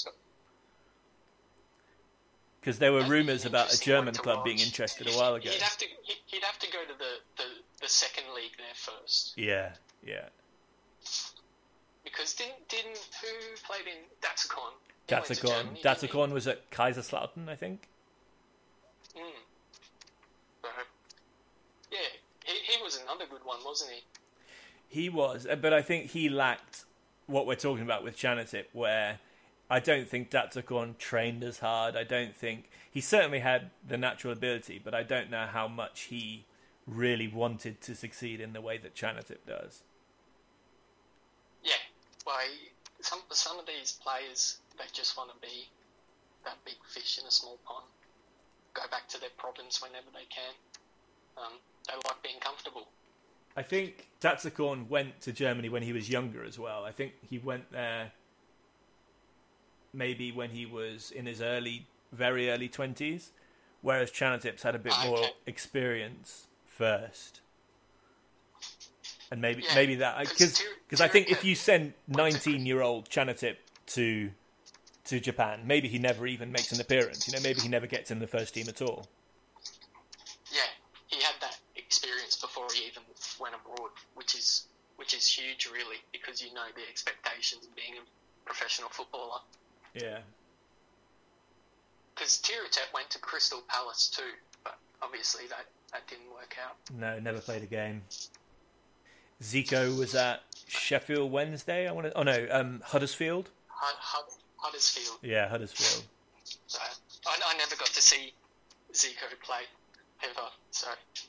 Because 2.68 2.80
there 2.80 2.91
were 2.91 3.03
rumours 3.05 3.45
about 3.45 3.74
a 3.74 3.80
German 3.80 4.13
club 4.13 4.43
being 4.43 4.59
interested 4.59 5.07
a 5.07 5.11
while 5.11 5.36
ago. 5.36 5.49
He'd 5.49 5.61
have 5.61 5.78
to 5.78 5.86
he- 6.03 6.15
he'd 6.26 6.43
have 6.43 6.59
to 6.59 6.70
go 6.70 6.80
to 6.84 6.97
the, 6.97 7.41
the, 7.41 7.43
the 7.82 7.88
second 7.88 8.26
league 8.36 8.51
there 8.57 8.76
first 8.76 9.38
Yeah, 9.38 9.72
yeah. 10.05 10.26
because 12.03 12.34
didn't 12.34 12.68
didn't 12.68 12.99
who 13.22 13.55
played 13.65 13.88
in 13.88 14.03
Datsakorn? 14.22 14.74
He 15.07 15.15
went 15.15 15.26
to 15.28 15.34
Datsakorn. 15.34 15.47
Germany, 15.47 15.80
didn't 15.82 16.01
he? 16.01 16.07
Datsakorn 16.07 16.32
was 16.34 16.45
at 16.45 16.70
Kaiserslautern, 16.70 17.47
I 17.47 17.55
think. 17.55 17.88
Mm. 19.15 19.22
So, 20.61 20.68
yeah, 21.89 21.97
he, 22.43 22.74
he 22.74 22.84
was 22.84 22.99
another 23.01 23.28
good 23.30 23.45
one, 23.45 23.59
wasn't 23.65 23.91
he? 23.91 24.01
He 24.89 25.07
was, 25.07 25.47
uh, 25.49 25.55
but 25.55 25.72
I 25.72 25.82
think 25.82 26.07
he 26.11 26.28
lacked 26.28 26.84
what 27.28 27.47
we're 27.47 27.55
talking 27.55 27.84
about 27.86 28.03
with 28.03 28.18
Chanatip, 28.18 28.65
where 28.74 29.20
I 29.70 29.80
don't 29.80 30.07
think 30.07 30.30
Datsakorn 30.30 30.97
trained 30.97 31.43
as 31.43 31.59
hard. 31.59 31.95
I 31.95 32.03
don't 32.03 32.36
think 32.36 32.70
he 32.89 33.01
certainly 33.01 33.39
had 33.39 33.72
the 33.86 33.97
natural 33.97 34.32
ability, 34.32 34.80
but 34.84 34.93
I 34.93 35.03
don't 35.03 35.30
know 35.30 35.45
how 35.45 35.68
much 35.68 36.03
he 36.03 36.45
really 36.86 37.28
wanted 37.28 37.82
to 37.82 37.95
succeed 37.95 38.39
in 38.39 38.53
the 38.53 38.61
way 38.61 38.78
that 38.78 38.95
Chanatip 38.95 39.45
does. 39.45 39.84
Yeah. 41.63 41.74
Well, 42.26 42.38
some 43.01 43.20
some 43.30 43.59
of 43.59 43.65
these 43.65 43.99
players 44.01 44.57
they 44.78 44.86
just 44.93 45.18
want 45.18 45.32
to 45.32 45.36
be 45.41 45.68
that 46.45 46.57
big 46.63 46.78
fish 46.88 47.20
in 47.20 47.28
a 47.28 47.32
small 47.32 47.57
pond. 47.65 47.86
Go 48.74 48.84
back 48.89 49.07
to 49.09 49.20
their 49.20 49.32
problems 49.38 49.82
whenever 49.82 50.07
they 50.13 50.26
can. 50.30 50.53
Um, 51.38 51.53
they 51.88 51.93
like 51.93 52.24
being 52.24 52.39
comfortable. 52.39 52.88
I 53.55 53.63
think 53.63 54.07
Datsakorn 54.22 54.88
went 54.88 55.20
to 55.22 55.32
Germany 55.32 55.68
when 55.68 55.84
he 55.84 55.91
was 55.91 56.09
younger 56.09 56.43
as 56.43 56.59
well. 56.59 56.86
I 56.86 56.91
think 56.91 57.13
he 57.28 57.39
went 57.39 57.72
there 57.72 58.11
maybe 59.98 60.32
when 60.32 60.52
he 60.52 60.66
was 60.66 61.12
in 61.12 61.26
his 61.26 61.41
early, 61.41 61.88
very 62.12 62.50
early 62.50 62.70
20s, 62.70 63.32
whereas 63.82 64.12
Chanatip's 64.12 64.64
had 64.64 64.76
a 64.76 64.80
bit 64.80 64.93
more 65.04 65.32
experience 65.45 66.45
first. 66.66 67.41
And 69.32 69.41
maybe 69.41 69.64
Yeah, 69.64 69.76
maybe 69.76 69.95
that 69.95 70.16
uh, 70.16 70.26
'cause 70.26 70.58
because 70.58 70.62
because 70.86 71.02
I 71.02 71.08
think 71.10 71.30
if 71.30 71.43
you 71.43 71.56
send 71.56 71.93
19 72.08 72.66
year 72.66 72.82
old 72.82 73.10
Chanatip 73.10 73.58
to 73.88 74.32
to 75.06 75.20
Japan, 75.20 75.66
maybe 75.66 75.88
he 75.88 75.98
never 76.00 76.28
even 76.28 76.52
makes 76.52 76.72
an 76.72 76.80
appearance. 76.80 77.28
You 77.28 77.34
know, 77.34 77.43
maybe 77.43 77.62
he 77.62 77.68
never 77.68 77.88
gets 77.88 78.12
in 78.12 78.20
the 78.20 78.28
first 78.28 78.54
team 78.54 78.70
at 78.70 78.82
all. 78.82 79.08
Yeah, 80.52 80.68
he 81.08 81.22
had 81.22 81.36
that 81.41 81.58
experience 81.76 82.38
before 82.39 82.68
he 82.74 82.86
even 82.88 83.04
went 83.39 83.56
abroad, 83.56 83.91
which 84.16 84.36
is 84.36 84.68
which 84.95 85.14
is 85.14 85.28
huge, 85.28 85.70
really, 85.72 85.98
because 86.12 86.41
you 86.41 86.54
know 86.54 86.66
the 86.76 86.82
expectations 86.89 87.66
of 87.66 87.76
being 87.76 87.95
a 88.00 88.04
professional 88.45 88.89
footballer. 88.89 89.39
Yeah. 89.94 90.20
Because 92.16 92.38
Teeratep 92.42 92.94
went 92.94 93.10
to 93.12 93.20
Crystal 93.20 93.62
Palace 93.68 94.10
too, 94.10 94.24
but 94.64 94.78
obviously 95.02 95.46
that, 95.50 95.66
that 95.92 96.08
didn't 96.08 96.30
work 96.34 96.56
out. 96.66 96.76
No, 96.98 97.20
never 97.20 97.40
played 97.40 97.64
a 97.64 97.68
game. 97.68 98.02
Zico 99.42 99.98
was 100.00 100.16
at 100.16 100.42
Sheffield 100.68 101.32
Wednesday. 101.32 101.88
I 101.88 101.92
want 101.92 102.08
to. 102.08 102.18
Oh 102.18 102.24
no, 102.24 102.48
um, 102.50 102.82
Huddersfield. 102.84 103.50
Hud- 103.68 103.96
Hud- 104.00 104.34
Huddersfield. 104.58 105.20
Yeah, 105.22 105.48
Huddersfield. 105.48 106.06
So 106.66 106.80
I, 107.28 107.38
I 107.46 107.58
never 107.58 107.76
got 107.76 107.90
to 107.90 108.02
see 108.02 108.34
Zico 108.94 109.28
play 109.44 109.62
ever, 110.24 110.48
so 110.72 110.88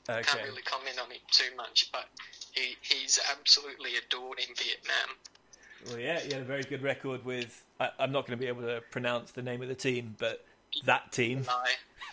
Okay. 0.08 0.22
can't 0.22 0.42
really 0.48 0.62
comment 0.62 0.98
on 1.04 1.12
it 1.12 1.20
too 1.30 1.54
much. 1.56 1.90
But 1.92 2.06
he, 2.52 2.76
he's 2.80 3.20
absolutely 3.30 3.90
adored 3.96 4.38
in 4.38 4.54
Vietnam. 4.54 5.16
Well, 5.86 5.98
yeah, 5.98 6.20
he 6.20 6.32
had 6.32 6.42
a 6.42 6.44
very 6.44 6.62
good 6.64 6.82
record 6.82 7.24
with. 7.24 7.64
I, 7.78 7.90
I'm 7.98 8.12
not 8.12 8.26
going 8.26 8.38
to 8.38 8.42
be 8.42 8.48
able 8.48 8.62
to 8.62 8.82
pronounce 8.90 9.30
the 9.30 9.42
name 9.42 9.62
of 9.62 9.68
the 9.68 9.74
team, 9.74 10.16
but 10.18 10.44
that 10.84 11.12
team. 11.12 11.44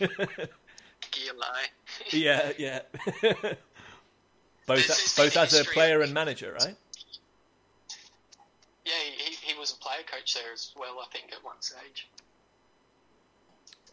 Yeah, 2.10 2.52
yeah. 2.58 2.80
Both 4.66 5.16
both 5.16 5.36
as 5.36 5.54
a 5.54 5.64
player 5.64 6.00
and 6.02 6.12
manager, 6.12 6.52
right? 6.60 6.74
Yeah, 8.84 8.92
he, 9.16 9.34
he 9.40 9.58
was 9.58 9.72
a 9.72 9.76
player 9.76 10.02
coach 10.10 10.34
there 10.34 10.52
as 10.52 10.72
well. 10.76 10.98
I 11.00 11.06
think 11.16 11.32
at 11.32 11.44
one 11.44 11.60
stage. 11.60 12.08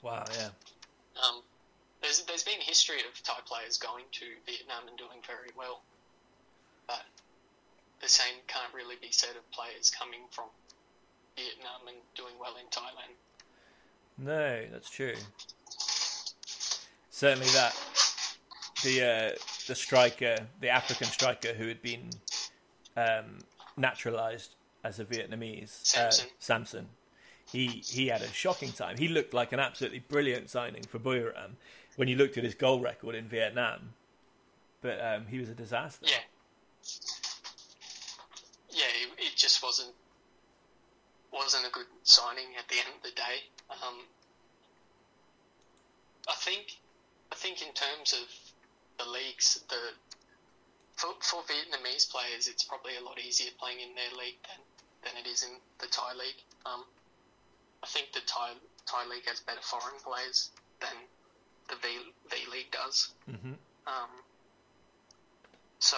Wow, 0.02 0.26
yeah. 0.36 0.50
Um, 1.24 1.42
there's 2.02 2.22
there's 2.24 2.44
been 2.44 2.60
history 2.60 3.00
of 3.00 3.22
Thai 3.24 3.36
players 3.46 3.78
going 3.78 4.06
to 4.14 4.26
Vietnam 4.48 4.88
and 4.88 4.98
doing 4.98 5.22
very 5.28 5.50
well, 5.56 5.82
but 6.88 7.04
the 8.04 8.10
same 8.10 8.36
can't 8.48 8.74
really 8.76 8.98
be 9.02 9.12
said 9.12 9.36
of 9.38 9.50
players 9.52 9.90
coming 9.90 10.20
from 10.30 10.46
Vietnam 11.38 11.88
and 11.88 11.98
doing 12.16 12.34
well 12.40 12.56
in 12.60 12.68
Thailand. 12.68 13.16
No, 14.18 14.72
that's 14.72 14.90
true. 14.90 15.16
Certainly 17.10 17.48
that 17.48 17.74
the 18.84 19.02
uh, 19.02 19.38
the 19.68 19.76
striker, 19.76 20.36
the 20.60 20.70
African 20.70 21.08
striker 21.08 21.54
who 21.54 21.68
had 21.68 21.82
been 21.82 22.10
um, 22.98 23.40
naturalized 23.78 24.56
as 24.84 25.00
a 25.00 25.06
Vietnamese, 25.06 25.70
Samson. 25.84 26.28
Uh, 26.28 26.32
Samson. 26.40 26.88
He 27.52 27.68
he 27.68 28.08
had 28.08 28.22
a 28.22 28.28
shocking 28.28 28.72
time. 28.72 28.98
He 28.98 29.08
looked 29.08 29.34
like 29.34 29.54
an 29.54 29.60
absolutely 29.60 30.00
brilliant 30.00 30.50
signing 30.50 30.84
for 30.84 31.00
Buriram 31.00 31.52
when 31.96 32.08
you 32.08 32.16
looked 32.16 32.38
at 32.38 32.44
his 32.44 32.56
goal 32.56 32.80
record 32.80 33.16
in 33.16 33.26
Vietnam, 33.26 33.94
but 34.82 35.00
um, 35.04 35.28
he 35.28 35.40
was 35.40 35.50
a 35.50 35.54
disaster. 35.54 36.06
Yeah, 36.10 36.18
yeah, 36.18 36.20
it, 36.84 36.84
it 36.84 36.84
just 36.84 37.23
wasn't 39.64 39.96
wasn't 41.32 41.66
a 41.66 41.72
good 41.72 41.88
signing 42.04 42.54
at 42.60 42.68
the 42.68 42.76
end 42.76 42.94
of 42.96 43.02
the 43.02 43.16
day. 43.16 43.42
Um, 43.72 44.06
I 46.28 46.36
think 46.36 46.78
I 47.32 47.36
think 47.36 47.62
in 47.62 47.74
terms 47.74 48.14
of 48.14 48.28
the 49.00 49.10
leagues, 49.10 49.60
the 49.70 49.98
for, 50.96 51.10
for 51.22 51.42
Vietnamese 51.50 52.10
players, 52.10 52.48
it's 52.48 52.64
probably 52.64 52.96
a 52.98 53.04
lot 53.04 53.18
easier 53.20 53.50
playing 53.60 53.80
in 53.80 53.96
their 53.96 54.14
league 54.18 54.38
than, 54.46 54.62
than 55.04 55.26
it 55.26 55.28
is 55.28 55.42
in 55.42 55.50
the 55.80 55.88
Thai 55.88 56.14
league. 56.14 56.38
Um, 56.68 56.86
I 57.84 57.88
think 57.88 58.14
the 58.14 58.22
Thai 58.28 58.52
Thai 58.86 59.06
league 59.10 59.26
has 59.28 59.40
better 59.40 59.62
foreign 59.62 60.00
players 60.04 60.52
than 60.80 60.94
the 61.70 61.76
V 61.82 61.88
V 62.30 62.52
League 62.52 62.72
does. 62.72 63.10
hmm 63.26 63.54
Um, 63.88 64.12
so, 65.80 65.98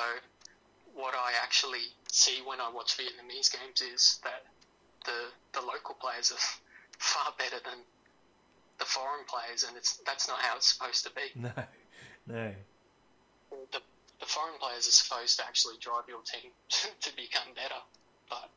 what 0.95 1.13
I 1.13 1.33
actually 1.43 1.93
see 2.15 2.39
when 2.45 2.61
I 2.61 2.71
watch 2.71 2.95
Vietnamese 2.97 3.51
games 3.51 3.81
is 3.81 4.19
that 4.23 4.45
the 5.05 5.59
the 5.59 5.65
local 5.65 5.95
players 5.95 6.31
are 6.31 6.43
far 6.97 7.33
better 7.37 7.57
than 7.63 7.79
the 8.79 8.85
foreign 8.85 9.25
players, 9.27 9.63
and 9.63 9.75
it's 9.75 9.97
that's 10.05 10.27
not 10.27 10.39
how 10.39 10.55
it's 10.55 10.73
supposed 10.73 11.03
to 11.05 11.11
be. 11.11 11.27
No, 11.35 11.51
no. 12.27 12.51
The, 13.71 13.79
the 14.19 14.25
foreign 14.25 14.57
players 14.59 14.87
are 14.87 14.91
supposed 14.91 15.37
to 15.39 15.45
actually 15.45 15.75
drive 15.79 16.03
your 16.07 16.21
team 16.23 16.51
to 17.01 17.15
become 17.15 17.53
better, 17.55 17.79
but 18.29 18.49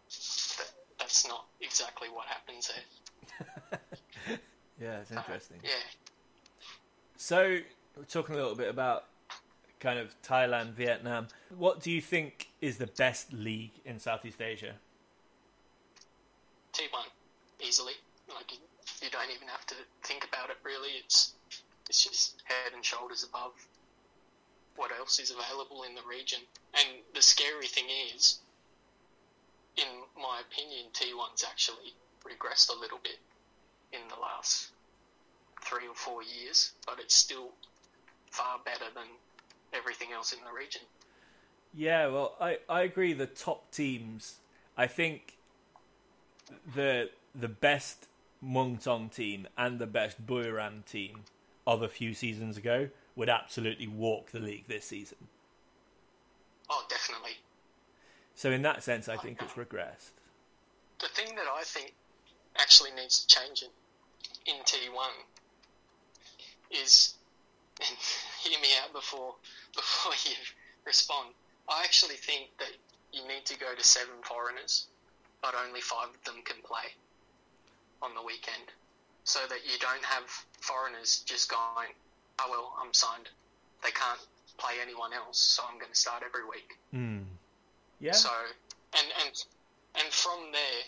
that, 0.56 0.70
that's 0.98 1.28
not 1.28 1.46
exactly 1.60 2.08
what 2.08 2.26
happens 2.26 2.68
there. 2.68 3.80
Yeah, 4.80 5.00
it's 5.00 5.10
uh, 5.10 5.16
interesting. 5.16 5.58
Yeah. 5.62 5.70
So, 7.16 7.58
we're 7.96 8.04
talking 8.04 8.36
a 8.36 8.38
little 8.38 8.54
bit 8.54 8.68
about 8.68 9.04
kind 9.80 9.98
of 9.98 10.14
Thailand, 10.22 10.72
Vietnam. 10.72 11.28
What 11.56 11.80
do 11.80 11.90
you 11.90 12.00
think 12.00 12.48
is 12.60 12.78
the 12.78 12.86
best 12.86 13.32
league 13.32 13.72
in 13.84 13.98
Southeast 13.98 14.40
Asia? 14.40 14.74
T1 16.72 16.86
easily. 17.66 17.94
Like 18.34 18.52
you, 18.52 18.58
you 19.02 19.10
don't 19.10 19.30
even 19.34 19.48
have 19.48 19.66
to 19.66 19.74
think 20.02 20.26
about 20.28 20.50
it 20.50 20.56
really. 20.64 20.90
It's 21.02 21.32
it's 21.88 22.04
just 22.04 22.42
head 22.44 22.72
and 22.74 22.84
shoulders 22.84 23.24
above 23.24 23.52
what 24.76 24.90
else 24.96 25.18
is 25.18 25.30
available 25.30 25.82
in 25.82 25.94
the 25.94 26.02
region. 26.08 26.38
And 26.74 26.88
the 27.14 27.22
scary 27.22 27.66
thing 27.66 27.86
is, 28.14 28.38
in 29.76 29.88
my 30.16 30.40
opinion, 30.46 30.86
T1's 30.92 31.44
actually 31.44 31.94
regressed 32.24 32.70
a 32.70 32.78
little 32.78 33.00
bit 33.02 33.18
in 33.92 34.00
the 34.08 34.20
last 34.20 34.68
three 35.64 35.88
or 35.88 35.94
four 35.94 36.22
years, 36.22 36.72
but 36.86 37.00
it's 37.00 37.14
still 37.14 37.50
far 38.30 38.60
better 38.64 38.86
than 38.94 39.06
everything 39.72 40.08
else 40.12 40.32
in 40.32 40.38
the 40.44 40.52
region. 40.52 40.82
Yeah, 41.74 42.06
well, 42.08 42.34
I, 42.40 42.58
I 42.68 42.82
agree. 42.82 43.12
The 43.12 43.26
top 43.26 43.70
teams, 43.70 44.36
I 44.76 44.86
think 44.86 45.36
the 46.74 47.10
the 47.34 47.48
best 47.48 48.06
Muang 48.42 48.80
Thong 48.80 49.08
team 49.08 49.46
and 49.56 49.78
the 49.78 49.86
best 49.86 50.26
Buriram 50.26 50.84
team 50.84 51.24
of 51.66 51.82
a 51.82 51.88
few 51.88 52.14
seasons 52.14 52.56
ago 52.56 52.88
would 53.16 53.28
absolutely 53.28 53.86
walk 53.86 54.30
the 54.30 54.40
league 54.40 54.66
this 54.68 54.86
season. 54.86 55.28
Oh, 56.70 56.84
definitely. 56.88 57.38
So 58.34 58.50
in 58.50 58.62
that 58.62 58.82
sense, 58.82 59.08
I 59.08 59.16
think 59.16 59.42
it's 59.42 59.54
regressed. 59.54 60.12
the 61.00 61.08
thing 61.08 61.34
that 61.36 61.46
I 61.52 61.62
think 61.64 61.94
actually 62.58 62.90
needs 62.92 63.24
to 63.24 63.36
change 63.36 63.62
in, 63.62 64.54
in 64.54 64.62
T1 64.62 65.10
is 66.70 67.14
and 67.80 67.96
hear 68.42 68.58
me 68.60 68.68
out 68.82 68.92
before 68.92 69.34
before 69.74 70.12
you 70.24 70.36
respond. 70.84 71.34
I 71.68 71.84
actually 71.84 72.16
think 72.16 72.48
that 72.58 72.72
you 73.12 73.26
need 73.28 73.44
to 73.46 73.58
go 73.58 73.74
to 73.76 73.84
seven 73.84 74.14
foreigners, 74.22 74.86
but 75.42 75.54
only 75.54 75.80
five 75.80 76.08
of 76.08 76.24
them 76.24 76.42
can 76.44 76.56
play 76.64 76.92
on 78.00 78.14
the 78.14 78.22
weekend, 78.22 78.72
so 79.24 79.40
that 79.48 79.64
you 79.64 79.78
don't 79.80 80.04
have 80.04 80.24
foreigners 80.60 81.22
just 81.26 81.50
going, 81.50 81.92
"Oh 82.38 82.46
well, 82.50 82.76
I'm 82.80 82.92
signed. 82.94 83.28
They 83.82 83.90
can't 83.90 84.20
play 84.56 84.74
anyone 84.82 85.12
else, 85.12 85.38
so 85.38 85.62
I'm 85.68 85.78
going 85.78 85.92
to 85.92 85.98
start 85.98 86.22
every 86.24 86.44
week." 86.48 86.78
Mm. 86.94 87.24
Yeah. 88.00 88.12
So, 88.12 88.30
and 88.94 89.06
and 89.24 89.44
and 90.00 90.12
from 90.12 90.52
there, 90.52 90.82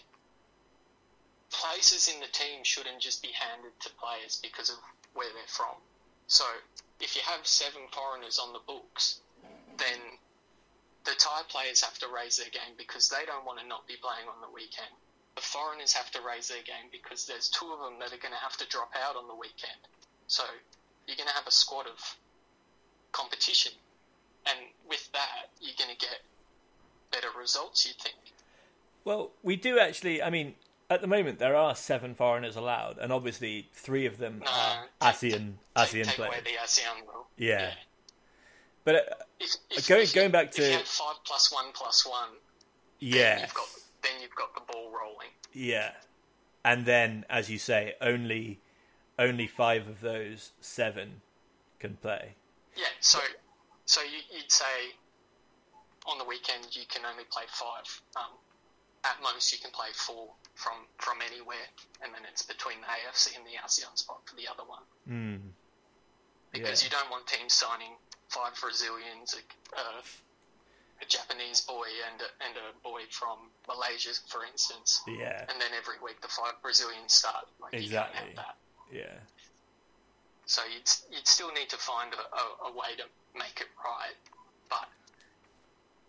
places 1.51 2.09
in 2.09 2.20
the 2.20 2.30
team 2.32 2.62
shouldn't 2.62 3.01
just 3.01 3.22
be 3.22 3.30
handed 3.34 3.72
to 3.80 3.91
players 4.01 4.38
because 4.43 4.70
of 4.70 4.76
where 5.14 5.28
they're 5.34 5.49
from. 5.49 5.74
So, 6.28 6.45
if 7.01 7.17
you 7.17 7.23
have 7.25 7.47
seven 7.47 7.83
foreigners 7.93 8.39
on 8.39 8.53
the 8.53 8.61
books, 8.67 9.21
then 9.79 9.99
the 11.05 11.13
Thai 11.19 11.43
players 11.49 11.83
have 11.83 11.99
to 11.99 12.07
raise 12.15 12.37
their 12.37 12.51
game 12.51 12.77
because 12.77 13.09
they 13.09 13.25
don't 13.27 13.45
want 13.45 13.59
to 13.59 13.67
not 13.67 13.87
be 13.89 13.97
playing 14.01 14.29
on 14.29 14.41
the 14.41 14.53
weekend. 14.53 14.93
The 15.35 15.43
foreigners 15.43 15.93
have 15.93 16.11
to 16.13 16.21
raise 16.21 16.49
their 16.49 16.63
game 16.63 16.93
because 16.93 17.27
there's 17.27 17.49
two 17.49 17.73
of 17.73 17.81
them 17.81 17.99
that 18.01 18.13
are 18.13 18.21
going 18.21 18.35
to 18.35 18.45
have 18.45 18.57
to 18.59 18.69
drop 18.69 18.93
out 19.07 19.17
on 19.17 19.29
the 19.29 19.35
weekend. 19.35 19.81
So, 20.27 20.45
you're 21.07 21.17
going 21.17 21.29
to 21.29 21.35
have 21.35 21.47
a 21.47 21.53
squad 21.53 21.87
of 21.87 21.99
competition, 23.13 23.73
and 24.47 24.59
with 24.89 25.11
that, 25.13 25.51
you're 25.61 25.75
going 25.79 25.91
to 25.91 25.99
get 25.99 26.21
better 27.11 27.29
results. 27.39 27.87
You 27.87 27.93
think? 27.99 28.17
Well, 29.05 29.31
we 29.43 29.57
do 29.57 29.79
actually. 29.79 30.23
I 30.23 30.31
mean, 30.31 30.55
at 30.91 31.01
the 31.01 31.07
moment 31.07 31.38
there 31.38 31.55
are 31.57 31.74
seven 31.74 32.14
foreigners 32.14 32.57
allowed, 32.57 32.99
and 32.99 33.12
obviously 33.12 33.68
three 33.72 34.05
of 34.07 34.18
them 34.18 34.43
No, 34.45 34.51
are 34.51 34.84
ASEAN 35.12 35.30
take, 35.30 35.55
ASEAN 35.76 36.05
take 36.05 36.18
away 36.18 36.28
players. 36.28 36.45
the 36.45 36.51
ASEAN 36.82 37.07
rule. 37.07 37.26
Yeah. 37.36 37.70
But 38.84 38.95
uh, 38.95 38.99
If, 39.38 39.51
if, 39.70 39.88
Going- 39.88 40.03
if 40.03 40.14
going 40.14 40.30
back 40.30 40.49
if 40.49 40.55
to- 40.57 40.62
you 40.66 40.72
have 40.72 40.82
five 40.86 41.16
plus 41.24 41.53
one 41.53 41.66
plus 41.74 42.05
one, 42.07 42.28
then 43.01 43.11
yeah, 43.12 43.41
you've 43.43 43.55
got 43.55 43.66
then 44.03 44.12
you've 44.20 44.34
got 44.34 44.55
the 44.55 44.61
ball 44.72 44.91
rolling. 44.91 45.28
yeah, 45.53 45.93
and 46.64 46.84
then 46.86 47.24
as 47.30 47.49
you 47.51 47.59
say, 47.59 47.95
only 48.01 48.61
only 49.18 49.47
five 49.47 49.86
of 49.86 50.01
those 50.01 50.53
seven 50.61 51.20
can 51.78 51.97
play. 51.97 52.34
Yeah, 52.76 52.84
so 53.01 53.18
so 53.84 54.01
you, 54.03 54.18
you'd 54.34 54.51
say 54.51 54.64
on 56.07 56.16
the 56.18 56.24
weekend 56.24 56.68
you 56.74 56.82
can 56.88 57.05
only 57.05 57.24
play 57.30 57.45
five. 57.49 58.03
Um, 58.16 58.32
at 59.05 59.16
most, 59.22 59.53
you 59.53 59.59
can 59.59 59.70
play 59.70 59.88
four 59.95 60.28
from 60.61 60.85
from 61.01 61.17
anywhere, 61.25 61.65
and 62.05 62.13
then 62.13 62.21
it's 62.29 62.43
between 62.45 62.77
the 62.85 62.87
AFC 62.93 63.33
and 63.37 63.45
the 63.49 63.57
ASEAN 63.65 63.97
spot 63.97 64.21
for 64.29 64.37
the 64.37 64.45
other 64.47 64.63
one. 64.69 64.85
Mm. 65.09 65.41
Because 66.53 66.83
Yeah. 66.83 66.87
you 66.87 66.91
don't 66.93 67.11
want 67.11 67.27
teams 67.27 67.55
signing 67.55 67.97
five 68.29 68.53
Brazilians, 68.61 69.35
a, 69.35 69.43
a, 69.81 69.85
a 71.01 71.07
Japanese 71.09 71.63
boy, 71.63 71.87
and 72.13 72.21
a, 72.21 72.29
and 72.45 72.55
a 72.59 72.69
boy 72.83 73.03
from 73.11 73.49
Malaysia, 73.67 74.11
for 74.29 74.45
instance. 74.45 75.01
Yeah, 75.09 75.47
And 75.49 75.57
then 75.61 75.73
every 75.79 75.97
week 76.05 76.21
the 76.21 76.29
five 76.29 76.55
Brazilians 76.61 77.13
start. 77.15 77.47
Like 77.63 77.73
Exactly. 77.75 78.19
can't 78.19 78.27
have 78.29 78.37
that. 78.37 78.57
yeah, 78.93 79.17
So 80.47 80.61
you'd, 80.67 80.91
you'd 81.11 81.27
still 81.27 81.53
need 81.53 81.71
to 81.71 81.79
find 81.79 82.13
a, 82.13 82.23
a, 82.37 82.45
a 82.69 82.73
way 82.75 82.95
to 82.99 83.05
make 83.39 83.61
it 83.63 83.71
right. 83.83 84.19
But 84.69 84.89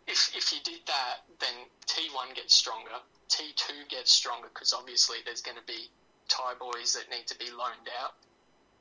if, 0.08 0.36
if 0.36 0.52
you 0.52 0.60
did 0.66 0.82
that, 0.88 1.24
then 1.40 1.54
T1 1.88 2.36
gets 2.36 2.56
stronger, 2.56 2.98
T2 3.32 3.88
gets 3.90 4.12
stronger 4.12 4.50
because 4.54 4.74
obviously 4.74 5.18
there's 5.24 5.42
going 5.42 5.58
to 5.58 5.64
be 5.64 5.88
Thai 6.28 6.54
boys 6.60 6.94
that 7.00 7.10
need 7.10 7.28
to 7.28 7.38
be 7.40 7.48
loaned 7.52 7.88
out 8.04 8.14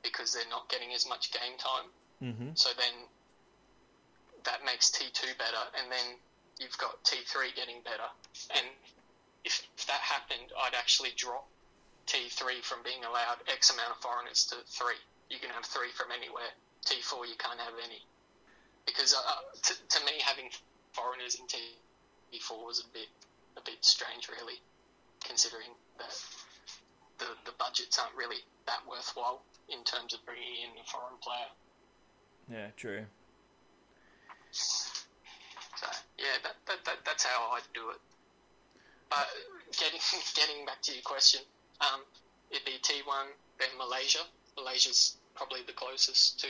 because 0.03 0.33
they're 0.33 0.49
not 0.49 0.67
getting 0.69 0.93
as 0.93 1.07
much 1.07 1.31
game 1.31 1.55
time. 1.57 1.87
hmm 2.19 2.51
So 2.53 2.69
then 2.75 3.07
that 4.43 4.65
makes 4.65 4.91
T2 4.91 5.37
better, 5.37 5.63
and 5.79 5.91
then 5.91 6.17
you've 6.59 6.77
got 6.77 7.01
T3 7.03 7.55
getting 7.55 7.79
better. 7.83 8.09
And 8.55 8.65
if, 9.45 9.63
if 9.77 9.85
that 9.87 10.01
happened, 10.01 10.51
I'd 10.59 10.75
actually 10.75 11.13
drop 11.15 11.47
T3 12.07 12.61
from 12.61 12.83
being 12.83 13.03
allowed 13.05 13.39
X 13.47 13.71
amount 13.71 13.91
of 13.91 13.97
foreigners 14.01 14.45
to 14.51 14.55
three. 14.67 14.99
You 15.29 15.39
can 15.39 15.49
have 15.51 15.65
three 15.65 15.89
from 15.95 16.11
anywhere. 16.11 16.51
T4 16.85 17.27
you 17.29 17.37
can't 17.37 17.59
have 17.59 17.77
any. 17.83 18.01
Because 18.85 19.13
uh, 19.13 19.21
to, 19.61 19.73
to 19.73 20.05
me, 20.05 20.19
having 20.25 20.49
foreigners 20.91 21.35
in 21.39 21.45
T4 21.45 22.65
was 22.65 22.83
a 22.83 22.87
bit 22.91 23.07
a 23.57 23.61
bit 23.61 23.83
strange, 23.83 24.29
really, 24.29 24.61
considering 25.23 25.69
that 25.97 26.13
the 27.19 27.25
the 27.45 27.51
budgets 27.57 27.99
aren't 27.99 28.15
really 28.15 28.41
that 28.67 28.79
worthwhile 28.89 29.41
in 29.69 29.83
terms 29.83 30.13
of 30.13 30.23
bringing 30.25 30.55
in 30.65 30.71
a 30.79 30.85
foreign 30.89 31.17
player. 31.21 31.49
yeah, 32.49 32.67
true. 32.77 33.05
So 34.51 35.87
yeah, 36.17 36.37
that, 36.43 36.55
that, 36.67 36.85
that 36.85 36.97
that's 37.05 37.23
how 37.23 37.51
I'd 37.53 37.67
do 37.73 37.89
it. 37.89 37.99
But 39.09 39.27
getting 39.77 39.99
getting 40.35 40.65
back 40.65 40.81
to 40.83 40.93
your 40.93 41.03
question, 41.03 41.41
um, 41.81 42.01
it'd 42.51 42.65
be 42.65 42.77
T 42.81 43.01
one, 43.05 43.27
then 43.59 43.69
Malaysia. 43.77 44.19
Malaysia's 44.57 45.15
probably 45.35 45.61
the 45.65 45.73
closest 45.73 46.39
to 46.41 46.47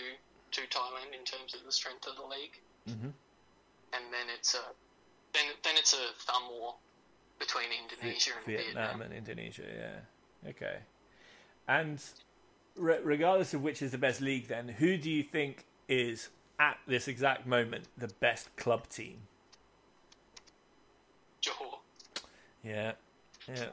to 0.51 0.61
Thailand 0.67 1.13
in 1.17 1.23
terms 1.23 1.53
of 1.53 1.63
the 1.65 1.71
strength 1.71 2.07
of 2.07 2.15
the 2.15 2.25
league, 2.25 2.59
hmm 2.87 3.09
and 3.93 4.03
then 4.11 4.27
it's 4.35 4.55
a 4.55 4.63
then 5.33 5.45
then 5.63 5.75
it's 5.77 5.93
a 5.93 6.13
thumb 6.25 6.49
war 6.49 6.75
between 7.41 7.65
Indonesia 7.73 8.31
and 8.37 8.45
Vietnam 8.45 8.75
Vietnam. 8.75 9.01
and 9.01 9.13
Indonesia. 9.13 9.63
Yeah. 9.65 10.49
Okay. 10.49 10.77
And 11.67 11.99
re- 12.75 12.99
regardless 13.03 13.53
of 13.55 13.63
which 13.63 13.81
is 13.81 13.91
the 13.91 13.97
best 13.97 14.21
league, 14.21 14.47
then 14.47 14.67
who 14.67 14.97
do 14.97 15.09
you 15.09 15.23
think 15.23 15.65
is 15.89 16.29
at 16.59 16.77
this 16.87 17.07
exact 17.07 17.47
moment 17.47 17.87
the 17.97 18.09
best 18.19 18.55
club 18.55 18.87
team? 18.89 19.17
Johor. 21.41 21.79
Yeah. 22.63 22.93
Yeah. 23.47 23.69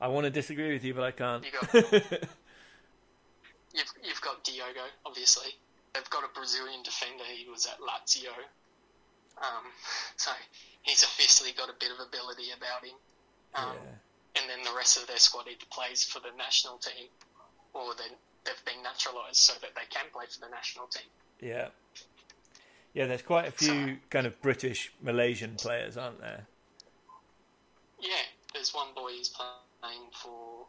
I 0.00 0.08
want 0.08 0.24
to 0.24 0.30
disagree 0.30 0.72
with 0.72 0.84
you, 0.84 0.94
but 0.94 1.04
I 1.04 1.12
can't. 1.12 1.44
You 1.44 1.50
got 1.52 1.74
you've 3.74 3.92
you've 4.02 4.20
got 4.20 4.42
Diogo, 4.44 4.82
obviously. 5.06 5.50
They've 5.94 6.10
got 6.10 6.24
a 6.24 6.28
Brazilian 6.34 6.82
defender. 6.82 7.24
He 7.24 7.48
was 7.48 7.66
at 7.66 7.78
Lazio, 7.80 8.34
um, 9.38 9.64
so 10.16 10.30
he's 10.82 11.04
obviously 11.04 11.52
got 11.52 11.68
a 11.68 11.76
bit 11.78 11.90
of 11.90 11.98
ability 12.00 12.50
about 12.56 12.84
him. 12.84 12.96
Um, 13.54 13.74
yeah. 13.74 14.42
And 14.42 14.50
then 14.50 14.62
the 14.62 14.76
rest 14.76 15.00
of 15.00 15.06
their 15.06 15.18
squad 15.18 15.46
either 15.48 15.66
plays 15.70 16.04
for 16.04 16.20
the 16.20 16.36
national 16.36 16.78
team, 16.78 17.08
or 17.74 17.94
then 17.96 18.16
they've 18.44 18.64
been 18.64 18.82
naturalised 18.82 19.36
so 19.36 19.54
that 19.60 19.74
they 19.74 19.86
can 19.90 20.06
play 20.12 20.26
for 20.30 20.40
the 20.40 20.50
national 20.50 20.86
team. 20.86 21.08
Yeah. 21.40 21.68
Yeah, 22.94 23.06
there's 23.06 23.22
quite 23.22 23.46
a 23.46 23.50
few 23.50 23.98
kind 24.10 24.26
of 24.26 24.40
British 24.42 24.92
Malaysian 25.02 25.56
players, 25.56 25.96
aren't 25.96 26.20
there? 26.20 26.46
Yeah, 28.00 28.26
there's 28.54 28.74
one 28.74 28.88
boy 28.94 29.12
who's 29.12 29.28
playing 29.28 30.08
for 30.12 30.66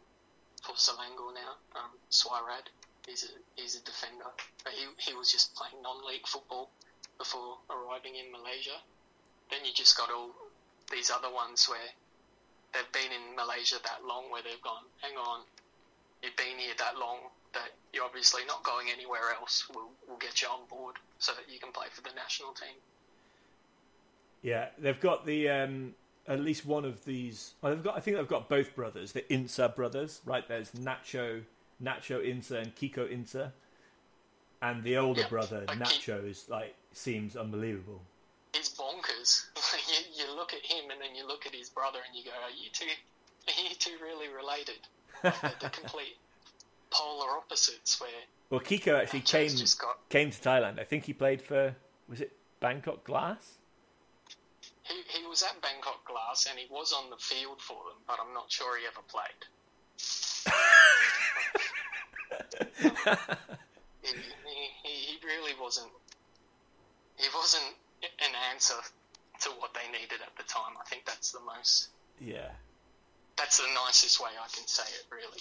for 0.62 0.74
Selangor 0.74 1.32
now, 1.34 1.56
um, 1.74 1.90
Swairad. 2.10 2.68
He's 3.06 3.24
a 3.24 3.60
he's 3.60 3.76
a 3.76 3.84
defender, 3.84 4.30
but 4.64 4.72
he 4.72 4.86
he 4.98 5.14
was 5.14 5.32
just 5.32 5.54
playing 5.54 5.82
non-league 5.82 6.26
football 6.26 6.70
before 7.18 7.58
arriving 7.70 8.16
in 8.16 8.30
Malaysia. 8.30 8.78
Then 9.50 9.64
you 9.64 9.72
just 9.74 9.96
got 9.96 10.10
all 10.10 10.30
these 10.90 11.10
other 11.10 11.32
ones 11.32 11.68
where 11.68 11.90
they've 12.72 12.92
been 12.92 13.12
in 13.12 13.36
Malaysia 13.36 13.76
that 13.82 14.06
long, 14.06 14.30
where 14.30 14.42
they've 14.42 14.62
gone, 14.62 14.84
hang 15.02 15.16
on, 15.16 15.40
you've 16.22 16.36
been 16.36 16.58
here 16.58 16.74
that 16.78 16.98
long 16.98 17.18
that 17.52 17.70
you're 17.92 18.04
obviously 18.04 18.42
not 18.46 18.62
going 18.62 18.88
anywhere 18.92 19.34
else. 19.38 19.66
We'll 19.74 19.90
we'll 20.08 20.18
get 20.18 20.42
you 20.42 20.48
on 20.48 20.60
board 20.68 20.96
so 21.18 21.32
that 21.32 21.52
you 21.52 21.58
can 21.58 21.72
play 21.72 21.86
for 21.92 22.02
the 22.02 22.10
national 22.14 22.52
team. 22.52 22.76
Yeah, 24.42 24.68
they've 24.78 25.00
got 25.00 25.26
the 25.26 25.48
um, 25.48 25.94
at 26.28 26.40
least 26.40 26.64
one 26.64 26.84
of 26.84 27.04
these. 27.04 27.54
Well, 27.60 27.74
they've 27.74 27.84
got. 27.84 27.96
I 27.96 28.00
think 28.00 28.16
they've 28.16 28.28
got 28.28 28.48
both 28.48 28.74
brothers, 28.74 29.12
the 29.12 29.22
Insa 29.22 29.74
brothers. 29.74 30.20
Right, 30.24 30.46
there's 30.46 30.70
Nacho, 30.72 31.42
Nacho 31.82 32.24
Insa, 32.24 32.62
and 32.62 32.74
Kiko 32.74 33.10
Insa, 33.10 33.52
and 34.62 34.82
the 34.82 34.96
older 34.96 35.22
Yeah, 35.22 35.28
brother 35.28 35.64
Nacho 35.68 36.28
is 36.28 36.48
like 36.48 36.74
seems 36.92 37.36
unbelievable. 37.36 38.02
He's 38.54 38.70
bonkers. 38.70 39.46
you, 39.88 40.24
you 40.24 40.36
look 40.36 40.52
at 40.52 40.64
him 40.64 40.90
and 40.90 41.00
then 41.00 41.14
you 41.14 41.26
look 41.26 41.46
at 41.46 41.54
his 41.54 41.68
brother 41.68 41.98
and 42.06 42.16
you 42.16 42.24
go, 42.24 42.30
are 42.30 42.50
you 42.50 42.70
two, 42.72 42.86
are 43.48 43.68
you 43.68 43.74
two 43.78 43.96
really 44.02 44.28
related? 44.28 44.78
They're 45.22 45.32
the 45.60 45.68
complete 45.70 46.16
polar 46.90 47.36
opposites 47.36 48.00
where 48.00 48.10
Well, 48.48 48.60
Kiko 48.60 49.00
actually 49.00 49.20
came 49.20 49.50
just 49.50 49.80
got, 49.80 49.98
came 50.08 50.30
to 50.30 50.38
Thailand. 50.38 50.80
I 50.80 50.84
think 50.84 51.04
he 51.04 51.12
played 51.12 51.42
for 51.42 51.74
was 52.08 52.20
it 52.20 52.32
Bangkok 52.60 53.04
Glass? 53.04 53.58
he, 54.90 55.20
he 55.20 55.26
was 55.26 55.42
at 55.42 55.60
Bangkok 55.62 56.04
Glass 56.06 56.46
and 56.50 56.58
he 56.58 56.66
was 56.70 56.92
on 56.92 57.10
the 57.10 57.16
field 57.16 57.60
for 57.60 57.76
them, 57.88 57.98
but 58.06 58.18
I'm 58.20 58.34
not 58.34 58.50
sure 58.50 58.78
he 58.78 58.86
ever 58.86 59.02
played. 59.06 59.46
he, 64.02 64.08
he, 64.84 64.90
he 64.90 65.18
really 65.24 65.52
wasn't, 65.60 65.90
he 67.16 67.28
wasn't 67.34 67.74
an 68.02 68.34
answer 68.52 68.74
to 69.40 69.48
what 69.58 69.72
they 69.74 69.86
needed 69.92 70.20
at 70.24 70.36
the 70.36 70.42
time. 70.44 70.74
I 70.80 70.84
think 70.88 71.04
that's 71.06 71.32
the 71.32 71.40
most, 71.40 71.88
Yeah, 72.20 72.48
that's 73.36 73.58
the 73.58 73.68
nicest 73.86 74.20
way 74.20 74.30
I 74.42 74.48
can 74.54 74.66
say 74.66 74.82
it, 74.82 75.06
really. 75.10 75.40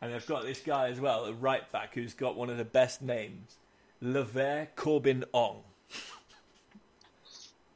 and 0.00 0.12
they've 0.12 0.26
got 0.26 0.44
this 0.44 0.60
guy 0.60 0.88
as 0.88 1.00
well, 1.00 1.24
a 1.26 1.32
right 1.32 1.70
back, 1.72 1.94
who's 1.94 2.14
got 2.14 2.36
one 2.36 2.50
of 2.50 2.58
the 2.58 2.64
best 2.64 3.02
names. 3.02 3.56
La'Vere 4.02 4.68
Corbin-Ong. 4.76 5.62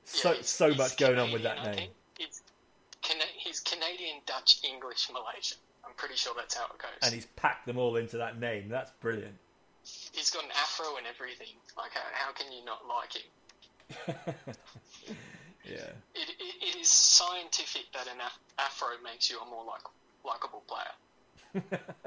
So 0.05 0.33
Yeah, 0.33 0.39
so 0.43 0.69
he's 0.69 0.79
much 0.79 0.97
going 0.99 1.19
on 1.19 1.33
with 1.33 1.43
that 1.45 1.59
I 1.61 1.73
name. 1.73 1.91
He's, 2.19 2.43
he's 3.39 3.61
Canadian, 3.61 4.17
Dutch, 4.27 4.59
English, 4.65 5.09
Malaysian. 5.13 5.59
I'm 5.85 5.93
pretty 5.97 6.17
sure 6.17 6.35
that's 6.37 6.55
how 6.55 6.67
it 6.67 6.79
goes. 6.79 6.91
And 7.03 7.15
he's 7.15 7.27
packed 7.37 7.67
them 7.67 7.79
all 7.79 7.97
into 7.97 8.19
that 8.19 8.39
name. 8.39 8.69
That's 8.69 8.91
brilliant. 9.01 9.35
he's 9.83 10.31
got 10.31 10.45
an 10.45 10.51
afro 10.61 10.97
and 10.99 11.07
everything. 11.07 11.55
Like, 11.79 11.93
how, 11.95 12.03
how 12.13 12.33
can 12.33 12.53
you 12.53 12.63
not 12.65 12.87
like 12.87 13.15
him? 13.15 13.23
Yeah. 15.65 15.91
It, 16.15 16.31
it, 16.41 16.55
it 16.63 16.81
is 16.81 16.89
scientific 16.89 17.93
that 17.93 18.07
an 18.07 18.21
af- 18.21 18.39
afro 18.59 18.89
makes 19.05 19.31
you 19.31 19.39
a 19.41 19.47
more 19.47 19.65
like 19.65 19.83
likable 20.25 20.63
player. 20.67 21.71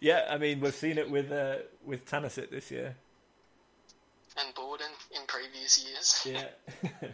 Yeah, 0.00 0.26
I 0.30 0.38
mean 0.38 0.60
we've 0.60 0.74
seen 0.74 0.98
it 0.98 1.10
with 1.10 1.30
uh, 1.30 1.56
with 1.84 2.04
Tanasit 2.04 2.50
this 2.50 2.70
year. 2.70 2.96
And 4.38 4.54
Bordin 4.54 4.92
in 5.14 5.22
previous 5.26 5.84
years. 5.84 6.26
Yeah. 6.26 6.90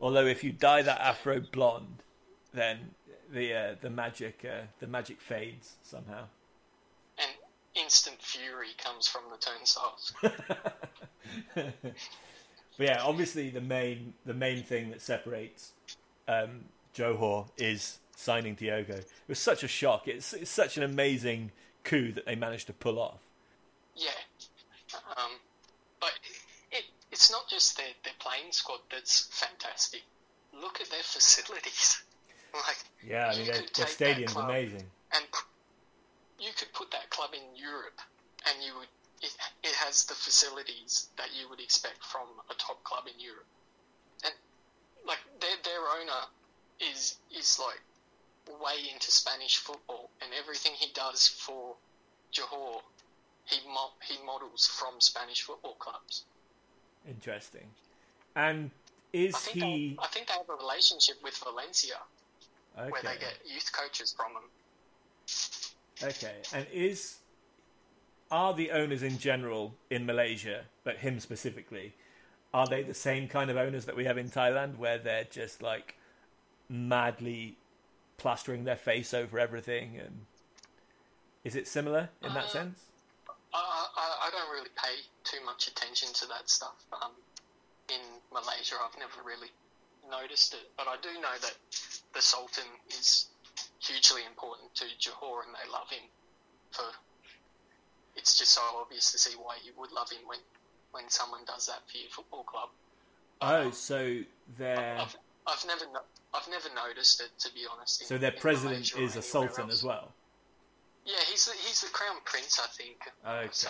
Although 0.00 0.26
if 0.26 0.44
you 0.44 0.52
dye 0.52 0.82
that 0.82 1.00
afro 1.00 1.40
blonde, 1.40 2.02
then 2.52 2.78
the 3.32 3.54
uh, 3.54 3.74
the 3.80 3.90
magic 3.90 4.44
uh, 4.44 4.66
the 4.80 4.86
magic 4.86 5.20
fades 5.20 5.76
somehow. 5.82 6.24
And 7.18 7.30
instant 7.74 8.20
fury 8.20 8.74
comes 8.78 9.06
from 9.08 9.22
the 9.30 9.38
turnstiles. 9.38 10.12
But 12.78 12.86
yeah, 12.88 13.02
obviously 13.02 13.50
the 13.50 13.60
main 13.60 14.14
the 14.24 14.34
main 14.34 14.62
thing 14.62 14.90
that 14.90 15.00
separates 15.00 15.72
um, 16.28 16.66
Johor 16.94 17.48
is 17.56 17.98
signing 18.16 18.54
Diogo. 18.54 18.94
It 18.94 19.06
was 19.28 19.38
such 19.38 19.62
a 19.62 19.68
shock. 19.68 20.08
It's, 20.08 20.32
it's 20.32 20.50
such 20.50 20.76
an 20.76 20.82
amazing 20.82 21.52
coup 21.84 22.12
that 22.12 22.26
they 22.26 22.34
managed 22.34 22.66
to 22.68 22.72
pull 22.72 22.98
off. 22.98 23.20
Yeah. 23.94 24.08
Um, 25.16 25.32
but 26.00 26.12
it, 26.72 26.84
it's 27.12 27.30
not 27.30 27.48
just 27.48 27.76
their, 27.76 27.86
their 28.04 28.14
playing 28.18 28.50
squad 28.52 28.80
that's 28.90 29.26
fantastic. 29.30 30.02
Look 30.58 30.80
at 30.80 30.88
their 30.90 31.02
facilities. 31.02 32.02
Like, 32.54 32.78
Yeah, 33.06 33.28
I 33.28 33.36
mean 33.36 33.46
their, 33.48 33.60
their 33.76 33.86
stadium's 33.86 34.34
amazing. 34.34 34.84
and 35.12 35.24
you 36.40 36.48
could 36.56 36.72
put 36.72 36.90
that 36.92 37.10
club 37.10 37.30
in 37.34 37.42
Europe, 37.54 38.00
and 38.48 38.64
you 38.64 38.72
would 38.78 38.88
it, 39.22 39.32
it 39.62 39.74
has 39.74 40.04
the 40.04 40.14
facilities 40.14 41.08
that 41.16 41.28
you 41.38 41.48
would 41.48 41.60
expect 41.60 42.04
from 42.04 42.26
a 42.50 42.54
top 42.54 42.82
club 42.84 43.04
in 43.06 43.18
Europe, 43.20 43.46
and 44.24 44.34
like 45.06 45.18
their 45.40 45.56
their 45.64 45.80
owner 46.00 46.22
is 46.80 47.16
is 47.36 47.58
like 47.58 47.80
way 48.60 48.88
into 48.92 49.10
Spanish 49.10 49.56
football, 49.56 50.10
and 50.22 50.30
everything 50.38 50.72
he 50.78 50.92
does 50.92 51.26
for 51.26 51.74
Johor, 52.32 52.80
he 53.44 53.58
mo- 53.68 53.96
he 54.06 54.18
models 54.24 54.66
from 54.66 55.00
Spanish 55.00 55.42
football 55.42 55.74
clubs. 55.74 56.24
Interesting. 57.08 57.68
And 58.34 58.70
is 59.12 59.34
I 59.34 59.50
he 59.50 59.98
I 60.02 60.06
think 60.08 60.28
they 60.28 60.34
have 60.34 60.48
a 60.48 60.54
relationship 60.62 61.16
with 61.22 61.36
Valencia 61.38 61.96
where 62.74 63.02
they 63.02 63.18
get 63.18 63.38
youth 63.46 63.70
coaches 63.72 64.14
from 64.16 64.34
them. 64.34 64.42
Okay, 66.02 66.34
and 66.52 66.66
is 66.72 67.16
are 68.30 68.54
the 68.54 68.70
owners 68.70 69.02
in 69.02 69.18
general 69.18 69.74
in 69.90 70.06
Malaysia, 70.06 70.64
but 70.84 70.98
him 70.98 71.20
specifically, 71.20 71.94
are 72.52 72.66
they 72.66 72.82
the 72.82 72.94
same 72.94 73.28
kind 73.28 73.50
of 73.50 73.56
owners 73.56 73.84
that 73.84 73.96
we 73.96 74.04
have 74.04 74.18
in 74.18 74.30
Thailand, 74.30 74.78
where 74.78 74.98
they're 74.98 75.26
just 75.30 75.62
like 75.62 75.96
madly 76.68 77.56
plastering 78.16 78.64
their 78.64 78.76
face 78.76 79.12
over 79.14 79.38
everything? 79.38 79.98
And 79.98 80.26
is 81.44 81.54
it 81.54 81.68
similar 81.68 82.08
in 82.22 82.34
that 82.34 82.44
Uh, 82.44 82.48
sense? 82.48 82.80
I, 83.54 83.86
I, 83.96 84.26
I 84.26 84.30
don't 84.30 84.50
really 84.50 84.70
pay 84.74 84.96
too 85.24 85.44
much 85.44 85.68
attention 85.68 86.12
to 86.14 86.26
that 86.26 86.48
stuff. 86.50 86.76
Um, 86.92 87.12
in 87.88 88.00
Malaysia, 88.32 88.74
I've 88.82 88.98
never 88.98 89.22
really 89.24 89.50
noticed 90.10 90.54
it, 90.54 90.70
but 90.76 90.88
I 90.88 90.96
do 91.02 91.12
know 91.20 91.36
that 91.40 91.56
the 92.12 92.22
Sultan 92.22 92.66
is 92.88 93.28
hugely 93.78 94.22
important 94.26 94.74
to 94.74 94.84
Johor, 94.98 95.44
and 95.44 95.54
they 95.54 95.70
love 95.70 95.88
him. 95.90 96.02
For 96.72 96.84
it's 98.16 98.36
just 98.38 98.52
so 98.52 98.62
obvious 98.80 99.12
to 99.12 99.18
see 99.18 99.34
why 99.36 99.56
you 99.64 99.72
would 99.78 99.92
love 99.92 100.10
him 100.10 100.20
when 100.26 100.38
when 100.92 101.08
someone 101.08 101.40
does 101.46 101.66
that 101.66 101.80
for 101.90 101.98
your 101.98 102.10
football 102.10 102.42
club. 102.44 102.68
Oh, 103.42 103.70
so 103.70 104.20
their 104.58 104.96
I've, 104.98 105.16
I've 105.46 105.64
never 105.66 105.84
no- 105.92 106.00
I've 106.34 106.48
never 106.48 106.68
noticed 106.74 107.20
it 107.20 107.30
to 107.40 107.52
be 107.54 107.60
honest. 107.70 108.00
in- 108.02 108.06
so 108.06 108.18
their 108.18 108.32
president 108.32 108.92
Malaysia 108.94 109.02
is 109.02 109.16
a 109.16 109.22
sultan 109.22 109.64
else. 109.64 109.72
as 109.74 109.84
well. 109.84 110.12
Yeah, 111.04 111.14
he's 111.30 111.46
the, 111.46 111.52
he's 111.52 111.82
the 111.82 111.88
crown 111.90 112.16
prince, 112.24 112.58
I 112.58 112.66
think. 112.76 112.96
Okay. 113.24 113.48
So 113.52 113.68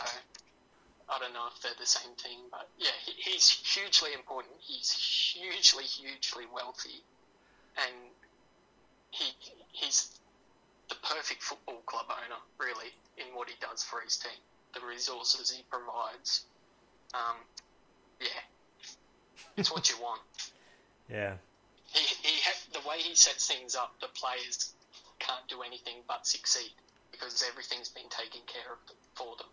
I 1.11 1.19
don't 1.19 1.35
know 1.35 1.47
if 1.55 1.61
they're 1.63 1.73
the 1.79 1.85
same 1.87 2.15
thing, 2.17 2.39
but 2.51 2.69
yeah, 2.79 2.89
he, 3.05 3.13
he's 3.31 3.49
hugely 3.51 4.15
important. 4.15 4.55
He's 4.59 4.91
hugely, 4.91 5.85
hugely 5.85 6.45
wealthy, 6.53 7.03
and 7.77 7.93
he 9.11 9.33
he's 9.73 10.16
the 10.89 10.97
perfect 11.03 11.43
football 11.43 11.83
club 11.87 12.07
owner, 12.09 12.41
really, 12.59 12.91
in 13.19 13.35
what 13.35 13.49
he 13.49 13.57
does 13.61 13.83
for 13.83 14.01
his 14.01 14.17
team. 14.17 14.39
The 14.75 14.81
resources 14.87 15.51
he 15.51 15.63
provides, 15.71 16.45
um, 17.15 17.37
yeah, 18.21 18.27
it's 19.57 19.73
what 19.73 19.91
you 19.91 19.97
want. 20.01 20.21
Yeah. 21.09 21.35
He, 21.93 22.01
he 22.01 22.41
ha- 22.43 22.67
the 22.73 22.81
way 22.89 22.97
he 22.99 23.15
sets 23.15 23.47
things 23.47 23.77
up, 23.77 23.95
the 24.01 24.09
players 24.09 24.75
can't 25.21 25.47
do 25.49 25.63
anything 25.63 25.99
but 26.09 26.27
succeed 26.27 26.73
because 27.13 27.45
everything's 27.49 27.89
been 27.89 28.09
taken 28.09 28.41
care 28.47 28.73
of 28.73 28.79
for 29.15 29.37
them. 29.37 29.47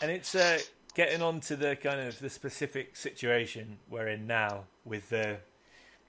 And 0.00 0.10
it's 0.12 0.36
uh, 0.36 0.60
getting 0.94 1.20
on 1.20 1.40
to 1.40 1.56
the 1.56 1.74
kind 1.74 2.00
of 2.00 2.20
the 2.20 2.30
specific 2.30 2.96
situation 2.96 3.78
we're 3.90 4.06
in 4.06 4.28
now 4.28 4.66
with 4.84 5.10
the 5.10 5.38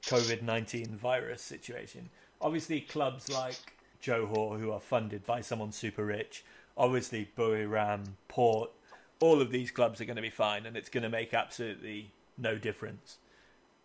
COVID 0.04 0.42
nineteen 0.44 0.96
virus 0.96 1.42
situation. 1.42 2.10
Obviously, 2.42 2.82
clubs 2.82 3.28
like 3.32 3.73
Johor, 4.04 4.60
who 4.60 4.72
are 4.72 4.80
funded 4.80 5.26
by 5.26 5.42
someone 5.42 5.72
super 5.72 6.06
rich, 6.06 6.44
obviously 6.78 7.30
Buriram, 7.38 8.14
Port, 8.28 8.72
all 9.20 9.42
of 9.42 9.52
these 9.52 9.72
clubs 9.72 10.02
are 10.02 10.06
going 10.06 10.18
to 10.18 10.22
be 10.22 10.30
fine, 10.30 10.66
and 10.66 10.76
it's 10.76 10.90
going 10.90 11.04
to 11.04 11.10
make 11.10 11.34
absolutely 11.34 12.12
no 12.38 12.58
difference. 12.58 13.18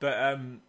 But 0.01 0.21
um, 0.21 0.63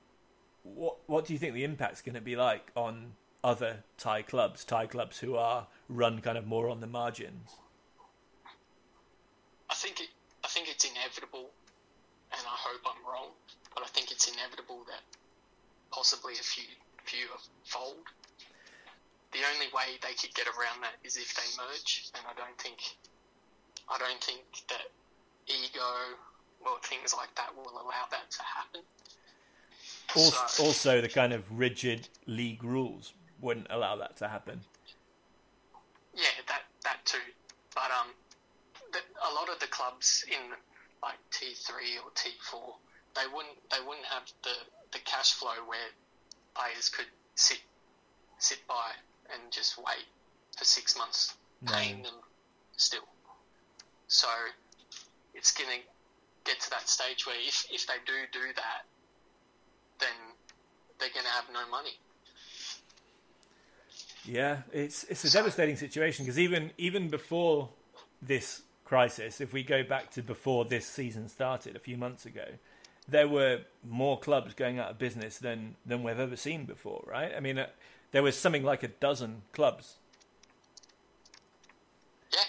what 0.64 0.98
what 1.08 1.26
do 1.26 1.34
you 1.34 1.40
think 1.40 1.54
the 1.54 1.64
impact's 1.64 2.02
going 2.02 2.16
to 2.16 2.22
be 2.22 2.36
like 2.36 2.72
on 2.76 3.14
other 3.44 3.84
Thai 3.98 4.22
clubs, 4.22 4.64
Thai 4.64 4.86
clubs 4.86 5.20
who 5.20 5.36
are 5.36 5.68
run 5.88 6.20
kind 6.20 6.38
of 6.38 6.46
more 6.46 6.70
on 6.70 6.82
the 6.82 6.88
margins? 6.88 7.56
I 9.70 9.76
think 9.76 10.00
it, 10.00 10.10
I 10.44 10.48
think 10.48 10.68
it's 10.70 10.86
inevitable, 10.86 11.50
and 12.32 12.42
I 12.42 12.56
hope 12.58 12.82
I'm 12.86 13.04
wrong, 13.12 13.30
but 13.74 13.84
I 13.84 13.88
think 13.88 14.12
it's 14.12 14.28
inevitable 14.28 14.82
that 14.88 15.02
possibly 15.92 16.34
a 16.34 16.44
few 16.44 16.66
few 17.06 17.26
fold. 17.64 18.06
The 19.32 19.40
only 19.54 19.68
way 19.74 19.98
they 20.02 20.14
could 20.14 20.34
get 20.34 20.48
around 20.48 20.82
that 20.82 20.96
is 21.04 21.16
if 21.16 21.36
they 21.36 21.64
merge, 21.64 22.10
and 22.16 22.24
I 22.28 22.34
don't 22.40 22.58
think 22.60 22.80
I 23.88 23.98
don't 23.98 24.24
think 24.24 24.42
that 24.70 24.90
ego 25.48 26.18
or 26.66 26.80
things 26.84 27.14
like 27.16 27.34
that 27.36 27.56
will 27.56 27.70
allow 27.70 28.06
that 28.12 28.30
to 28.32 28.44
happen. 28.44 28.82
Also, 30.16 30.48
So- 30.48 30.64
also, 30.66 31.02
the 31.02 31.10
kind 31.10 31.34
of 31.34 31.44
rigid 31.52 32.08
league 32.26 32.64
rules 32.64 33.14
wouldn't 33.40 33.68
allow 33.70 33.96
that 33.98 34.18
to 34.18 34.28
happen. 34.28 34.62
Yeah, 36.14 36.26
that 36.48 36.64
that 36.84 37.06
too. 37.06 37.22
But 37.76 37.92
um, 37.92 38.08
the, 38.92 39.00
a 39.30 39.32
lot 39.34 39.50
of 39.50 39.60
the 39.60 39.68
clubs 39.68 40.26
in 40.28 40.52
like 41.04 41.18
T 41.32 41.54
three 41.54 41.98
or 42.04 42.10
T 42.16 42.32
four, 42.42 42.76
they 43.16 43.28
wouldn't 43.34 43.58
they 43.70 43.80
wouldn't 43.86 44.06
have 44.08 44.24
the, 44.44 44.56
the 44.92 45.00
cash 45.00 45.34
flow 45.34 45.54
where 45.68 45.90
players 46.56 46.90
could 46.90 47.06
sit 47.36 47.62
sit 48.40 48.60
by 48.68 48.92
and 49.34 49.52
just 49.52 49.78
wait 49.78 50.06
for 50.58 50.66
six 50.66 50.98
months 50.98 51.36
No. 51.62 51.72
paying 51.74 52.04
them 52.04 52.14
still. 52.78 53.08
So 54.08 54.28
it's 55.34 55.52
gonna 55.52 55.80
get 56.46 56.60
to 56.62 56.70
that 56.72 56.90
stage 56.90 57.26
where 57.26 57.36
if, 57.40 57.66
if 57.72 57.86
they 57.88 57.94
do 58.06 58.14
do 58.32 58.54
that, 58.56 58.86
then 60.00 60.16
they're 61.00 61.10
gonna 61.14 61.30
have 61.30 61.46
no 61.54 61.70
money. 61.70 61.98
Yeah, 64.26 64.62
it's 64.72 65.06
it's 65.06 65.24
a 65.26 65.32
devastating 65.32 65.76
situation 65.76 66.26
because 66.26 66.40
even 66.40 66.72
even 66.78 67.10
before 67.10 67.70
this 68.22 68.62
crisis, 68.84 69.40
if 69.40 69.54
we 69.54 69.64
go 69.64 69.84
back 69.84 70.12
to 70.12 70.22
before 70.22 70.66
this 70.66 70.86
season 70.86 71.30
started 71.30 71.76
a 71.76 71.80
few 71.80 71.98
months 71.98 72.26
ago, 72.26 72.46
there 73.08 73.28
were 73.28 73.62
more 73.88 74.20
clubs 74.20 74.54
going 74.54 74.80
out 74.80 74.92
of 74.92 74.98
business 74.98 75.38
than 75.38 75.76
than 75.86 76.04
we've 76.04 76.20
ever 76.20 76.36
seen 76.36 76.66
before, 76.66 77.04
right? 77.08 77.32
I 77.36 77.40
mean, 77.40 77.58
uh, 77.60 77.68
there 78.12 78.24
was 78.24 78.38
something 78.38 78.64
like 78.64 78.84
a 78.84 78.88
dozen 78.88 79.44
clubs. 79.54 79.96
Yeah. 82.34 82.40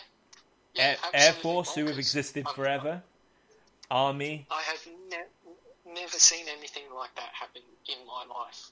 Yeah, 0.74 0.82
Air, 0.82 0.96
Air 1.14 1.32
Force, 1.34 1.74
who 1.74 1.86
have 1.86 1.98
existed 1.98 2.46
I've- 2.46 2.54
forever. 2.54 3.02
Army, 3.90 4.46
I 4.52 4.62
have 4.62 4.86
ne- 5.08 5.92
never 5.92 6.16
seen 6.16 6.46
anything 6.48 6.84
like 6.94 7.12
that 7.16 7.30
happen 7.32 7.62
in 7.88 8.06
my 8.06 8.24
life. 8.32 8.70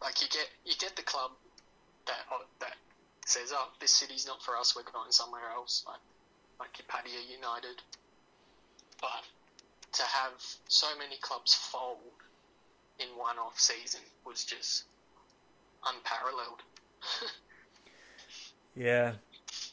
Like 0.00 0.22
you 0.22 0.28
get 0.28 0.48
you 0.64 0.72
get 0.78 0.96
the 0.96 1.02
club 1.02 1.32
that 2.06 2.16
that 2.60 2.76
says, 3.26 3.52
"Oh, 3.54 3.68
this 3.78 3.90
city's 3.90 4.26
not 4.26 4.42
for 4.42 4.56
us. 4.56 4.74
We're 4.74 4.84
going 4.90 5.12
somewhere 5.12 5.50
else." 5.54 5.84
Like 5.86 6.00
like 6.58 6.72
Pattaya 6.88 7.28
United. 7.30 7.82
But 9.02 9.24
to 9.92 10.02
have 10.02 10.42
so 10.68 10.86
many 10.96 11.18
clubs 11.18 11.54
fold 11.54 11.98
in 12.98 13.08
one 13.18 13.38
off 13.38 13.60
season 13.60 14.00
was 14.24 14.44
just 14.46 14.84
unparalleled. 15.86 16.62
yeah, 18.76 19.12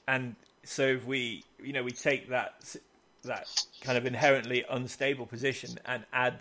and 0.07 0.35
so 0.63 0.83
if 0.83 1.05
we, 1.05 1.43
you 1.61 1.73
know, 1.73 1.83
we 1.83 1.91
take 1.91 2.29
that 2.29 2.75
that 3.23 3.47
kind 3.81 3.97
of 3.97 4.05
inherently 4.05 4.65
unstable 4.69 5.25
position 5.25 5.79
and 5.85 6.03
add 6.11 6.39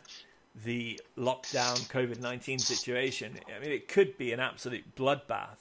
the 0.65 1.01
lockdown 1.17 1.79
COVID 1.91 2.21
nineteen 2.21 2.59
situation. 2.59 3.39
I 3.55 3.61
mean, 3.61 3.73
it 3.73 3.89
could 3.89 4.19
be 4.19 4.33
an 4.33 4.41
absolute 4.41 4.95
bloodbath. 4.97 5.59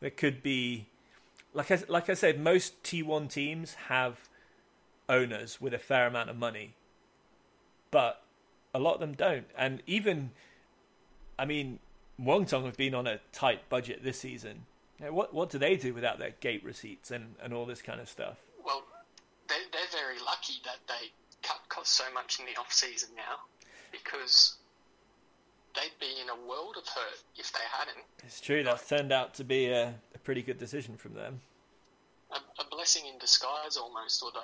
There 0.00 0.10
could 0.10 0.42
be, 0.42 0.86
like 1.52 1.70
I 1.70 1.78
like 1.88 2.10
I 2.10 2.14
said, 2.14 2.40
most 2.40 2.82
T 2.82 3.02
one 3.02 3.28
teams 3.28 3.74
have 3.88 4.28
owners 5.08 5.60
with 5.60 5.74
a 5.74 5.78
fair 5.78 6.06
amount 6.06 6.30
of 6.30 6.36
money, 6.36 6.74
but 7.90 8.22
a 8.74 8.78
lot 8.78 8.94
of 8.94 9.00
them 9.00 9.14
don't. 9.14 9.46
And 9.56 9.82
even, 9.86 10.30
I 11.38 11.44
mean, 11.44 11.78
Muangthong 12.20 12.64
have 12.64 12.76
been 12.76 12.94
on 12.94 13.06
a 13.06 13.18
tight 13.32 13.68
budget 13.68 14.02
this 14.02 14.20
season. 14.20 14.66
What 15.00 15.34
what 15.34 15.50
do 15.50 15.58
they 15.58 15.76
do 15.76 15.92
without 15.92 16.18
their 16.18 16.34
gate 16.40 16.64
receipts 16.64 17.10
and, 17.10 17.34
and 17.42 17.52
all 17.52 17.66
this 17.66 17.82
kind 17.82 18.00
of 18.00 18.08
stuff? 18.08 18.38
Well, 18.64 18.84
they're, 19.48 19.58
they're 19.72 20.00
very 20.00 20.18
lucky 20.24 20.54
that 20.64 20.78
they 20.86 21.10
cut 21.42 21.60
costs 21.68 21.94
so 21.94 22.04
much 22.14 22.38
in 22.38 22.46
the 22.46 22.58
off 22.58 22.72
season 22.72 23.10
now 23.16 23.40
because 23.92 24.56
they'd 25.74 25.98
be 26.00 26.20
in 26.22 26.28
a 26.28 26.48
world 26.48 26.76
of 26.78 26.86
hurt 26.88 27.22
if 27.36 27.52
they 27.52 27.66
hadn't. 27.70 28.04
It's 28.24 28.40
true. 28.40 28.62
That's 28.62 28.88
turned 28.88 29.12
out 29.12 29.34
to 29.34 29.44
be 29.44 29.66
a, 29.66 29.94
a 30.14 30.18
pretty 30.22 30.42
good 30.42 30.58
decision 30.58 30.96
from 30.96 31.14
them. 31.14 31.40
A, 32.30 32.36
a, 32.36 32.64
blessing 32.70 33.04
in 33.12 33.18
disguise, 33.18 33.76
almost. 33.76 34.22
Although 34.22 34.40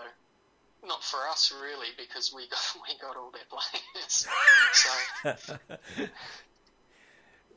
not 0.86 1.02
for 1.02 1.20
us 1.28 1.52
really, 1.62 1.88
because 1.96 2.32
we 2.34 2.48
got 2.48 2.60
we 2.88 2.98
got 3.00 3.16
all 3.16 3.30
their 3.30 3.42
players. 3.48 4.26
so. 4.72 6.06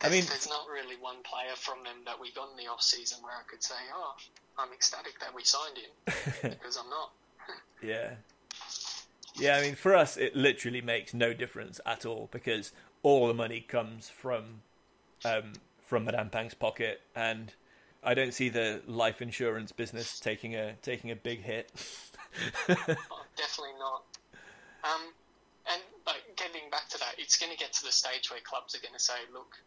I 0.03 0.09
mean, 0.09 0.25
there's 0.27 0.49
not 0.49 0.67
really 0.71 0.95
one 0.99 1.17
player 1.23 1.55
from 1.55 1.84
them 1.84 2.03
that 2.05 2.19
we 2.19 2.31
got 2.31 2.51
in 2.51 2.57
the 2.57 2.69
off 2.69 2.81
season 2.81 3.19
where 3.23 3.34
I 3.34 3.43
could 3.49 3.63
say, 3.63 3.75
"Oh, 3.95 4.15
I'm 4.59 4.71
ecstatic 4.73 5.19
that 5.19 5.34
we 5.34 5.43
signed 5.43 5.77
him," 5.77 6.13
because 6.51 6.77
I'm 6.77 6.89
not. 6.89 7.11
yeah, 7.81 8.15
yeah, 9.35 9.57
I 9.57 9.61
mean, 9.61 9.75
for 9.75 9.95
us, 9.95 10.17
it 10.17 10.35
literally 10.35 10.81
makes 10.81 11.13
no 11.13 11.34
difference 11.34 11.80
at 11.85 12.05
all 12.05 12.30
because 12.31 12.71
all 13.01 13.27
the 13.27 13.34
money 13.34 13.61
comes 13.61 14.09
from 14.09 14.61
um, 15.25 15.53
from 15.81 16.05
Madame 16.05 16.30
Pang's 16.30 16.53
pocket, 16.53 17.01
and 17.15 17.53
I 18.03 18.13
don't 18.13 18.34
see 18.34 18.49
the 18.49 18.81
life 18.85 19.21
insurance 19.21 19.71
business 19.71 20.19
taking 20.19 20.55
a 20.55 20.73
taking 20.81 21.11
a 21.11 21.15
big 21.15 21.41
hit. 21.41 21.71
oh, 22.69 22.75
definitely 23.38 23.75
not. 23.80 24.03
Um, 24.84 25.13
and 25.71 25.81
but 26.05 26.17
getting 26.35 26.69
back 26.69 26.89
to 26.89 26.97
that, 26.99 27.15
it's 27.17 27.38
going 27.38 27.51
to 27.51 27.57
get 27.57 27.73
to 27.73 27.85
the 27.85 27.91
stage 27.91 28.30
where 28.30 28.39
clubs 28.43 28.75
are 28.75 28.81
going 28.81 28.93
to 28.93 28.99
say, 28.99 29.13
"Look, 29.34 29.57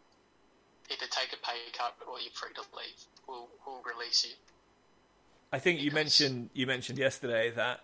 either 0.90 1.06
take 1.10 1.32
a 1.32 1.46
pay 1.46 1.58
cut 1.72 1.94
or 2.06 2.20
you're 2.20 2.32
free 2.32 2.52
to 2.54 2.62
leave. 2.76 3.04
We'll 3.28 3.48
we'll 3.66 3.82
release 3.82 4.24
you." 4.24 4.34
I 5.52 5.58
think 5.58 5.80
you 5.80 5.90
mentioned 5.90 6.50
you 6.54 6.66
mentioned 6.66 6.98
yesterday 6.98 7.50
that 7.50 7.80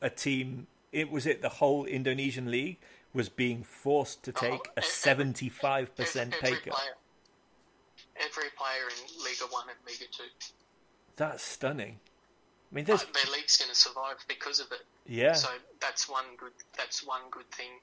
a 0.00 0.10
team. 0.10 0.66
It 0.92 1.10
was 1.10 1.26
it 1.26 1.42
the 1.42 1.48
whole 1.48 1.84
Indonesian 1.84 2.50
league 2.50 2.78
was 3.12 3.28
being 3.28 3.62
forced 3.62 4.22
to 4.24 4.32
take 4.32 4.60
oh, 4.68 4.72
a 4.76 4.82
seventy 4.82 5.48
five 5.48 5.94
percent 5.94 6.34
pay 6.40 6.52
cut. 6.52 6.62
Player, 6.62 6.96
every 8.16 8.50
player 8.56 8.88
in 8.88 9.22
Liga 9.22 9.46
One 9.50 9.66
and 9.68 9.78
Liga 9.86 10.10
Two. 10.10 10.24
That's 11.16 11.42
stunning. 11.42 12.00
I 12.72 12.74
mean, 12.74 12.84
there's... 12.84 13.02
Uh, 13.02 13.06
their 13.12 13.32
league's 13.32 13.56
going 13.56 13.68
to 13.68 13.74
survive 13.74 14.24
because 14.28 14.60
of 14.60 14.70
it. 14.70 14.82
Yeah. 15.06 15.32
So 15.32 15.48
that's 15.80 16.08
one 16.08 16.24
good. 16.38 16.52
That's 16.78 17.06
one 17.06 17.22
good 17.30 17.50
thing 17.50 17.80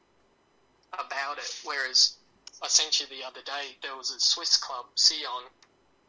about 0.94 1.38
it. 1.38 1.62
Whereas 1.64 2.16
I 2.62 2.68
sent 2.68 3.00
you 3.00 3.08
the 3.08 3.24
other 3.24 3.42
day, 3.46 3.78
there 3.82 3.96
was 3.96 4.12
a 4.12 4.20
Swiss 4.20 4.58
club, 4.58 4.86
Sion. 4.96 5.46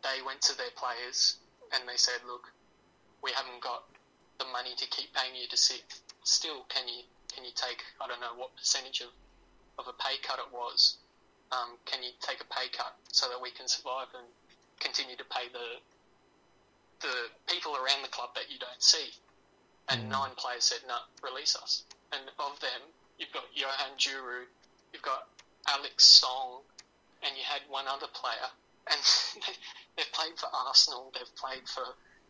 They 0.02 0.22
went 0.24 0.40
to 0.42 0.56
their 0.56 0.70
players 0.76 1.36
and 1.72 1.86
they 1.88 1.96
said, 1.96 2.24
"Look, 2.26 2.52
we 3.22 3.32
haven't 3.32 3.60
got 3.60 3.84
the 4.38 4.46
money 4.46 4.74
to 4.76 4.86
keep 4.86 5.12
paying 5.12 5.34
you 5.34 5.46
to 5.48 5.56
sit, 5.56 5.82
still 6.22 6.64
can 6.68 6.86
you 6.88 7.02
can 7.34 7.44
you 7.44 7.50
take 7.54 7.82
I 8.00 8.06
don't 8.06 8.20
know 8.20 8.34
what 8.36 8.54
percentage 8.56 9.00
of, 9.00 9.10
of 9.78 9.88
a 9.88 9.96
pay 9.96 10.16
cut 10.22 10.38
it 10.38 10.52
was? 10.52 10.98
Um, 11.50 11.80
can 11.86 12.02
you 12.02 12.10
take 12.20 12.40
a 12.40 12.48
pay 12.52 12.68
cut 12.68 12.94
so 13.10 13.28
that 13.28 13.40
we 13.40 13.50
can 13.50 13.66
survive 13.68 14.08
and 14.14 14.26
continue 14.80 15.16
to 15.16 15.24
pay 15.24 15.48
the 15.52 15.80
the 17.00 17.14
people 17.48 17.74
around 17.76 18.02
the 18.02 18.12
club 18.12 18.30
that 18.34 18.50
you 18.50 18.58
don't 18.58 18.82
see? 18.82 19.10
And 19.88 20.04
mm. 20.04 20.08
nine 20.10 20.32
players 20.36 20.64
said, 20.64 20.80
"No, 20.86 20.98
release 21.22 21.56
us." 21.56 21.84
And 22.12 22.22
of 22.38 22.60
them, 22.60 22.82
you've 23.18 23.32
got 23.32 23.44
Johan 23.54 23.96
Djourou, 23.98 24.44
you've 24.92 25.02
got 25.02 25.28
Alex 25.68 26.04
Song, 26.04 26.62
and 27.22 27.36
you 27.36 27.42
had 27.44 27.62
one 27.68 27.86
other 27.88 28.08
player, 28.12 28.48
and 28.90 29.00
they've 29.96 30.12
played 30.12 30.38
for 30.38 30.48
Arsenal, 30.52 31.12
they've 31.14 31.34
played 31.36 31.68
for 31.68 31.84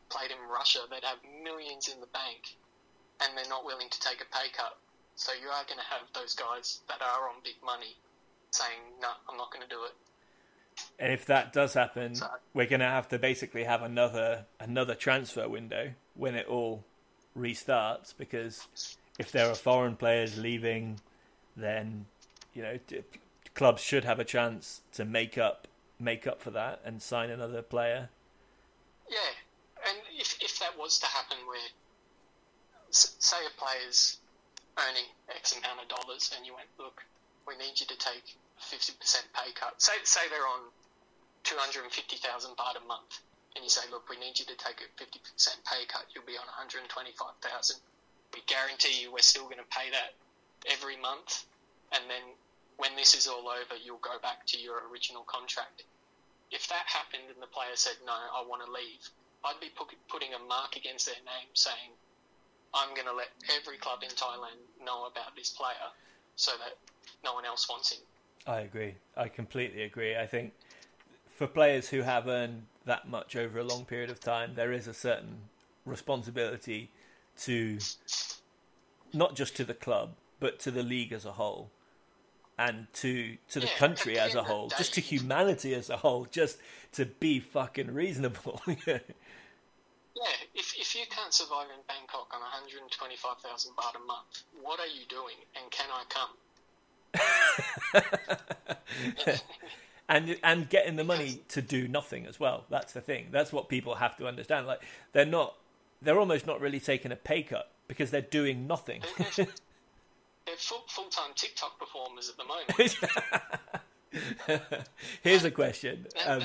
played 0.09 0.31
in 0.31 0.39
Russia 0.51 0.81
that 0.91 1.05
have 1.05 1.19
millions 1.45 1.89
in 1.89 2.01
the 2.01 2.07
bank 2.07 2.57
and 3.21 3.37
they're 3.37 3.49
not 3.49 3.65
willing 3.65 3.89
to 3.91 4.01
take 4.01 4.21
a 4.21 4.25
pay 4.35 4.49
cut. 4.57 4.77
So 5.17 5.33
you 5.33 5.49
are 5.49 5.65
going 5.65 5.79
to 5.79 5.85
have 5.85 6.07
those 6.15 6.35
guys 6.35 6.81
that 6.89 7.03
are 7.03 7.29
on 7.29 7.37
big 7.43 7.57
money 7.65 7.97
saying, 8.51 8.79
no, 9.01 9.09
I'm 9.29 9.37
not 9.37 9.53
going 9.53 9.63
to 9.63 9.69
do 9.69 9.85
it. 9.85 9.93
And 10.99 11.13
if 11.13 11.27
that 11.27 11.53
does 11.53 11.75
happen, 11.75 12.15
so, 12.15 12.27
we're 12.55 12.67
going 12.67 12.81
to 12.81 12.87
have 12.87 13.09
to 13.09 13.19
basically 13.19 13.65
have 13.65 13.83
another 13.83 14.47
another 14.61 14.95
transfer 14.95 15.49
window 15.49 15.91
when 16.15 16.37
it 16.37 16.47
all 16.47 16.85
restarts 17.37 18.15
because 18.17 18.97
if 19.19 19.33
there 19.33 19.51
are 19.51 19.57
foreign 19.57 19.97
players 19.97 20.39
leaving, 20.39 21.01
then 21.57 22.07
you 22.55 22.63
know 22.63 22.79
clubs 23.59 23.83
should 23.83 24.07
have 24.07 24.23
a 24.23 24.25
chance 24.25 24.83
to 24.93 25.05
make 25.05 25.37
up 25.37 25.67
make 25.99 26.29
up 26.31 26.41
for 26.41 26.55
that 26.55 26.79
and 26.87 27.03
sign 27.03 27.29
another 27.29 27.61
player. 27.61 28.09
Yeah, 29.11 29.35
and 29.91 29.99
if, 30.15 30.39
if 30.41 30.61
that 30.61 30.79
was 30.79 31.01
to 31.01 31.07
happen 31.07 31.39
where, 31.43 31.59
say 32.95 33.43
a 33.43 33.51
player's 33.59 34.23
earning 34.79 35.11
X 35.35 35.59
amount 35.59 35.83
of 35.83 35.89
dollars 35.91 36.31
and 36.37 36.47
you 36.47 36.55
went, 36.55 36.71
look, 36.79 37.03
we 37.51 37.59
need 37.59 37.75
you 37.75 37.87
to 37.91 37.99
take 37.99 38.23
a 38.31 38.63
50% 38.63 38.95
pay 39.35 39.51
cut. 39.59 39.75
Say, 39.83 39.99
say 40.05 40.23
they're 40.31 40.47
on 40.47 40.71
250,000 41.43 41.91
baht 42.55 42.79
a 42.79 42.87
month 42.87 43.27
and 43.57 43.65
you 43.67 43.71
say, 43.71 43.83
look, 43.91 44.07
we 44.07 44.23
need 44.23 44.39
you 44.39 44.47
to 44.47 44.55
take 44.55 44.79
a 44.87 44.89
50% 45.03 45.19
pay 45.67 45.83
cut. 45.91 46.07
You'll 46.15 46.31
be 46.31 46.39
on 46.39 46.47
125,000. 46.47 46.87
We 48.35 48.41
guarantee 48.47 49.03
you 49.03 49.11
we're 49.11 49.27
still 49.27 49.51
going 49.51 49.59
to 49.59 49.75
pay 49.75 49.91
that 49.91 50.15
every 50.71 50.95
month. 50.95 51.43
And 51.91 52.07
then 52.07 52.38
when 52.79 52.95
this 52.97 53.15
is 53.15 53.27
all 53.27 53.47
over, 53.49 53.75
you'll 53.85 54.03
go 54.03 54.19
back 54.23 54.47
to 54.47 54.59
your 54.59 54.83
original 54.91 55.23
contract. 55.27 55.85
If 56.51 56.67
that 56.69 56.87
happened 56.87 57.29
and 57.29 57.43
the 57.43 57.51
player 57.51 57.75
said, 57.75 57.99
no, 58.07 58.13
I 58.13 58.47
want 58.49 58.65
to 58.65 58.71
leave, 58.71 59.03
I'd 59.45 59.61
be 59.61 59.69
put, 59.77 59.89
putting 60.09 60.33
a 60.33 60.39
mark 60.49 60.77
against 60.77 61.07
their 61.07 61.21
name 61.27 61.51
saying, 61.53 61.93
I'm 62.73 62.95
going 62.95 63.07
to 63.07 63.13
let 63.13 63.29
every 63.57 63.77
club 63.79 64.01
in 64.03 64.11
Thailand 64.11 64.63
know 64.85 65.07
about 65.07 65.37
this 65.37 65.51
player 65.51 65.91
so 66.37 66.53
that 66.59 66.79
no 67.25 67.35
one 67.35 67.45
else 67.45 67.69
wants 67.69 67.93
him. 67.93 68.01
I 68.47 68.61
agree. 68.61 68.95
I 69.17 69.29
completely 69.29 69.83
agree. 69.83 70.17
I 70.17 70.27
think 70.27 70.53
for 71.27 71.47
players 71.47 71.89
who 71.89 72.03
have 72.03 72.29
earned 72.29 72.63
that 72.87 73.09
much 73.09 73.37
over 73.37 73.59
a 73.59 73.65
long 73.65 73.85
period 73.85 74.09
of 74.09 74.21
time, 74.21 74.53
there 74.55 74.73
is 74.73 74.87
a 74.87 74.95
certain 74.95 75.37
responsibility 75.85 76.91
to 77.41 77.79
not 79.13 79.35
just 79.35 79.57
to 79.57 79.65
the 79.65 79.75
club, 79.75 80.13
but 80.41 80.61
to 80.61 80.71
the 80.71 80.83
league 80.83 81.13
as 81.13 81.25
a 81.25 81.33
whole 81.33 81.71
and 82.59 82.87
to 82.93 83.37
to 83.51 83.61
the 83.61 83.67
yeah, 83.67 83.77
country 83.77 84.19
as 84.19 84.35
a 84.35 84.43
whole, 84.43 84.69
just 84.69 84.95
to 84.95 85.01
humanity 85.01 85.75
as 85.75 85.89
a 85.91 85.97
whole, 85.97 86.27
just 86.27 86.59
to 86.93 87.07
be 87.07 87.41
fucking 87.41 87.93
reasonable. 87.93 88.61
Yeah, 90.17 90.25
if, 90.53 90.75
if 90.77 90.97
you 90.97 91.03
can't 91.09 91.33
survive 91.33 91.69
in 91.73 91.81
Bangkok 91.87 92.33
on 92.35 92.41
125,000 92.41 93.73
baht 93.77 93.95
a 93.95 94.05
month, 94.05 94.43
what 94.61 94.81
are 94.81 94.87
you 94.89 95.07
doing 95.09 95.37
and 95.55 95.71
can 95.71 95.87
I 95.93 96.03
come? 96.09 96.31
and 100.09 100.37
and 100.43 100.69
getting 100.69 100.97
the 100.97 101.05
money 101.05 101.43
to 101.51 101.63
do 101.63 101.87
nothing 101.87 102.27
as 102.27 102.41
well. 102.41 102.65
That's 102.69 102.93
the 102.93 103.01
thing. 103.01 103.29
That's 103.31 103.53
what 103.53 103.69
people 103.69 103.95
have 103.97 104.17
to 104.17 104.27
understand. 104.27 104.67
Like 104.67 104.83
they're 105.13 105.25
not 105.25 105.55
they're 106.03 106.19
almost 106.19 106.47
not 106.47 106.61
really 106.61 106.81
taking 106.81 107.13
a 107.13 107.17
pay 107.17 107.43
cut 107.43 107.71
because 107.87 108.11
they're 108.11 108.21
doing 108.21 108.67
nothing. 108.67 109.03
they're, 110.49 110.57
full 110.57 110.85
full 110.89 111.09
time 111.11 111.31
TikTok 111.35 111.79
performers 111.79 112.31
at 112.31 112.37
the 112.37 112.45
moment. 112.45 112.97
Here's 115.23 115.45
a 115.45 115.51
question. 115.51 116.07
Um, 116.27 116.43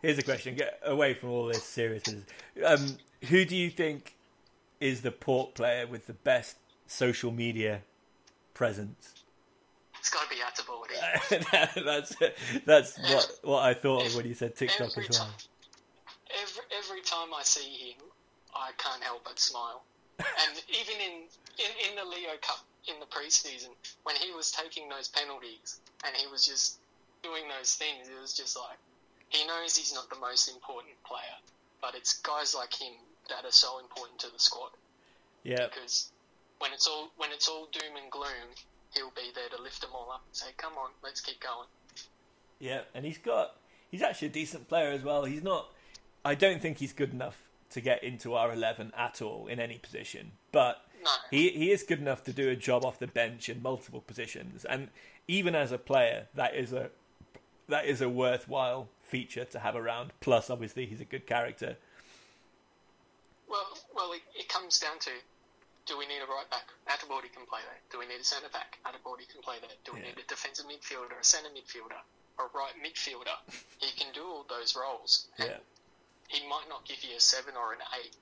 here's 0.00 0.18
a 0.18 0.22
question. 0.22 0.54
Get 0.54 0.78
away 0.84 1.14
from 1.14 1.30
all 1.30 1.46
this 1.46 1.64
seriousness. 1.64 2.24
Um, 2.64 2.96
who 3.28 3.44
do 3.44 3.56
you 3.56 3.70
think 3.70 4.16
is 4.80 5.02
the 5.02 5.10
port 5.10 5.54
player 5.54 5.86
with 5.86 6.06
the 6.06 6.12
best 6.12 6.56
social 6.86 7.32
media 7.32 7.82
presence? 8.54 9.24
It's 9.98 10.10
got 10.10 10.22
to 10.22 10.28
be 10.28 10.36
Athibordee. 10.36 11.84
that's 11.84 12.16
that's 12.64 12.98
what 12.98 13.38
what 13.42 13.62
I 13.64 13.74
thought 13.74 14.00
every, 14.00 14.10
of 14.10 14.16
when 14.16 14.26
you 14.26 14.34
said 14.34 14.54
TikTok 14.54 14.96
as 14.96 14.96
well. 14.96 15.26
Time, 15.26 15.34
every 16.42 16.62
every 16.78 17.00
time 17.02 17.28
I 17.36 17.42
see 17.42 17.70
him 17.70 18.02
I 18.54 18.70
can't 18.78 19.02
help 19.02 19.24
but 19.24 19.38
smile. 19.38 19.82
and 20.18 20.62
even 20.68 20.94
in, 21.00 21.12
in 21.58 21.90
in 21.90 21.96
the 21.96 22.04
Leo 22.04 22.36
Cup 22.40 22.64
in 22.88 22.98
the 23.00 23.06
preseason, 23.06 23.70
when 24.04 24.16
he 24.16 24.32
was 24.32 24.50
taking 24.50 24.88
those 24.88 25.08
penalties 25.08 25.80
and 26.04 26.14
he 26.16 26.26
was 26.26 26.46
just 26.46 26.78
doing 27.22 27.44
those 27.56 27.74
things, 27.74 28.08
it 28.08 28.20
was 28.20 28.32
just 28.32 28.56
like 28.56 28.78
he 29.28 29.46
knows 29.46 29.76
he's 29.76 29.94
not 29.94 30.10
the 30.10 30.18
most 30.18 30.48
important 30.48 30.94
player, 31.04 31.36
but 31.80 31.94
it's 31.94 32.20
guys 32.20 32.54
like 32.54 32.74
him 32.74 32.92
that 33.28 33.44
are 33.44 33.52
so 33.52 33.78
important 33.78 34.18
to 34.20 34.32
the 34.32 34.38
squad. 34.38 34.70
Yeah. 35.44 35.66
Because 35.66 36.10
when 36.58 36.72
it's 36.72 36.86
all 36.86 37.10
when 37.16 37.30
it's 37.32 37.48
all 37.48 37.68
doom 37.72 37.96
and 38.00 38.10
gloom, 38.10 38.54
he'll 38.94 39.10
be 39.10 39.30
there 39.34 39.48
to 39.56 39.62
lift 39.62 39.80
them 39.80 39.90
all 39.94 40.10
up 40.12 40.22
and 40.26 40.36
say, 40.36 40.46
"Come 40.56 40.74
on, 40.74 40.90
let's 41.02 41.20
keep 41.20 41.40
going." 41.40 41.68
Yeah, 42.58 42.82
and 42.94 43.04
he's 43.04 43.18
got 43.18 43.56
he's 43.90 44.02
actually 44.02 44.28
a 44.28 44.32
decent 44.32 44.68
player 44.68 44.90
as 44.90 45.02
well. 45.02 45.24
He's 45.24 45.42
not 45.42 45.68
I 46.24 46.34
don't 46.34 46.60
think 46.60 46.78
he's 46.78 46.92
good 46.92 47.12
enough 47.12 47.36
to 47.70 47.80
get 47.80 48.04
into 48.04 48.34
our 48.34 48.52
11 48.52 48.92
at 48.96 49.22
all 49.22 49.46
in 49.46 49.58
any 49.58 49.78
position, 49.78 50.32
but 50.52 50.84
No, 51.02 51.10
he 51.30 51.50
he 51.50 51.70
is 51.70 51.82
good 51.82 51.98
enough 52.00 52.22
to 52.24 52.32
do 52.32 52.48
a 52.48 52.56
job 52.56 52.84
off 52.84 52.98
the 52.98 53.06
bench 53.06 53.48
in 53.48 53.62
multiple 53.62 54.00
positions 54.00 54.64
and 54.64 54.88
even 55.28 55.54
as 55.54 55.72
a 55.72 55.78
player 55.78 56.26
that 56.34 56.54
is 56.54 56.72
a 56.72 56.90
that 57.68 57.86
is 57.86 58.00
a 58.00 58.08
worthwhile 58.08 58.88
feature 59.02 59.44
to 59.44 59.58
have 59.58 59.74
around 59.76 60.12
plus 60.20 60.48
obviously 60.50 60.86
he's 60.86 61.00
a 61.00 61.04
good 61.04 61.26
character 61.26 61.76
well, 63.48 63.66
well, 63.94 64.12
it, 64.12 64.22
it 64.34 64.48
comes 64.48 64.78
down 64.78 64.98
to. 65.00 65.10
Do 65.84 65.98
we 65.98 66.06
need 66.06 66.22
a 66.22 66.30
right 66.30 66.48
back? 66.48 66.64
Athibordee 66.88 67.28
can 67.34 67.44
play 67.44 67.60
that. 67.68 67.80
Do 67.90 67.98
we 67.98 68.06
need 68.06 68.20
a 68.20 68.24
centre 68.24 68.48
back? 68.48 68.78
Athibordee 68.86 69.28
can 69.28 69.42
play 69.42 69.56
that. 69.60 69.76
Do 69.84 69.92
we 69.92 69.98
Yeah. 70.00 70.06
need 70.14 70.18
a 70.24 70.26
defensive 70.28 70.64
midfielder, 70.64 71.18
a 71.20 71.24
centre 71.24 71.50
midfielder, 71.50 71.98
a 72.38 72.44
right 72.56 72.72
midfielder? 72.82 73.34
He 73.78 73.90
can 73.98 74.12
do 74.14 74.24
all 74.24 74.44
those 74.48 74.74
roles. 74.76 75.26
Yeah 75.38 75.58
He 76.28 76.46
might 76.48 76.68
not 76.68 76.86
give 76.86 77.02
you 77.04 77.16
a 77.16 77.20
seven 77.20 77.54
or 77.56 77.74
an 77.74 77.80
eight, 78.00 78.14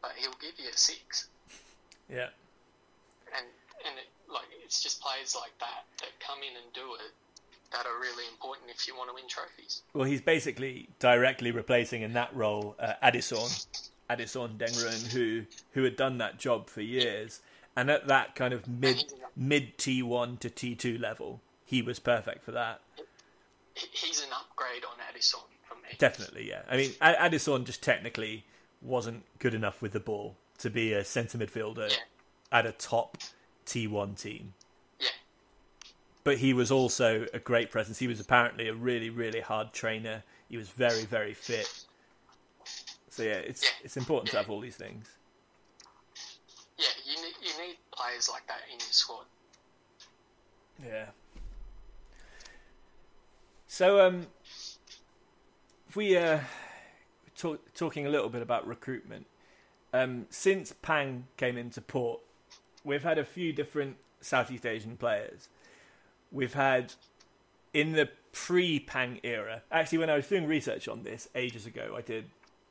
but 0.00 0.12
he'll 0.16 0.38
give 0.40 0.58
you 0.58 0.70
a 0.70 0.76
six. 0.76 1.28
Yeah 2.10 2.28
And 3.36 3.46
and 3.86 3.98
it, 3.98 4.08
like 4.32 4.46
it's 4.64 4.82
just 4.82 5.00
players 5.00 5.36
like 5.38 5.56
that 5.60 5.84
that 6.00 6.10
come 6.20 6.38
in 6.38 6.56
and 6.62 6.72
do 6.72 6.94
it 6.94 7.12
that 7.72 7.84
are 7.86 8.00
really 8.00 8.24
important 8.30 8.70
if 8.70 8.88
you 8.88 8.96
want 8.96 9.10
to 9.10 9.14
win 9.14 9.28
trophies. 9.28 9.82
well 9.92 10.04
he's 10.04 10.22
basically 10.22 10.88
directly 10.98 11.50
replacing 11.50 12.02
in 12.02 12.12
that 12.14 12.34
role 12.34 12.76
uh, 12.78 12.94
Adisorn 13.02 13.66
Adisorn 14.08 14.56
Daeng-rueng 14.56 15.12
who 15.12 15.42
who 15.72 15.84
had 15.84 15.96
done 15.96 16.18
that 16.18 16.38
job 16.38 16.68
for 16.68 16.80
years 16.80 17.40
and 17.76 17.90
at 17.90 18.06
that 18.08 18.34
kind 18.34 18.54
of 18.54 18.66
mid 18.66 19.12
mid 19.36 19.76
T1 19.78 20.38
to 20.40 20.48
T2 20.50 20.98
level 21.00 21.40
he 21.64 21.82
was 21.82 21.98
perfect 21.98 22.42
for 22.44 22.52
that 22.52 22.80
He's 23.74 24.20
an 24.22 24.30
upgrade 24.32 24.82
on 24.84 24.96
Adisorn 25.14 25.46
for 25.68 25.74
me. 25.76 25.94
Definitely, 25.98 26.48
yeah. 26.48 26.62
I 26.68 26.76
mean, 26.76 26.90
Adisorn 27.00 27.64
just 27.64 27.80
technically 27.82 28.44
wasn't 28.82 29.22
good 29.38 29.54
enough 29.54 29.80
with 29.80 29.92
the 29.92 30.00
ball 30.00 30.36
to 30.58 30.70
be 30.70 30.92
a 30.92 31.04
centre 31.04 31.38
midfielder 31.38 31.90
Yeah. 31.90 31.96
at 32.52 32.66
a 32.66 32.72
top 32.72 33.18
T1 33.66 34.14
team. 34.20 34.54
Yeah, 34.98 35.08
But 36.24 36.38
he 36.38 36.52
was 36.52 36.70
also 36.70 37.26
a 37.32 37.38
great 37.38 37.70
presence. 37.70 37.98
He 37.98 38.06
was 38.08 38.20
apparently 38.20 38.68
a 38.68 38.74
really, 38.74 39.10
really 39.10 39.40
hard 39.40 39.72
trainer. 39.72 40.24
He 40.48 40.56
was 40.56 40.68
very, 40.70 41.04
very 41.04 41.34
fit. 41.34 41.84
So 43.10 43.22
yeah, 43.22 43.34
it's 43.34 43.62
Yeah. 43.64 43.70
it's 43.84 43.96
important 43.96 44.30
to 44.30 44.36
have 44.38 44.48
all 44.50 44.60
these 44.60 44.76
things. 44.76 45.08
yeah. 46.76 46.86
You 47.04 47.16
need 47.22 47.34
you 47.42 47.58
need 47.66 47.76
players 47.90 48.28
like 48.28 48.46
that 48.46 48.60
in 48.72 48.78
your 48.78 48.88
squad. 48.92 49.26
Yeah. 50.84 51.10
So 53.66 54.06
um, 54.06 54.26
if 55.88 55.96
we 55.96 56.16
uh, 56.16 56.40
talk, 57.36 57.60
talking 57.74 58.06
a 58.06 58.10
little 58.10 58.28
bit 58.28 58.42
about 58.42 58.66
recruitment, 58.66 59.26
um, 59.92 60.26
since 60.30 60.74
Pang 60.82 61.26
came 61.36 61.56
into 61.56 61.80
port, 61.80 62.20
we've 62.84 63.02
had 63.02 63.18
a 63.18 63.24
few 63.24 63.52
different 63.52 63.96
Southeast 64.20 64.66
Asian 64.66 64.96
players. 64.96 65.48
We've 66.30 66.54
had 66.54 66.94
in 67.72 67.92
the 67.92 68.10
pre-Pang 68.32 69.20
era. 69.22 69.62
Actually, 69.70 69.98
when 69.98 70.10
I 70.10 70.16
was 70.16 70.26
doing 70.26 70.46
research 70.46 70.88
on 70.88 71.02
this 71.02 71.28
ages 71.34 71.66
ago, 71.66 71.94
I 71.96 72.02
did 72.02 72.26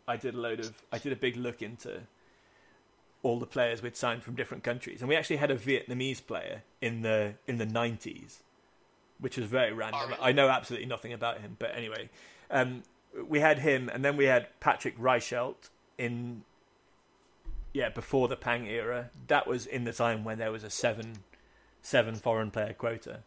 I 0.08 0.18
did 0.18 0.36
a 0.36 0.38
load 0.40 0.60
of 0.60 0.82
I 0.92 0.98
did 0.98 1.12
a 1.12 1.16
big 1.16 1.36
look 1.36 1.62
into 1.62 2.02
all 3.24 3.40
the 3.40 3.48
players 3.48 3.82
we'd 3.82 3.96
signed 3.96 4.24
from 4.24 4.36
different 4.36 4.64
countries, 4.64 5.02
and 5.02 5.10
we 5.10 5.16
actually 5.16 5.38
had 5.38 5.52
a 5.52 5.56
Vietnamese 5.56 6.26
player 6.26 6.64
in 6.82 7.02
the 7.02 7.34
in 7.48 7.58
the 7.58 7.66
nineties, 7.66 8.44
which 9.20 9.38
was 9.38 9.48
very 9.48 9.74
random. 9.74 10.14
Oh. 10.14 10.24
I 10.24 10.32
know 10.32 10.50
absolutely 10.50 10.88
nothing 10.88 11.14
about 11.14 11.42
him, 11.42 11.58
but 11.60 11.76
anyway, 11.76 12.10
um, 12.52 12.84
we 13.28 13.40
had 13.40 13.60
him, 13.60 13.90
and 13.90 14.06
then 14.06 14.18
we 14.18 14.26
had 14.26 14.48
Patrick 14.60 14.98
Reichelt 14.98 15.70
in 15.98 16.44
yeah 17.78 17.90
before 17.90 18.28
the 18.28 18.36
Pang 18.36 18.66
era. 18.66 19.12
That 19.28 19.46
was 19.46 19.66
in 19.68 19.84
the 19.84 19.94
time 19.94 20.24
when 20.24 20.40
there 20.40 20.52
was 20.52 20.64
a 20.64 20.70
seven 20.70 21.20
seven 21.82 22.16
foreign 22.16 22.50
player 22.52 22.74
quota, 22.74 23.20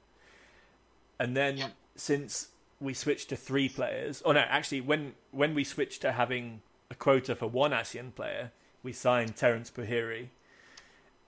and 1.21 1.37
then 1.37 1.57
Yeah. 1.57 1.69
since 1.95 2.49
we 2.81 2.93
switched 2.95 3.29
to 3.29 3.37
three 3.37 3.69
players, 3.69 4.23
oh 4.25 4.33
no, 4.33 4.41
actually 4.41 4.81
when 4.81 5.15
when 5.31 5.55
we 5.55 5.63
switched 5.65 6.01
to 6.03 6.13
having 6.13 6.63
a 6.91 6.95
quota 6.97 7.37
for 7.37 7.47
one 7.47 7.71
ASEAN 7.71 8.13
player, 8.15 8.51
we 8.83 8.93
signed 8.93 9.37
Terens 9.37 9.71
Puhiri, 9.71 10.29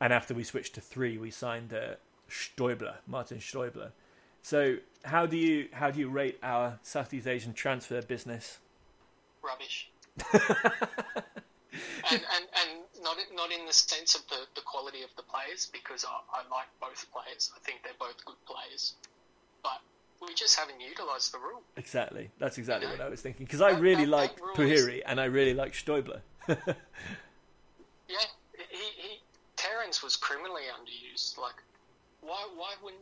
and 0.00 0.12
after 0.12 0.34
we 0.34 0.42
switched 0.42 0.74
to 0.74 0.80
three, 0.80 1.16
we 1.16 1.30
signed 1.30 1.72
uh, 1.72 1.94
Steuble, 2.28 2.94
Martin 3.06 3.38
Steuble. 3.38 3.92
So 4.42 4.78
how 5.04 5.26
do 5.26 5.36
you 5.36 5.68
how 5.72 5.92
do 5.92 6.00
you 6.00 6.08
rate 6.08 6.38
our 6.42 6.80
Southeast 6.82 7.28
Asian 7.28 7.52
transfer 7.54 8.02
business? 8.02 8.58
Rubbish. 9.42 9.90
and, 10.34 10.42
and 12.10 12.44
and 12.60 12.70
not 13.02 13.16
in- 13.18 13.34
not 13.36 13.50
in 13.52 13.66
the 13.66 13.72
sense 13.72 14.14
of 14.14 14.22
the, 14.28 14.46
the 14.54 14.60
quality 14.62 15.02
of 15.02 15.10
the 15.16 15.22
players 15.22 15.68
because 15.72 16.04
I, 16.04 16.38
I 16.38 16.42
like 16.50 16.66
both 16.80 17.06
players. 17.12 17.50
I 17.56 17.60
think 17.60 17.82
they're 17.82 17.92
both 17.98 18.24
good 18.24 18.36
players, 18.46 18.94
but 19.62 19.80
we 20.20 20.34
just 20.34 20.58
haven't 20.58 20.80
utilised 20.80 21.32
the 21.32 21.38
rule. 21.38 21.62
Exactly, 21.76 22.30
that's 22.38 22.58
exactly 22.58 22.86
You 22.88 22.94
know? 22.94 22.98
what 23.00 23.06
I 23.06 23.10
was 23.10 23.20
thinking 23.20 23.44
because 23.46 23.60
I 23.60 23.70
really 23.78 24.04
that- 24.04 24.10
like 24.10 24.36
that 24.36 24.42
rule 24.58 24.70
is- 24.70 24.84
Puhiri 24.86 25.02
and 25.06 25.20
I 25.20 25.24
really 25.24 25.54
like 25.54 25.72
Steuble. 25.72 26.20
Yeah, 28.08 28.18
he, 28.70 28.76
he 29.08 29.20
Terens 29.56 30.02
was 30.02 30.16
criminally 30.16 30.62
underused. 30.78 31.38
Like, 31.38 31.54
why 32.20 32.46
why 32.56 32.74
wouldn't 32.82 33.00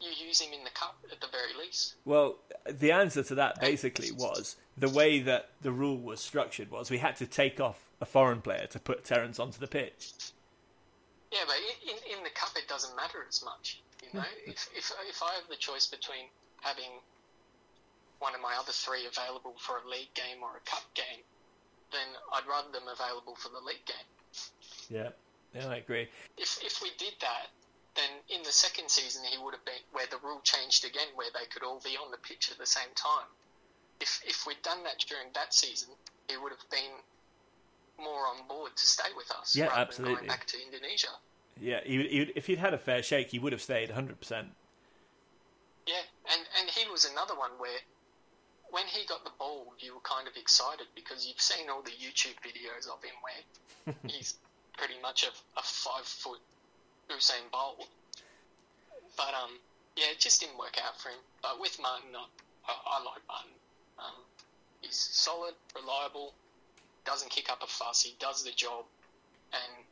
you 0.00 0.10
use 0.26 0.40
him 0.40 0.52
in 0.52 0.64
the 0.64 0.70
cup 0.70 0.96
at 1.10 1.20
the 1.20 1.26
very 1.28 1.54
least? 1.58 1.94
Well, 2.04 2.36
the 2.68 2.92
answer 2.92 3.22
to 3.22 3.34
that 3.36 3.60
basically 3.60 4.10
was 4.12 4.56
the 4.76 4.88
way 4.88 5.20
that 5.20 5.50
the 5.62 5.72
rule 5.72 5.96
was 5.98 6.20
structured 6.20 6.70
was 6.70 6.90
we 6.90 6.98
had 6.98 7.16
to 7.16 7.26
take 7.26 7.60
off 7.60 7.83
a 8.00 8.06
foreign 8.06 8.40
player 8.40 8.66
to 8.70 8.78
put 8.78 9.04
Terens 9.04 9.38
onto 9.38 9.58
the 9.58 9.66
pitch. 9.66 10.12
Yeah, 11.32 11.40
but 11.46 11.56
in, 11.82 12.18
in 12.18 12.24
the 12.24 12.30
cup 12.30 12.52
it 12.56 12.68
doesn't 12.68 12.94
matter 12.96 13.24
as 13.28 13.42
much. 13.44 13.82
You 14.02 14.18
know, 14.18 14.24
hmm. 14.24 14.50
if, 14.50 14.68
if 14.76 14.92
if 15.08 15.22
I 15.22 15.34
have 15.34 15.48
the 15.48 15.56
choice 15.56 15.86
between 15.86 16.30
having 16.60 17.00
one 18.18 18.34
of 18.34 18.40
my 18.40 18.54
other 18.58 18.72
three 18.72 19.06
available 19.06 19.54
for 19.58 19.78
a 19.78 19.88
league 19.88 20.12
game 20.14 20.42
or 20.42 20.56
a 20.56 20.64
cup 20.68 20.86
game, 20.94 21.22
then 21.92 22.06
I'd 22.32 22.46
rather 22.46 22.70
them 22.70 22.88
available 22.88 23.34
for 23.34 23.48
the 23.48 23.60
league 23.60 23.84
game. 23.84 24.10
Yeah, 24.88 25.10
yeah, 25.54 25.68
I 25.68 25.76
agree. 25.76 26.08
If 26.38 26.62
if 26.62 26.82
we 26.82 26.90
did 26.98 27.14
that, 27.20 27.50
then 27.94 28.10
in 28.28 28.42
the 28.42 28.52
second 28.52 28.90
season 28.90 29.24
he 29.24 29.38
would 29.38 29.54
have 29.54 29.64
been 29.64 29.82
where 29.92 30.06
the 30.10 30.18
rule 30.22 30.40
changed 30.42 30.84
again, 30.84 31.08
where 31.14 31.30
they 31.34 31.46
could 31.46 31.62
all 31.62 31.80
be 31.82 31.96
on 31.96 32.10
the 32.10 32.18
pitch 32.18 32.50
at 32.50 32.58
the 32.58 32.66
same 32.66 32.90
time. 32.94 33.28
If 34.00 34.22
if 34.26 34.46
we'd 34.46 34.62
done 34.62 34.82
that 34.84 34.98
during 35.06 35.28
that 35.34 35.54
season, 35.54 35.90
he 36.28 36.36
would 36.36 36.52
have 36.52 36.68
been 36.70 36.94
more 37.98 38.26
on 38.26 38.46
board 38.48 38.72
to 38.76 38.86
stay 38.86 39.08
with 39.16 39.30
us. 39.30 39.56
Yeah, 39.56 39.66
rather 39.66 39.80
absolutely. 39.80 40.14
Than 40.14 40.26
going 40.26 40.28
back 40.28 40.46
to 40.46 40.56
Indonesia. 40.62 41.14
Yeah, 41.60 41.80
he, 41.84 42.02
he, 42.08 42.20
if 42.34 42.46
he'd 42.46 42.58
had 42.58 42.74
a 42.74 42.78
fair 42.78 43.02
shake, 43.02 43.30
he 43.30 43.38
would 43.38 43.52
have 43.52 43.62
stayed 43.62 43.90
100%. 43.90 44.46
Yeah, 45.86 45.94
and 46.32 46.40
and 46.58 46.70
he 46.70 46.90
was 46.90 47.04
another 47.04 47.34
one 47.34 47.50
where 47.58 47.78
when 48.70 48.86
he 48.86 49.06
got 49.06 49.22
the 49.24 49.30
ball, 49.38 49.74
you 49.78 49.94
were 49.94 50.00
kind 50.00 50.26
of 50.26 50.34
excited 50.36 50.86
because 50.94 51.26
you've 51.26 51.40
seen 51.40 51.68
all 51.68 51.82
the 51.82 51.92
YouTube 51.92 52.34
videos 52.40 52.88
of 52.88 53.02
him 53.04 53.14
where 53.22 53.94
he's 54.10 54.34
pretty 54.78 54.94
much 55.02 55.24
a, 55.24 55.30
a 55.58 55.62
five 55.62 56.04
foot 56.04 56.40
Usain 57.10 57.44
Bolt. 57.52 57.86
But 59.16 59.34
um, 59.36 59.60
yeah, 59.96 60.10
it 60.10 60.18
just 60.18 60.40
didn't 60.40 60.58
work 60.58 60.76
out 60.84 60.98
for 61.00 61.10
him. 61.10 61.20
But 61.42 61.60
with 61.60 61.78
Martin, 61.80 62.10
I, 62.16 62.26
I, 62.66 62.98
I 62.98 63.04
like 63.04 63.22
Martin. 63.28 63.54
Um, 63.98 64.24
he's 64.80 64.96
solid, 64.96 65.54
reliable, 65.76 66.34
doesn't 67.04 67.30
kick 67.30 67.50
up 67.50 67.62
a 67.62 67.66
fuss. 67.66 68.02
He 68.02 68.14
does 68.18 68.42
the 68.42 68.52
job, 68.52 68.84
and 69.52 69.84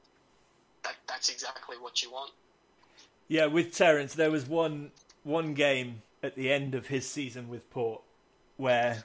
that 0.85 0.95
that's 1.07 1.29
exactly 1.29 1.77
what 1.79 2.03
you 2.03 2.11
want. 2.11 2.33
Yeah, 3.29 3.47
with 3.47 3.75
Terens, 3.75 4.15
there 4.15 4.31
was 4.31 4.49
one 4.49 4.91
one 5.25 5.55
game 5.55 6.03
at 6.23 6.35
the 6.37 6.53
end 6.53 6.75
of 6.75 6.89
his 6.89 7.09
season 7.09 7.49
with 7.49 7.69
Port 7.71 8.03
where 8.57 9.05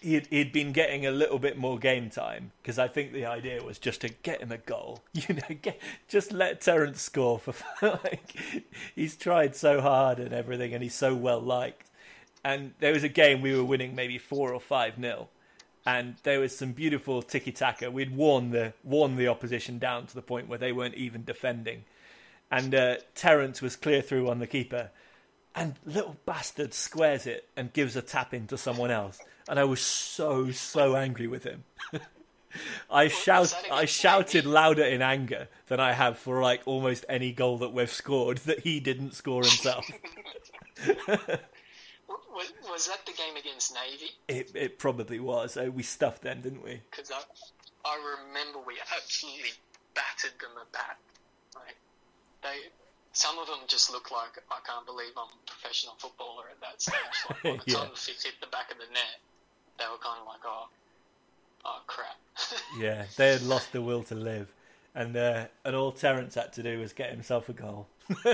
he'd, 0.00 0.26
he'd 0.28 0.52
been 0.52 0.72
getting 0.72 1.06
a 1.06 1.10
little 1.10 1.38
bit 1.38 1.56
more 1.56 1.78
game 1.78 2.10
time 2.10 2.52
because 2.62 2.78
I 2.78 2.88
think 2.88 3.12
the 3.12 3.26
idea 3.26 3.62
was 3.62 3.78
just 3.78 4.00
to 4.02 4.08
get 4.08 4.40
him 4.40 4.52
a 4.52 4.58
goal. 4.58 5.02
You 5.28 5.34
know, 5.34 5.56
get, 5.60 5.80
just 6.06 6.32
let 6.32 6.60
Terens 6.60 7.00
score 7.00 7.38
for 7.38 7.54
like 7.82 8.34
he's 8.94 9.16
tried 9.16 9.56
so 9.56 9.80
hard 9.80 10.18
and 10.18 10.32
everything, 10.32 10.72
and 10.74 10.82
he's 10.82 10.94
so 10.94 11.14
well 11.14 11.40
liked. 11.40 11.90
And 12.44 12.72
there 12.78 12.92
was 12.92 13.02
a 13.02 13.08
game 13.08 13.40
we 13.40 13.54
were 13.54 13.64
winning 13.64 13.94
maybe 13.94 14.16
four 14.16 14.52
or 14.52 14.60
five 14.60 14.96
nil, 14.96 15.28
and 15.88 16.16
there 16.22 16.38
was 16.38 16.54
some 16.54 16.72
beautiful 16.72 17.22
tiki 17.22 17.50
taka. 17.50 17.90
We'd 17.90 18.14
worn 18.14 18.50
the 18.50 18.74
worn 18.84 19.16
the 19.16 19.28
opposition 19.28 19.78
down 19.78 20.06
to 20.08 20.14
the 20.14 20.20
point 20.20 20.46
where 20.46 20.58
they 20.58 20.70
weren't 20.70 20.96
even 20.96 21.24
defending, 21.24 21.84
and 22.50 22.74
uh, 22.74 22.96
Terens 23.14 23.62
was 23.62 23.74
clear 23.74 24.02
through 24.02 24.28
on 24.28 24.38
the 24.38 24.46
keeper, 24.46 24.90
and 25.54 25.76
little 25.86 26.16
bastard 26.26 26.74
squares 26.74 27.26
it 27.26 27.48
and 27.56 27.72
gives 27.72 27.96
a 27.96 28.02
tap 28.02 28.34
into 28.34 28.58
someone 28.58 28.90
else, 28.90 29.18
and 29.48 29.58
I 29.58 29.64
was 29.64 29.80
so 29.80 30.50
so 30.50 30.94
angry 30.94 31.26
with 31.26 31.44
him. 31.44 31.64
I 32.90 33.08
shout, 33.08 33.54
I 33.70 33.86
shouted 33.86 34.44
louder 34.44 34.84
in 34.84 35.00
anger 35.00 35.48
than 35.68 35.80
I 35.80 35.92
have 35.92 36.18
for 36.18 36.42
like 36.42 36.60
almost 36.66 37.06
any 37.08 37.32
goal 37.32 37.56
that 37.58 37.72
we've 37.72 37.90
scored 37.90 38.38
that 38.38 38.60
he 38.60 38.78
didn't 38.78 39.14
score 39.14 39.42
himself. 39.42 39.90
was, 42.34 42.52
was 42.70 42.86
that 42.88 43.04
the 43.06 43.12
game 43.12 43.36
against 43.36 43.74
Navy? 43.74 44.10
it 44.28 44.50
it 44.54 44.78
probably 44.78 45.20
was. 45.20 45.56
Oh, 45.56 45.70
we 45.70 45.82
stuffed 45.82 46.22
them, 46.22 46.40
didn't 46.40 46.62
we? 46.64 46.80
Because 46.90 47.10
I, 47.10 47.20
I 47.84 47.94
remember 48.28 48.58
we 48.66 48.74
absolutely 48.96 49.50
battered 49.94 50.38
them 50.40 50.50
a 50.56 50.66
bat. 50.72 50.96
Like 51.54 51.76
they, 52.42 52.68
some 53.12 53.38
of 53.38 53.46
them 53.46 53.58
just 53.66 53.90
look 53.92 54.10
like 54.10 54.38
I 54.50 54.58
can't 54.66 54.86
believe 54.86 55.12
I'm 55.16 55.28
a 55.28 55.46
professional 55.50 55.94
footballer 55.98 56.44
at 56.50 56.60
that 56.60 56.80
stage. 56.82 56.96
Like 57.28 57.42
by 57.42 57.64
the 57.64 57.70
Yeah. 57.72 57.78
time 57.78 57.88
the 57.92 57.96
fifth 57.98 58.24
hit 58.24 58.34
the 58.40 58.46
back 58.48 58.70
of 58.70 58.78
the 58.78 58.88
net, 58.92 59.18
they 59.78 59.84
were 59.90 59.98
kind 60.02 60.20
of 60.20 60.26
like, 60.26 60.40
oh, 60.44 60.68
oh 61.64 61.80
crap. 61.86 62.16
Yeah, 62.78 63.04
they 63.16 63.32
had 63.32 63.42
lost 63.42 63.72
the 63.72 63.82
will 63.82 64.02
to 64.04 64.14
live, 64.14 64.52
and 64.98 65.16
uh, 65.16 65.46
and 65.64 65.76
all 65.76 65.92
Terens 65.92 66.34
had 66.34 66.52
to 66.54 66.62
do 66.62 66.80
was 66.80 66.92
get 66.92 67.10
himself 67.10 67.48
a 67.48 67.52
goal. 67.52 67.86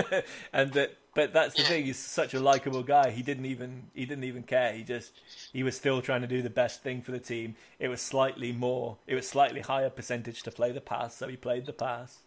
and 0.53 0.73
that, 0.73 0.95
but 1.13 1.31
that's 1.31 1.53
the 1.55 1.61
Yeah. 1.61 1.67
thing. 1.67 1.85
He's 1.85 1.99
such 1.99 2.33
a 2.33 2.39
likable 2.39 2.81
guy. 2.81 3.11
He 3.11 3.21
didn't 3.21 3.45
even 3.45 3.83
he 3.93 4.05
didn't 4.05 4.23
even 4.23 4.41
care. 4.43 4.73
He 4.73 4.83
just 4.83 5.13
he 5.53 5.61
was 5.61 5.75
still 5.77 6.01
trying 6.01 6.21
to 6.21 6.27
do 6.27 6.41
the 6.41 6.49
best 6.49 6.81
thing 6.81 7.03
for 7.03 7.11
the 7.11 7.19
team. 7.19 7.55
It 7.77 7.87
was 7.89 8.01
slightly 8.01 8.51
more. 8.51 8.97
It 9.05 9.13
was 9.13 9.27
slightly 9.29 9.61
higher 9.61 9.91
percentage 9.91 10.41
to 10.43 10.51
play 10.51 10.71
the 10.71 10.81
pass, 10.81 11.15
so 11.15 11.27
he 11.27 11.37
played 11.37 11.67
the 11.67 11.73
pass. 11.73 12.17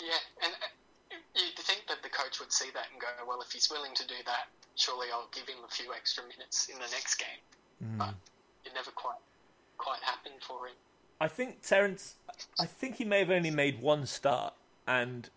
Yeah, 0.00 0.14
and 0.44 0.52
uh, 0.52 1.16
you'd 1.34 1.56
think 1.58 1.88
that 1.88 2.04
the 2.04 2.08
coach 2.10 2.38
would 2.38 2.52
see 2.52 2.70
that 2.74 2.86
and 2.92 3.00
go, 3.00 3.08
well, 3.26 3.40
if 3.40 3.50
he's 3.50 3.68
willing 3.68 3.94
to 3.94 4.06
do 4.06 4.14
that, 4.26 4.46
surely 4.76 5.08
I'll 5.12 5.28
give 5.34 5.48
him 5.48 5.58
a 5.66 5.72
few 5.72 5.92
extra 5.92 6.22
minutes 6.24 6.68
in 6.68 6.76
the 6.76 6.90
next 6.92 7.16
game. 7.16 7.42
But 7.98 8.14
it 8.64 8.72
never 8.74 8.90
quite 8.92 9.18
quite 9.76 10.02
happened 10.02 10.40
for 10.46 10.66
him. 10.68 10.76
I 11.20 11.28
think 11.28 11.62
Terens. 11.62 12.14
I 12.60 12.66
think 12.66 12.96
he 12.96 13.04
may 13.04 13.20
have 13.20 13.30
only 13.30 13.50
made 13.50 13.80
one 13.80 14.04
start, 14.06 14.52
and 14.86 15.30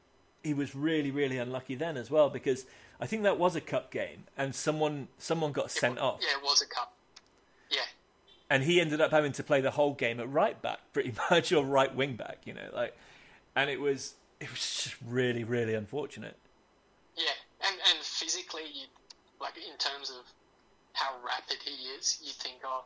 he 0.44 0.54
was 0.54 0.76
really, 0.76 1.12
really 1.12 1.38
unlucky 1.38 1.76
then 1.76 1.96
as 1.98 2.12
well 2.12 2.30
because 2.30 2.66
I 3.00 3.06
think 3.06 3.24
that 3.24 3.38
was 3.40 3.56
a 3.56 3.62
cup 3.62 3.92
game, 3.92 4.26
and 4.38 4.54
someone 4.54 5.08
someone 5.18 5.52
got 5.52 5.72
sent 5.72 6.00
off, 6.00 6.20
Yeah, 6.22 6.38
it 6.38 6.44
was 6.44 6.62
a 6.62 6.68
cup. 6.68 6.94
Yeah, 7.70 7.86
and 8.50 8.64
he 8.64 8.82
ended 8.82 9.00
up 9.00 9.12
having 9.12 9.32
to 9.34 9.44
play 9.44 9.62
the 9.62 9.72
whole 9.72 9.94
game 9.94 10.20
at 10.20 10.30
right 10.30 10.62
back, 10.62 10.80
pretty 10.94 11.14
much, 11.30 11.52
or 11.54 11.64
right 11.64 11.94
wing 11.96 12.16
back, 12.16 12.40
you 12.46 12.54
know, 12.54 12.70
like, 12.74 12.98
and 13.56 13.70
it 13.70 13.80
was 13.80 14.16
it 14.40 14.50
was 14.52 14.60
just 14.60 14.96
really, 15.06 15.44
really 15.44 15.74
unfortunate. 15.74 16.36
yeah, 17.16 17.68
and 17.68 17.78
and 17.90 18.00
physically, 18.04 18.64
you 18.74 18.88
like 19.40 19.56
in 19.58 19.78
terms 19.78 20.10
of 20.10 20.26
how 20.94 21.16
rapid 21.26 21.58
he 21.64 21.72
is, 21.98 22.20
you 22.22 22.32
think, 22.34 22.56
oh, 22.66 22.84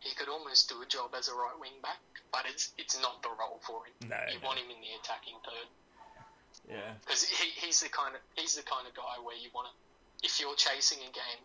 he 0.00 0.14
could 0.14 0.28
almost 0.28 0.68
do 0.68 0.80
a 0.82 0.86
job 0.86 1.14
as 1.16 1.28
a 1.28 1.34
right 1.34 1.58
wing 1.60 1.76
back, 1.82 2.00
but 2.32 2.44
it's 2.48 2.72
it's 2.78 3.00
not 3.02 3.22
the 3.22 3.30
role 3.30 3.60
for 3.66 3.84
him. 3.86 4.10
No, 4.10 4.16
you 4.32 4.40
no. 4.40 4.46
want 4.46 4.58
him 4.58 4.70
in 4.70 4.80
the 4.80 4.92
attacking 5.02 5.34
third 5.44 5.68
Yeah, 6.70 6.92
because 7.04 7.24
he, 7.24 7.50
he's 7.54 7.80
the 7.80 7.88
kind 7.88 8.14
of 8.14 8.20
he's 8.36 8.54
the 8.54 8.62
kind 8.62 8.86
of 8.86 8.94
guy 8.94 9.18
where 9.22 9.36
you 9.36 9.50
want 9.54 9.68
to. 9.68 9.74
If 10.26 10.40
you're 10.40 10.56
chasing 10.56 10.98
a 10.98 11.12
game, 11.12 11.42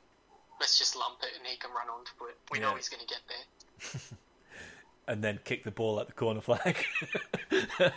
let's 0.59 0.77
just 0.77 0.95
lump 0.95 1.19
it 1.21 1.38
and 1.38 1.45
he 1.45 1.57
can 1.57 1.71
run 1.71 1.89
onto 1.89 2.30
it. 2.30 2.38
We 2.51 2.59
know 2.59 2.73
he's 2.75 2.89
going 2.89 3.01
to 3.01 3.07
get 3.07 3.21
there. 3.30 4.01
and 5.07 5.23
then 5.23 5.39
kick 5.43 5.63
the 5.63 5.71
ball 5.71 5.99
at 5.99 6.07
the 6.07 6.13
corner 6.13 6.41
flag. 6.41 6.84
yeah, 7.51 7.91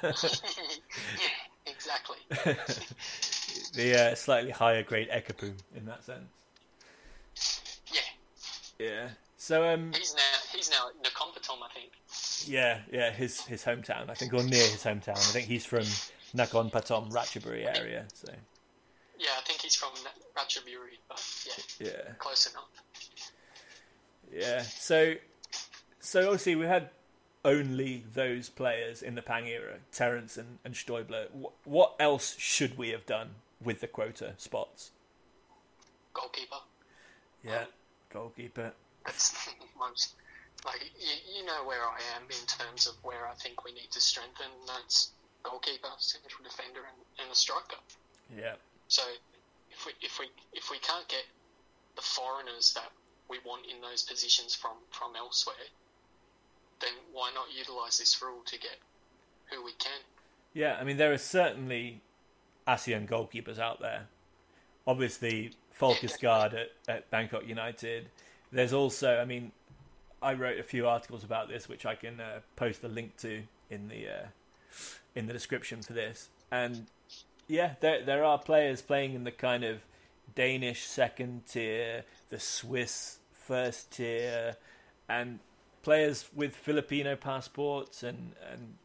exactly. 1.67 2.19
the 3.75 4.11
uh, 4.11 4.15
slightly 4.15 4.51
higher 4.51 4.83
grade 4.83 5.09
Ekapum 5.11 5.55
in 5.75 5.87
that 5.87 6.05
sense. 6.05 6.29
Yeah, 7.93 8.01
Yeah. 8.79 9.09
So 9.37 9.65
um, 9.69 9.93
he's 9.95 10.15
now 10.15 10.36
he's 10.57 10.71
now 10.71 10.89
at 10.89 10.95
I 11.63 11.69
think. 11.75 11.93
Yeah, 12.49 12.81
yeah, 12.91 13.11
his 13.11 13.41
his 13.43 13.65
hometown, 13.65 14.09
I 14.11 14.15
think, 14.15 14.33
or 14.33 14.43
near 14.43 14.67
his 14.67 14.83
hometown. 14.83 15.17
I 15.17 15.33
think 15.33 15.47
he's 15.47 15.65
from 15.67 15.85
Nakhon 16.35 16.71
Pathom, 16.73 17.11
Ratchaburi 17.13 17.67
area. 17.79 18.07
So 18.15 18.33
Yeah, 19.19 19.29
I 19.39 19.43
think 19.43 19.61
he's 19.61 19.75
from 19.77 19.91
Ratchaburi, 20.37 20.99
but 21.09 21.23
yeah, 21.47 21.87
yeah, 21.89 22.13
close 22.19 22.51
enough. 22.51 22.69
yeah. 24.33 24.63
So 24.63 25.15
so 26.01 26.23
obviously 26.25 26.57
we 26.57 26.67
had 26.67 26.91
only 27.45 28.05
those 28.15 28.49
players 28.49 29.03
in 29.03 29.15
the 29.15 29.23
Pang 29.23 29.47
era, 29.47 29.75
Terens 29.93 30.37
and, 30.37 30.59
and 30.65 30.75
Steuble. 30.75 31.29
Wh- 31.31 31.67
What 31.69 31.95
else 32.01 32.35
should 32.39 32.77
we 32.77 32.89
have 32.91 33.07
done 33.07 33.37
with 33.63 33.81
the 33.81 33.87
quota 33.87 34.35
spots? 34.37 34.91
Goalkeeper. 36.13 36.57
Yeah, 37.45 37.61
um, 37.61 37.67
goalkeeper. 38.13 38.73
That's 39.05 39.49
most 39.79 40.15
like 40.67 40.83
you, 40.99 41.39
you 41.39 41.45
know 41.47 41.65
where 41.65 41.81
I 41.83 41.99
am 42.17 42.25
in 42.25 42.47
terms 42.47 42.87
of 42.87 42.95
where 43.03 43.27
I 43.27 43.35
think 43.35 43.65
we 43.65 43.73
need 43.73 43.91
to 43.93 44.01
strengthen. 44.01 44.51
That's 44.67 45.13
goalkeeper, 45.43 45.89
central 45.99 46.43
defender, 46.43 46.81
and, 46.81 46.99
and 47.23 47.31
a 47.31 47.35
striker. 47.35 47.79
Yeah, 48.37 48.55
So 48.89 49.03
if 49.71 49.87
we 49.87 49.93
if 50.03 50.19
we 50.19 50.27
if 50.53 50.71
we 50.71 50.79
can't 50.79 51.07
get 51.09 51.25
the 51.95 52.03
foreigners 52.03 52.75
that 52.75 52.91
we 53.31 53.39
want 53.47 53.63
in 53.73 53.81
those 53.81 54.03
positions 54.03 54.55
from 54.55 54.77
from 54.91 55.15
elsewhere, 55.17 55.71
then 56.81 56.93
why 57.13 57.31
not 57.35 57.47
utilize 57.57 57.99
this 57.99 58.21
rule 58.21 58.43
to 58.47 58.59
get 58.59 58.77
who 59.51 59.65
we 59.65 59.73
can? 59.79 60.01
yeah. 60.55 60.77
I 60.81 60.85
mean, 60.85 60.97
there 60.97 61.13
are 61.13 61.19
certainly 61.19 62.01
ASEAN 62.67 63.09
goalkeepers 63.09 63.59
out 63.59 63.81
there. 63.81 64.09
Obviously, 64.87 65.53
Falkesgaard 65.79 66.55
at, 66.55 66.71
at 66.89 67.11
Bangkok 67.11 67.47
United. 67.47 68.09
There's 68.51 68.73
also, 68.73 69.19
I 69.19 69.25
mean, 69.25 69.53
I 70.27 70.35
wrote 70.35 70.59
a 70.59 70.65
few 70.65 70.89
articles 70.89 71.23
about 71.23 71.49
this, 71.49 71.69
which 71.69 71.87
I 71.87 71.95
can 71.95 72.21
uh, 72.21 72.41
post 72.57 72.83
a 72.83 72.89
link 72.89 73.17
to 73.19 73.43
in 73.71 73.87
the 73.89 74.09
uh, 74.09 74.27
in 75.15 75.27
the 75.27 75.33
description 75.33 75.83
for 75.83 75.93
this. 75.93 76.31
And 76.51 76.87
yeah, 77.47 77.75
there 77.81 78.05
there 78.05 78.25
are 78.25 78.37
players 78.39 78.83
playing 78.83 79.15
in 79.15 79.23
the 79.23 79.31
kind 79.31 79.63
of 79.63 79.83
Danish 80.35 80.83
second 80.85 81.47
tier, 81.47 82.05
the 82.29 82.41
Swiss 82.41 83.19
first 83.31 83.93
tier, 83.93 84.57
and 85.09 85.39
players 85.83 86.29
with 86.35 86.57
Filipino 86.57 87.15
passports, 87.15 88.03
and 88.03 88.33
and 88.51 88.79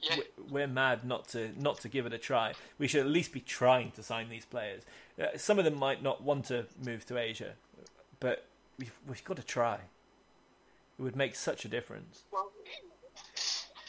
Yeah, 0.00 0.16
we- 0.16 0.44
we're 0.50 0.66
mad 0.82 1.04
not 1.04 1.28
to 1.28 1.50
not 1.60 1.80
to 1.80 1.88
give 1.88 2.04
it 2.04 2.12
a 2.12 2.18
try. 2.18 2.52
We 2.78 2.88
should 2.88 3.00
at 3.00 3.06
least 3.18 3.32
be 3.32 3.40
trying 3.40 3.92
to 3.92 4.02
sign 4.02 4.28
these 4.28 4.44
players. 4.44 4.82
Uh, 5.18 5.36
some 5.38 5.58
of 5.58 5.64
them 5.64 5.78
might 5.78 6.02
not 6.02 6.22
want 6.22 6.44
to 6.46 6.66
move 6.84 7.06
to 7.06 7.16
Asia, 7.16 7.54
but 8.20 8.44
we've 8.78 8.92
we've 9.08 9.24
got 9.24 9.38
to 9.38 9.42
try. 9.42 9.78
It 10.98 11.02
would 11.02 11.16
make 11.16 11.34
such 11.36 11.64
a 11.64 11.68
difference. 11.68 12.22
well, 12.32 12.50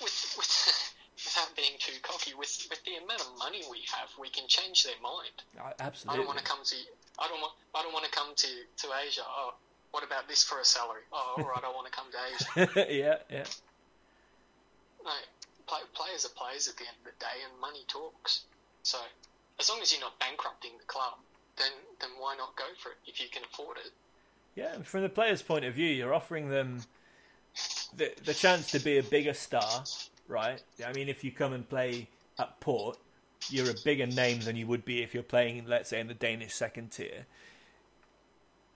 with, 0.02 0.36
with 0.38 0.94
without 1.26 1.56
being 1.56 1.74
too 1.80 1.94
cocky, 2.04 2.34
with 2.36 2.68
with 2.70 2.84
the 2.86 2.96
amount 3.04 3.22
of 3.22 3.38
money 3.38 3.64
we 3.70 3.80
have, 3.98 4.10
we 4.20 4.30
can 4.30 4.48
change 4.48 4.84
their 4.84 5.00
mind. 5.02 5.44
I- 5.60 5.74
I 6.08 6.16
don't 6.16 6.28
want 6.28 6.38
to 6.38 6.44
come 6.44 6.60
to. 6.64 6.76
I 7.20 7.28
don't 7.28 7.42
want. 7.42 7.54
I 7.76 7.82
don't 7.84 7.94
want 7.94 8.06
to 8.06 8.12
come 8.12 8.34
to 8.36 8.48
to 8.48 8.88
Asia. 9.06 9.22
Oh, 9.28 9.56
what 9.92 10.04
about 10.04 10.28
this 10.28 10.44
for 10.44 10.60
a 10.60 10.66
salary? 10.66 11.02
Oh, 11.12 11.36
all 11.38 11.44
right, 11.50 11.64
I 11.64 11.70
want 11.70 11.88
to 11.88 11.92
come 11.92 12.08
to 12.12 12.66
Asia. 12.66 12.88
yeah, 12.94 13.16
yeah, 13.30 13.46
No, 15.04 15.12
play, 15.66 15.80
players 15.96 16.26
are 16.26 16.30
players 16.38 16.68
at 16.68 16.78
the 16.78 16.84
end 16.84 16.96
of 17.00 17.06
the 17.12 17.18
day, 17.20 17.42
and 17.50 17.60
money 17.60 17.84
talks. 17.88 18.44
So, 18.84 19.00
as 19.60 19.68
long 19.70 19.82
as 19.82 19.92
you're 19.92 20.02
not 20.02 20.18
bankrupting 20.20 20.72
the 20.78 20.86
club, 20.86 21.16
then 21.58 21.72
then 22.00 22.12
why 22.20 22.36
not 22.38 22.56
go 22.56 22.66
for 22.78 22.90
it 22.92 22.98
if 23.08 23.20
you 23.20 23.28
can 23.30 23.44
afford 23.52 23.78
it? 23.78 23.92
yeah. 24.56 24.82
From 24.84 25.02
the 25.02 25.10
player's 25.10 25.42
point 25.42 25.66
of 25.66 25.74
view, 25.74 25.88
you're 25.90 26.14
offering 26.14 26.50
them 26.50 26.82
the 27.96 28.12
the 28.26 28.34
chance 28.34 28.72
to 28.72 28.80
be 28.80 28.98
a 28.98 29.04
bigger 29.04 29.34
star, 29.34 29.84
right? 30.28 30.62
I 30.86 30.94
mean, 30.94 31.10
if 31.10 31.24
you 31.24 31.32
come 31.32 31.54
and 31.54 31.68
play 31.68 32.08
at 32.38 32.60
Port, 32.60 32.98
you're 33.50 33.70
a 33.70 33.76
bigger 33.84 34.06
name 34.08 34.42
than 34.42 34.56
you 34.56 34.68
would 34.68 34.86
be 34.86 35.02
if 35.02 35.14
you're 35.14 35.24
playing, 35.24 35.66
let's 35.68 35.90
say, 35.90 36.00
in 36.00 36.08
the 36.08 36.14
Danish 36.14 36.54
second 36.54 36.92
tier. 36.92 37.26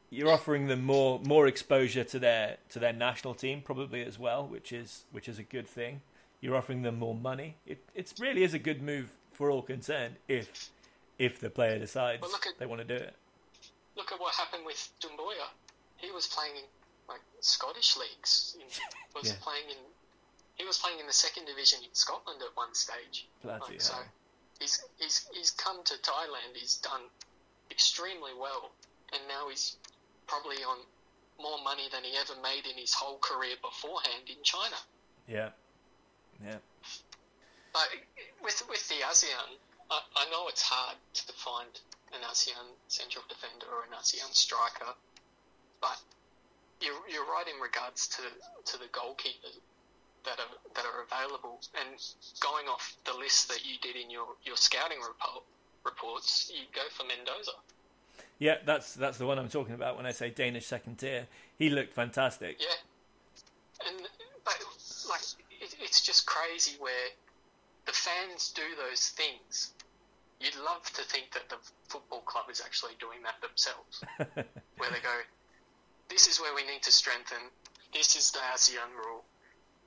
You're 0.10 0.32
offering 0.32 0.68
them 0.68 0.84
more 0.84 1.20
more 1.26 1.48
exposure 1.48 2.04
to 2.04 2.20
their 2.20 2.58
to 2.70 2.80
their 2.80 2.94
national 2.94 3.34
team, 3.34 3.62
probably 3.62 4.04
as 4.04 4.20
well, 4.20 4.46
which 4.46 4.72
is 4.72 5.06
which 5.12 5.28
is 5.28 5.40
a 5.40 5.44
good 5.44 5.68
thing. 5.68 6.02
You're 6.40 6.56
offering 6.56 6.82
them 6.84 7.00
more 7.00 7.16
money. 7.16 7.56
It 7.66 7.84
it 7.96 8.14
really 8.20 8.44
is 8.44 8.54
a 8.54 8.60
good 8.60 8.82
move 8.82 9.12
for 9.32 9.50
all 9.50 9.62
concerned 9.64 10.16
if 10.28 10.70
if 11.18 11.40
the 11.40 11.50
player 11.50 11.80
decides 11.80 12.22
Well, 12.22 12.32
at- 12.36 12.60
they 12.60 12.66
want 12.66 12.82
to 12.82 12.88
do 12.88 13.02
it. 13.04 13.16
Look 13.96 14.12
at 14.12 14.20
what 14.20 14.36
happened 14.36 14.66
with 14.66 14.90
Doumbouya. 15.02 15.48
He 15.98 16.12
was 16.12 16.28
playing 16.28 16.58
in 16.58 16.64
like 17.08 17.22
Scottish 17.42 17.96
leagues. 17.98 18.56
In, 18.60 18.68
was 19.16 19.30
Yeah. 19.30 19.36
playing 19.42 19.70
in. 19.70 19.78
He 20.56 20.66
was 20.66 20.78
playing 20.78 21.00
in 21.00 21.08
the 21.08 21.14
second 21.14 21.46
division 21.46 21.84
in 21.84 21.94
Scotland 21.94 22.42
at 22.42 22.56
one 22.56 22.74
stage. 22.76 23.28
Bloody 23.42 23.74
Like, 23.74 23.82
so 23.82 23.96
he's 24.60 24.84
he's 24.98 25.28
he's 25.34 25.52
come 25.52 25.84
to 25.84 25.96
Thailand. 25.98 26.56
He's 26.56 26.78
done 26.78 27.02
extremely 27.72 28.34
well, 28.34 28.72
and 29.12 29.22
now 29.28 29.50
he's 29.50 29.78
probably 30.28 30.64
on 30.64 30.78
more 31.40 31.58
money 31.64 31.90
than 31.92 32.04
he 32.04 32.16
ever 32.18 32.40
made 32.42 32.66
in 32.66 32.78
his 32.78 32.94
whole 32.94 33.18
career 33.18 33.56
beforehand 33.62 34.30
in 34.30 34.42
China. 34.44 34.76
Yeah, 35.28 35.50
yeah. 36.44 36.58
But 37.74 37.90
with 38.44 38.64
with 38.70 38.88
the 38.90 39.02
ASEAN, 39.04 39.58
I, 39.90 40.00
I 40.16 40.30
know 40.30 40.48
it's 40.48 40.62
hard 40.62 40.98
to 41.16 41.34
find 41.34 41.70
an 42.14 42.22
ASEAN 42.30 42.76
central 42.88 43.26
defender 43.28 43.66
or 43.74 43.84
an 43.84 43.98
ASEAN 44.00 44.32
striker, 44.34 44.94
but 45.82 45.98
you're, 46.84 47.02
you're 47.10 47.26
right 47.26 47.48
in 47.48 47.60
regards 47.62 48.08
to, 48.08 48.22
to 48.72 48.78
the 48.78 48.86
goalkeepers 48.92 49.60
that 50.26 50.40
are 50.40 50.56
that 50.76 50.86
are 50.86 51.04
available. 51.04 51.60
And 51.80 52.00
going 52.40 52.68
off 52.68 52.96
the 53.06 53.14
list 53.14 53.48
that 53.50 53.66
you 53.66 53.76
did 53.82 53.96
in 53.96 54.10
your, 54.10 54.28
your 54.44 54.58
scouting 54.58 55.00
report, 55.00 55.44
reports, 55.84 56.52
you 56.54 56.66
go 56.74 56.82
for 56.92 57.04
Mendoza. 57.06 57.52
Yeah, 58.40 58.58
that's 58.66 58.94
that's 58.94 59.18
the 59.18 59.26
one 59.26 59.40
I'm 59.40 59.50
talking 59.50 59.76
about 59.76 59.96
when 59.98 60.06
I 60.06 60.12
say 60.12 60.30
Danish 60.30 60.66
second 60.66 60.98
tier. 60.98 61.28
He 61.58 61.70
looked 61.70 61.94
fantastic. 61.94 62.58
Yeah, 62.60 63.88
and 63.88 64.08
but 64.44 64.58
like 65.10 65.22
it, 65.62 65.76
it's 65.80 66.02
just 66.02 66.26
crazy 66.26 66.76
where 66.80 67.10
the 67.86 67.92
fans 67.92 68.52
do 68.54 68.64
those 68.78 69.10
things. 69.10 69.72
You'd 70.40 70.58
love 70.58 70.84
to 70.94 71.04
think 71.04 71.32
that 71.32 71.48
the 71.48 71.56
football 71.88 72.20
club 72.22 72.46
is 72.52 72.62
actually 72.64 72.94
doing 73.00 73.20
that 73.24 73.40
themselves, 73.40 74.04
where 74.78 74.90
they 74.92 75.00
go, 75.00 75.16
"This 76.14 76.28
is 76.28 76.40
where 76.40 76.54
we 76.54 76.64
need 76.66 76.84
to 76.84 76.92
strengthen. 76.92 77.40
This 77.92 78.16
is 78.16 78.30
the 78.32 78.40
ASEAN 78.54 78.94
rule. 78.96 79.24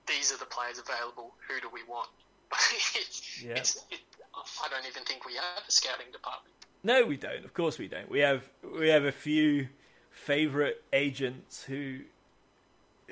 These 0.09 0.33
are 0.33 0.39
the 0.39 0.45
players 0.47 0.79
available. 0.79 1.35
Who 1.49 1.61
do 1.61 1.69
we 1.73 1.83
want?" 1.85 2.09
it's, 2.97 3.43
Yeah. 3.45 3.53
it's, 3.55 3.77
it, 3.91 4.01
I 4.35 4.69
don't 4.69 4.87
even 4.87 5.05
think 5.05 5.25
we 5.25 5.35
have 5.35 5.63
a 5.69 5.71
scouting 5.71 6.11
department. 6.13 6.55
No, 6.83 7.05
we 7.05 7.17
don't. 7.17 7.45
Of 7.45 7.55
course, 7.55 7.79
we 7.79 7.89
don't. 7.89 8.09
We 8.11 8.21
have 8.21 8.43
we 8.79 8.89
have 8.89 9.05
a 9.05 9.13
few 9.13 9.69
favorite 10.11 10.83
agents 10.93 11.63
who 11.65 12.01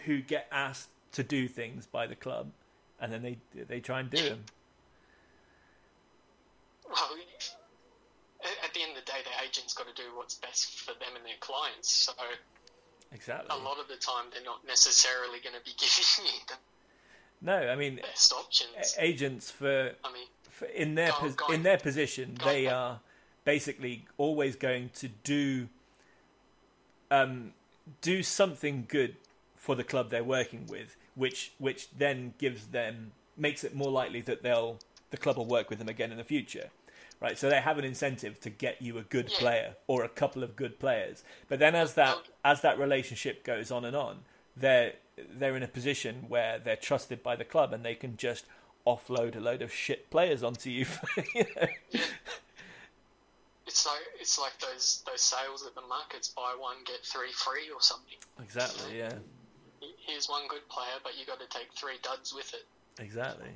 who 0.04 0.20
get 0.20 0.46
asked 0.50 0.88
to 1.12 1.22
do 1.22 1.46
things 1.48 1.86
by 1.86 2.06
the 2.08 2.16
club, 2.16 2.50
and 3.00 3.12
then 3.12 3.22
they 3.22 3.38
they 3.64 3.80
try 3.80 4.00
and 4.00 4.10
do 4.10 4.22
them. 4.28 4.44
Well, 6.88 7.16
at- 8.44 8.64
at 8.64 8.74
the 8.74 8.82
end 8.82 8.96
of 8.96 9.04
the 9.04 9.10
day, 9.10 9.18
the 9.24 9.44
agent's 9.44 9.72
got 9.74 9.86
to 9.88 9.94
do 9.94 10.14
what's 10.14 10.34
best 10.34 10.80
for 10.80 10.92
them 10.92 11.16
and 11.16 11.24
their 11.24 11.38
clients. 11.40 11.90
So 11.90 12.12
Exactly. 13.14 13.46
a 13.50 13.62
lot 13.62 13.78
of 13.78 13.86
the 13.88 13.96
time, 13.96 14.24
they're 14.32 14.42
not 14.42 14.66
necessarily 14.66 15.38
going 15.40 15.54
to 15.56 15.64
be 15.64 15.70
giving 15.78 16.26
you 16.26 16.40
the 16.48 16.54
No, 17.40 17.56
I 17.56 17.76
mean 17.76 17.96
best 18.02 18.32
options. 18.32 18.94
agents 18.98 19.50
for, 19.50 19.92
I 20.04 20.12
mean, 20.12 20.26
for 20.50 20.66
in 20.66 20.94
their 20.96 21.10
Go- 21.10 21.16
pos- 21.18 21.34
go 21.34 21.52
in 21.52 21.62
their 21.62 21.78
position, 21.78 22.34
Go 22.38 22.44
they 22.46 22.66
are 22.66 23.00
basically 23.44 24.04
always 24.18 24.56
going 24.56 24.90
to 24.96 25.08
do 25.08 25.68
um, 27.10 27.52
do 28.00 28.22
something 28.22 28.86
good 28.88 29.16
for 29.54 29.74
the 29.74 29.84
club 29.84 30.10
they're 30.10 30.24
working 30.24 30.66
with, 30.66 30.96
which 31.14 31.52
which 31.58 31.88
then 31.96 32.34
gives 32.38 32.66
them 32.68 33.12
makes 33.36 33.62
it 33.64 33.74
more 33.74 33.90
likely 33.90 34.20
that 34.22 34.42
they'll 34.42 34.78
the 35.10 35.16
club 35.16 35.36
will 35.36 35.46
work 35.46 35.70
with 35.70 35.78
them 35.78 35.88
again 35.88 36.10
in 36.10 36.18
the 36.18 36.24
future. 36.24 36.70
Right, 37.24 37.38
so 37.38 37.48
they 37.48 37.62
have 37.62 37.78
an 37.78 37.86
incentive 37.86 38.38
to 38.40 38.50
get 38.50 38.82
you 38.82 38.98
a 38.98 39.02
good 39.02 39.30
Yeah. 39.30 39.38
player 39.38 39.76
or 39.86 40.04
a 40.04 40.10
couple 40.10 40.42
of 40.42 40.56
good 40.56 40.78
players. 40.78 41.24
But 41.48 41.58
then, 41.58 41.74
as 41.74 41.94
that 41.94 42.18
as 42.44 42.60
that 42.60 42.78
relationship 42.78 43.44
goes 43.44 43.70
on 43.70 43.86
and 43.86 43.96
on, 43.96 44.26
they're 44.54 44.96
they're 45.16 45.56
in 45.56 45.62
a 45.62 45.68
position 45.68 46.28
where 46.28 46.58
they're 46.58 46.76
trusted 46.76 47.22
by 47.22 47.34
the 47.34 47.44
club 47.46 47.72
and 47.72 47.82
they 47.82 47.94
can 47.94 48.18
just 48.18 48.44
offload 48.86 49.34
a 49.36 49.40
load 49.40 49.62
of 49.62 49.72
shit 49.72 50.10
players 50.10 50.42
onto 50.42 50.68
you. 50.68 50.84
you 51.34 51.46
know? 51.56 51.66
it's 53.66 53.86
like 53.86 54.02
it's 54.20 54.38
like 54.38 54.58
those 54.58 55.02
those 55.06 55.22
sales 55.22 55.64
at 55.66 55.74
the 55.74 55.86
markets: 55.88 56.28
buy 56.28 56.54
one 56.58 56.76
get 56.84 57.02
three 57.06 57.32
free 57.32 57.70
or 57.70 57.80
something. 57.80 58.18
Exactly. 58.38 58.98
Yeah. 58.98 59.14
Here's 60.06 60.28
one 60.28 60.46
good 60.48 60.68
player, 60.68 60.98
but 61.02 61.18
you 61.18 61.24
got 61.24 61.40
to 61.40 61.46
take 61.48 61.72
three 61.72 61.96
duds 62.02 62.34
with 62.34 62.52
it. 62.52 62.66
Exactly. 63.02 63.48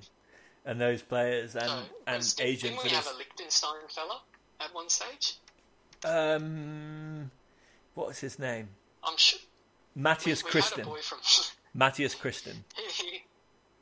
And 0.65 0.81
those 0.81 1.03
players 1.03 1.55
and 1.55 1.65
So, 1.65 1.83
and 2.07 2.17
was- 2.19 2.41
agents. 2.41 2.63
Didn't 2.63 2.85
we 2.85 2.91
have 2.91 3.07
a 3.07 3.17
Liechtenstein 3.17 3.89
fella 3.89 4.21
at 4.61 4.75
one 4.75 4.89
stage? 4.89 5.37
um, 6.05 7.31
what 7.95 8.09
was 8.09 8.19
his 8.21 8.39
name? 8.39 8.69
I'm 9.03 9.17
sure. 9.17 9.41
Mathias 9.97 10.45
we 10.45 10.51
Christen. 10.51 10.79
had 10.81 10.87
a 10.87 10.91
boy 10.91 11.01
from. 11.01 11.19
Mathias 11.75 12.15
Christen. 12.15 12.65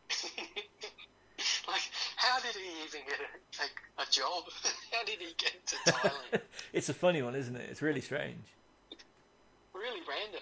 like, 1.69 1.81
how 2.17 2.39
did 2.41 2.55
he 2.55 2.69
even 2.85 3.01
get 3.09 3.19
a, 3.21 3.63
a, 3.63 4.03
a 4.03 4.07
job? 4.11 4.45
how 4.93 5.05
did 5.05 5.19
he 5.19 5.35
get 5.37 5.67
to 5.67 5.77
Thailand? 5.91 6.41
It's 6.73 6.89
a 6.89 6.95
funny 6.95 7.23
one, 7.23 7.35
isn't 7.35 7.55
it? 7.57 7.69
It's 7.71 7.83
really 7.83 8.01
strange. 8.01 8.45
really 9.75 10.01
random. 10.09 10.41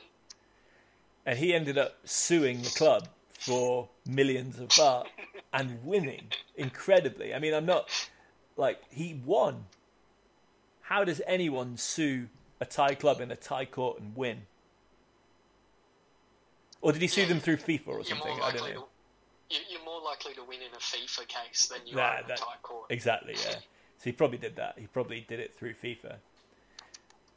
And 1.26 1.38
he 1.38 1.54
ended 1.54 1.78
up 1.78 1.96
suing 2.04 2.62
the 2.62 2.70
club 2.70 3.08
for 3.38 3.88
millions 4.06 4.58
of 4.58 4.68
baht 4.68 5.06
and 5.52 5.84
winning 5.84 6.28
incredibly. 6.56 7.34
I 7.34 7.38
mean, 7.38 7.54
I'm 7.54 7.66
not 7.66 7.88
like 8.56 8.80
he 8.90 9.20
won. 9.24 9.66
How 10.82 11.04
does 11.04 11.22
anyone 11.26 11.76
sue 11.76 12.28
a 12.60 12.64
Thai 12.66 12.94
club 12.94 13.20
in 13.20 13.30
a 13.30 13.36
Thai 13.36 13.64
court 13.64 14.00
and 14.00 14.14
win? 14.16 14.42
Or 16.80 16.92
did 16.92 17.00
he 17.00 17.08
sue 17.08 17.22
Yeah. 17.22 17.28
them 17.28 17.40
through 17.40 17.56
FIFA 17.56 17.88
or 17.88 18.04
something? 18.04 18.40
I 18.42 18.52
don't 18.52 18.74
know. 18.74 18.88
to. 19.48 19.54
you- 19.56 19.60
You're 19.70 19.84
more 19.84 20.00
likely 20.02 20.34
to 20.34 20.42
win 20.44 20.60
in 20.60 20.72
a 20.74 20.78
FIFA 20.78 21.26
case 21.28 21.66
than 21.68 21.86
you 21.86 21.96
Nah, 21.96 22.02
are 22.02 22.18
in 22.20 22.30
a 22.30 22.36
Thai 22.36 22.56
court. 22.62 22.90
Exactly, 22.90 23.34
yeah. 23.42 23.56
So 23.98 24.10
he 24.10 24.12
probably 24.12 24.36
did 24.38 24.56
that. 24.56 24.74
He 24.76 24.86
probably 24.88 25.20
did 25.22 25.40
it 25.40 25.54
through 25.54 25.74
FIFA. 25.74 26.16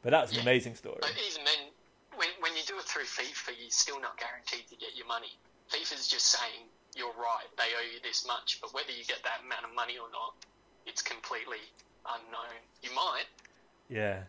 But 0.02 0.10
that's 0.10 0.32
an 0.32 0.36
Yeah. 0.38 0.42
amazing 0.42 0.74
story. 0.74 0.98
But 1.00 1.12
even 1.26 1.44
then, 1.44 1.68
when, 2.16 2.28
when 2.40 2.54
you 2.56 2.62
do 2.66 2.76
it 2.78 2.84
through 2.84 3.04
FIFA, 3.04 3.52
you're 3.58 3.70
still 3.70 3.98
not 4.00 4.18
guaranteed 4.18 4.68
to 4.68 4.76
get 4.76 4.94
your 4.94 5.06
money. 5.06 5.32
FIFA's 5.70 6.08
just 6.08 6.26
saying, 6.26 6.66
you're 6.96 7.08
right, 7.08 7.46
they 7.56 7.64
owe 7.76 7.92
you 7.92 8.00
this 8.02 8.26
much, 8.26 8.58
but 8.60 8.74
whether 8.74 8.90
you 8.90 9.04
get 9.04 9.22
that 9.22 9.40
amount 9.44 9.64
of 9.64 9.74
money 9.74 9.94
or 9.98 10.10
not, 10.10 10.34
it's 10.86 11.02
completely 11.02 11.58
unknown. 12.06 12.58
You 12.82 12.90
might. 12.94 13.26
Yeah. 13.88 14.22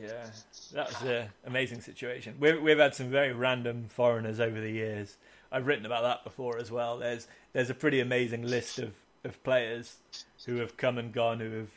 Yeah, 0.00 0.26
that 0.72 0.88
was 0.88 1.02
an 1.02 1.28
amazing 1.46 1.80
situation. 1.80 2.34
We've, 2.40 2.60
we've 2.60 2.78
had 2.78 2.96
some 2.96 3.10
very 3.10 3.32
random 3.32 3.86
foreigners 3.88 4.40
over 4.40 4.60
the 4.60 4.70
years. 4.70 5.16
I've 5.52 5.68
written 5.68 5.86
about 5.86 6.02
that 6.02 6.24
before 6.24 6.58
as 6.58 6.72
well. 6.72 6.98
There's 6.98 7.28
there's 7.52 7.70
a 7.70 7.74
pretty 7.74 8.00
amazing 8.00 8.42
list 8.44 8.80
of, 8.80 8.94
of 9.22 9.40
players 9.44 9.98
who 10.46 10.56
have 10.56 10.76
come 10.76 10.98
and 10.98 11.12
gone. 11.12 11.38
Who 11.38 11.52
have, 11.52 11.68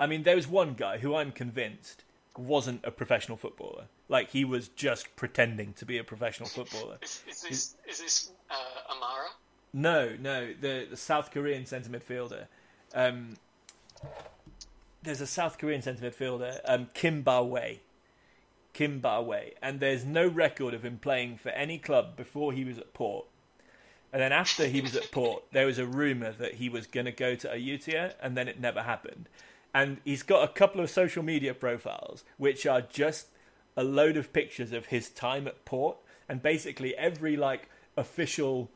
I 0.00 0.08
mean, 0.08 0.24
there 0.24 0.34
was 0.34 0.48
one 0.48 0.74
guy 0.74 0.98
who 0.98 1.14
I'm 1.14 1.30
convinced 1.30 2.02
wasn't 2.36 2.80
a 2.82 2.90
professional 2.90 3.38
footballer. 3.38 3.84
Like 4.08 4.30
he 4.30 4.44
was 4.44 4.68
just 4.68 5.16
pretending 5.16 5.72
to 5.74 5.84
be 5.84 5.98
a 5.98 6.04
professional 6.04 6.48
footballer. 6.48 6.98
Is, 7.02 7.22
is 7.28 7.42
this, 7.42 7.76
is 7.88 8.00
this 8.00 8.30
uh, 8.50 8.94
Amara? 8.94 9.28
No, 9.72 10.16
no, 10.20 10.52
the 10.60 10.86
the 10.88 10.96
South 10.96 11.30
Korean 11.30 11.66
centre 11.66 11.90
midfielder. 11.90 12.46
Um, 12.94 13.36
there's 15.02 15.20
a 15.20 15.26
South 15.26 15.58
Korean 15.58 15.82
centre 15.82 16.10
midfielder, 16.10 16.60
um, 16.64 16.88
Kim 16.94 17.22
Ba 17.22 17.42
Wei. 17.42 17.80
Kim 18.74 18.98
Ba 19.00 19.22
Wei, 19.22 19.54
and 19.62 19.80
there's 19.80 20.04
no 20.04 20.26
record 20.26 20.74
of 20.74 20.84
him 20.84 20.98
playing 20.98 21.38
for 21.38 21.50
any 21.50 21.78
club 21.78 22.16
before 22.16 22.52
he 22.52 22.64
was 22.64 22.76
at 22.76 22.92
Port. 22.92 23.26
And 24.12 24.20
then 24.20 24.32
after 24.32 24.66
he 24.66 24.80
was 24.80 24.94
at 24.94 25.10
Port, 25.10 25.44
there 25.52 25.66
was 25.66 25.78
a 25.78 25.86
rumor 25.86 26.32
that 26.32 26.54
he 26.54 26.68
was 26.68 26.86
going 26.86 27.06
to 27.06 27.12
go 27.12 27.34
to 27.36 27.48
Ayutthaya, 27.48 28.14
and 28.20 28.36
then 28.36 28.48
it 28.48 28.60
never 28.60 28.82
happened. 28.82 29.28
And 29.72 29.98
he's 30.04 30.22
got 30.22 30.48
a 30.48 30.52
couple 30.52 30.80
of 30.80 30.90
social 30.90 31.22
media 31.22 31.54
profiles 31.54 32.24
which 32.36 32.66
are 32.66 32.80
just 32.80 33.28
a 33.76 33.84
load 33.84 34.16
of 34.16 34.32
pictures 34.32 34.72
of 34.72 34.86
his 34.86 35.08
time 35.10 35.46
at 35.46 35.64
Port, 35.64 35.96
and 36.28 36.42
basically 36.42 36.96
every 36.96 37.36
like 37.36 37.68
official 37.96 38.70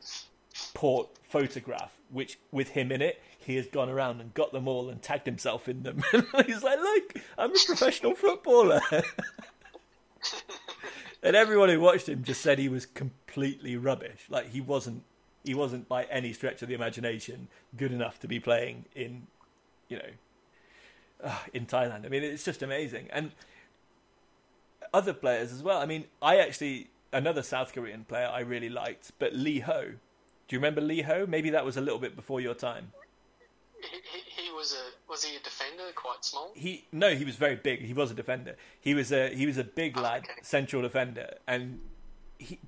Port 0.73 1.09
photograph 1.23 1.99
which 2.11 2.39
with 2.51 2.69
him 2.69 2.91
in 2.91 3.01
it, 3.01 3.21
he 3.37 3.55
has 3.55 3.67
gone 3.67 3.89
around 3.89 4.19
and 4.21 4.33
got 4.33 4.51
them 4.51 4.67
all 4.67 4.89
and 4.89 5.01
tagged 5.01 5.25
himself 5.25 5.67
in 5.67 5.83
them. 5.83 6.03
he's 6.45 6.63
like, 6.63 6.79
"Look, 6.79 7.15
I'm 7.37 7.51
a 7.51 7.59
professional 7.65 8.15
footballer." 8.15 8.81
and 11.23 11.35
everyone 11.35 11.69
who 11.69 11.79
watched 11.79 12.09
him 12.09 12.23
just 12.23 12.41
said 12.41 12.59
he 12.59 12.69
was 12.69 12.85
completely 12.85 13.77
rubbish. 13.77 14.25
Like 14.29 14.51
he 14.51 14.61
wasn't 14.61 15.03
he 15.43 15.53
wasn't 15.53 15.87
by 15.87 16.03
any 16.05 16.33
stretch 16.33 16.61
of 16.61 16.67
the 16.67 16.75
imagination 16.75 17.47
good 17.77 17.91
enough 17.91 18.19
to 18.19 18.27
be 18.27 18.39
playing 18.39 18.85
in 18.95 19.27
you 19.87 19.97
know 19.97 20.09
uh, 21.23 21.39
in 21.53 21.65
Thailand. 21.65 22.05
I 22.05 22.09
mean, 22.09 22.23
it's 22.23 22.43
just 22.43 22.61
amazing. 22.61 23.07
And 23.11 23.31
other 24.93 25.13
players 25.13 25.51
as 25.51 25.63
well. 25.63 25.79
I 25.79 25.85
mean, 25.85 26.05
I 26.21 26.37
actually 26.37 26.89
another 27.11 27.41
South 27.43 27.73
Korean 27.73 28.05
player 28.05 28.29
I 28.31 28.41
really 28.41 28.69
liked, 28.69 29.11
but 29.19 29.33
Lee 29.33 29.59
Ho. 29.59 29.83
Do 30.47 30.55
you 30.55 30.59
remember 30.59 30.81
Lee 30.81 31.01
Ho? 31.03 31.25
Maybe 31.27 31.49
that 31.51 31.65
was 31.65 31.77
a 31.77 31.81
little 31.81 31.99
bit 31.99 32.15
before 32.15 32.41
your 32.41 32.55
time. 32.55 32.91
He, 33.81 34.43
he, 34.43 34.51
was 34.51 34.73
a 34.73 35.09
was 35.09 35.23
he 35.23 35.35
a 35.35 35.39
defender? 35.39 35.83
Quite 35.95 36.25
small. 36.25 36.51
He 36.55 36.85
no, 36.91 37.15
he 37.15 37.23
was 37.23 37.35
very 37.35 37.55
big. 37.55 37.81
He 37.81 37.93
was 37.93 38.11
a 38.11 38.13
defender. 38.13 38.55
He 38.81 38.93
was 38.93 39.11
a 39.11 39.33
he 39.33 39.45
was 39.45 39.57
a 39.57 39.63
big 39.63 39.97
Oh, 39.97 40.01
lad, 40.01 40.23
okay. 40.23 40.41
central 40.41 40.81
defender, 40.81 41.35
and 41.47 41.79
he 42.37 42.59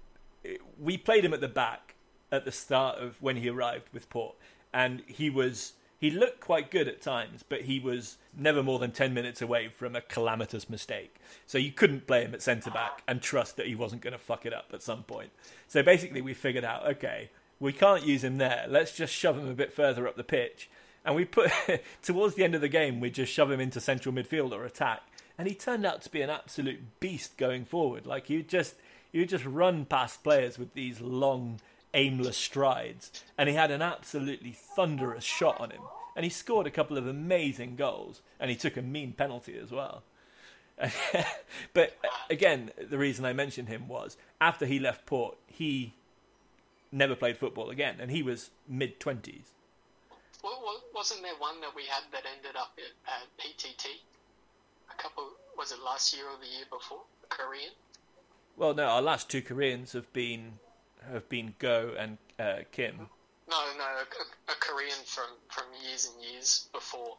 we 0.80 0.98
played 0.98 1.26
him 1.26 1.34
at 1.34 1.41
the 1.41 1.48
back 1.48 1.95
at 2.31 2.45
the 2.45 2.52
start 2.52 2.98
of 2.99 3.22
when 3.22 3.35
he 3.35 3.49
arrived 3.49 3.89
with 3.91 4.10
Port, 4.10 4.35
and 4.73 5.03
he 5.07 5.30
was 5.30 5.73
he 6.02 6.10
looked 6.10 6.40
quite 6.40 6.72
good 6.72 6.88
at 6.88 6.99
times, 6.99 7.45
but 7.48 7.61
he 7.61 7.80
was 7.80 8.18
never 8.36 8.64
more 8.64 8.80
than 8.80 8.91
10 8.91 9.14
minutes 9.14 9.40
away 9.40 9.68
from 9.68 9.95
a 9.95 10.02
calamitous 10.02 10.68
mistake. 10.68 11.15
So 11.45 11.60
you 11.60 11.72
couldn't 11.72 12.07
play 12.07 12.23
him 12.23 12.34
at 12.34 12.41
centre 12.41 12.72
back 12.72 13.03
and 13.07 13.22
trust 13.22 13.56
that 13.57 13.68
he 13.68 13.76
wasn't 13.76 14.02
going 14.02 14.14
to 14.14 14.18
fuck 14.18 14.48
it 14.48 14.52
up 14.52 14.72
at 14.73 14.82
some 14.82 15.03
point. 15.03 15.30
So 15.68 15.84
basically, 15.84 16.22
we 16.22 16.34
figured 16.34 16.64
out 16.64 16.88
okay, 16.88 17.30
we 17.60 17.72
can't 17.72 18.03
use 18.03 18.23
him 18.23 18.40
there. 18.40 18.65
Let's 18.68 18.98
just 18.98 19.14
shove 19.14 19.38
him 19.38 19.48
a 19.48 19.53
bit 19.53 19.72
further 19.72 20.07
up 20.07 20.18
the 20.18 20.23
pitch. 20.23 20.72
And 21.06 21.15
we 21.15 21.23
put, 21.23 21.52
towards 22.02 22.34
the 22.34 22.44
end 22.44 22.56
of 22.56 22.61
the 22.61 22.68
game, 22.68 22.99
we 22.99 23.11
just 23.11 23.32
shove 23.32 23.52
him 23.52 23.60
into 23.60 23.80
central 23.80 24.14
midfield 24.14 24.53
or 24.53 24.65
attack. 24.65 25.03
And 25.38 25.48
he 25.48 25.53
turned 25.53 25.86
out 25.86 26.02
to 26.02 26.10
be 26.10 26.22
an 26.22 26.32
absolute 26.32 26.99
beast 26.99 27.38
going 27.38 27.65
forward. 27.65 28.07
Like, 28.07 28.28
you 28.28 28.41
just, 28.41 28.73
you 29.11 29.28
just 29.28 29.45
run 29.45 29.86
past 29.86 30.23
players 30.23 30.57
with 30.57 30.73
these 30.73 30.99
long, 30.99 31.60
aimless 31.93 32.38
strides. 32.38 33.11
And 33.38 33.49
he 33.49 33.55
had 33.55 33.72
an 33.72 33.81
absolutely 33.81 34.51
thunderous 34.51 35.23
shot 35.23 35.59
on 35.59 35.72
him. 35.72 35.81
And 36.15 36.23
he 36.23 36.30
scored 36.30 36.68
a 36.68 36.72
couple 36.72 36.97
of 36.97 37.07
amazing 37.07 37.76
goals. 37.76 38.22
And 38.39 38.49
he 38.49 38.55
took 38.55 38.77
a 38.77 38.81
mean 38.81 39.13
penalty 39.13 39.57
as 39.57 39.72
well. 39.72 40.03
but 41.73 41.97
again, 42.30 42.72
the 42.89 42.97
reason 42.97 43.26
I 43.26 43.34
mentioned 43.34 43.68
him 43.68 43.88
was 43.88 44.18
after 44.39 44.65
he 44.65 44.80
left 44.80 45.05
Port, 45.05 45.38
he 45.47 45.93
never 46.91 47.15
played 47.15 47.38
football 47.38 47.69
again, 47.69 47.97
and 47.99 48.11
he 48.11 48.23
was 48.23 48.49
mid 48.68 48.99
twenties. 48.99 49.53
Well, 50.43 50.59
wasn't 50.93 51.22
there 51.22 51.35
one 51.38 51.61
that 51.61 51.76
we 51.76 51.84
had 51.84 52.03
that 52.11 52.23
ended 52.35 52.55
up 52.55 52.77
at, 52.77 53.13
at 53.13 53.27
PTT? 53.38 53.85
A 54.91 55.01
couple 55.01 55.30
was 55.57 55.72
it 55.72 55.80
last 55.84 56.15
year 56.15 56.26
or 56.26 56.38
the 56.39 56.47
year 56.47 56.65
before? 56.72 57.01
A 57.23 57.27
Korean. 57.27 57.72
Well, 58.57 58.73
no, 58.73 58.85
our 58.85 59.01
last 59.01 59.30
two 59.30 59.41
Koreans 59.41 59.93
have 59.93 60.11
been 60.13 60.53
have 61.11 61.28
been 61.30 61.53
Go 61.60 61.94
and 61.98 62.18
uh, 62.40 62.60
Kim. 62.72 63.10
No, 63.49 63.57
no, 63.78 63.84
a, 63.84 64.52
a, 64.52 64.56
Korean 64.60 64.95
from, 65.06 65.26
from 65.49 65.65
years 65.86 66.10
and 66.14 66.23
years 66.23 66.69
before 66.72 67.18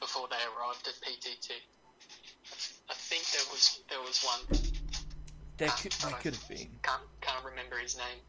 before 0.00 0.28
they 0.30 0.36
arrived 0.36 0.86
at 0.86 0.94
PTT. 0.94 1.50
I 2.88 2.94
think 2.94 3.24
there 3.32 3.42
was 3.52 3.80
there 3.90 4.00
was 4.00 4.22
one. 4.22 4.60
There 5.58 5.68
could, 5.68 5.92
there 5.92 6.12
could 6.12 6.34
have 6.34 6.48
been. 6.48 6.68
Can't 6.82 7.02
can't 7.20 7.44
remember 7.44 7.76
his 7.76 7.96
name. 7.96 8.22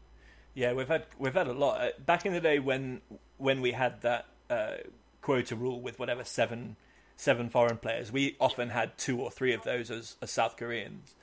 Yeah, 0.54 0.72
we've 0.72 0.88
had 0.88 1.06
we've 1.18 1.34
had 1.34 1.46
a 1.46 1.52
lot. 1.52 1.80
Uh, 1.80 1.88
back 2.04 2.26
in 2.26 2.32
the 2.32 2.40
day 2.40 2.58
when 2.58 3.00
when 3.38 3.60
we 3.60 3.72
had 3.72 4.02
that 4.02 4.26
uh, 4.50 4.74
quota 5.22 5.56
rule 5.56 5.80
with 5.80 5.98
whatever 5.98 6.24
seven 6.24 6.76
seven 7.16 7.48
foreign 7.48 7.76
players, 7.76 8.10
we 8.10 8.36
often 8.40 8.70
had 8.70 8.98
two 8.98 9.20
or 9.20 9.30
three 9.30 9.52
of 9.52 9.62
those 9.62 9.90
as, 9.90 10.16
as 10.20 10.30
South 10.30 10.56
Koreans. 10.56 11.14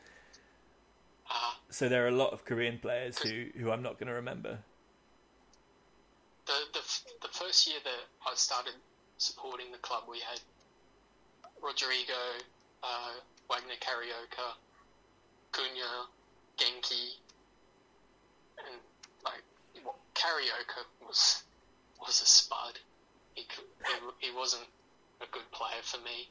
Uh, 1.29 1.53
so 1.69 1.89
there 1.89 2.05
are 2.05 2.07
a 2.07 2.15
lot 2.15 2.31
of 2.31 2.45
Korean 2.45 2.79
players 2.79 3.19
who, 3.19 3.45
who 3.59 3.71
I'm 3.71 3.81
not 3.81 3.99
going 3.99 4.07
to 4.07 4.13
remember. 4.13 4.59
The, 6.45 6.53
the 6.73 6.79
the 7.21 7.27
first 7.33 7.67
year 7.67 7.77
that 7.83 8.03
I 8.25 8.33
started 8.35 8.73
supporting 9.17 9.71
the 9.71 9.79
club, 9.79 10.03
we 10.09 10.19
had 10.19 10.39
Rodrigo, 11.61 12.13
uh, 12.83 13.11
Wagner 13.49 13.75
Carioca, 13.81 14.55
Cunha, 15.51 16.07
Genki, 16.57 17.17
and 18.59 18.79
like 19.25 19.43
well, 19.83 19.97
Carioca 20.15 20.85
was 21.05 21.43
was 21.99 22.21
a 22.21 22.25
spud. 22.25 22.79
He, 23.35 23.45
he, 23.85 24.29
he 24.29 24.35
wasn't 24.35 24.67
a 25.21 25.25
good 25.31 25.49
player 25.51 25.81
for 25.83 25.97
me, 25.97 26.29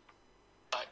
but 0.71 0.87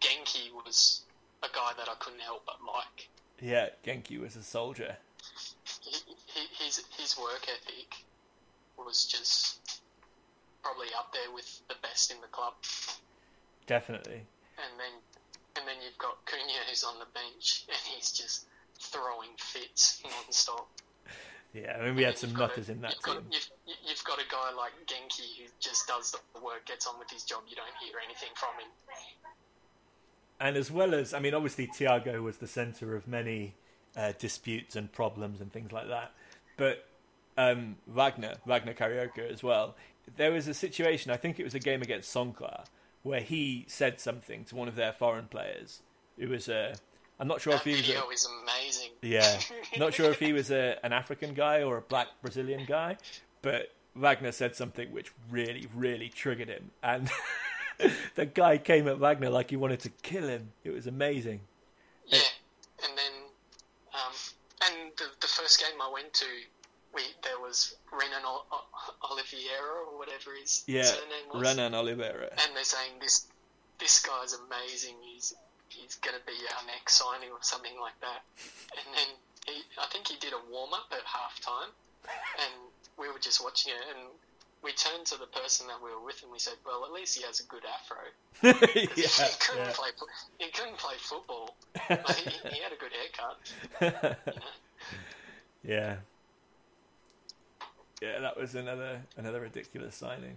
Genki 0.00 0.52
was 0.52 1.02
a 1.44 1.48
guy 1.54 1.72
that 1.78 1.88
I 1.88 1.94
couldn't 2.00 2.20
help 2.20 2.44
but 2.44 2.56
like. 2.66 3.08
Yeah, 3.40 3.68
Genki 3.86 4.20
was 4.20 4.36
a 4.36 4.42
soldier. 4.42 4.96
He, 5.82 5.96
he, 6.26 6.64
his 6.64 6.82
his 6.96 7.16
work 7.16 7.46
ethic 7.48 8.04
was 8.76 9.04
just 9.04 9.80
probably 10.62 10.88
up 10.96 11.12
there 11.12 11.32
with 11.32 11.60
the 11.68 11.74
best 11.82 12.10
in 12.10 12.20
the 12.20 12.26
club. 12.28 12.54
Definitely. 13.66 14.26
And 14.58 14.72
then 14.78 14.94
and 15.56 15.68
then 15.68 15.76
you've 15.84 15.98
got 15.98 16.24
Cunha 16.26 16.66
who's 16.68 16.84
on 16.84 16.98
the 16.98 17.06
bench 17.14 17.64
and 17.68 17.78
he's 17.94 18.10
just 18.10 18.46
throwing 18.80 19.30
fits 19.38 20.02
non-stop. 20.04 20.68
Yeah, 21.54 21.76
I 21.80 21.86
mean 21.86 21.96
we 21.96 22.02
had 22.02 22.18
some 22.18 22.34
nutters 22.34 22.68
in 22.68 22.80
that 22.82 22.94
you've 22.94 23.04
team. 23.04 23.14
Got, 23.14 23.32
you've, 23.32 23.50
you've 23.86 24.04
got 24.04 24.18
a 24.18 24.28
guy 24.30 24.52
like 24.56 24.72
Genki 24.86 25.38
who 25.38 25.48
just 25.60 25.86
does 25.86 26.12
the 26.12 26.40
work, 26.40 26.66
gets 26.66 26.86
on 26.86 26.98
with 26.98 27.10
his 27.10 27.24
job. 27.24 27.42
You 27.48 27.56
don't 27.56 27.76
hear 27.80 27.96
anything 28.04 28.30
from 28.34 28.54
him. 28.60 28.70
And 30.40 30.56
as 30.56 30.70
well 30.70 30.94
as, 30.94 31.12
I 31.12 31.18
mean, 31.18 31.34
obviously 31.34 31.66
Thiago 31.66 32.22
was 32.22 32.38
the 32.38 32.46
centre 32.46 32.94
of 32.94 33.08
many 33.08 33.54
uh, 33.96 34.12
disputes 34.18 34.76
and 34.76 34.92
problems 34.92 35.40
and 35.40 35.52
things 35.52 35.72
like 35.72 35.88
that. 35.88 36.12
But 36.56 36.86
um, 37.36 37.76
Wagner, 37.86 38.34
Wagner 38.46 38.74
Carioca 38.74 39.30
as 39.30 39.42
well. 39.42 39.76
There 40.16 40.32
was 40.32 40.48
a 40.48 40.54
situation, 40.54 41.10
I 41.10 41.16
think 41.16 41.38
it 41.38 41.44
was 41.44 41.54
a 41.54 41.60
game 41.60 41.82
against 41.82 42.14
Songkhla, 42.14 42.66
where 43.02 43.20
he 43.20 43.64
said 43.68 44.00
something 44.00 44.44
to 44.46 44.56
one 44.56 44.68
of 44.68 44.74
their 44.74 44.92
foreign 44.92 45.26
players. 45.28 45.80
It 46.18 46.28
was 46.28 46.48
a. 46.48 46.74
I'm 47.20 47.28
not 47.28 47.40
sure 47.40 47.52
that 47.52 47.66
if 47.66 47.76
he 47.86 47.92
was. 47.92 48.02
a, 48.02 48.08
is 48.08 48.28
amazing. 48.42 48.90
Yeah, 49.02 49.40
not 49.78 49.94
sure 49.94 50.10
if 50.10 50.18
he 50.18 50.32
was 50.32 50.50
a, 50.50 50.76
an 50.84 50.92
African 50.92 51.34
guy 51.34 51.62
or 51.62 51.76
a 51.76 51.82
black 51.82 52.08
Brazilian 52.22 52.64
guy, 52.66 52.96
but 53.42 53.72
Wagner 53.94 54.32
said 54.32 54.56
something 54.56 54.92
which 54.92 55.12
really, 55.30 55.68
really 55.74 56.08
triggered 56.08 56.48
him, 56.48 56.70
and 56.82 57.10
the 58.14 58.26
guy 58.26 58.58
came 58.58 58.88
at 58.88 58.98
Wagner 58.98 59.30
like 59.30 59.50
he 59.50 59.56
wanted 59.56 59.80
to 59.80 59.90
kill 60.02 60.26
him. 60.28 60.52
It 60.64 60.70
was 60.70 60.86
amazing. 60.86 61.40
Yeah, 62.06 62.18
and 62.84 62.96
then, 62.96 63.12
um, 63.94 64.14
and 64.66 64.92
the, 64.96 65.04
the 65.20 65.26
first 65.26 65.60
game 65.60 65.80
I 65.80 65.90
went 65.92 66.12
to, 66.14 66.26
we 66.94 67.02
there 67.22 67.38
was 67.40 67.76
Renan 67.92 68.24
Oliveira 69.02 69.84
or 69.90 69.98
whatever 69.98 70.30
his 70.40 70.64
yeah, 70.66 70.82
surname 70.82 71.28
was. 71.32 71.42
Renan 71.42 71.74
Oliveira. 71.74 72.30
And 72.30 72.56
they're 72.56 72.64
saying 72.64 72.92
this 73.00 73.26
this 73.78 74.00
guy's 74.00 74.34
amazing. 74.34 74.96
He's 75.02 75.34
he's 75.68 75.96
going 75.96 76.16
to 76.18 76.24
be 76.26 76.36
our 76.56 76.66
next 76.66 76.96
signing 76.96 77.30
or 77.30 77.42
something 77.42 77.78
like 77.80 77.98
that. 78.00 78.24
And 78.72 78.86
then 78.96 79.08
he, 79.46 79.62
I 79.78 79.86
think 79.92 80.08
he 80.08 80.16
did 80.18 80.32
a 80.32 80.40
warm 80.50 80.72
up 80.72 80.88
at 80.92 81.04
half 81.04 81.38
time, 81.40 81.70
and 82.40 82.52
we 82.98 83.08
were 83.08 83.20
just 83.20 83.42
watching 83.42 83.72
it, 83.72 83.84
and 83.94 84.08
we 84.62 84.72
turned 84.72 85.06
to 85.06 85.18
the 85.18 85.26
person 85.26 85.66
that 85.68 85.76
we 85.82 85.90
were 85.90 86.04
with, 86.04 86.22
and 86.22 86.32
we 86.32 86.38
said, 86.38 86.54
"Well, 86.64 86.84
at 86.84 86.92
least 86.92 87.16
he 87.16 87.24
has 87.24 87.40
a 87.40 87.44
good 87.44 87.62
afro." 87.64 87.96
yeah, 88.42 88.52
he 88.74 89.36
couldn't 89.40 89.66
yeah. 89.66 89.72
play. 89.72 89.90
He 90.38 90.50
couldn't 90.50 90.78
play 90.78 90.94
football. 90.98 91.54
But 91.88 92.10
he, 92.10 92.30
he 92.48 92.62
had 92.62 92.72
a 92.72 92.76
good 92.76 92.92
haircut. 92.92 93.38
You 93.80 94.30
know? 94.30 94.42
yeah. 95.62 95.96
Yeah, 98.02 98.20
that 98.20 98.38
was 98.38 98.54
another 98.54 99.00
another 99.16 99.40
ridiculous 99.40 99.96
signing. 99.96 100.36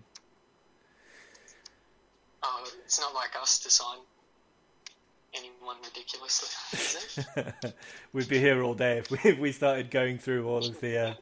Oh, 2.43 2.67
it's 2.83 2.99
not 2.99 3.13
like 3.13 3.31
us 3.39 3.59
to 3.59 3.69
sign 3.69 3.99
anyone 5.33 5.77
ridiculously, 5.83 6.49
is 6.73 7.25
it? 7.35 7.73
We'd 8.13 8.27
be 8.27 8.39
here 8.39 8.63
all 8.63 8.73
day 8.73 8.97
if 8.97 9.11
we 9.11 9.19
if 9.23 9.39
we 9.39 9.51
started 9.51 9.91
going 9.91 10.17
through 10.17 10.47
all 10.47 10.65
of 10.65 10.79
the 10.81 11.09
uh, 11.09 11.13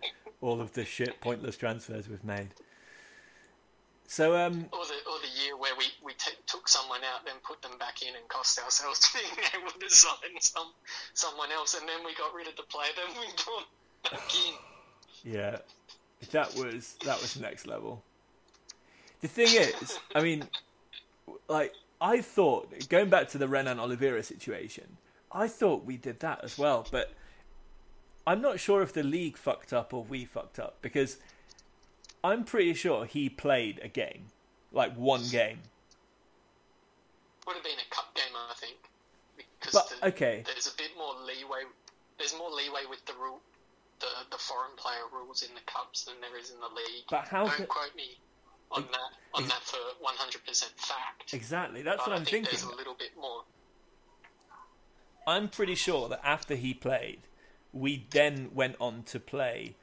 all 0.42 0.62
of 0.62 0.74
the 0.74 0.86
shit 0.86 1.20
pointless 1.22 1.58
transfers 1.58 2.08
we've 2.08 2.24
made. 2.24 2.50
So 4.20 4.36
um, 4.36 4.66
or 4.74 4.84
the 4.84 5.00
or 5.10 5.18
the 5.22 5.42
year 5.42 5.56
where 5.56 5.74
we 5.78 5.86
we 6.04 6.12
t- 6.12 6.36
took 6.46 6.68
someone 6.68 7.00
out, 7.06 7.24
then 7.24 7.36
put 7.42 7.62
them 7.62 7.78
back 7.80 8.02
in, 8.02 8.10
and 8.10 8.28
cost 8.28 8.60
ourselves 8.60 9.10
being 9.14 9.48
able 9.58 9.72
to 9.80 9.90
sign 9.90 10.42
some 10.42 10.74
someone 11.14 11.54
else, 11.54 11.74
and 11.80 11.88
then 11.88 12.04
we 12.04 12.14
got 12.16 12.34
rid 12.34 12.46
of 12.46 12.58
the 12.58 12.64
player, 12.64 12.90
then 12.98 13.16
we 13.18 13.28
brought 13.46 14.12
back 14.12 14.30
in. 14.46 15.32
yeah, 15.32 15.60
that 16.32 16.54
was 16.56 16.98
that 17.06 17.22
was 17.22 17.40
next 17.40 17.66
level. 17.66 18.04
The 19.22 19.30
thing 19.30 19.56
is, 19.56 19.98
I 20.14 20.22
mean, 20.22 20.44
like 21.48 21.74
I 22.02 22.20
thought 22.20 22.90
going 22.90 23.10
back 23.10 23.30
to 23.30 23.38
the 23.38 23.48
Renan 23.48 23.80
Oliveira 23.80 24.22
situation, 24.24 24.98
I 25.32 25.48
thought 25.48 25.86
we 25.86 25.96
did 25.96 26.20
that 26.20 26.44
as 26.44 26.58
well, 26.58 26.86
but 26.92 27.14
I'm 28.28 28.42
not 28.42 28.60
sure 28.60 28.82
if 28.82 28.92
the 28.92 29.04
league 29.04 29.38
fucked 29.38 29.72
up 29.72 29.94
or 29.94 30.04
we 30.04 30.26
fucked 30.26 30.60
up 30.60 30.76
because 30.82 31.20
I'm 32.24 32.44
pretty 32.44 32.74
sure 32.74 33.06
he 33.06 33.30
played 33.30 33.80
a 33.84 33.88
game, 33.88 34.28
like 34.72 34.96
one 34.96 35.24
game. 35.30 35.60
Would 37.48 37.56
have 37.56 37.64
been 37.64 37.80
a 37.80 37.96
cup 37.96 38.14
game, 38.16 38.36
I 38.36 38.54
think, 38.56 38.78
because 39.38 39.74
But 39.74 39.90
the, 40.02 40.08
okay, 40.10 40.44
there's 40.46 40.68
a 40.68 40.76
bit 40.78 40.92
more 40.98 41.14
leeway. 41.26 41.64
There's 42.18 42.36
more 42.38 42.52
leeway 42.52 42.82
with 42.90 43.04
the 43.06 43.14
rule, 43.14 43.40
the 44.00 44.08
the 44.32 44.38
foreign 44.38 44.76
player 44.78 45.08
rules 45.14 45.42
in 45.44 45.54
the 45.56 45.62
cups 45.66 46.04
than 46.04 46.16
there 46.22 46.38
is 46.40 46.52
in 46.52 46.60
the 46.60 46.68
league. 46.68 47.06
but 47.10 47.28
how? 47.28 47.48
Don't 47.48 47.68
quote 47.68 47.96
me 47.96 48.18
on 48.72 48.84
that 48.92 49.42
on 49.42 49.48
that 49.48 49.64
for 49.64 49.78
100% 50.04 50.64
fact. 50.78 51.34
exactly, 51.34 51.82
that's 51.82 51.98
but 52.04 52.08
what 52.08 52.14
I 52.14 52.20
I'm 52.20 52.26
think 52.26 52.48
thinking. 52.48 52.52
There's 52.68 52.74
a 52.74 52.76
little 52.78 52.96
bit 52.96 53.12
more. 53.20 53.44
I'm 55.26 55.48
pretty 55.48 55.76
sure 55.76 56.10
that 56.10 56.22
after 56.24 56.56
he 56.56 56.74
played, 56.74 57.20
we 57.72 58.06
then 58.12 58.50
went 58.54 58.76
on 58.80 59.04
to 59.04 59.20
play 59.20 59.76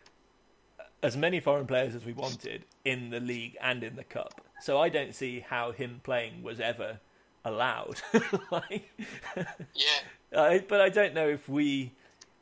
as 1.06 1.16
many 1.16 1.38
foreign 1.38 1.68
players 1.68 1.94
as 1.94 2.04
we 2.04 2.12
wanted 2.12 2.64
in 2.84 3.10
the 3.10 3.20
league 3.20 3.56
and 3.62 3.84
in 3.84 3.94
the 3.94 4.02
cup. 4.02 4.40
So 4.60 4.80
I 4.80 4.88
don't 4.88 5.14
see 5.14 5.38
how 5.38 5.70
him 5.70 6.00
playing 6.02 6.42
was 6.42 6.58
ever 6.58 6.98
allowed. 7.44 8.00
like, 8.50 8.90
Yeah, 9.72 10.00
I, 10.36 10.64
but 10.66 10.80
I 10.80 10.88
don't 10.88 11.14
know 11.14 11.28
if 11.28 11.48
we 11.48 11.92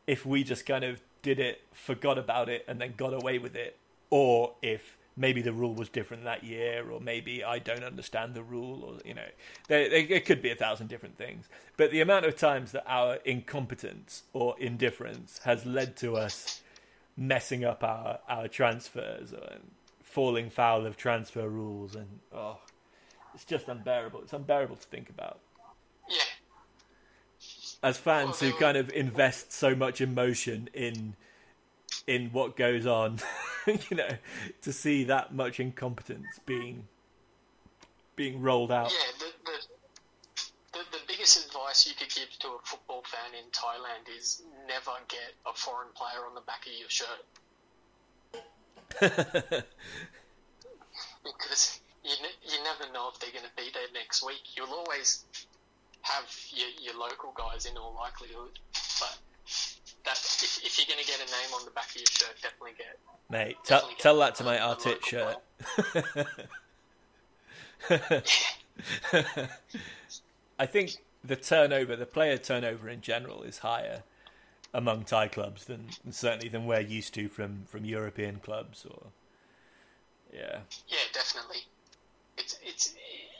if 0.07 0.25
we 0.25 0.45
just 0.45 0.65
kind 0.65 0.83
of 0.83 1.03
did 1.21 1.41
it, 1.41 1.61
forgot 1.73 2.17
about 2.17 2.49
it, 2.49 2.65
and 2.67 2.81
then 2.81 2.95
got 2.97 3.13
away 3.13 3.39
with 3.39 3.55
it, 3.55 3.77
or 4.09 4.55
if 4.63 4.97
maybe 5.15 5.43
the 5.43 5.53
rule 5.53 5.75
was 5.75 5.91
different 5.91 6.25
that 6.25 6.43
year, 6.43 6.91
or 6.91 7.01
maybe 7.01 7.45
I 7.45 7.59
don't 7.59 7.85
understand 7.85 8.33
the 8.33 8.43
rule, 8.43 8.83
or 8.83 8.95
you 9.05 9.13
know, 9.13 9.29
there, 9.69 10.07
there 10.07 10.21
could 10.21 10.41
be 10.41 10.51
a 10.51 10.57
thousand 10.57 10.89
different 10.89 11.19
things. 11.19 11.51
But 11.77 11.91
the 11.91 12.01
amount 12.01 12.25
of 12.25 12.35
times 12.35 12.73
that 12.73 12.85
our 12.87 13.17
incompetence 13.27 14.23
or 14.33 14.55
indifference 14.59 15.41
has 15.45 15.67
led 15.67 15.97
to 15.99 16.17
us 16.17 16.63
messing 17.17 17.65
up 17.65 17.83
our 17.85 18.19
our 18.29 18.49
transfers 18.49 19.33
and 19.33 19.71
falling 20.03 20.51
foul 20.51 20.87
of 20.87 20.97
transfer 20.97 21.49
rules, 21.49 21.95
and 21.95 22.21
oh, 22.33 22.59
it's 23.35 23.45
just 23.45 23.69
unbearable. 23.69 24.21
It's 24.23 24.33
unbearable 24.33 24.77
to 24.77 24.87
think 24.87 25.11
about. 25.11 25.41
Yeah. 26.09 26.17
As 27.83 27.99
fans 27.99 28.41
who 28.41 28.53
kind 28.53 28.77
of 28.77 28.91
invest 28.91 29.53
so 29.53 29.75
much 29.75 30.01
emotion 30.01 30.69
in 30.73 31.17
in 32.07 32.31
what 32.31 32.57
goes 32.57 32.87
on, 32.87 33.19
you 33.67 33.97
know, 33.97 34.17
to 34.63 34.73
see 34.73 35.05
that 35.05 35.35
much 35.35 35.61
incompetence 35.61 36.41
being 36.47 36.87
being 38.17 38.41
rolled 38.41 38.71
out. 38.71 38.91
Yeah, 38.91 39.13
the, 39.19 39.51
the 39.51 39.74
biggest 41.25 41.47
advice 41.47 41.87
you 41.89 41.95
could 41.95 42.15
give 42.15 42.29
to 42.39 42.49
a 42.49 42.59
football 42.65 43.03
fan 43.07 43.33
in 43.33 43.49
Thailand 43.51 44.15
is 44.15 44.43
never 44.69 44.91
get 45.09 45.33
a 45.47 45.55
foreign 45.55 45.89
player 45.95 46.27
on 46.29 46.35
the 46.35 46.43
back 46.43 46.67
of 46.67 46.73
your 46.79 46.91
shirt. 46.91 47.25
because 51.25 51.81
you, 52.05 52.11
ne- 52.21 52.41
you 52.45 52.63
never 52.63 52.93
know 52.93 53.09
if 53.11 53.19
they're 53.21 53.33
going 53.33 53.43
to 53.43 53.51
be 53.57 53.71
there 53.73 53.89
next 53.95 54.23
week. 54.23 54.43
You'll 54.55 54.75
always 54.75 55.25
have 56.03 56.25
your, 56.53 56.69
your 56.83 57.01
local 57.01 57.33
guys 57.35 57.65
in 57.65 57.75
all 57.79 57.95
likelihood, 57.95 58.59
but 59.01 59.17
that 60.05 60.19
if, 60.19 60.61
if 60.63 60.79
you're 60.79 60.95
going 60.95 61.03
to 61.03 61.11
get 61.11 61.21
a 61.21 61.31
name 61.31 61.55
on 61.55 61.65
the 61.65 61.71
back 61.71 61.89
of 61.89 61.97
your 61.97 62.05
shirt, 62.07 62.37
definitely 62.43 62.73
get 62.77 62.99
Mate, 63.31 63.57
tell, 63.65 63.79
Definitely 63.79 64.03
tell 64.03 64.19
get 64.19 64.27
that 64.27 64.35
to 64.35 64.45
my 64.45 64.59
Artit 64.59 65.03
shirt. 65.07 65.39
I 70.59 70.67
think 70.67 70.97
the 71.25 71.37
turnover, 71.37 71.97
the 71.97 72.07
player 72.07 72.37
turnover 72.37 72.89
in 72.89 73.01
general, 73.01 73.43
is 73.43 73.59
higher 73.59 74.03
among 74.73 75.05
Thai 75.05 75.29
clubs 75.29 75.65
than 75.65 75.89
certainly 76.11 76.49
than 76.49 76.67
we're 76.67 76.81
used 76.81 77.15
to 77.15 77.29
from, 77.29 77.65
from 77.67 77.85
European 77.85 78.41
clubs. 78.41 78.85
Or 78.85 79.07
yeah, 80.33 80.61
Yeah, 80.89 81.07
definitely. 81.13 81.63
It's 82.37 82.59
it's 82.65 82.95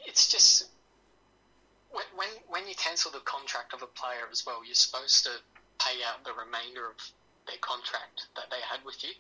it's 0.07 0.31
just 0.31 0.69
when 1.91 2.05
when 2.17 2.29
when 2.49 2.69
you 2.69 2.75
cancel 2.77 3.11
the 3.11 3.21
contract 3.21 3.75
of 3.75 3.83
a 3.83 3.87
player 3.87 4.29
as 4.31 4.47
well, 4.47 4.65
you're 4.65 4.75
supposed 4.75 5.25
to 5.25 5.31
pay 5.79 5.99
out 6.07 6.25
the 6.25 6.33
remainder 6.33 6.87
of 6.87 6.97
their 7.47 7.59
contract 7.61 8.29
that 8.37 8.49
they 8.51 8.63
had 8.71 8.85
with 8.87 9.03
you. 9.05 9.11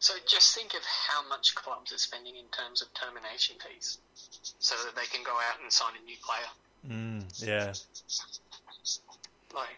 So 0.00 0.12
just 0.26 0.54
think 0.54 0.74
of 0.74 0.82
how 0.84 1.26
much 1.28 1.54
clubs 1.54 1.92
are 1.92 1.98
spending 1.98 2.36
in 2.36 2.44
terms 2.52 2.82
of 2.82 2.92
termination 2.92 3.56
fees, 3.56 3.98
so 4.58 4.74
that 4.84 4.94
they 4.96 5.06
can 5.06 5.24
go 5.24 5.32
out 5.32 5.62
and 5.62 5.72
sign 5.72 5.94
a 5.96 6.04
new 6.04 6.16
player. 6.20 6.50
Mm, 6.88 7.46
yeah. 7.46 7.72
Like, 9.54 9.68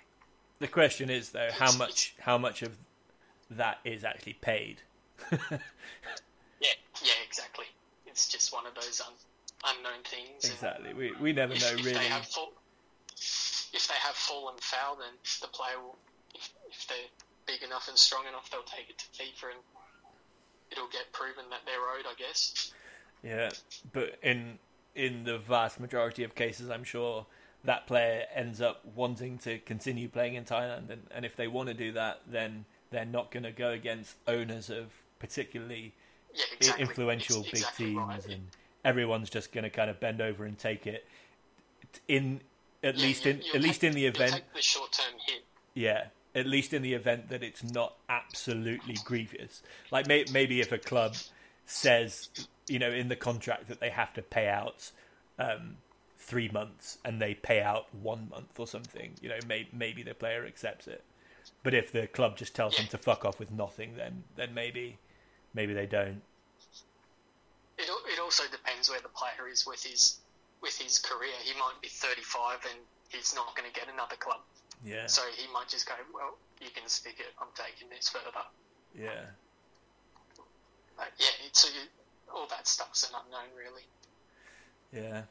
The 0.58 0.68
question 0.68 1.10
is 1.10 1.30
though, 1.30 1.48
how 1.52 1.76
much 1.76 2.14
how 2.20 2.38
much 2.38 2.62
of 2.62 2.76
that 3.50 3.78
is 3.84 4.04
actually 4.04 4.34
paid? 4.34 4.80
yeah, 5.30 5.38
yeah, 6.60 7.12
exactly. 7.26 7.66
It's 8.06 8.28
just 8.28 8.52
one 8.52 8.66
of 8.66 8.74
those 8.74 9.00
un, 9.00 9.12
unknown 9.76 10.02
things. 10.04 10.50
exactly. 10.50 10.94
We 10.94 11.12
we 11.20 11.32
never 11.32 11.52
if, 11.54 11.60
know 11.62 11.68
if 11.78 11.84
really. 11.84 11.92
They 11.98 12.06
have 12.06 12.26
fall, 12.26 12.52
if 13.16 13.86
they 13.88 13.94
have 14.00 14.14
fallen 14.14 14.54
foul, 14.60 14.96
then 14.96 15.12
the 15.40 15.48
player 15.48 15.78
will, 15.80 15.96
if, 16.34 16.50
if 16.70 16.86
they're 16.88 16.96
big 17.46 17.62
enough 17.62 17.88
and 17.88 17.96
strong 17.96 18.24
enough, 18.28 18.50
they'll 18.50 18.62
take 18.62 18.90
it 18.90 18.98
to 18.98 19.04
FIFA 19.22 19.52
and 19.52 19.60
it'll 20.72 20.88
get 20.88 21.12
proven 21.12 21.44
that 21.50 21.60
they're 21.64 21.74
owed, 21.74 22.06
I 22.06 22.14
guess. 22.18 22.72
Yeah, 23.22 23.50
but 23.92 24.18
in 24.22 24.58
in 24.96 25.24
the 25.24 25.38
vast 25.38 25.78
majority 25.78 26.24
of 26.24 26.34
cases, 26.34 26.70
I'm 26.70 26.84
sure 26.84 27.26
that 27.64 27.86
player 27.86 28.24
ends 28.34 28.60
up 28.60 28.82
wanting 28.94 29.38
to 29.38 29.58
continue 29.58 30.08
playing 30.08 30.34
in 30.34 30.44
Thailand, 30.44 30.90
and, 30.90 31.02
and 31.10 31.24
if 31.24 31.36
they 31.36 31.46
want 31.48 31.68
to 31.68 31.74
do 31.74 31.92
that, 31.92 32.22
then 32.26 32.64
they're 32.90 33.04
not 33.04 33.30
going 33.30 33.42
to 33.42 33.52
go 33.52 33.70
against 33.70 34.16
owners 34.26 34.70
of 34.70 34.86
particularly 35.18 35.92
Yeah, 36.34 36.44
exactly. 36.58 36.82
influential 36.82 37.40
It's 37.40 37.50
big 37.50 37.60
exactly 37.60 37.86
teams, 37.86 37.98
right. 37.98 38.26
and 38.26 38.46
everyone's 38.84 39.30
just 39.30 39.52
going 39.52 39.64
to 39.64 39.70
kind 39.70 39.90
of 39.90 40.00
bend 40.00 40.20
over 40.20 40.44
and 40.44 40.58
take 40.58 40.86
it. 40.86 41.06
In 42.08 42.40
at 42.82 42.96
Yeah, 42.96 43.02
least 43.06 43.24
you- 43.24 43.30
in 43.32 43.42
at 43.54 43.60
least 43.62 43.82
in 43.84 43.92
the 43.94 44.06
event, 44.06 44.32
take 44.34 44.52
the 44.54 45.40
yeah, 45.74 46.06
at 46.34 46.46
least 46.46 46.72
in 46.72 46.82
the 46.82 46.94
event 46.94 47.28
that 47.30 47.42
it's 47.42 47.64
not 47.64 47.96
absolutely 48.08 48.94
grievous. 49.04 49.62
Like 49.90 50.06
may, 50.06 50.24
maybe 50.32 50.60
if 50.60 50.70
a 50.72 50.78
club 50.78 51.14
says, 51.64 52.28
you 52.68 52.78
know, 52.78 52.90
in 52.90 53.08
the 53.08 53.16
contract 53.16 53.68
that 53.68 53.80
they 53.80 53.90
have 53.90 54.12
to 54.14 54.22
pay 54.22 54.48
out 54.48 54.90
um, 55.38 55.76
three 56.18 56.48
months 56.48 56.98
and 57.04 57.20
they 57.20 57.34
pay 57.34 57.62
out 57.62 57.94
one 57.94 58.28
month 58.30 58.58
or 58.58 58.66
something, 58.66 59.12
you 59.20 59.28
know, 59.28 59.38
may, 59.46 59.68
maybe 59.72 60.02
the 60.02 60.14
player 60.14 60.44
accepts 60.44 60.88
it. 60.88 61.04
But 61.62 61.74
if 61.74 61.92
the 61.92 62.06
club 62.06 62.36
just 62.36 62.54
tells 62.54 62.76
them 62.76 62.86
to 62.88 62.98
fuck 62.98 63.24
off 63.24 63.38
with 63.38 63.50
nothing, 63.50 63.96
then 63.96 64.24
then 64.36 64.54
maybe 64.54 64.98
maybe 65.54 65.74
they 65.74 65.86
don't. 65.86 66.22
It, 67.78 67.88
it 67.88 68.20
also 68.20 68.44
depends 68.50 68.88
where 68.88 69.00
the 69.00 69.08
player 69.08 69.48
is 69.50 69.66
with 69.66 69.82
his 69.82 70.18
with 70.62 70.76
his 70.78 70.98
career. 70.98 71.34
He 71.42 71.52
might 71.58 71.80
be 71.82 71.88
35 71.88 72.58
and 72.70 72.80
he's 73.08 73.34
not 73.34 73.54
going 73.56 73.68
to 73.70 73.74
get 73.78 73.88
another 73.92 74.16
club, 74.16 74.40
Yeah, 74.84 75.06
so 75.06 75.22
he 75.36 75.46
might 75.52 75.68
just 75.68 75.86
go, 75.86 75.94
"Well, 76.12 76.36
you 76.60 76.70
can 76.74 76.88
stick 76.88 77.16
it. 77.18 77.34
I'm 77.40 77.48
taking 77.54 77.88
this 77.90 78.08
further." 78.08 78.46
yeah, 78.94 79.30
Like, 80.98 81.12
yeah, 81.18 81.46
it's 81.46 81.60
so 81.60 81.68
you, 81.68 81.86
all 82.34 82.46
that 82.50 82.66
stuff's 82.68 83.04
an 83.10 83.16
unknown, 83.24 83.50
really. 83.56 83.82
yeah. 84.92 85.22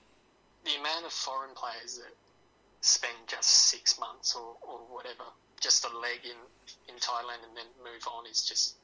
the 0.65 0.75
amount 0.79 1.05
of 1.05 1.11
foreign 1.11 1.53
players 1.55 1.97
that 1.97 2.13
spend 2.81 3.13
just 3.27 3.49
six 3.49 3.99
months 3.99 4.35
or, 4.35 4.55
or 4.61 4.79
whatever, 4.93 5.23
just 5.61 5.85
a 5.85 5.97
leg 5.99 6.19
in, 6.23 6.37
in 6.93 6.99
Thailand 6.99 7.43
and 7.47 7.55
then 7.55 7.65
move 7.83 8.03
on 8.07 8.25
is 8.29 8.43
just 8.43 8.75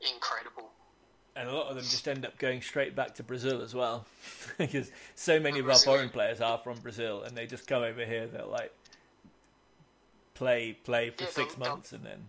incredible. 0.00 0.70
And 1.34 1.48
a 1.48 1.52
lot 1.52 1.68
of 1.68 1.76
them 1.76 1.84
just 1.84 2.06
end 2.08 2.26
up 2.26 2.36
going 2.36 2.60
straight 2.60 2.94
back 2.94 3.14
to 3.14 3.22
Brazil 3.22 3.62
as 3.62 3.74
well, 3.74 4.04
because 4.58 4.90
so 5.14 5.40
many 5.40 5.60
of 5.60 5.68
our 5.68 5.78
foreign 5.78 6.10
players 6.10 6.40
are 6.42 6.58
from 6.58 6.78
Brazil, 6.80 7.22
and 7.22 7.34
they 7.36 7.46
just 7.46 7.66
come 7.66 7.82
over 7.82 8.04
here. 8.04 8.26
They'll 8.26 8.48
like 8.50 8.72
play 10.34 10.72
play 10.84 11.10
for 11.10 11.24
Yeah, 11.24 11.30
six 11.30 11.56
months 11.58 11.92
and 11.92 12.04
then 12.04 12.24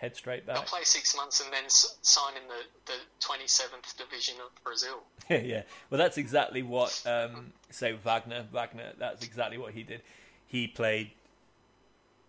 head 0.00 0.16
straight 0.16 0.46
back. 0.46 0.56
I'll 0.56 0.62
play 0.62 0.82
six 0.82 1.14
months 1.14 1.40
and 1.44 1.52
then 1.52 1.64
s- 1.66 1.98
sign 2.00 2.32
in 2.34 2.42
the, 2.48 2.92
the 2.92 2.98
27th 3.20 3.96
division 3.98 4.36
of 4.44 4.64
Brazil. 4.64 5.02
yeah, 5.28 5.38
yeah. 5.38 5.62
well, 5.90 5.98
that's 5.98 6.16
exactly 6.16 6.62
what 6.62 7.02
um, 7.06 7.52
say 7.68 7.92
Wagner. 7.92 8.46
Wagner, 8.50 8.92
that's 8.98 9.24
exactly 9.24 9.58
what 9.58 9.74
he 9.74 9.82
did. 9.82 10.00
He 10.46 10.66
played, 10.66 11.10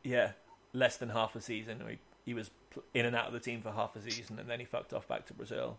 yeah, 0.04 0.32
less 0.74 0.98
than 0.98 1.10
half 1.10 1.36
a 1.36 1.42
season. 1.42 1.82
He, 1.88 1.98
he 2.26 2.34
was 2.34 2.52
in 2.94 3.06
and 3.06 3.16
out 3.16 3.28
of 3.28 3.34
the 3.34 3.40
team 3.40 3.62
for 3.62 3.72
half 3.72 3.96
a 3.96 4.02
season, 4.02 4.38
and 4.38 4.50
then 4.50 4.60
he 4.60 4.66
fucked 4.66 4.92
off 4.94 5.08
back 5.08 5.26
to 5.28 5.34
Brazil. 5.34 5.78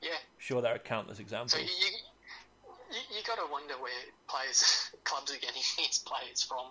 Yeah, 0.00 0.10
Sure, 0.38 0.62
there 0.62 0.72
are 0.72 0.78
countless 0.78 1.18
examples. 1.18 1.50
so 1.52 1.58
you, 1.58 1.64
you, 1.66 2.98
you 3.16 3.22
got 3.26 3.34
to 3.44 3.50
wonder 3.50 3.74
where 3.74 3.90
players, 4.28 4.90
clubs 5.04 5.32
are 5.32 5.38
getting 5.38 5.62
these 5.78 5.98
players 5.98 6.44
from. 6.44 6.66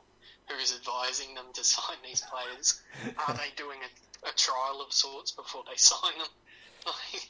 Who's 0.50 0.74
advising 0.74 1.36
them 1.36 1.46
to 1.54 1.64
sign 1.76 1.98
these 2.04 2.22
players? 2.22 2.82
Are 3.28 3.34
they 3.34 3.52
doing 3.56 3.80
a, 3.84 4.30
a 4.30 4.32
trial 4.36 4.82
of 4.86 4.94
sorts 4.94 5.32
before 5.32 5.64
they 5.70 5.76
sign 5.78 6.18
them? 6.18 6.28
Like, 6.86 7.30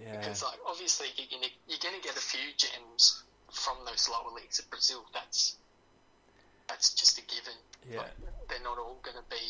yeah, 0.00 0.16
Because 0.16 0.42
like 0.42 0.58
obviously 0.66 1.08
you're 1.16 1.28
gonna 1.30 1.52
you're 1.66 1.82
gonna 1.82 2.02
get 2.02 2.16
a 2.16 2.20
few 2.20 2.48
gems 2.56 3.22
from 3.52 3.76
those 3.84 4.08
lower 4.08 4.32
leagues 4.34 4.58
of 4.58 4.70
Brazil. 4.70 5.04
That's 5.12 5.56
that's 6.68 6.94
just 6.94 7.18
a 7.18 7.22
given. 7.22 7.58
Yeah. 7.90 7.98
Like, 7.98 8.16
they're 8.48 8.64
not 8.64 8.78
all 8.78 8.98
gonna 9.02 9.24
be 9.28 9.42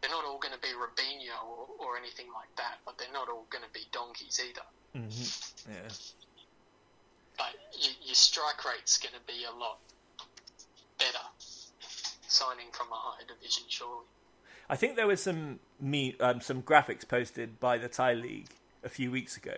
they're 0.00 0.10
not 0.10 0.24
all 0.24 0.38
gonna 0.38 0.60
be 0.62 0.68
Robinho 0.68 1.34
or, 1.46 1.66
or 1.80 1.96
anything 1.98 2.26
like 2.32 2.54
that, 2.56 2.78
but 2.84 2.98
they're 2.98 3.12
not 3.12 3.28
all 3.28 3.46
gonna 3.50 3.72
be 3.72 3.80
donkeys 3.90 4.38
either. 4.38 4.66
hmm 4.94 5.72
yeah. 5.72 5.90
But 7.36 7.54
you, 7.74 7.90
your 8.02 8.14
strike 8.14 8.64
rate's 8.64 8.98
gonna 8.98 9.22
be 9.26 9.44
a 9.44 9.54
lot 9.58 9.78
better 10.98 11.26
signing 12.28 12.68
from 12.72 12.86
a 12.92 12.94
higher 12.94 13.24
division, 13.26 13.64
surely. 13.68 14.04
I 14.68 14.76
think 14.76 14.96
there 14.96 15.06
was 15.06 15.22
some 15.22 15.60
me 15.80 16.14
um, 16.20 16.40
some 16.40 16.62
graphics 16.62 17.06
posted 17.08 17.58
by 17.58 17.78
the 17.78 17.88
Thai 17.88 18.12
league 18.14 18.48
a 18.84 18.88
few 18.88 19.10
weeks 19.10 19.36
ago 19.36 19.54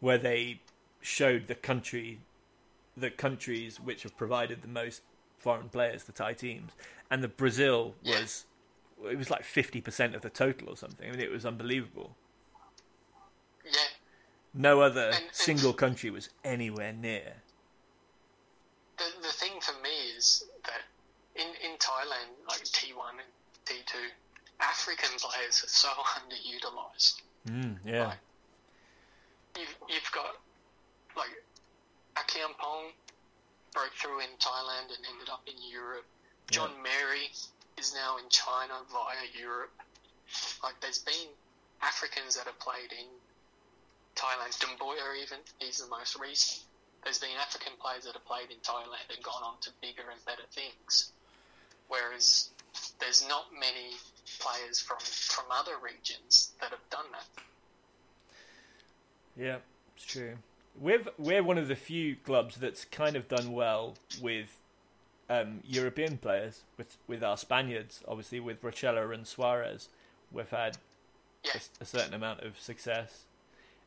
where 0.00 0.18
they 0.18 0.60
showed 1.00 1.46
the 1.46 1.54
country 1.54 2.20
the 2.96 3.10
countries 3.10 3.78
which 3.78 4.02
have 4.02 4.16
provided 4.16 4.62
the 4.62 4.68
most 4.68 5.02
foreign 5.38 5.68
players 5.68 6.04
to 6.04 6.12
Thai 6.12 6.32
teams 6.32 6.72
and 7.10 7.22
the 7.22 7.28
Brazil 7.28 7.94
Yeah. 8.02 8.20
was 8.20 8.44
it 9.10 9.18
was 9.18 9.28
like 9.30 9.42
50% 9.42 10.14
of 10.14 10.22
the 10.22 10.30
total 10.30 10.70
or 10.70 10.76
something 10.76 11.06
I 11.06 11.10
mean 11.12 11.20
it 11.20 11.30
was 11.30 11.44
unbelievable 11.44 12.16
Yeah, 13.64 13.72
no 14.54 14.80
other 14.80 15.08
And- 15.10 15.24
and- 15.26 15.34
single 15.34 15.74
country 15.74 16.10
was 16.10 16.30
anywhere 16.44 16.94
near 16.94 17.42
the 18.96 19.04
the 19.20 19.28
thing 19.32 19.60
for 19.60 19.74
me 19.82 19.94
is 20.16 20.44
that 20.64 20.82
in 21.34 21.48
in 21.62 21.76
Thailand, 21.76 22.30
like 22.48 22.64
T 22.64 22.92
one 22.94 23.16
and 23.76 23.86
T 23.86 23.92
two, 23.92 24.08
African 24.60 25.10
players 25.18 25.62
are 25.64 25.68
so 25.68 25.88
underutilized. 26.16 27.20
mm, 27.48 27.76
yeah 27.84 28.04
Right. 28.08 28.18
you've, 29.58 29.76
you've 29.88 30.12
got 30.12 30.36
like 31.16 31.30
Akiampong 32.16 32.92
broke 33.72 33.92
through 34.00 34.20
in 34.20 34.32
Thailand 34.40 34.88
and 34.96 35.04
ended 35.12 35.28
up 35.30 35.42
in 35.46 35.54
Europe. 35.70 36.04
John 36.50 36.70
Yeah. 36.76 36.82
Mary 36.82 37.28
is 37.76 37.92
now 37.94 38.16
in 38.16 38.24
China 38.30 38.80
via 38.90 39.24
Europe. 39.38 39.72
Like 40.62 40.80
there's 40.80 40.98
been 41.00 41.28
Africans 41.82 42.36
that 42.36 42.46
have 42.46 42.58
played 42.58 42.92
in 42.92 43.06
Thailand. 44.16 44.56
Doumbouya 44.58 45.22
even, 45.22 45.38
he's 45.58 45.78
the 45.78 45.88
most 45.88 46.16
recent. 46.18 46.64
There's 47.04 47.18
been 47.18 47.36
African 47.40 47.72
players 47.80 48.04
that 48.04 48.14
have 48.14 48.24
played 48.24 48.50
in 48.50 48.56
Thailand 48.64 49.04
and 49.14 49.22
gone 49.22 49.42
on 49.44 49.54
to 49.60 49.70
bigger 49.82 50.08
and 50.10 50.24
better 50.24 50.42
things. 50.52 51.12
Whereas 51.88 52.48
there's 53.00 53.26
not 53.28 53.46
many 53.52 53.94
players 54.40 54.80
from, 54.80 54.98
from 55.00 55.44
other 55.50 55.72
regions 55.82 56.52
that 56.60 56.70
have 56.70 56.90
done 56.90 57.06
that. 57.12 57.26
Yeah, 59.38 59.56
it's 59.94 60.04
true. 60.06 60.34
We're 60.78 61.02
we're 61.18 61.42
one 61.42 61.58
of 61.58 61.68
the 61.68 61.76
few 61.76 62.16
clubs 62.16 62.56
that's 62.56 62.84
kind 62.84 63.16
of 63.16 63.28
done 63.28 63.52
well 63.52 63.94
with 64.20 64.58
um, 65.28 65.60
European 65.66 66.18
players, 66.18 66.62
with 66.76 66.96
with 67.06 67.22
our 67.22 67.36
Spaniards, 67.36 68.02
obviously 68.08 68.40
with 68.40 68.62
Rochela 68.62 69.12
and 69.14 69.26
Suarez. 69.26 69.88
We've 70.32 70.48
had 70.50 70.78
Yeah. 71.44 71.52
a, 71.80 71.82
a 71.82 71.86
certain 71.86 72.14
amount 72.14 72.40
of 72.40 72.58
success, 72.58 73.25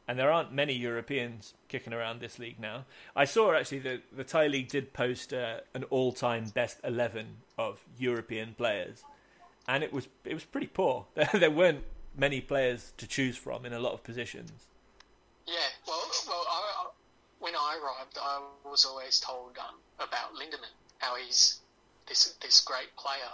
and 0.09 0.17
there 0.17 0.31
aren't 0.31 0.51
many 0.51 0.73
Europeans 0.73 1.53
kicking 1.67 1.93
around 1.93 2.19
this 2.19 2.39
league 2.39 2.59
now. 2.59 2.85
I 3.15 3.25
saw 3.25 3.53
actually 3.53 3.77
that 3.81 4.01
the 4.11 4.23
Thai 4.23 4.47
league 4.47 4.67
did 4.67 4.91
post 4.91 5.31
uh, 5.31 5.57
an 5.75 5.83
all-time 5.91 6.45
best 6.45 6.79
eleven 6.83 7.43
of 7.59 7.85
European 7.95 8.55
players, 8.55 9.03
and 9.67 9.83
it 9.83 9.93
was 9.93 10.07
it 10.25 10.33
was 10.33 10.45
pretty 10.45 10.65
poor. 10.65 11.05
there 11.33 11.51
weren't 11.51 11.83
many 12.17 12.41
players 12.41 12.91
to 12.97 13.05
choose 13.05 13.37
from 13.37 13.67
in 13.67 13.71
a 13.71 13.77
lot 13.79 13.93
of 13.93 14.03
positions. 14.03 14.65
Yeah, 15.45 15.69
well, 15.87 16.01
well, 16.27 16.45
I, 16.49 16.61
I, 16.81 16.87
when 17.37 17.53
I 17.55 17.79
arrived, 17.79 18.17
I 18.19 18.41
was 18.67 18.85
always 18.85 19.19
told 19.19 19.59
um, 19.59 19.75
about 19.99 20.33
Lindemann, 20.33 20.73
how 20.97 21.17
he's 21.17 21.59
this 22.07 22.33
this 22.41 22.61
great 22.61 22.95
player, 22.97 23.33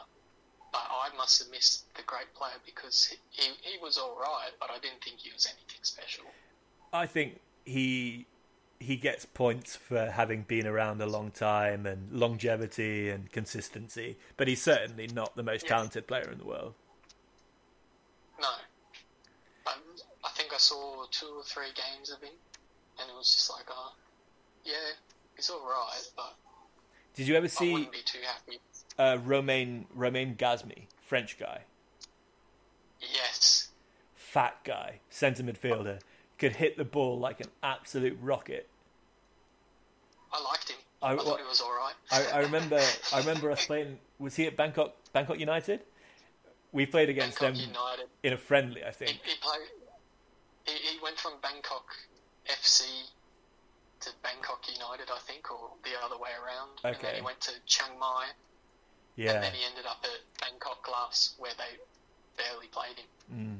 but 0.73 0.84
I 0.91 1.15
must 1.15 1.41
have 1.41 1.49
missed 1.52 1.85
the 1.95 2.03
great 2.03 2.34
player 2.35 2.60
because 2.65 3.06
he, 3.06 3.15
he, 3.31 3.52
he 3.61 3.77
was 3.81 3.97
all 3.97 4.18
right, 4.19 4.52
but 4.60 4.69
I 4.69 4.80
didn't 4.80 5.02
think 5.02 5.19
he 5.19 5.31
was 5.31 5.45
anything 5.45 5.80
special. 5.84 6.26
I 6.95 7.05
think 7.07 7.39
he 7.65 8.26
he 8.80 8.97
gets 8.97 9.26
points 9.26 9.76
for 9.76 10.09
having 10.11 10.43
been 10.43 10.67
around 10.67 11.01
a 11.01 11.05
long 11.05 11.31
time 11.31 11.85
and 11.85 12.11
longevity 12.11 13.09
and 13.09 13.31
consistency, 13.31 14.17
but 14.38 14.47
he's 14.47 14.61
certainly 14.61 15.07
not 15.07 15.35
the 15.35 15.43
most 15.43 15.63
Yeah. 15.63 15.69
talented 15.69 16.07
player 16.07 16.30
in 16.30 16.38
the 16.38 16.45
world. 16.45 16.73
No, 18.39 18.49
but 19.63 19.77
I 20.23 20.30
think 20.31 20.53
I 20.53 20.57
saw 20.57 21.05
two 21.09 21.27
or 21.38 21.43
three 21.43 21.69
games 21.73 22.11
of 22.11 22.22
him, 22.22 22.34
and 22.99 23.09
it 23.09 23.15
was 23.15 23.34
just 23.34 23.49
like, 23.49 23.65
oh, 23.69 23.93
yeah, 24.65 24.73
he's 25.38 25.49
all 25.49 25.65
right, 25.65 26.03
but 26.17 26.35
Did 27.13 27.27
you 27.27 27.35
ever 27.35 27.47
see 27.47 27.72
wouldn't 27.72 27.91
be 27.93 28.01
too 28.03 28.19
happy. 28.26 28.59
uh, 28.99 29.17
Romain 29.23 29.88
Romain 29.93 30.35
Gasmi, 30.35 30.88
French 31.01 31.39
guy, 31.39 31.61
Yes, 32.99 33.69
fat 34.15 34.57
guy, 34.65 34.99
centre 35.09 35.43
midfielder, 35.43 36.01
could 36.37 36.55
hit 36.55 36.77
the 36.77 36.83
ball 36.85 37.17
like 37.19 37.39
an 37.39 37.47
absolute 37.63 38.17
rocket. 38.21 38.67
I 40.31 40.41
liked 40.43 40.69
him. 40.69 40.77
I- 41.01 41.13
I, 41.13 41.17
thought 41.17 41.39
he 41.39 41.45
was 41.45 41.61
all 41.61 41.71
right. 41.71 41.93
I, 42.11 42.39
I 42.39 42.41
remember 42.41 42.81
I 43.13 43.19
remember 43.19 43.51
us 43.51 43.65
playing. 43.65 43.99
Was 44.19 44.35
he 44.35 44.47
at 44.47 44.55
Bangkok 44.57 44.95
Bangkok 45.13 45.39
United? 45.39 45.81
We 46.71 46.85
played 46.85 47.09
against 47.09 47.39
Bangkok 47.39 47.59
them 47.61 47.69
United. 47.69 48.05
in 48.23 48.33
a 48.33 48.37
friendly, 48.37 48.83
I 48.83 48.91
think. 48.91 49.11
he 49.23 49.35
played. 49.41 49.69
He, 50.65 50.73
he 50.73 50.97
went 51.03 51.17
from 51.19 51.33
Bangkok 51.41 51.85
FC 52.49 53.03
to 54.01 54.09
Bangkok 54.23 54.65
United, 54.67 55.07
I 55.13 55.19
think, 55.19 55.49
or 55.51 55.69
the 55.83 55.91
other 56.03 56.17
way 56.17 56.31
around. 56.43 56.71
Okay. 56.83 56.89
And 56.89 57.07
then 57.07 57.15
he 57.15 57.21
went 57.21 57.39
to 57.41 57.51
Chiang 57.65 57.97
Mai, 57.99 58.25
Yeah. 59.15 59.33
and 59.33 59.43
then 59.43 59.53
he 59.53 59.63
ended 59.69 59.85
up 59.85 60.03
at 60.03 60.19
Bangkok 60.41 60.83
Glass, 60.85 61.35
where 61.37 61.53
they 61.57 61.77
barely 62.35 62.67
played 62.67 62.97
him. 62.97 63.07
Hmm. 63.31 63.55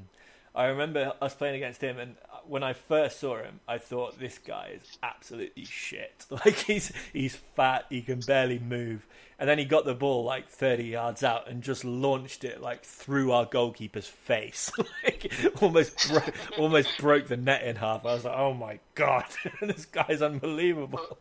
I 0.56 0.68
remember 0.68 1.14
us 1.22 1.34
playing 1.34 1.56
against 1.56 1.82
him, 1.82 2.00
and 2.00 2.16
when 2.48 2.64
I 2.64 2.74
first 2.74 3.20
saw 3.20 3.38
him, 3.38 3.60
I 3.68 3.78
thought 3.78 4.20
this 4.20 4.38
guy 4.38 4.78
is 4.82 4.98
absolutely 5.04 5.66
shit. 5.66 6.26
Like 6.46 6.56
he's 6.56 6.92
he's 7.14 7.36
fat, 7.36 7.86
he 7.90 8.02
can 8.02 8.20
barely 8.20 8.60
move, 8.60 9.06
and 9.40 9.50
then 9.50 9.58
he 9.58 9.66
got 9.66 9.86
the 9.86 9.94
ball 9.94 10.24
like 10.24 10.50
thirty 10.50 10.86
yards 10.86 11.24
out 11.24 11.50
and 11.50 11.62
just 11.62 11.84
launched 11.84 12.44
it 12.44 12.62
like 12.62 12.84
through 12.84 13.32
our 13.32 13.46
goalkeeper's 13.46 14.08
face, 14.08 14.72
like 15.04 15.32
almost 15.62 16.10
bro- 16.10 16.34
almost 16.58 16.90
broke 17.00 17.28
the 17.28 17.38
net 17.38 17.64
in 17.64 17.76
half. 17.78 18.06
I 18.06 18.14
was 18.14 18.26
like, 18.26 18.38
oh 18.38 18.54
my 18.54 18.80
god, 18.96 19.26
this 19.62 19.86
guy's 19.86 20.22
unbelievable. 20.22 21.18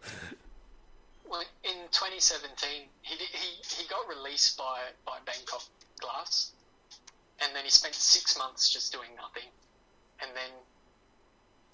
Well, 1.28 1.42
in 1.64 1.74
2017, 1.90 2.88
he, 3.02 3.14
he 3.16 3.82
he 3.82 3.88
got 3.88 4.08
released 4.08 4.58
by 4.58 4.80
by 5.06 5.18
Bangkok 5.24 5.62
Glass, 6.00 6.52
and 7.40 7.54
then 7.54 7.64
he 7.64 7.70
spent 7.70 7.94
six 7.94 8.38
months 8.38 8.70
just 8.70 8.92
doing 8.92 9.10
nothing, 9.16 9.48
and 10.20 10.30
then 10.34 10.50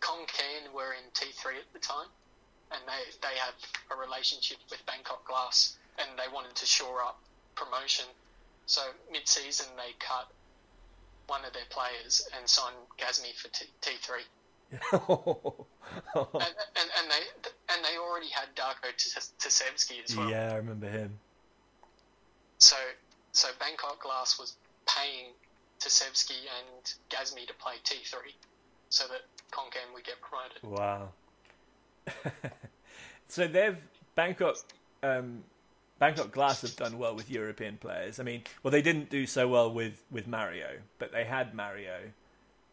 Khon 0.01 0.27
Kaen 0.27 0.73
were 0.74 0.95
in 0.95 1.05
T3 1.12 1.59
at 1.59 1.73
the 1.73 1.78
time, 1.78 2.09
and 2.73 2.81
they 2.87 3.03
they 3.20 3.37
have 3.39 3.55
a 3.91 3.97
relationship 3.97 4.59
with 4.70 4.85
Bangkok 4.87 5.27
Glass, 5.27 5.77
and 5.99 6.09
they 6.19 6.32
wanted 6.32 6.55
to 6.57 6.66
shore 6.66 7.03
up 7.03 7.20
promotion. 7.55 8.07
So 8.66 8.82
mid-season, 9.11 9.66
they 9.77 9.93
cut 9.99 10.31
one 11.27 11.45
of 11.45 11.53
their 11.53 11.66
players 11.70 12.27
and 12.37 12.49
signed 12.49 12.77
Gasmi 12.99 13.35
for 13.35 13.49
T- 13.49 13.66
T3 13.82 14.23
and, 14.93 14.95
and, 14.95 16.89
and 16.95 17.11
they 17.11 17.51
and 17.74 17.85
they 17.85 17.99
already 17.99 18.28
had 18.28 18.55
Darko 18.55 18.95
Tis- 18.97 19.32
as 19.43 20.16
well. 20.16 20.31
yeah, 20.31 20.53
I 20.53 20.57
remember 20.57 20.89
him. 20.89 21.19
So 22.59 22.77
so 23.32 23.49
Bangkok 23.59 24.01
Glass 24.03 24.39
was 24.39 24.57
paying 24.87 25.32
Tasevski 25.81 26.47
and 26.59 26.94
Gasmi 27.11 27.47
to 27.47 27.55
play 27.55 27.74
T 27.85 27.97
three, 28.05 28.35
so 28.89 29.05
that 29.09 29.23
Khon 29.51 29.70
Kaen 29.70 29.93
would 29.94 30.05
get 30.05 30.16
promoted. 30.20 30.62
Wow. 30.62 31.09
so 33.28 33.47
they've 33.47 33.78
Bangkok 34.15 34.57
um, 35.02 35.44
Bangkok 36.01 36.32
Glass 36.32 36.62
have 36.62 36.74
done 36.77 36.98
well 36.98 37.15
with 37.15 37.31
European 37.31 37.77
players. 37.77 38.19
I 38.19 38.23
mean, 38.23 38.43
well, 38.62 38.70
they 38.70 38.81
didn't 38.81 39.11
do 39.11 39.27
so 39.27 39.47
well 39.47 39.70
with, 39.70 40.02
with 40.11 40.27
Mario, 40.27 40.78
but 40.98 41.12
they 41.12 41.24
had 41.24 41.55
Mario. 41.55 41.98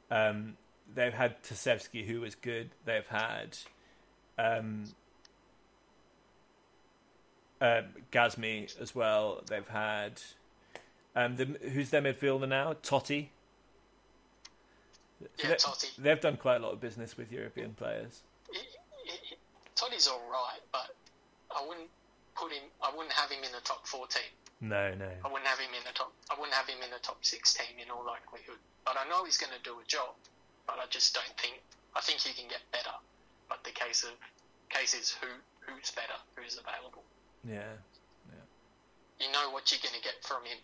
Um, 0.10 0.56
they've 0.96 1.14
had 1.14 1.44
Tasevski, 1.44 2.06
who 2.06 2.22
was 2.22 2.36
good. 2.36 2.70
They've 2.86 3.06
had 3.08 3.58
um, 4.40 4.86
uh, 7.60 7.82
Gasmi 8.14 8.80
as 8.80 8.96
well. 8.96 9.44
They've 9.50 9.68
had 9.68 10.22
um, 11.18 11.36
the, 11.36 11.46
who's 11.74 11.90
their 11.90 12.02
midfielder 12.02 12.48
now? 12.48 12.74
Totti. 12.84 13.30
So 15.38 15.48
Yeah, 15.48 15.56
Totti. 15.56 15.90
They've 15.98 16.22
done 16.22 16.38
quite 16.38 16.58
a 16.58 16.60
lot 16.60 16.74
of 16.74 16.80
business 16.80 17.18
with 17.18 17.32
European 17.32 17.74
players. 17.74 18.22
He, 18.52 18.60
he, 19.04 19.18
he- 19.24 19.38
all 20.12 20.22
right, 20.30 20.62
but 20.72 20.94
I 21.50 21.66
wouldn't 21.68 21.90
put 22.36 22.52
him. 22.52 22.64
I 22.84 22.92
wouldn't 22.96 23.14
have 23.14 23.32
him 23.32 23.44
in 23.44 23.52
the 23.52 23.62
top 23.64 23.88
fourteen. 23.88 24.30
No, 24.62 24.94
no. 24.94 25.10
I 25.26 25.28
wouldn't 25.28 25.48
have 25.48 25.60
him 25.60 25.74
in 25.74 25.84
the 25.86 25.94
top. 25.94 26.12
I 26.30 26.36
wouldn't 26.38 26.54
have 26.54 26.68
him 26.68 26.82
in 26.84 26.90
the 26.92 27.02
top 27.02 27.24
six 27.26 27.54
team 27.54 27.78
in 27.82 27.90
all 27.90 28.06
likelihood. 28.06 28.58
But 28.86 28.98
I 28.98 29.08
know 29.10 29.24
he's 29.26 29.38
going 29.38 29.54
to 29.54 29.62
do 29.64 29.78
a 29.78 29.86
job. 29.88 30.14
But 30.66 30.78
I 30.82 30.86
just 30.90 31.14
don't 31.14 31.34
think. 31.42 31.62
I 31.96 32.02
think 32.02 32.20
he 32.22 32.34
can 32.34 32.50
get 32.50 32.62
better. 32.72 32.94
But 33.50 33.64
the 33.64 33.72
case 33.72 34.04
of 34.04 34.12
case 34.70 34.94
is 34.94 35.16
who 35.22 35.28
who's 35.66 35.92
better, 35.92 36.18
who's 36.36 36.58
available. 36.62 37.04
Yeah, 37.48 37.74
You 39.20 39.32
know 39.32 39.50
what 39.52 39.72
you're 39.72 39.80
going 39.82 39.96
to 39.96 40.02
get 40.04 40.24
from 40.24 40.44
him. 40.46 40.58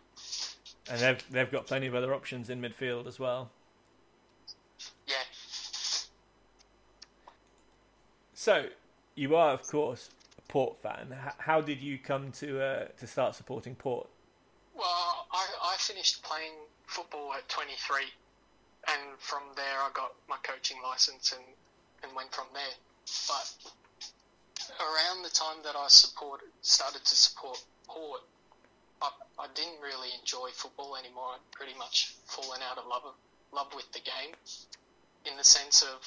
and 0.89 0.99
they've 0.99 1.31
they've 1.31 1.51
got 1.51 1.65
plenty 1.67 1.87
of 1.87 1.95
other 1.95 2.13
options 2.13 2.49
in 2.49 2.61
midfield 2.61 3.07
as 3.07 3.19
well. 3.19 3.49
Yeah, 5.07 5.15
So 8.33 8.65
you 9.15 9.35
are, 9.35 9.51
of 9.53 9.65
course, 9.67 10.09
a 10.37 10.41
Port 10.51 10.77
fan. 10.81 11.15
How 11.37 11.61
did 11.61 11.79
you 11.81 11.97
come 11.97 12.31
to 12.33 12.61
uh, 12.61 12.85
to 12.99 13.07
start 13.07 13.35
supporting 13.35 13.75
Port? 13.75 14.07
Well, 14.75 15.27
I, 15.31 15.45
I 15.63 15.75
finished 15.77 16.23
playing 16.23 16.51
football 16.87 17.33
at 17.33 17.47
23, 17.47 18.01
and 18.89 19.17
from 19.19 19.43
there 19.55 19.79
I 19.79 19.89
got 19.93 20.13
my 20.27 20.37
coaching 20.43 20.77
license 20.83 21.31
and, 21.31 21.43
and 22.03 22.15
went 22.15 22.33
from 22.33 22.47
there. 22.53 22.73
But 23.27 23.71
around 24.79 25.23
the 25.23 25.29
time 25.29 25.57
that 25.63 25.75
I 25.75 25.85
supported, 25.87 26.49
started 26.61 27.05
to 27.05 27.15
support 27.15 27.63
Port, 27.87 28.21
I, 29.01 29.09
I 29.39 29.47
didn't 29.55 29.81
really 29.81 30.09
enjoy 30.19 30.49
football 30.53 30.95
anymore. 30.95 31.35
I'd 31.35 31.51
pretty 31.51 31.73
much 31.77 32.15
fallen 32.25 32.61
out 32.61 32.77
of 32.77 32.85
love, 32.87 33.03
love 33.51 33.67
with 33.75 33.91
the 33.91 33.99
game, 33.99 34.33
in 35.25 35.37
the 35.37 35.43
sense 35.43 35.81
of, 35.83 35.99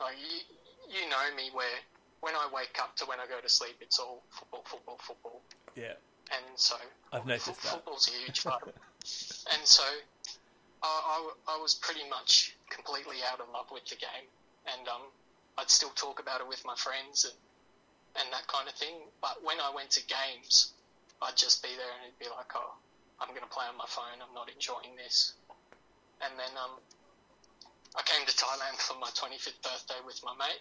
like, 0.00 0.16
you, 0.20 1.00
you 1.00 1.08
know 1.10 1.34
me, 1.36 1.50
where 1.52 1.78
when 2.20 2.34
I 2.34 2.48
wake 2.52 2.76
up 2.80 2.96
to 2.96 3.04
when 3.06 3.20
I 3.20 3.26
go 3.26 3.40
to 3.40 3.48
sleep, 3.48 3.76
it's 3.80 3.98
all 3.98 4.22
football, 4.30 4.64
football, 4.64 4.98
football 5.00 5.42
Yeah, 5.74 5.94
and 6.32 6.44
so 6.56 6.76
I've 7.12 7.26
noticed 7.26 7.46
that. 7.46 7.56
football's 7.56 8.08
a 8.08 8.12
huge 8.24 8.44
part. 8.44 8.62
of 8.62 8.68
it. 8.74 8.74
and 9.52 9.62
so 9.64 9.84
I, 10.82 11.30
I, 11.48 11.56
I 11.56 11.60
was 11.60 11.74
pretty 11.74 12.08
much 12.08 12.56
completely 12.70 13.16
out 13.30 13.40
of 13.40 13.46
love 13.52 13.66
with 13.72 13.84
the 13.86 13.96
game, 13.96 14.26
and 14.66 14.88
um, 14.88 15.02
I'd 15.58 15.70
still 15.70 15.90
talk 15.90 16.20
about 16.20 16.40
it 16.40 16.48
with 16.48 16.64
my 16.64 16.74
friends 16.76 17.24
and 17.24 17.34
and 18.18 18.32
that 18.32 18.46
kind 18.48 18.66
of 18.66 18.74
thing. 18.74 18.94
But 19.20 19.44
when 19.44 19.60
I 19.60 19.70
went 19.74 19.90
to 19.90 20.00
games, 20.06 20.72
I'd 21.22 21.36
just 21.36 21.62
be 21.62 21.70
there 21.76 21.92
and 21.96 22.12
it'd 22.12 22.20
be 22.20 22.28
like, 22.28 22.52
oh, 22.54 22.76
I'm 23.20 23.28
going 23.32 23.44
to 23.46 23.52
play 23.52 23.64
on 23.64 23.76
my 23.76 23.88
phone. 23.88 24.20
I'm 24.20 24.34
not 24.34 24.52
enjoying 24.52 24.96
this. 24.96 25.34
And 26.20 26.32
then 26.38 26.52
um, 26.56 26.80
I 27.96 28.02
came 28.02 28.24
to 28.26 28.32
Thailand 28.32 28.76
for 28.76 28.94
my 29.00 29.08
25th 29.08 29.62
birthday 29.62 30.00
with 30.04 30.20
my 30.24 30.34
mate, 30.36 30.60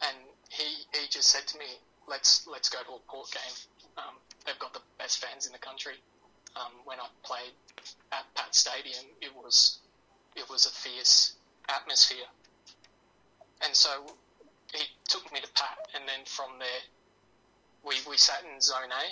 and 0.00 0.16
he 0.48 0.64
he 0.96 1.08
just 1.08 1.28
said 1.28 1.46
to 1.48 1.58
me, 1.58 1.66
let's 2.08 2.46
let's 2.46 2.68
go 2.68 2.78
to 2.82 2.92
a 2.96 3.02
port 3.06 3.30
game. 3.32 3.56
Um, 3.98 4.14
they've 4.46 4.58
got 4.58 4.72
the 4.72 4.80
best 4.98 5.18
fans 5.18 5.46
in 5.46 5.52
the 5.52 5.58
country. 5.58 6.00
Um, 6.56 6.72
when 6.84 7.00
I 7.00 7.06
played 7.22 7.52
at 8.12 8.24
PAT 8.34 8.54
Stadium, 8.54 9.04
it 9.20 9.34
was 9.34 9.78
it 10.36 10.48
was 10.48 10.66
a 10.66 10.70
fierce 10.70 11.34
atmosphere, 11.68 12.28
and 13.62 13.74
so 13.74 14.06
he 14.72 14.84
took 15.08 15.30
me 15.32 15.40
to 15.40 15.48
PAT, 15.52 15.78
and 15.94 16.08
then 16.08 16.24
from 16.24 16.58
there 16.58 16.82
we 17.84 17.96
we 18.08 18.16
sat 18.16 18.42
in 18.44 18.60
Zone 18.60 18.88
A, 18.88 19.04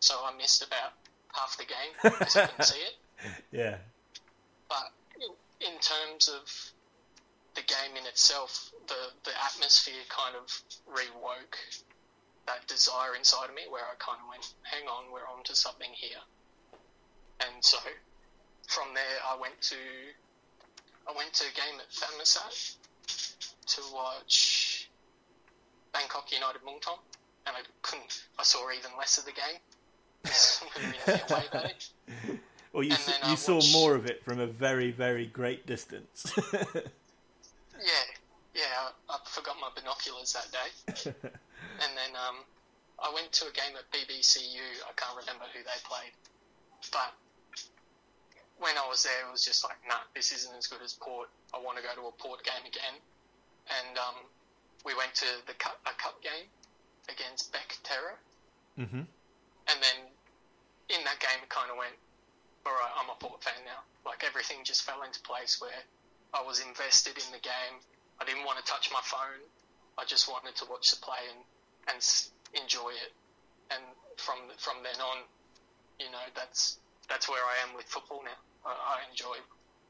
so 0.00 0.14
I 0.24 0.36
missed 0.36 0.62
about 0.62 0.92
half 1.32 1.56
the 1.56 1.64
game 1.64 1.92
because 2.02 2.36
I 2.36 2.46
couldn't 2.46 2.64
see 2.64 2.80
it. 2.80 2.94
Yeah. 3.50 3.76
But 4.68 4.92
in, 5.16 5.68
in 5.68 5.78
terms 5.80 6.28
of 6.28 6.44
the 7.54 7.62
game 7.62 7.96
in 7.98 8.06
itself, 8.06 8.70
the 8.88 9.12
the 9.24 9.32
atmosphere 9.44 10.04
kind 10.08 10.36
of 10.36 10.46
rewoke 10.86 11.58
that 12.46 12.66
desire 12.68 13.16
inside 13.16 13.48
of 13.48 13.54
me 13.54 13.62
where 13.68 13.82
I 13.82 13.94
kind 13.98 14.18
of 14.22 14.28
went, 14.28 14.54
hang 14.62 14.86
on, 14.86 15.10
we're 15.12 15.26
on 15.26 15.42
to 15.44 15.54
something 15.54 15.90
here. 15.92 16.22
And 17.40 17.64
so 17.64 17.78
from 18.68 18.94
there, 18.94 19.18
I 19.28 19.36
went 19.40 19.60
to 19.72 19.76
I 21.08 21.16
went 21.16 21.32
to 21.34 21.44
a 21.44 21.54
game 21.54 21.78
at 21.78 21.90
Thammasat 21.90 22.76
to 23.66 23.82
watch 23.94 24.88
Bangkok 25.92 26.32
United 26.32 26.62
Muangthong, 26.62 26.98
and 27.46 27.56
I 27.56 27.60
couldn't. 27.82 28.22
I 28.38 28.42
saw 28.42 28.70
even 28.72 28.90
less 28.98 29.18
of 29.18 29.24
the 29.24 29.32
game. 29.32 29.60
Well, 32.76 32.84
you, 32.84 32.92
s- 32.92 33.20
you 33.26 33.36
saw 33.36 33.54
watched, 33.54 33.72
more 33.72 33.94
of 33.94 34.04
it 34.04 34.22
from 34.22 34.38
a 34.38 34.46
very, 34.46 34.90
very 34.90 35.24
great 35.24 35.64
distance. 35.64 36.30
yeah, 36.52 38.04
yeah. 38.52 38.92
I, 39.08 39.08
I 39.08 39.16
forgot 39.24 39.56
my 39.58 39.70
binoculars 39.74 40.36
that 40.36 40.52
day. 40.52 40.92
and 41.16 41.92
then 41.96 42.12
um, 42.12 42.44
I 43.00 43.10
went 43.14 43.32
to 43.32 43.48
a 43.48 43.52
game 43.52 43.72
at 43.80 43.88
BBCU. 43.96 44.84
I 44.84 44.92
can't 44.92 45.16
remember 45.16 45.46
who 45.56 45.64
they 45.64 45.80
played, 45.88 46.12
but 46.92 47.16
when 48.58 48.76
I 48.76 48.86
was 48.88 49.04
there, 49.04 49.26
it 49.26 49.32
was 49.32 49.44
just 49.44 49.64
like, 49.64 49.76
nah, 49.88 50.04
this 50.14 50.32
isn't 50.32 50.54
as 50.56 50.66
good 50.66 50.82
as 50.84 50.92
Port. 50.92 51.28
I 51.54 51.58
want 51.58 51.78
to 51.78 51.82
go 51.82 51.94
to 51.96 52.08
a 52.08 52.12
Port 52.20 52.44
game 52.44 52.64
again, 52.68 53.00
and 53.72 53.96
um, 53.96 54.20
we 54.84 54.92
went 54.94 55.14
to 55.14 55.26
the 55.46 55.54
cup, 55.54 55.80
a 55.86 55.96
cup 55.96 56.20
game 56.22 56.44
against 57.08 57.52
BEC 57.52 57.78
Tero, 57.84 58.20
mm-hmm. 58.78 59.08
and 59.08 59.78
then 59.80 60.12
in 60.88 61.02
that 61.04 61.18
game, 61.18 61.40
it 61.42 61.50
kind 61.50 61.70
of 61.70 61.76
went, 61.76 61.94
all 62.66 62.72
right, 62.72 62.94
I'm 62.98 63.10
a 63.10 63.18
Port 63.18 63.42
fan 63.42 63.58
now. 63.64 63.82
Like 64.04 64.22
everything 64.26 64.62
just 64.62 64.82
fell 64.82 65.02
into 65.02 65.20
place 65.22 65.60
where 65.60 65.82
I 66.34 66.42
was 66.42 66.60
invested 66.62 67.18
in 67.18 67.28
the 67.32 67.42
game. 67.42 67.74
I 68.20 68.24
didn't 68.24 68.44
want 68.44 68.58
to 68.58 68.66
touch 68.66 68.90
my 68.92 69.02
phone. 69.02 69.42
I 69.98 70.04
just 70.04 70.28
wanted 70.28 70.54
to 70.56 70.64
watch 70.70 70.90
the 70.90 70.98
play 70.98 71.22
and 71.32 71.42
and 71.88 71.98
enjoy 72.54 72.90
it. 72.90 73.12
And 73.70 73.82
from 74.16 74.38
from 74.58 74.82
then 74.82 75.00
on, 75.00 75.18
you 75.98 76.10
know, 76.10 76.26
that's 76.34 76.78
that's 77.08 77.28
where 77.28 77.42
I 77.42 77.68
am 77.68 77.76
with 77.76 77.86
football 77.86 78.22
now. 78.24 78.38
I, 78.64 78.98
I 78.98 79.10
enjoy 79.10 79.36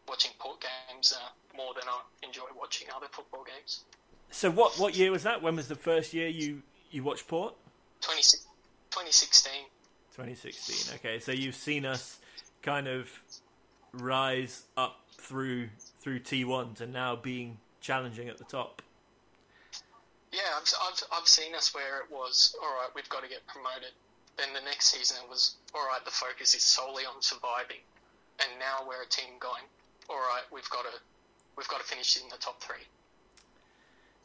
watching 0.08 0.32
Port 0.38 0.64
games 0.64 1.12
uh, 1.16 1.56
more 1.56 1.74
than 1.74 1.84
I 1.88 2.00
enjoy 2.24 2.46
watching 2.58 2.88
other 2.94 3.06
football 3.10 3.44
games. 3.44 3.84
So 4.30 4.50
what 4.50 4.78
what 4.78 4.96
year 4.96 5.10
was 5.10 5.22
that? 5.24 5.42
When 5.42 5.56
was 5.56 5.68
the 5.68 5.76
first 5.76 6.14
year 6.14 6.28
you 6.28 6.62
you 6.90 7.02
watched 7.02 7.26
Port? 7.28 7.54
2016. 8.00 9.52
2016. 10.16 10.96
Okay, 10.96 11.18
so 11.18 11.30
you've 11.30 11.54
seen 11.54 11.84
us 11.84 12.18
kind 12.62 12.88
of 12.88 13.08
rise 13.92 14.62
up 14.76 14.96
through 15.12 15.68
through 16.00 16.20
T1 16.20 16.76
to 16.76 16.86
now 16.86 17.16
being 17.16 17.58
challenging 17.82 18.28
at 18.28 18.38
the 18.38 18.44
top. 18.44 18.80
Yeah, 20.32 20.40
I've, 20.56 20.72
I've, 20.82 21.20
I've 21.20 21.28
seen 21.28 21.54
us 21.54 21.74
where 21.74 22.00
it 22.00 22.10
was, 22.10 22.56
all 22.62 22.68
right, 22.80 22.88
we've 22.94 23.08
got 23.08 23.22
to 23.24 23.28
get 23.28 23.46
promoted. 23.46 23.92
Then 24.38 24.48
the 24.54 24.60
next 24.64 24.90
season 24.90 25.18
it 25.22 25.28
was, 25.28 25.56
all 25.74 25.86
right, 25.86 26.04
the 26.04 26.10
focus 26.10 26.54
is 26.54 26.62
solely 26.62 27.04
on 27.04 27.20
surviving. 27.20 27.80
And 28.40 28.48
now 28.58 28.86
we're 28.86 29.02
a 29.02 29.08
team 29.08 29.36
going, 29.40 29.64
all 30.08 30.16
right, 30.16 30.44
we've 30.52 30.68
got 30.70 30.82
to, 30.82 30.98
we've 31.56 31.68
got 31.68 31.80
to 31.80 31.86
finish 31.86 32.20
in 32.20 32.28
the 32.28 32.36
top 32.36 32.60
three. 32.60 32.84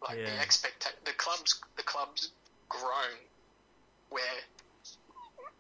Like 0.02 0.20
yeah. 0.20 0.26
the 0.26 0.42
expect, 0.42 0.94
the 1.06 1.14
club's, 1.14 1.62
the 1.78 1.84
club's 1.84 2.32
grown 2.70 3.20
where 4.10 4.40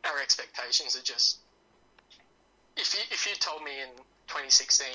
our 0.05 0.21
expectations 0.21 0.95
are 0.95 1.03
just. 1.03 1.39
If 2.77 2.93
you 2.93 3.01
if 3.11 3.27
you 3.27 3.35
told 3.35 3.63
me 3.63 3.71
in 3.81 3.89
2016, 4.27 4.87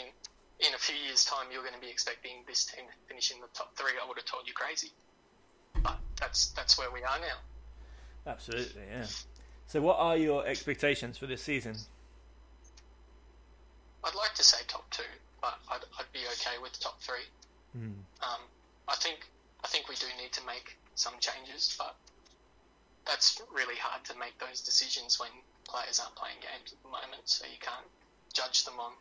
in 0.61 0.75
a 0.75 0.79
few 0.79 0.97
years' 0.97 1.25
time, 1.25 1.47
you're 1.53 1.63
going 1.63 1.75
to 1.75 1.81
be 1.81 1.91
expecting 1.91 2.43
this 2.49 2.65
team 2.65 2.85
to 2.87 2.97
finish 3.09 3.31
in 3.31 3.41
the 3.41 3.49
top 3.53 3.77
three, 3.77 3.93
I 4.03 4.07
would 4.09 4.17
have 4.17 4.25
told 4.27 4.49
you 4.49 4.55
crazy 4.55 4.91
but 5.83 5.99
that's 6.21 6.51
that's 6.51 6.79
where 6.79 6.91
we 6.91 7.03
are 7.03 7.19
now. 7.19 8.31
Absolutely, 8.31 8.83
yeah. 8.91 9.07
So, 9.67 9.81
what 9.81 9.99
are 9.99 10.17
your 10.17 10.47
expectations 10.47 11.19
for 11.19 11.27
this 11.27 11.43
season? 11.43 11.77
I'd 14.05 14.15
like 14.15 14.35
to 14.35 14.45
say 14.45 14.59
top 14.69 14.89
two, 14.91 15.03
but 15.41 15.55
I'd, 15.71 15.83
I'd 15.99 16.13
be 16.13 16.21
okay 16.21 16.63
with 16.63 16.79
top 16.79 17.01
three. 17.01 17.27
Mm. 17.77 17.95
Um, 18.23 18.41
I 18.89 18.95
think 18.97 19.27
I 19.65 19.69
think 19.69 19.89
we 19.89 19.97
do 19.97 20.07
need 20.21 20.33
to 20.33 20.45
make 20.47 20.77
some 20.95 21.15
changes, 21.21 21.75
but 21.79 21.97
that's 23.07 23.41
really 23.55 23.77
hard 23.77 24.05
to 24.05 24.19
make 24.19 24.39
those 24.39 24.61
decisions 24.61 25.21
when 25.21 25.31
players 25.65 26.01
aren't 26.01 26.15
playing 26.17 26.39
games 26.41 26.73
at 26.73 26.83
the 26.83 26.89
moment. 26.89 27.23
So 27.25 27.47
you 27.47 27.59
can't 27.61 27.87
judge 28.35 28.65
them 28.65 28.79
on 28.79 28.93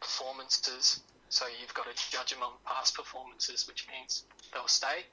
performances. 0.00 1.00
So 1.28 1.46
you've 1.60 1.74
got 1.74 1.86
to 1.86 2.10
judge 2.10 2.30
them 2.30 2.42
on 2.42 2.52
past 2.66 2.94
performances, 2.94 3.66
which 3.66 3.86
means 3.88 4.24
they'll 4.52 4.68
stay 4.68 5.06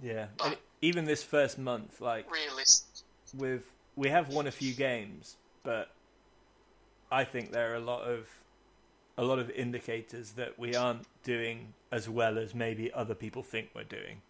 yeah, 0.00 0.26
and 0.44 0.56
even 0.80 1.04
this 1.04 1.22
first 1.22 1.58
month, 1.58 2.00
like 2.00 2.30
realist, 2.30 3.04
with 3.36 3.70
we 3.96 4.08
have 4.08 4.28
won 4.28 4.46
a 4.46 4.50
few 4.50 4.72
games, 4.72 5.36
but 5.64 5.90
I 7.10 7.24
think 7.24 7.52
there 7.52 7.72
are 7.72 7.76
a 7.76 7.80
lot 7.80 8.02
of 8.02 8.28
a 9.18 9.24
lot 9.24 9.38
of 9.38 9.50
indicators 9.50 10.32
that 10.32 10.58
we 10.58 10.74
aren't 10.74 11.06
doing 11.22 11.74
as 11.90 12.08
well 12.08 12.38
as 12.38 12.54
maybe 12.54 12.90
other 12.92 13.14
people 13.14 13.42
think 13.42 13.68
we're 13.74 13.84
doing. 13.84 14.22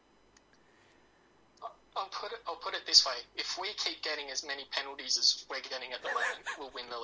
I'll 1.97 2.09
put 2.11 2.33
it. 2.33 2.42
I'll 2.93 3.01
put 3.01 3.01
it 3.01 3.01
this 3.01 3.07
way: 3.07 3.13
if 3.37 3.59
we 3.61 3.69
keep 3.77 4.03
getting 4.03 4.31
as 4.31 4.45
many 4.45 4.65
penalties 4.71 5.19
as 5.19 5.45
we're 5.49 5.61
getting 5.61 5.93
at 5.93 6.03
the 6.03 6.09
moment, 6.09 6.43
we'll 6.59 6.71
win 6.75 6.85
the 6.91 6.99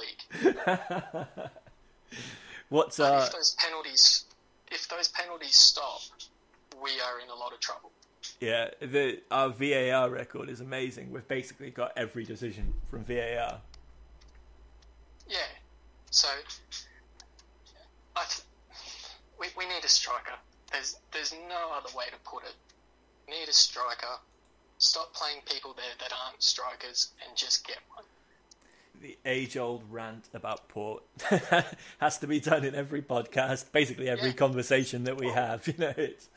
league. 1.34 1.38
What's 2.68 3.00
uh... 3.00 3.24
if 3.26 3.32
those 3.32 3.56
penalties, 3.58 4.24
if 4.70 4.88
those 4.88 5.08
penalties 5.08 5.54
stop, 5.54 6.00
we 6.82 6.90
are 7.00 7.20
in 7.20 7.28
a 7.30 7.34
lot 7.34 7.52
of 7.52 7.60
trouble. 7.60 7.90
Yeah, 8.40 8.68
the 8.80 9.20
our 9.30 9.50
VAR 9.50 10.10
record 10.10 10.50
is 10.50 10.60
amazing. 10.60 11.10
We've 11.10 11.26
basically 11.26 11.70
got 11.70 11.92
every 11.96 12.24
decision 12.24 12.74
from 12.90 13.04
VAR. 13.04 13.60
Yeah, 15.28 15.38
so 16.10 16.28
I 18.16 18.24
th- 18.24 18.46
we 19.40 19.46
we 19.56 19.66
need 19.66 19.84
a 19.84 19.88
striker. 19.88 20.34
There's 20.72 20.96
there's 21.12 21.32
no 21.48 21.72
other 21.74 21.96
way 21.96 22.04
to 22.10 22.30
put 22.30 22.44
it. 22.44 22.54
We 23.26 23.38
need 23.38 23.48
a 23.48 23.52
striker. 23.52 24.18
Stop 24.78 25.12
playing 25.14 25.40
people 25.44 25.74
there 25.74 25.84
that 26.00 26.12
aren't 26.24 26.42
strikers 26.42 27.10
and 27.26 27.36
just 27.36 27.66
get 27.66 27.78
one. 27.94 28.04
The 29.00 29.16
age-old 29.24 29.84
rant 29.90 30.24
about 30.34 30.68
Port 30.68 31.04
has 31.98 32.18
to 32.18 32.26
be 32.26 32.40
done 32.40 32.64
in 32.64 32.74
every 32.74 33.02
podcast, 33.02 33.70
basically 33.70 34.08
every 34.08 34.30
yeah. 34.30 34.34
conversation 34.34 35.04
that 35.04 35.16
we 35.16 35.28
have. 35.28 35.66
You 35.68 35.74
know, 35.78 35.92
it's 35.96 36.28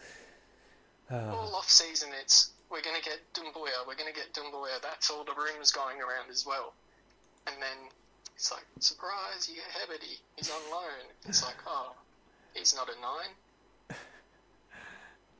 Oh. 1.11 1.18
All 1.18 1.55
off 1.55 1.69
season, 1.69 2.09
it's 2.22 2.51
we're 2.69 2.81
going 2.81 2.95
to 2.95 3.03
get 3.03 3.19
Doumbouya, 3.34 3.85
we're 3.85 3.95
going 3.95 4.11
to 4.11 4.18
get 4.18 4.34
Doumbouya. 4.34 4.81
That's 4.81 5.09
all 5.09 5.26
the 5.26 5.34
rumours 5.34 5.72
going 5.72 5.97
around 5.97 6.30
as 6.31 6.45
well. 6.45 6.73
And 7.47 7.55
then 7.61 7.89
it's 8.35 8.49
like, 8.49 8.63
surprise, 8.80 9.49
you 9.49 9.55
get 9.55 9.65
Heberty. 9.65 10.19
He's 10.38 10.49
on 10.49 10.61
loan. 10.72 11.03
It's 11.27 11.43
like, 11.43 11.57
oh, 11.68 11.91
he's 12.53 12.73
not 12.76 12.88
a 12.89 13.01
nine. 13.01 13.97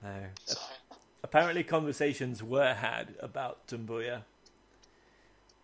No. 0.03 0.10
So. 0.45 0.57
Apparently, 1.32 1.64
conversations 1.64 2.44
were 2.44 2.74
had 2.74 3.16
about 3.22 3.66
Doumbouya, 3.66 4.24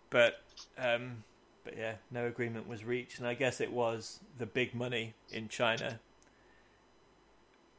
but 0.10 0.42
um, 0.78 1.26
but 1.66 1.78
yeah, 1.78 1.96
no 2.10 2.26
agreement 2.26 2.70
was 2.70 2.86
reached, 2.86 3.20
and 3.20 3.28
I 3.28 3.34
guess 3.34 3.60
it 3.60 3.74
was 3.74 4.22
the 4.38 4.46
big 4.46 4.74
money 4.74 5.14
in 5.30 5.50
China 5.50 6.00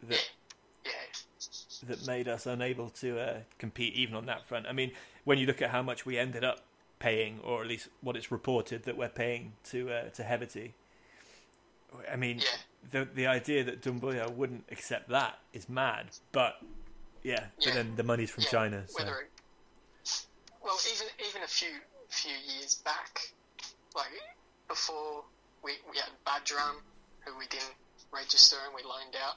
that 0.06 0.30
that 1.86 2.06
made 2.06 2.28
us 2.28 2.44
unable 2.44 2.90
to 2.90 3.18
uh, 3.18 3.36
compete 3.58 3.94
even 3.94 4.14
on 4.14 4.26
that 4.26 4.46
front. 4.46 4.66
I 4.66 4.72
mean, 4.72 4.92
when 5.24 5.38
you 5.38 5.46
look 5.46 5.62
at 5.62 5.70
how 5.70 5.80
much 5.80 6.04
we 6.04 6.18
ended 6.18 6.44
up 6.44 6.60
paying, 6.98 7.40
or 7.42 7.62
at 7.62 7.68
least 7.68 7.88
what 8.02 8.16
it's 8.16 8.30
reported 8.30 8.82
that 8.82 8.98
we're 8.98 9.08
paying 9.08 9.54
to 9.70 9.90
uh, 9.90 10.02
to 10.10 10.24
Heberty, 10.24 10.72
I 12.12 12.16
mean, 12.16 12.42
the 12.90 13.08
the 13.14 13.26
idea 13.26 13.64
that 13.64 13.80
Doumbouya 13.80 14.30
wouldn't 14.30 14.64
accept 14.70 15.08
that 15.08 15.38
is 15.54 15.70
mad. 15.70 16.08
But 16.32 16.60
Yeah, 17.28 17.44
but 17.60 17.66
Yeah. 17.66 17.74
then 17.74 17.94
the 17.96 18.02
money's 18.02 18.30
from 18.30 18.44
Yeah, 18.44 18.56
China. 18.56 18.88
So. 18.88 19.04
Whether 19.04 19.20
it, 19.20 19.30
well, 20.64 20.80
even 20.92 21.08
even 21.28 21.42
a 21.42 21.46
few 21.46 21.74
few 22.08 22.32
years 22.32 22.76
back, 22.76 23.34
like 23.94 24.08
before 24.66 25.24
we 25.62 25.76
we 25.92 25.98
had 25.98 26.08
Badram, 26.24 26.80
who 27.26 27.36
we 27.36 27.46
didn't 27.48 27.76
register 28.12 28.56
and 28.64 28.74
we 28.74 28.82
loaned 28.82 29.14
out 29.16 29.36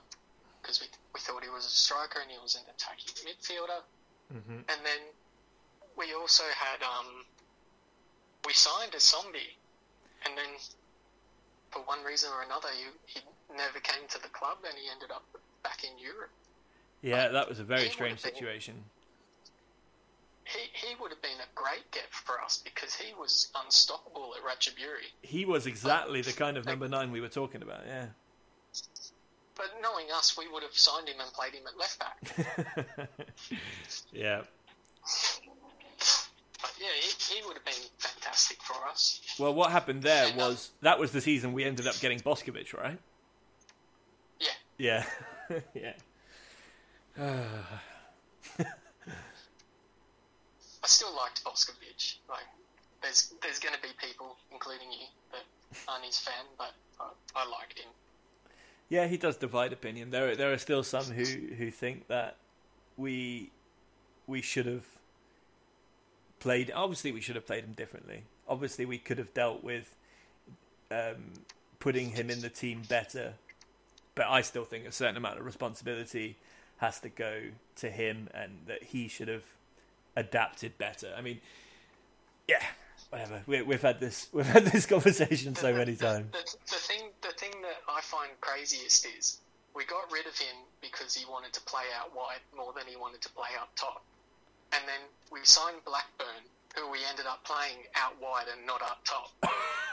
because 0.61 0.79
we 0.79 0.87
we 1.13 1.19
thought 1.19 1.43
he 1.43 1.49
was 1.49 1.65
a 1.65 1.69
striker 1.69 2.21
and 2.21 2.31
he 2.31 2.37
was 2.39 2.55
an 2.55 2.63
attacking 2.73 3.11
midfielder. 3.27 3.83
Mhm. 4.31 4.63
And 4.71 4.79
then 4.85 5.01
we 5.97 6.13
also 6.13 6.47
had 6.55 6.81
um 6.81 7.25
we 8.45 8.53
signed 8.53 8.95
a 8.95 9.01
zombie, 9.01 9.57
and 10.23 10.37
then 10.37 10.57
for 11.71 11.81
one 11.83 12.01
reason 12.05 12.31
or 12.31 12.41
another, 12.43 12.69
he 12.71 12.87
he 13.05 13.19
never 13.53 13.81
came 13.81 14.07
to 14.07 14.19
the 14.21 14.29
club 14.29 14.59
and 14.63 14.77
he 14.77 14.87
ended 14.87 15.11
up 15.11 15.25
back 15.61 15.83
in 15.83 15.99
Europe. 15.99 16.31
Yeah, 17.01 17.29
that 17.29 17.49
was 17.49 17.59
a 17.59 17.63
very 17.63 17.89
strange 17.89 18.21
been- 18.21 18.33
situation. 18.33 18.75
He, 20.43 20.87
he 20.87 20.95
would 20.99 21.11
have 21.11 21.21
been 21.21 21.39
a 21.39 21.47
great 21.55 21.89
get 21.91 22.07
for 22.11 22.41
us 22.41 22.61
because 22.61 22.93
he 22.93 23.13
was 23.13 23.49
unstoppable 23.63 24.33
at 24.35 24.43
Ratchaburi. 24.43 25.07
He 25.21 25.45
was 25.45 25.65
exactly 25.65 26.21
the 26.21 26.33
kind 26.33 26.57
of 26.57 26.65
number 26.65 26.89
nine 26.89 27.11
we 27.11 27.21
were 27.21 27.29
talking 27.29 27.61
about. 27.61 27.81
Yeah. 27.87 28.07
But 29.55 29.67
knowing 29.81 30.07
us, 30.13 30.37
we 30.37 30.49
would 30.49 30.63
have 30.63 30.73
signed 30.73 31.07
him 31.07 31.21
and 31.21 31.31
played 31.31 31.53
him 31.53 31.63
at 31.67 31.77
left 31.77 31.99
back. 31.99 33.07
yeah. 34.11 34.41
But 36.61 36.73
yeah, 36.79 36.87
he, 36.99 37.35
he 37.35 37.45
would 37.47 37.53
have 37.55 37.65
been 37.65 37.85
fantastic 37.97 38.57
for 38.61 38.85
us. 38.89 39.21
Well, 39.39 39.53
what 39.53 39.71
happened 39.71 40.03
there 40.03 40.27
And, 40.27 40.37
was 40.37 40.71
that 40.81 40.99
was 40.99 41.11
the 41.11 41.21
season 41.21 41.53
we 41.53 41.63
ended 41.63 41.87
up 41.87 41.97
getting 42.01 42.19
Boskovic, 42.19 42.73
right? 42.73 42.97
Yeah, 44.39 44.49
Yeah. 44.77 45.59
yeah. 45.73 45.93
I 47.21 47.53
still 50.85 51.15
liked 51.15 51.43
Boskovic. 51.43 52.15
Like, 52.27 52.45
there's 53.03 53.33
there's 53.43 53.59
going 53.59 53.75
to 53.75 53.81
be 53.81 53.89
people, 54.01 54.37
including 54.51 54.91
you, 54.91 55.05
that 55.31 55.43
aren't 55.87 56.05
his 56.05 56.17
fan, 56.17 56.45
but 56.57 56.73
I, 56.99 57.09
I 57.35 57.47
liked 57.47 57.77
him. 57.79 57.89
Yeah, 58.89 59.07
he 59.07 59.17
does 59.17 59.37
divide 59.37 59.71
opinion. 59.71 60.09
There, 60.11 60.35
there 60.35 60.51
are 60.51 60.57
still 60.57 60.83
some 60.83 61.05
who, 61.05 61.23
who 61.23 61.71
think 61.71 62.07
that 62.07 62.37
we 62.97 63.51
we 64.27 64.41
should 64.41 64.65
have 64.65 64.85
played. 66.39 66.71
Obviously, 66.75 67.11
we 67.11 67.21
should 67.21 67.35
have 67.35 67.45
played 67.45 67.63
him 67.63 67.73
differently. 67.73 68.23
Obviously, 68.47 68.85
we 68.85 68.97
could 68.97 69.19
have 69.19 69.33
dealt 69.33 69.63
with 69.63 69.95
um, 70.89 71.33
putting 71.79 72.09
him 72.09 72.29
in 72.29 72.41
the 72.41 72.49
team 72.49 72.81
better. 72.89 73.35
But 74.15 74.27
I 74.27 74.41
still 74.41 74.65
think 74.65 74.85
a 74.85 74.91
certain 74.91 75.15
amount 75.17 75.39
of 75.39 75.45
responsibility 75.45 76.35
has 76.81 76.99
to 76.99 77.09
go 77.09 77.41
to 77.77 77.89
him, 77.89 78.27
and 78.33 78.51
that 78.65 78.83
he 78.83 79.07
should 79.07 79.27
have 79.27 79.45
adapted 80.15 80.77
better. 80.77 81.13
I 81.15 81.21
mean, 81.21 81.39
yeah, 82.47 82.63
whatever. 83.11 83.43
We, 83.45 83.61
we've 83.61 83.81
had 83.81 83.99
this 83.99 84.27
we've 84.33 84.47
had 84.47 84.65
this 84.65 84.85
conversation 84.85 85.55
so 85.55 85.73
many 85.73 85.95
times. 85.95 86.31
The, 86.31 86.57
the 86.65 86.81
thing, 86.81 87.03
the 87.21 87.33
thing 87.37 87.51
that 87.61 87.81
I 87.87 88.01
find 88.01 88.31
craziest 88.41 89.07
is 89.17 89.37
we 89.75 89.85
got 89.85 90.11
rid 90.11 90.25
of 90.25 90.37
him 90.37 90.55
because 90.81 91.15
he 91.15 91.23
wanted 91.29 91.53
to 91.53 91.61
play 91.61 91.85
out 91.97 92.15
wide 92.15 92.41
more 92.57 92.73
than 92.75 92.83
he 92.87 92.97
wanted 92.97 93.21
to 93.21 93.29
play 93.29 93.53
up 93.59 93.69
top, 93.75 94.03
and 94.73 94.81
then 94.87 95.01
we 95.31 95.39
signed 95.43 95.77
Blackburn, 95.85 96.43
who 96.75 96.89
we 96.91 96.97
ended 97.07 97.27
up 97.27 97.43
playing 97.45 97.77
out 97.95 98.13
wide 98.19 98.47
and 98.51 98.65
not 98.65 98.81
up 98.81 98.99
top. 99.05 99.31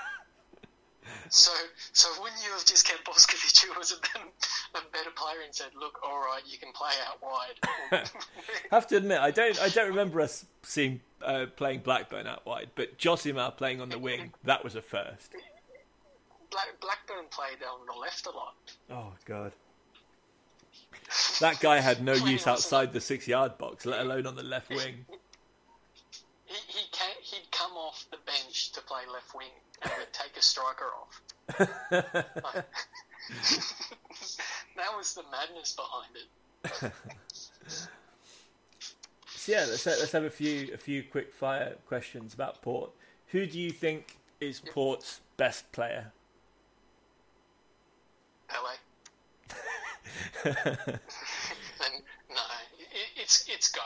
so, 1.28 1.50
so 1.92 2.08
wouldn't 2.20 2.42
you 2.42 2.50
have 2.52 2.64
just 2.64 2.86
kept 2.86 3.04
Boskovic, 3.04 3.64
who 3.64 3.78
was 3.78 3.92
a, 3.92 4.78
a 4.78 4.82
better 4.92 5.10
player, 5.14 5.42
and 5.44 5.54
said, 5.54 5.68
"Look, 5.78 5.98
all 6.02 6.18
right, 6.18 6.42
you 6.46 6.58
can 6.58 6.72
play 6.72 6.92
out 7.06 7.22
wide." 7.22 8.08
have 8.70 8.86
to 8.88 8.96
admit, 8.96 9.20
I 9.20 9.30
don't, 9.30 9.60
I 9.60 9.68
don't 9.68 9.88
remember 9.88 10.20
us 10.20 10.46
seeing 10.62 11.00
uh, 11.22 11.46
playing 11.56 11.80
Blackburn 11.80 12.26
out 12.26 12.46
wide, 12.46 12.70
but 12.74 12.98
Josimar 12.98 13.56
playing 13.56 13.80
on 13.80 13.88
the 13.88 13.98
wing, 13.98 14.32
that 14.44 14.64
was 14.64 14.74
a 14.74 14.82
first. 14.82 15.32
Black, 16.50 16.68
Blackburn 16.80 17.26
played 17.30 17.58
on 17.62 17.86
the 17.86 17.98
left 18.00 18.26
a 18.26 18.30
lot. 18.30 18.54
Oh 18.90 19.12
god, 19.26 19.52
that 21.40 21.60
guy 21.60 21.80
had 21.80 22.02
no 22.02 22.12
use 22.26 22.46
outside 22.46 22.92
the 22.92 23.00
six-yard 23.00 23.58
box, 23.58 23.86
let 23.86 24.00
alone 24.00 24.26
on 24.26 24.36
the 24.36 24.42
left 24.42 24.70
wing. 24.70 25.06
He, 26.46 26.54
he 26.68 26.84
can, 26.92 27.10
he'd 27.20 27.50
come 27.50 27.72
off 27.72 28.06
the 28.10 28.16
bench 28.24 28.72
to 28.72 28.80
play 28.80 29.02
left 29.12 29.34
wing 29.34 29.50
and 29.82 29.92
take 30.12 30.36
a 30.36 30.42
striker 30.42 30.86
off. 31.00 31.22
Like, 31.60 31.74
that 34.76 34.96
was 34.96 35.14
the 35.14 35.22
madness 35.30 35.76
behind 35.76 36.16
it. 36.16 36.92
So 39.38 39.52
yeah, 39.52 39.66
let's 39.70 39.86
let's 39.86 40.12
have 40.12 40.24
a 40.24 40.30
few 40.30 40.74
a 40.74 40.76
few 40.76 41.02
quick 41.02 41.32
fire 41.32 41.76
questions 41.86 42.34
about 42.34 42.60
Port. 42.60 42.90
Who 43.28 43.46
do 43.46 43.58
you 43.58 43.70
think 43.70 44.16
is 44.40 44.60
Port's 44.60 45.20
best 45.36 45.70
player? 45.72 46.12
Pele. 48.48 48.74
and 50.44 50.56
no, 52.28 52.42
it, 52.78 53.08
it's 53.16 53.48
it's 53.48 53.70
go. 53.70 53.80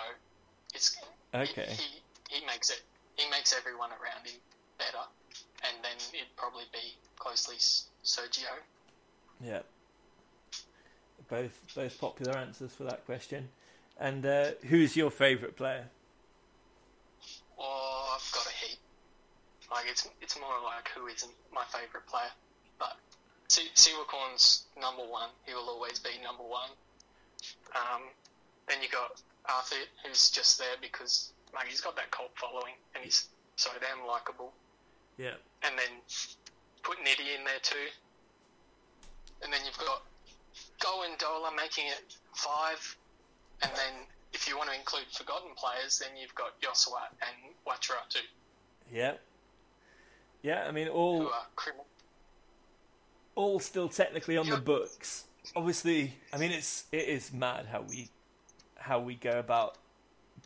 It's 0.75 0.97
Okay. 1.35 1.67
He, 1.69 2.01
he 2.29 2.47
makes 2.47 2.71
it. 2.71 2.83
He 3.17 3.31
makes 3.31 3.55
everyone 3.57 3.91
around 3.91 4.27
him 4.27 4.41
better, 4.79 5.05
and 5.75 5.85
then 5.85 5.97
it'd 6.13 6.37
probably 6.37 6.65
be 6.73 6.97
closely 7.17 7.57
Sergio. 7.57 8.53
Yeah. 9.41 9.61
Both 11.29 11.59
both 11.75 12.01
popular 12.01 12.37
answers 12.37 12.75
for 12.75 12.85
that 12.85 13.05
question. 13.07 13.49
And 13.99 14.25
uh, 14.27 14.51
who's 14.69 14.97
your 14.97 15.11
favourite 15.11 15.57
player? 15.57 15.85
Oh, 17.59 18.17
I've 18.17 18.33
got 18.33 18.47
a 18.47 18.67
heap. 18.67 18.79
Like 19.71 19.87
it's 19.89 20.09
it's 20.21 20.39
more 20.39 20.61
like 20.65 20.89
who 20.95 21.07
isn't 21.07 21.33
my 21.53 21.65
favourite 21.71 22.07
player, 22.07 22.31
but 22.79 22.97
Si- 23.49 23.71
Siwakorn's 23.75 24.65
number 24.81 25.03
one. 25.03 25.29
He 25.47 25.53
will 25.55 25.69
always 25.69 25.99
be 25.99 26.11
number 26.25 26.43
one. 26.43 26.71
Um, 27.75 28.03
then 28.67 28.79
you 28.83 28.89
got 28.89 29.21
Arthur, 29.45 29.77
who's 30.05 30.31
just 30.31 30.59
there 30.59 30.77
because 30.81 31.33
like 31.55 31.67
he's 31.67 31.81
got 31.81 31.95
that 31.97 32.11
cult 32.11 32.31
following 32.37 32.73
and 32.95 33.05
he's 33.05 33.29
so 33.57 33.71
damn 33.81 34.07
likable. 34.07 34.53
Yeah. 35.19 35.35
And 35.65 35.79
then 35.79 36.01
put 36.83 36.99
Nitty 36.99 37.39
in 37.39 37.45
there 37.45 37.61
too. 37.63 37.77
And 39.43 39.53
then 39.53 39.61
you've 39.65 39.79
got 39.79 40.03
Goendola 40.81 41.55
making 41.57 41.87
it 41.87 42.17
five. 42.35 42.97
And 43.63 43.71
then 43.75 44.07
if 44.33 44.49
you 44.49 44.57
want 44.57 44.71
to 44.71 44.77
include 44.77 45.05
forgotten 45.13 45.51
players, 45.57 45.99
then 45.99 46.17
you've 46.21 46.35
got 46.35 46.61
Yosua 46.61 47.03
and 47.21 47.55
Wachara 47.67 48.09
too, 48.09 48.21
Yeah. 48.93 49.15
Yeah, 50.43 50.65
I 50.67 50.73
mean 50.73 50.89
who 50.89 50.93
all 50.93 51.27
are 51.29 51.47
criminal. 51.55 51.87
all 53.37 53.61
still 53.61 53.89
technically 53.89 54.37
on 54.37 54.49
the 54.49 54.57
books. 54.57 55.25
Obviously, 55.55 56.15
I 56.33 56.39
mean 56.39 56.51
it's 56.51 56.85
it 56.91 57.09
is 57.09 57.33
mad 57.33 57.67
how 57.67 57.83
we 57.83 58.09
how 58.77 58.99
we 58.99 59.15
go 59.15 59.39
about 59.39 59.79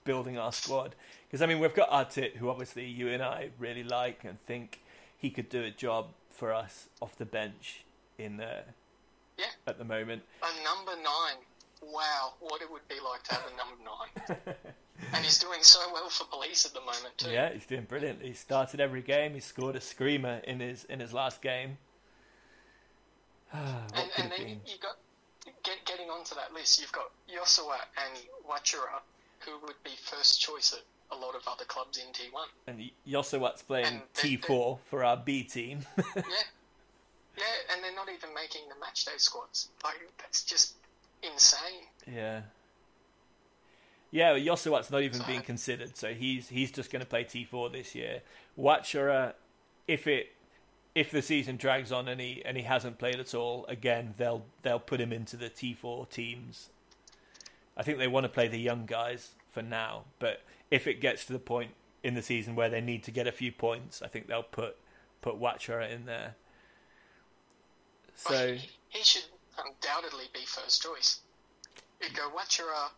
building 0.04 0.36
our 0.36 0.52
squad 0.52 0.94
because 1.26 1.40
I 1.40 1.46
mean 1.46 1.60
we've 1.60 1.74
got 1.74 1.88
Artit 1.90 2.36
who 2.36 2.50
obviously 2.50 2.84
you 2.84 3.08
and 3.08 3.22
I 3.22 3.48
really 3.58 3.84
like 3.84 4.24
and 4.24 4.38
think 4.40 4.80
he 5.18 5.30
could 5.30 5.48
do 5.48 5.62
a 5.62 5.70
job 5.70 6.08
for 6.30 6.52
us 6.52 6.88
off 7.00 7.16
the 7.16 7.24
bench 7.24 7.84
in 8.18 8.40
uh, 8.40 8.62
Yeah. 9.38 9.46
at 9.66 9.78
the 9.78 9.84
moment. 9.84 10.22
A 10.42 10.64
number 10.64 10.92
nine. 10.96 11.38
Wow, 11.82 12.34
what 12.40 12.62
it 12.62 12.70
would 12.70 12.86
be 12.88 12.96
like 13.04 13.22
to 13.24 13.34
have 13.34 13.44
a 13.52 13.56
number 13.56 13.76
nine. 13.84 14.56
and 15.12 15.24
he's 15.24 15.38
doing 15.38 15.62
so 15.62 15.78
well 15.92 16.08
for 16.08 16.24
police 16.24 16.64
at 16.66 16.72
the 16.72 16.80
moment 16.80 17.16
too. 17.16 17.30
Yeah, 17.30 17.52
he's 17.52 17.66
doing 17.66 17.84
brilliant. 17.84 18.22
He 18.22 18.32
started 18.32 18.80
every 18.80 19.02
game. 19.02 19.34
He 19.34 19.40
scored 19.40 19.76
a 19.76 19.80
screamer 19.80 20.40
in 20.44 20.60
his 20.60 20.84
in 20.84 21.00
his 21.00 21.12
last 21.12 21.42
game. 21.42 21.78
and, 23.52 23.92
and 24.18 24.30
then 24.30 24.38
been? 24.38 24.60
you 24.66 24.78
got 24.82 24.96
get, 25.62 25.84
getting 25.84 26.08
onto 26.10 26.34
that 26.34 26.52
list, 26.52 26.80
you've 26.80 26.92
got 26.92 27.10
Yosua 27.28 27.76
and 28.04 28.18
Wachara, 28.48 29.00
who 29.40 29.52
would 29.66 29.76
be 29.84 29.90
first 30.02 30.40
choice 30.40 30.72
at 30.72 30.80
a 31.10 31.16
lot 31.16 31.34
of 31.34 31.42
other 31.46 31.64
clubs 31.64 31.98
in 31.98 32.12
T1. 32.12 32.46
And 32.66 32.90
Yosowat's 33.08 33.62
playing 33.62 33.86
and 33.86 34.02
T4 34.14 34.78
for 34.90 35.04
our 35.04 35.16
B 35.16 35.42
team. 35.44 35.80
yeah, 35.98 36.04
yeah, 36.16 37.44
and 37.72 37.82
they're 37.84 37.94
not 37.94 38.08
even 38.08 38.34
making 38.34 38.62
the 38.68 38.74
matchday 38.74 39.18
squads. 39.20 39.68
Like 39.84 39.96
that's 40.18 40.42
just 40.44 40.74
insane. 41.22 41.84
yeah. 42.12 42.40
Yeah, 44.12 44.32
well, 44.32 44.40
Yosowat's 44.40 44.90
not 44.90 45.02
even 45.02 45.20
So- 45.20 45.26
being 45.26 45.42
considered, 45.42 45.96
so 45.96 46.14
he's 46.14 46.48
he's 46.48 46.70
just 46.70 46.90
going 46.90 47.00
to 47.00 47.06
play 47.06 47.24
T4 47.24 47.72
this 47.72 47.94
year. 47.94 48.22
Wachara, 48.58 49.34
if 49.86 50.06
it 50.06 50.32
if 50.94 51.10
the 51.10 51.20
season 51.20 51.56
drags 51.56 51.92
on 51.92 52.08
and 52.08 52.20
he 52.20 52.42
and 52.44 52.56
he 52.56 52.62
hasn't 52.62 52.98
played 52.98 53.16
at 53.20 53.34
all, 53.34 53.66
again 53.68 54.14
they'll 54.16 54.44
they'll 54.62 54.78
put 54.80 55.00
him 55.00 55.12
into 55.12 55.36
the 55.36 55.50
T4 55.50 56.08
teams. 56.08 56.70
I 57.76 57.82
think 57.82 57.98
they 57.98 58.08
want 58.08 58.24
to 58.24 58.28
play 58.30 58.48
the 58.48 58.58
young 58.58 58.86
guys 58.86 59.32
for 59.50 59.60
now, 59.60 60.04
but 60.18 60.40
if 60.70 60.86
it 60.86 61.00
gets 61.00 61.24
to 61.26 61.32
the 61.32 61.38
point 61.38 61.72
in 62.02 62.14
the 62.14 62.22
season 62.22 62.54
where 62.54 62.68
they 62.68 62.80
need 62.80 63.02
to 63.04 63.10
get 63.10 63.26
a 63.26 63.32
few 63.32 63.52
points, 63.52 64.02
I 64.02 64.08
think 64.08 64.26
they'll 64.26 64.42
put 64.42 64.76
put 65.20 65.40
Wachara 65.40 65.90
in 65.90 66.06
there. 66.06 66.36
So 68.14 68.54
he, 68.54 68.70
he 68.88 69.04
should 69.04 69.24
undoubtedly 69.58 70.24
be 70.32 70.40
first 70.46 70.82
choice. 70.82 71.20
You 72.00 72.08
go 72.14 72.30
Wachara, 72.30 72.90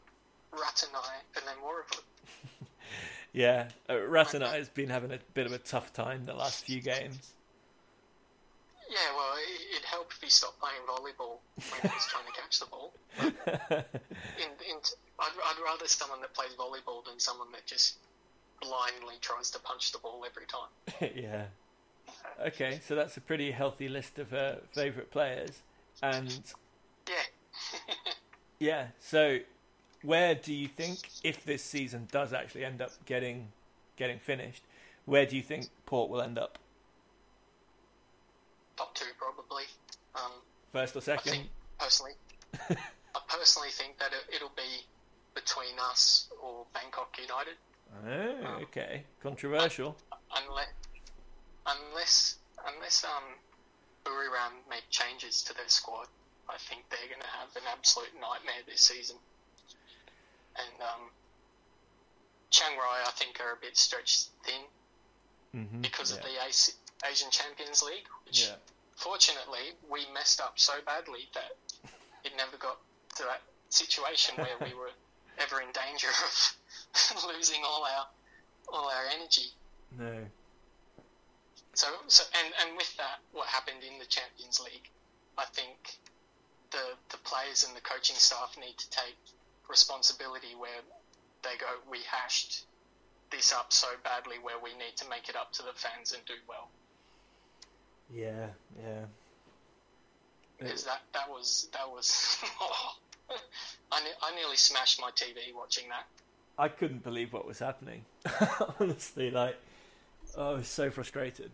Rattanai, 0.52 1.22
and 1.36 1.46
then 1.46 1.56
Warrigal. 1.62 1.98
Yeah, 3.32 3.68
uh, 3.88 3.92
Rattanai 3.92 4.54
has 4.54 4.68
been 4.68 4.88
having 4.88 5.12
a 5.12 5.18
bit 5.34 5.46
of 5.46 5.52
a 5.52 5.58
tough 5.58 5.92
time 5.92 6.24
the 6.24 6.34
last 6.34 6.64
few 6.64 6.80
games. 6.80 7.34
Yeah, 8.88 8.96
well, 9.14 9.34
it, 9.36 9.76
it'd 9.76 9.84
help 9.84 10.10
if 10.10 10.22
he 10.22 10.30
stopped 10.30 10.60
playing 10.60 10.80
volleyball 10.88 11.38
when 11.56 11.92
he's 11.92 12.06
trying 12.06 12.24
to 12.26 12.32
catch 12.32 12.58
the 12.58 12.66
ball. 12.66 12.94
In, 13.20 14.50
in, 14.70 14.76
I'd, 15.18 15.30
I'd 15.44 15.62
rather 15.64 15.86
someone 15.86 16.20
that 16.20 16.32
plays 16.32 16.52
volleyball 16.58 17.04
than 17.04 17.18
someone 17.18 17.48
that 17.52 17.66
just 17.66 17.96
blindly 18.62 19.14
tries 19.20 19.50
to 19.50 19.58
punch 19.58 19.92
the 19.92 19.98
ball 19.98 20.24
every 20.24 20.46
time. 20.46 21.12
yeah. 21.16 21.46
Okay, 22.46 22.80
so 22.86 22.94
that's 22.94 23.16
a 23.16 23.20
pretty 23.20 23.50
healthy 23.50 23.88
list 23.88 24.18
of 24.18 24.32
uh, 24.32 24.56
favourite 24.70 25.10
players. 25.10 25.62
And 26.02 26.40
Yeah. 27.08 27.14
yeah, 28.58 28.86
so 29.00 29.38
where 30.02 30.34
do 30.34 30.54
you 30.54 30.68
think, 30.68 30.98
if 31.24 31.44
this 31.44 31.62
season 31.62 32.06
does 32.12 32.32
actually 32.32 32.64
end 32.64 32.80
up 32.80 32.92
getting 33.06 33.48
getting 33.96 34.18
finished, 34.18 34.62
where 35.04 35.26
do 35.26 35.36
you 35.36 35.42
think 35.42 35.66
Port 35.86 36.10
will 36.10 36.22
end 36.22 36.38
up? 36.38 36.58
Top 38.78 38.94
two, 38.94 39.10
probably. 39.18 39.64
Um, 40.14 40.30
First 40.72 40.94
or 40.94 41.00
I 41.00 41.02
second? 41.02 41.32
think, 41.32 41.48
personally, 41.80 42.12
I 42.70 43.20
personally 43.28 43.70
think 43.70 43.98
that 43.98 44.12
it, 44.12 44.36
it'll 44.36 44.54
be 44.56 44.86
between 45.34 45.74
us 45.90 46.28
or 46.40 46.64
Bangkok 46.72 47.18
United. 47.20 47.54
Oh, 48.06 48.62
okay. 48.62 49.02
Controversial. 49.20 49.96
unless 50.36 50.68
unless 51.66 52.36
unless 52.72 53.04
um 53.04 53.24
Buriram 54.04 54.54
make 54.70 54.84
changes 54.90 55.42
to 55.44 55.54
their 55.54 55.68
squad, 55.68 56.06
I 56.48 56.56
think 56.58 56.84
they're 56.90 57.08
going 57.08 57.20
to 57.20 57.34
have 57.40 57.54
an 57.56 57.62
absolute 57.70 58.12
nightmare 58.14 58.62
this 58.66 58.80
season. 58.82 59.16
And 60.56 60.80
um, 60.82 61.10
Chiang 62.50 62.76
Rai, 62.76 63.02
I 63.06 63.10
think, 63.16 63.40
are 63.40 63.52
a 63.52 63.60
bit 63.60 63.76
stretched 63.76 64.28
thin 64.44 64.62
hmm 65.52 65.80
because 65.80 66.10
yeah. 66.12 66.16
of 66.18 66.22
the 66.22 66.46
Asi- 66.46 66.72
Asian 67.04 67.30
Champions 67.30 67.82
League, 67.82 68.08
which 68.26 68.46
Yeah. 68.48 68.56
fortunately 68.96 69.76
we 69.88 70.06
messed 70.12 70.40
up 70.40 70.58
so 70.58 70.80
badly 70.82 71.28
that 71.34 71.56
it 72.24 72.34
never 72.36 72.56
got 72.56 72.78
to 73.16 73.22
that 73.24 73.42
situation 73.70 74.36
where 74.36 74.56
we 74.58 74.74
were 74.74 74.90
ever 75.38 75.60
in 75.60 75.70
danger 75.72 76.08
of 76.08 76.56
losing 77.26 77.62
all 77.64 77.84
our 77.84 78.08
all 78.72 78.88
our 78.88 79.06
energy. 79.06 79.52
No. 79.96 80.28
So, 81.74 81.86
so 82.08 82.24
and, 82.34 82.52
and 82.60 82.76
with 82.76 82.94
that, 82.96 83.20
what 83.32 83.46
happened 83.46 83.82
in 83.84 83.98
the 83.98 84.04
Champions 84.06 84.60
League, 84.60 84.90
I 85.38 85.44
think 85.46 85.96
the 86.70 86.96
the 87.10 87.16
players 87.18 87.64
and 87.64 87.74
the 87.76 87.80
coaching 87.80 88.16
staff 88.16 88.56
need 88.58 88.76
to 88.78 88.90
take 88.90 89.16
responsibility 89.68 90.54
where 90.58 90.82
they 91.42 91.56
go, 91.56 91.66
we 91.90 92.00
hashed 92.10 92.64
this 93.30 93.52
up 93.52 93.72
so 93.72 93.86
badly 94.02 94.36
where 94.42 94.58
we 94.58 94.70
need 94.74 94.96
to 94.96 95.08
make 95.08 95.28
it 95.28 95.36
up 95.36 95.52
to 95.52 95.62
the 95.62 95.72
fans 95.74 96.12
and 96.12 96.24
do 96.24 96.34
well. 96.48 96.68
Yeah, 98.12 98.46
yeah. 98.82 99.04
Because 100.58 100.84
that, 100.84 101.02
that 101.12 101.28
was 101.30 101.68
that 101.72 101.88
was 101.88 102.38
I, 103.92 104.00
ne- 104.00 104.18
I 104.22 104.34
nearly 104.34 104.56
smashed 104.56 105.00
my 105.00 105.10
TV 105.10 105.54
watching 105.54 105.88
that. 105.88 106.06
I 106.58 106.68
couldn't 106.68 107.04
believe 107.04 107.32
what 107.32 107.46
was 107.46 107.60
happening. 107.60 108.04
Honestly, 108.80 109.30
like, 109.30 109.56
oh, 110.36 110.50
I 110.50 110.54
was 110.54 110.68
so 110.68 110.90
frustrated. 110.90 111.50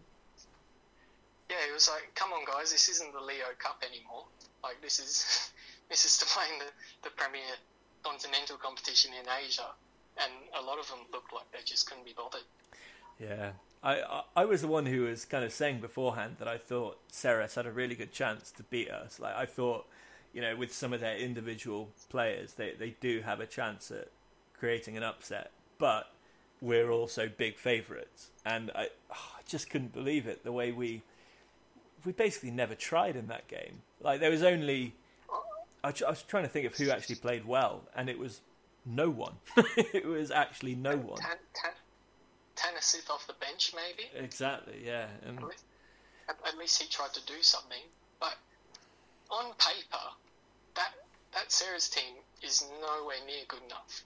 Yeah, 1.50 1.56
it 1.68 1.74
was 1.74 1.88
like, 1.88 2.14
come 2.14 2.32
on, 2.32 2.44
guys, 2.46 2.72
this 2.72 2.88
isn't 2.88 3.12
the 3.12 3.20
Leo 3.20 3.52
Cup 3.58 3.82
anymore. 3.88 4.24
Like 4.62 4.80
this 4.80 4.98
is 4.98 5.50
this 5.90 6.04
is 6.04 6.16
to 6.18 6.24
play 6.24 6.44
in 6.52 6.58
the, 6.58 7.08
the 7.08 7.14
premier 7.16 7.42
continental 8.02 8.56
competition 8.56 9.12
in 9.12 9.26
Asia, 9.44 9.68
and 10.22 10.32
a 10.58 10.62
lot 10.64 10.78
of 10.78 10.88
them 10.88 11.00
looked 11.12 11.32
like 11.32 11.50
they 11.52 11.64
just 11.64 11.88
couldn't 11.88 12.06
be 12.06 12.14
bothered. 12.16 12.48
Yeah, 13.20 13.52
I, 13.84 14.22
I 14.34 14.44
was 14.46 14.62
the 14.62 14.68
one 14.68 14.86
who 14.86 15.02
was 15.02 15.26
kind 15.26 15.44
of 15.44 15.52
saying 15.52 15.80
beforehand 15.80 16.36
that 16.38 16.48
I 16.48 16.56
thought 16.56 16.98
Ceres 17.08 17.54
had 17.54 17.66
a 17.66 17.70
really 17.70 17.94
good 17.94 18.12
chance 18.12 18.50
to 18.52 18.62
beat 18.64 18.90
us. 18.90 19.20
Like 19.20 19.36
I 19.36 19.44
thought, 19.44 19.86
you 20.32 20.40
know, 20.40 20.56
with 20.56 20.72
some 20.72 20.94
of 20.94 21.00
their 21.00 21.16
individual 21.18 21.90
players, 22.08 22.54
they 22.54 22.72
they 22.78 22.96
do 23.00 23.20
have 23.20 23.40
a 23.40 23.46
chance 23.46 23.90
at 23.90 24.08
creating 24.58 24.96
an 24.96 25.02
upset. 25.02 25.50
But 25.78 26.10
we're 26.62 26.90
also 26.90 27.28
big 27.28 27.58
favourites, 27.58 28.30
and 28.44 28.70
I, 28.74 28.88
oh, 29.12 29.32
I 29.38 29.42
just 29.46 29.68
couldn't 29.68 29.92
believe 29.92 30.26
it 30.26 30.44
the 30.44 30.52
way 30.52 30.72
we 30.72 31.02
we 32.06 32.12
basically 32.12 32.52
never 32.52 32.74
tried 32.74 33.16
in 33.16 33.26
that 33.26 33.48
game. 33.48 33.82
Like 34.00 34.20
there 34.20 34.30
was 34.30 34.42
only 34.42 34.94
I, 35.84 35.88
I 35.88 36.10
was 36.10 36.22
trying 36.22 36.44
to 36.44 36.48
think 36.48 36.66
of 36.66 36.74
who 36.74 36.90
actually 36.90 37.16
played 37.16 37.44
well, 37.44 37.82
and 37.94 38.08
it 38.08 38.18
was 38.18 38.40
no 38.86 39.10
one. 39.10 39.34
it 39.76 40.06
was 40.06 40.30
actually 40.30 40.74
no 40.74 40.96
one. 40.96 41.18
Tanasith 42.64 43.10
off 43.10 43.26
the 43.26 43.34
bench, 43.34 43.72
maybe. 43.74 44.08
Exactly, 44.14 44.80
yeah. 44.84 45.06
And 45.26 45.38
At 45.38 45.44
least, 45.44 45.64
at, 46.28 46.58
least 46.58 46.82
he 46.82 46.88
tried 46.88 47.12
to 47.12 47.24
do 47.26 47.42
something. 47.42 47.82
But 48.20 48.36
on 49.30 49.52
paper, 49.58 50.04
that 50.76 50.94
that 51.34 51.52
Ceres 51.52 51.88
team 51.88 52.14
is 52.42 52.64
nowhere 52.80 53.16
near 53.26 53.44
good 53.48 53.62
enough 53.66 54.04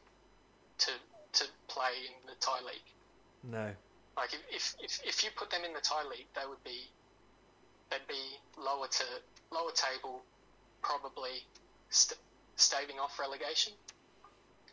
to 0.78 0.90
to 1.34 1.44
play 1.68 1.92
in 2.08 2.14
the 2.26 2.34
Thai 2.40 2.60
league. 2.66 2.88
no, 3.44 3.70
Like 4.16 4.30
if, 4.32 4.40
if, 4.50 4.74
if, 4.82 5.00
if 5.06 5.24
you 5.24 5.30
put 5.36 5.50
them 5.50 5.62
in 5.64 5.72
the 5.74 5.80
Thai 5.80 6.02
league, 6.10 6.26
they 6.34 6.46
would 6.48 6.62
be 6.64 6.88
they'd 7.90 8.08
be 8.08 8.38
lower 8.56 8.88
to 8.88 9.04
lower 9.52 9.70
table, 9.72 10.22
probably 10.82 11.44
st- 11.90 12.18
staving 12.56 12.98
off 12.98 13.18
relegation. 13.18 13.74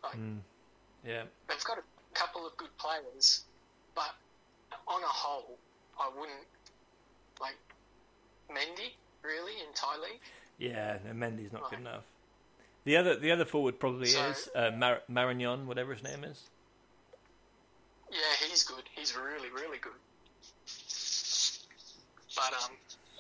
Like 0.02 0.16
hmm. 0.16 0.38
yeah, 1.06 1.24
they've 1.48 1.64
got 1.64 1.78
a 1.78 1.84
couple 2.14 2.48
of 2.48 2.56
good 2.58 2.76
players, 2.78 3.44
but 3.96 4.14
on 4.88 5.02
a 5.02 5.08
whole, 5.08 5.58
I 6.00 6.10
wouldn't 6.18 6.46
like 7.42 7.56
Mendy 8.52 8.92
really 9.24 9.54
in 9.54 9.74
Thai 9.74 9.98
league. 9.98 10.22
yeah. 10.60 10.98
No, 11.06 11.12
Mendy's 11.14 11.52
not 11.54 11.70
good 11.70 11.80
enough. 11.80 12.04
The 12.84 12.98
other, 12.98 13.16
the 13.18 13.32
other 13.32 13.46
forward 13.46 13.80
probably 13.80 14.08
So- 14.08 14.26
is 14.28 14.50
uh, 14.56 14.72
Mar- 14.78 15.02
Marañón, 15.10 15.66
whatever 15.66 15.94
his 15.94 16.04
name 16.04 16.24
is. 16.24 16.50
Yeah, 18.12 18.48
he's 18.48 18.64
good. 18.64 18.84
He's 18.96 19.16
really, 19.18 19.50
really 19.50 19.80
good. 19.80 19.98
But 22.36 22.54
um, 22.54 22.76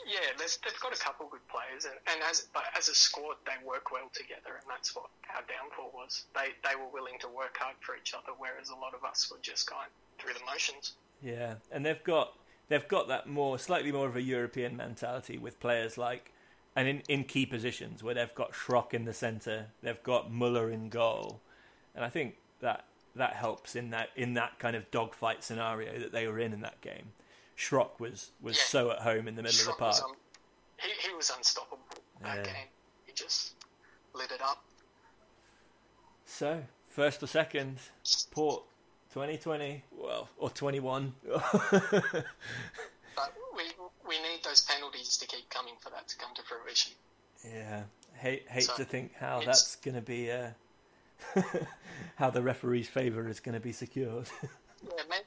yeah, 0.06 0.20
they've 0.38 0.80
got 0.82 0.94
a 0.94 1.00
couple 1.00 1.28
good 1.32 1.46
players, 1.48 1.86
and, 1.86 1.96
and 2.12 2.22
as 2.30 2.48
but 2.54 2.64
as 2.78 2.90
a 2.90 2.96
squad, 2.96 3.38
they 3.46 3.58
work 3.66 3.92
well 3.92 4.12
together, 4.14 4.60
and 4.62 4.66
that's 4.70 4.96
what 4.96 5.08
our 5.34 5.42
downfall 5.48 5.92
was. 5.96 6.26
They 6.36 6.52
they 6.68 6.76
were 6.76 6.92
willing 6.94 7.18
to 7.22 7.28
work 7.30 7.58
hard 7.58 7.76
for 7.82 7.96
each 7.98 8.14
other, 8.14 8.36
whereas 8.38 8.70
a 8.70 8.76
lot 8.76 8.94
of 8.94 9.04
us 9.04 9.32
were 9.32 9.40
just 9.42 9.70
going 9.70 9.90
through 10.20 10.34
the 10.34 10.40
motions. 10.50 10.94
Yeah, 11.22 11.56
and 11.72 11.86
they've 11.86 12.04
got 12.04 12.34
they've 12.70 12.88
got 12.88 13.08
that 13.08 13.28
more 13.28 13.58
slightly 13.60 13.92
more 13.92 14.08
of 14.08 14.16
a 14.16 14.22
European 14.22 14.76
mentality 14.76 15.38
with 15.38 15.60
players 15.60 15.98
like 15.98 16.32
and 16.76 16.88
in, 16.88 17.02
in 17.08 17.24
key 17.24 17.46
positions 17.46 18.04
where 18.04 18.14
they've 18.14 18.36
got 18.36 18.52
Schrock 18.52 18.94
in 18.94 19.06
the 19.06 19.14
centre, 19.14 19.68
they've 19.82 20.02
got 20.04 20.32
Muller 20.32 20.70
in 20.70 20.90
goal, 20.90 21.40
and 21.96 22.04
I 22.04 22.10
think 22.10 22.36
that 22.60 22.86
that 23.16 23.34
helps 23.34 23.76
in 23.76 23.92
that 23.92 24.10
in 24.16 24.34
that 24.34 24.60
kind 24.60 24.76
of 24.76 24.90
dogfight 24.92 25.44
scenario 25.44 25.98
that 26.00 26.12
they 26.12 26.28
were 26.28 26.40
in 26.40 26.52
in 26.54 26.62
that 26.62 26.82
game. 26.82 27.14
Schrock 27.58 28.00
was 28.00 28.32
was 28.42 28.58
Yeah. 28.58 28.64
so 28.64 28.92
at 28.92 29.00
home 29.00 29.28
in 29.30 29.36
the 29.36 29.42
middle 29.44 29.58
of 29.70 29.76
Schrock 29.76 29.78
the 29.80 29.84
was 29.86 30.00
park. 30.02 30.12
un- 30.12 30.18
he, 30.82 31.08
he 31.10 31.16
was 31.16 31.30
unstoppable 31.30 31.80
that 32.22 32.38
Yeah. 32.38 32.44
game. 32.44 32.68
He 33.06 33.14
just 33.14 33.54
lit 34.14 34.32
it 34.32 34.42
up. 34.42 34.62
So 36.26 36.64
first 36.90 37.24
or 37.24 37.28
second, 37.28 37.78
Port, 38.32 38.64
twenty 39.16 39.38
twenty, 39.38 39.82
well 39.98 40.28
or 40.38 40.50
twenty 40.50 40.82
one. 40.82 41.14
But 43.16 43.34
we 43.56 43.64
we 44.06 44.16
need 44.22 44.44
those 44.44 44.60
penalties 44.60 45.16
to 45.18 45.26
keep 45.26 45.50
coming 45.50 45.76
for 45.80 45.90
that 45.92 46.06
to 46.10 46.18
come 46.18 46.36
to 46.36 46.42
fruition. 46.42 46.92
Yeah, 47.50 47.84
hate 48.16 48.44
hate 48.50 48.64
So, 48.66 48.76
to 48.76 48.84
think 48.84 49.14
how 49.18 49.42
that's 49.46 49.78
going 49.78 49.96
to 49.96 50.02
be. 50.02 50.30
Uh, 50.30 50.50
how 52.16 52.30
the 52.30 52.42
referee's 52.42 52.90
favour 52.90 53.30
is 53.30 53.40
going 53.40 53.54
to 53.54 53.62
be 53.62 53.72
secured. 53.72 54.28
Yeah, 54.84 55.02
maybe, 55.10 55.26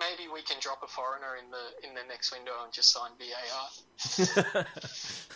maybe 0.00 0.32
we 0.32 0.42
can 0.42 0.56
drop 0.60 0.82
a 0.82 0.88
foreigner 0.88 1.36
in 1.36 1.50
the 1.52 1.86
in 1.88 1.94
the 1.94 2.00
next 2.08 2.32
window 2.32 2.50
and 2.64 2.72
just 2.72 2.90
sign 2.90 3.10
VAR. 3.16 4.64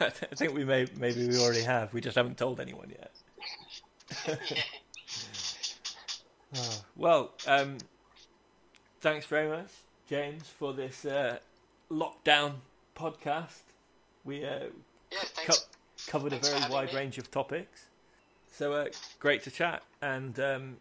I 0.00 0.10
th- 0.10 0.32
I 0.32 0.34
think 0.34 0.54
we 0.54 0.64
may 0.64 0.88
maybe 0.98 1.28
we 1.28 1.38
already 1.38 1.62
have. 1.62 1.92
We 1.94 2.00
just 2.00 2.16
haven't 2.16 2.38
told 2.38 2.58
anyone 2.58 2.90
yet. 2.90 3.12
yeah. 4.50 4.62
Oh, 6.54 6.82
well, 6.96 7.30
um, 7.46 7.78
thanks 9.00 9.26
very 9.26 9.48
much, 9.48 9.68
James, 10.08 10.44
for 10.48 10.72
this 10.72 11.04
uh, 11.04 11.38
lockdown 11.90 12.54
podcast. 12.96 13.60
We 14.24 14.44
uh, 14.44 14.66
Yeah, 15.10 15.18
co- 15.46 15.54
covered 16.06 16.32
a 16.34 16.36
Thanks 16.36 16.48
for 16.48 16.58
very 16.58 16.72
wide 16.72 16.92
me. 16.92 16.98
range 16.98 17.18
of 17.18 17.30
topics. 17.30 17.86
So 18.50 18.74
uh, 18.74 18.86
great 19.18 19.42
to 19.44 19.50
chat, 19.50 19.82
and 20.02 20.38
um, 20.38 20.76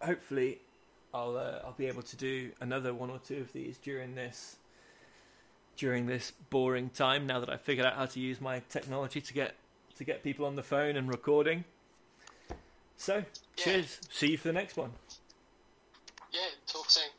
hopefully, 0.00 0.58
I'll 1.14 1.36
uh, 1.36 1.60
I'll 1.64 1.72
be 1.76 1.86
able 1.86 2.02
to 2.02 2.16
do 2.16 2.50
another 2.60 2.92
one 2.92 3.10
or 3.10 3.18
two 3.20 3.38
of 3.40 3.52
these 3.52 3.78
during 3.78 4.14
this 4.16 4.56
during 5.76 6.06
this 6.06 6.32
boring 6.50 6.90
time. 6.90 7.26
Now 7.26 7.38
that 7.38 7.48
I've 7.48 7.60
figured 7.60 7.86
out 7.86 7.94
how 7.94 8.06
to 8.06 8.20
use 8.20 8.40
my 8.40 8.60
technology 8.68 9.20
to 9.20 9.32
get 9.32 9.54
to 9.96 10.04
get 10.04 10.24
people 10.24 10.46
on 10.46 10.56
the 10.56 10.62
phone 10.64 10.96
and 10.96 11.08
recording. 11.08 11.64
So, 13.02 13.16
yeah. 13.16 13.24
cheers. 13.56 13.98
See 14.12 14.28
you 14.28 14.38
for 14.38 14.46
the 14.46 14.52
next 14.52 14.76
one. 14.76 14.92
Yeah, 16.30 16.40
talk 16.68 16.88
soon. 16.88 17.10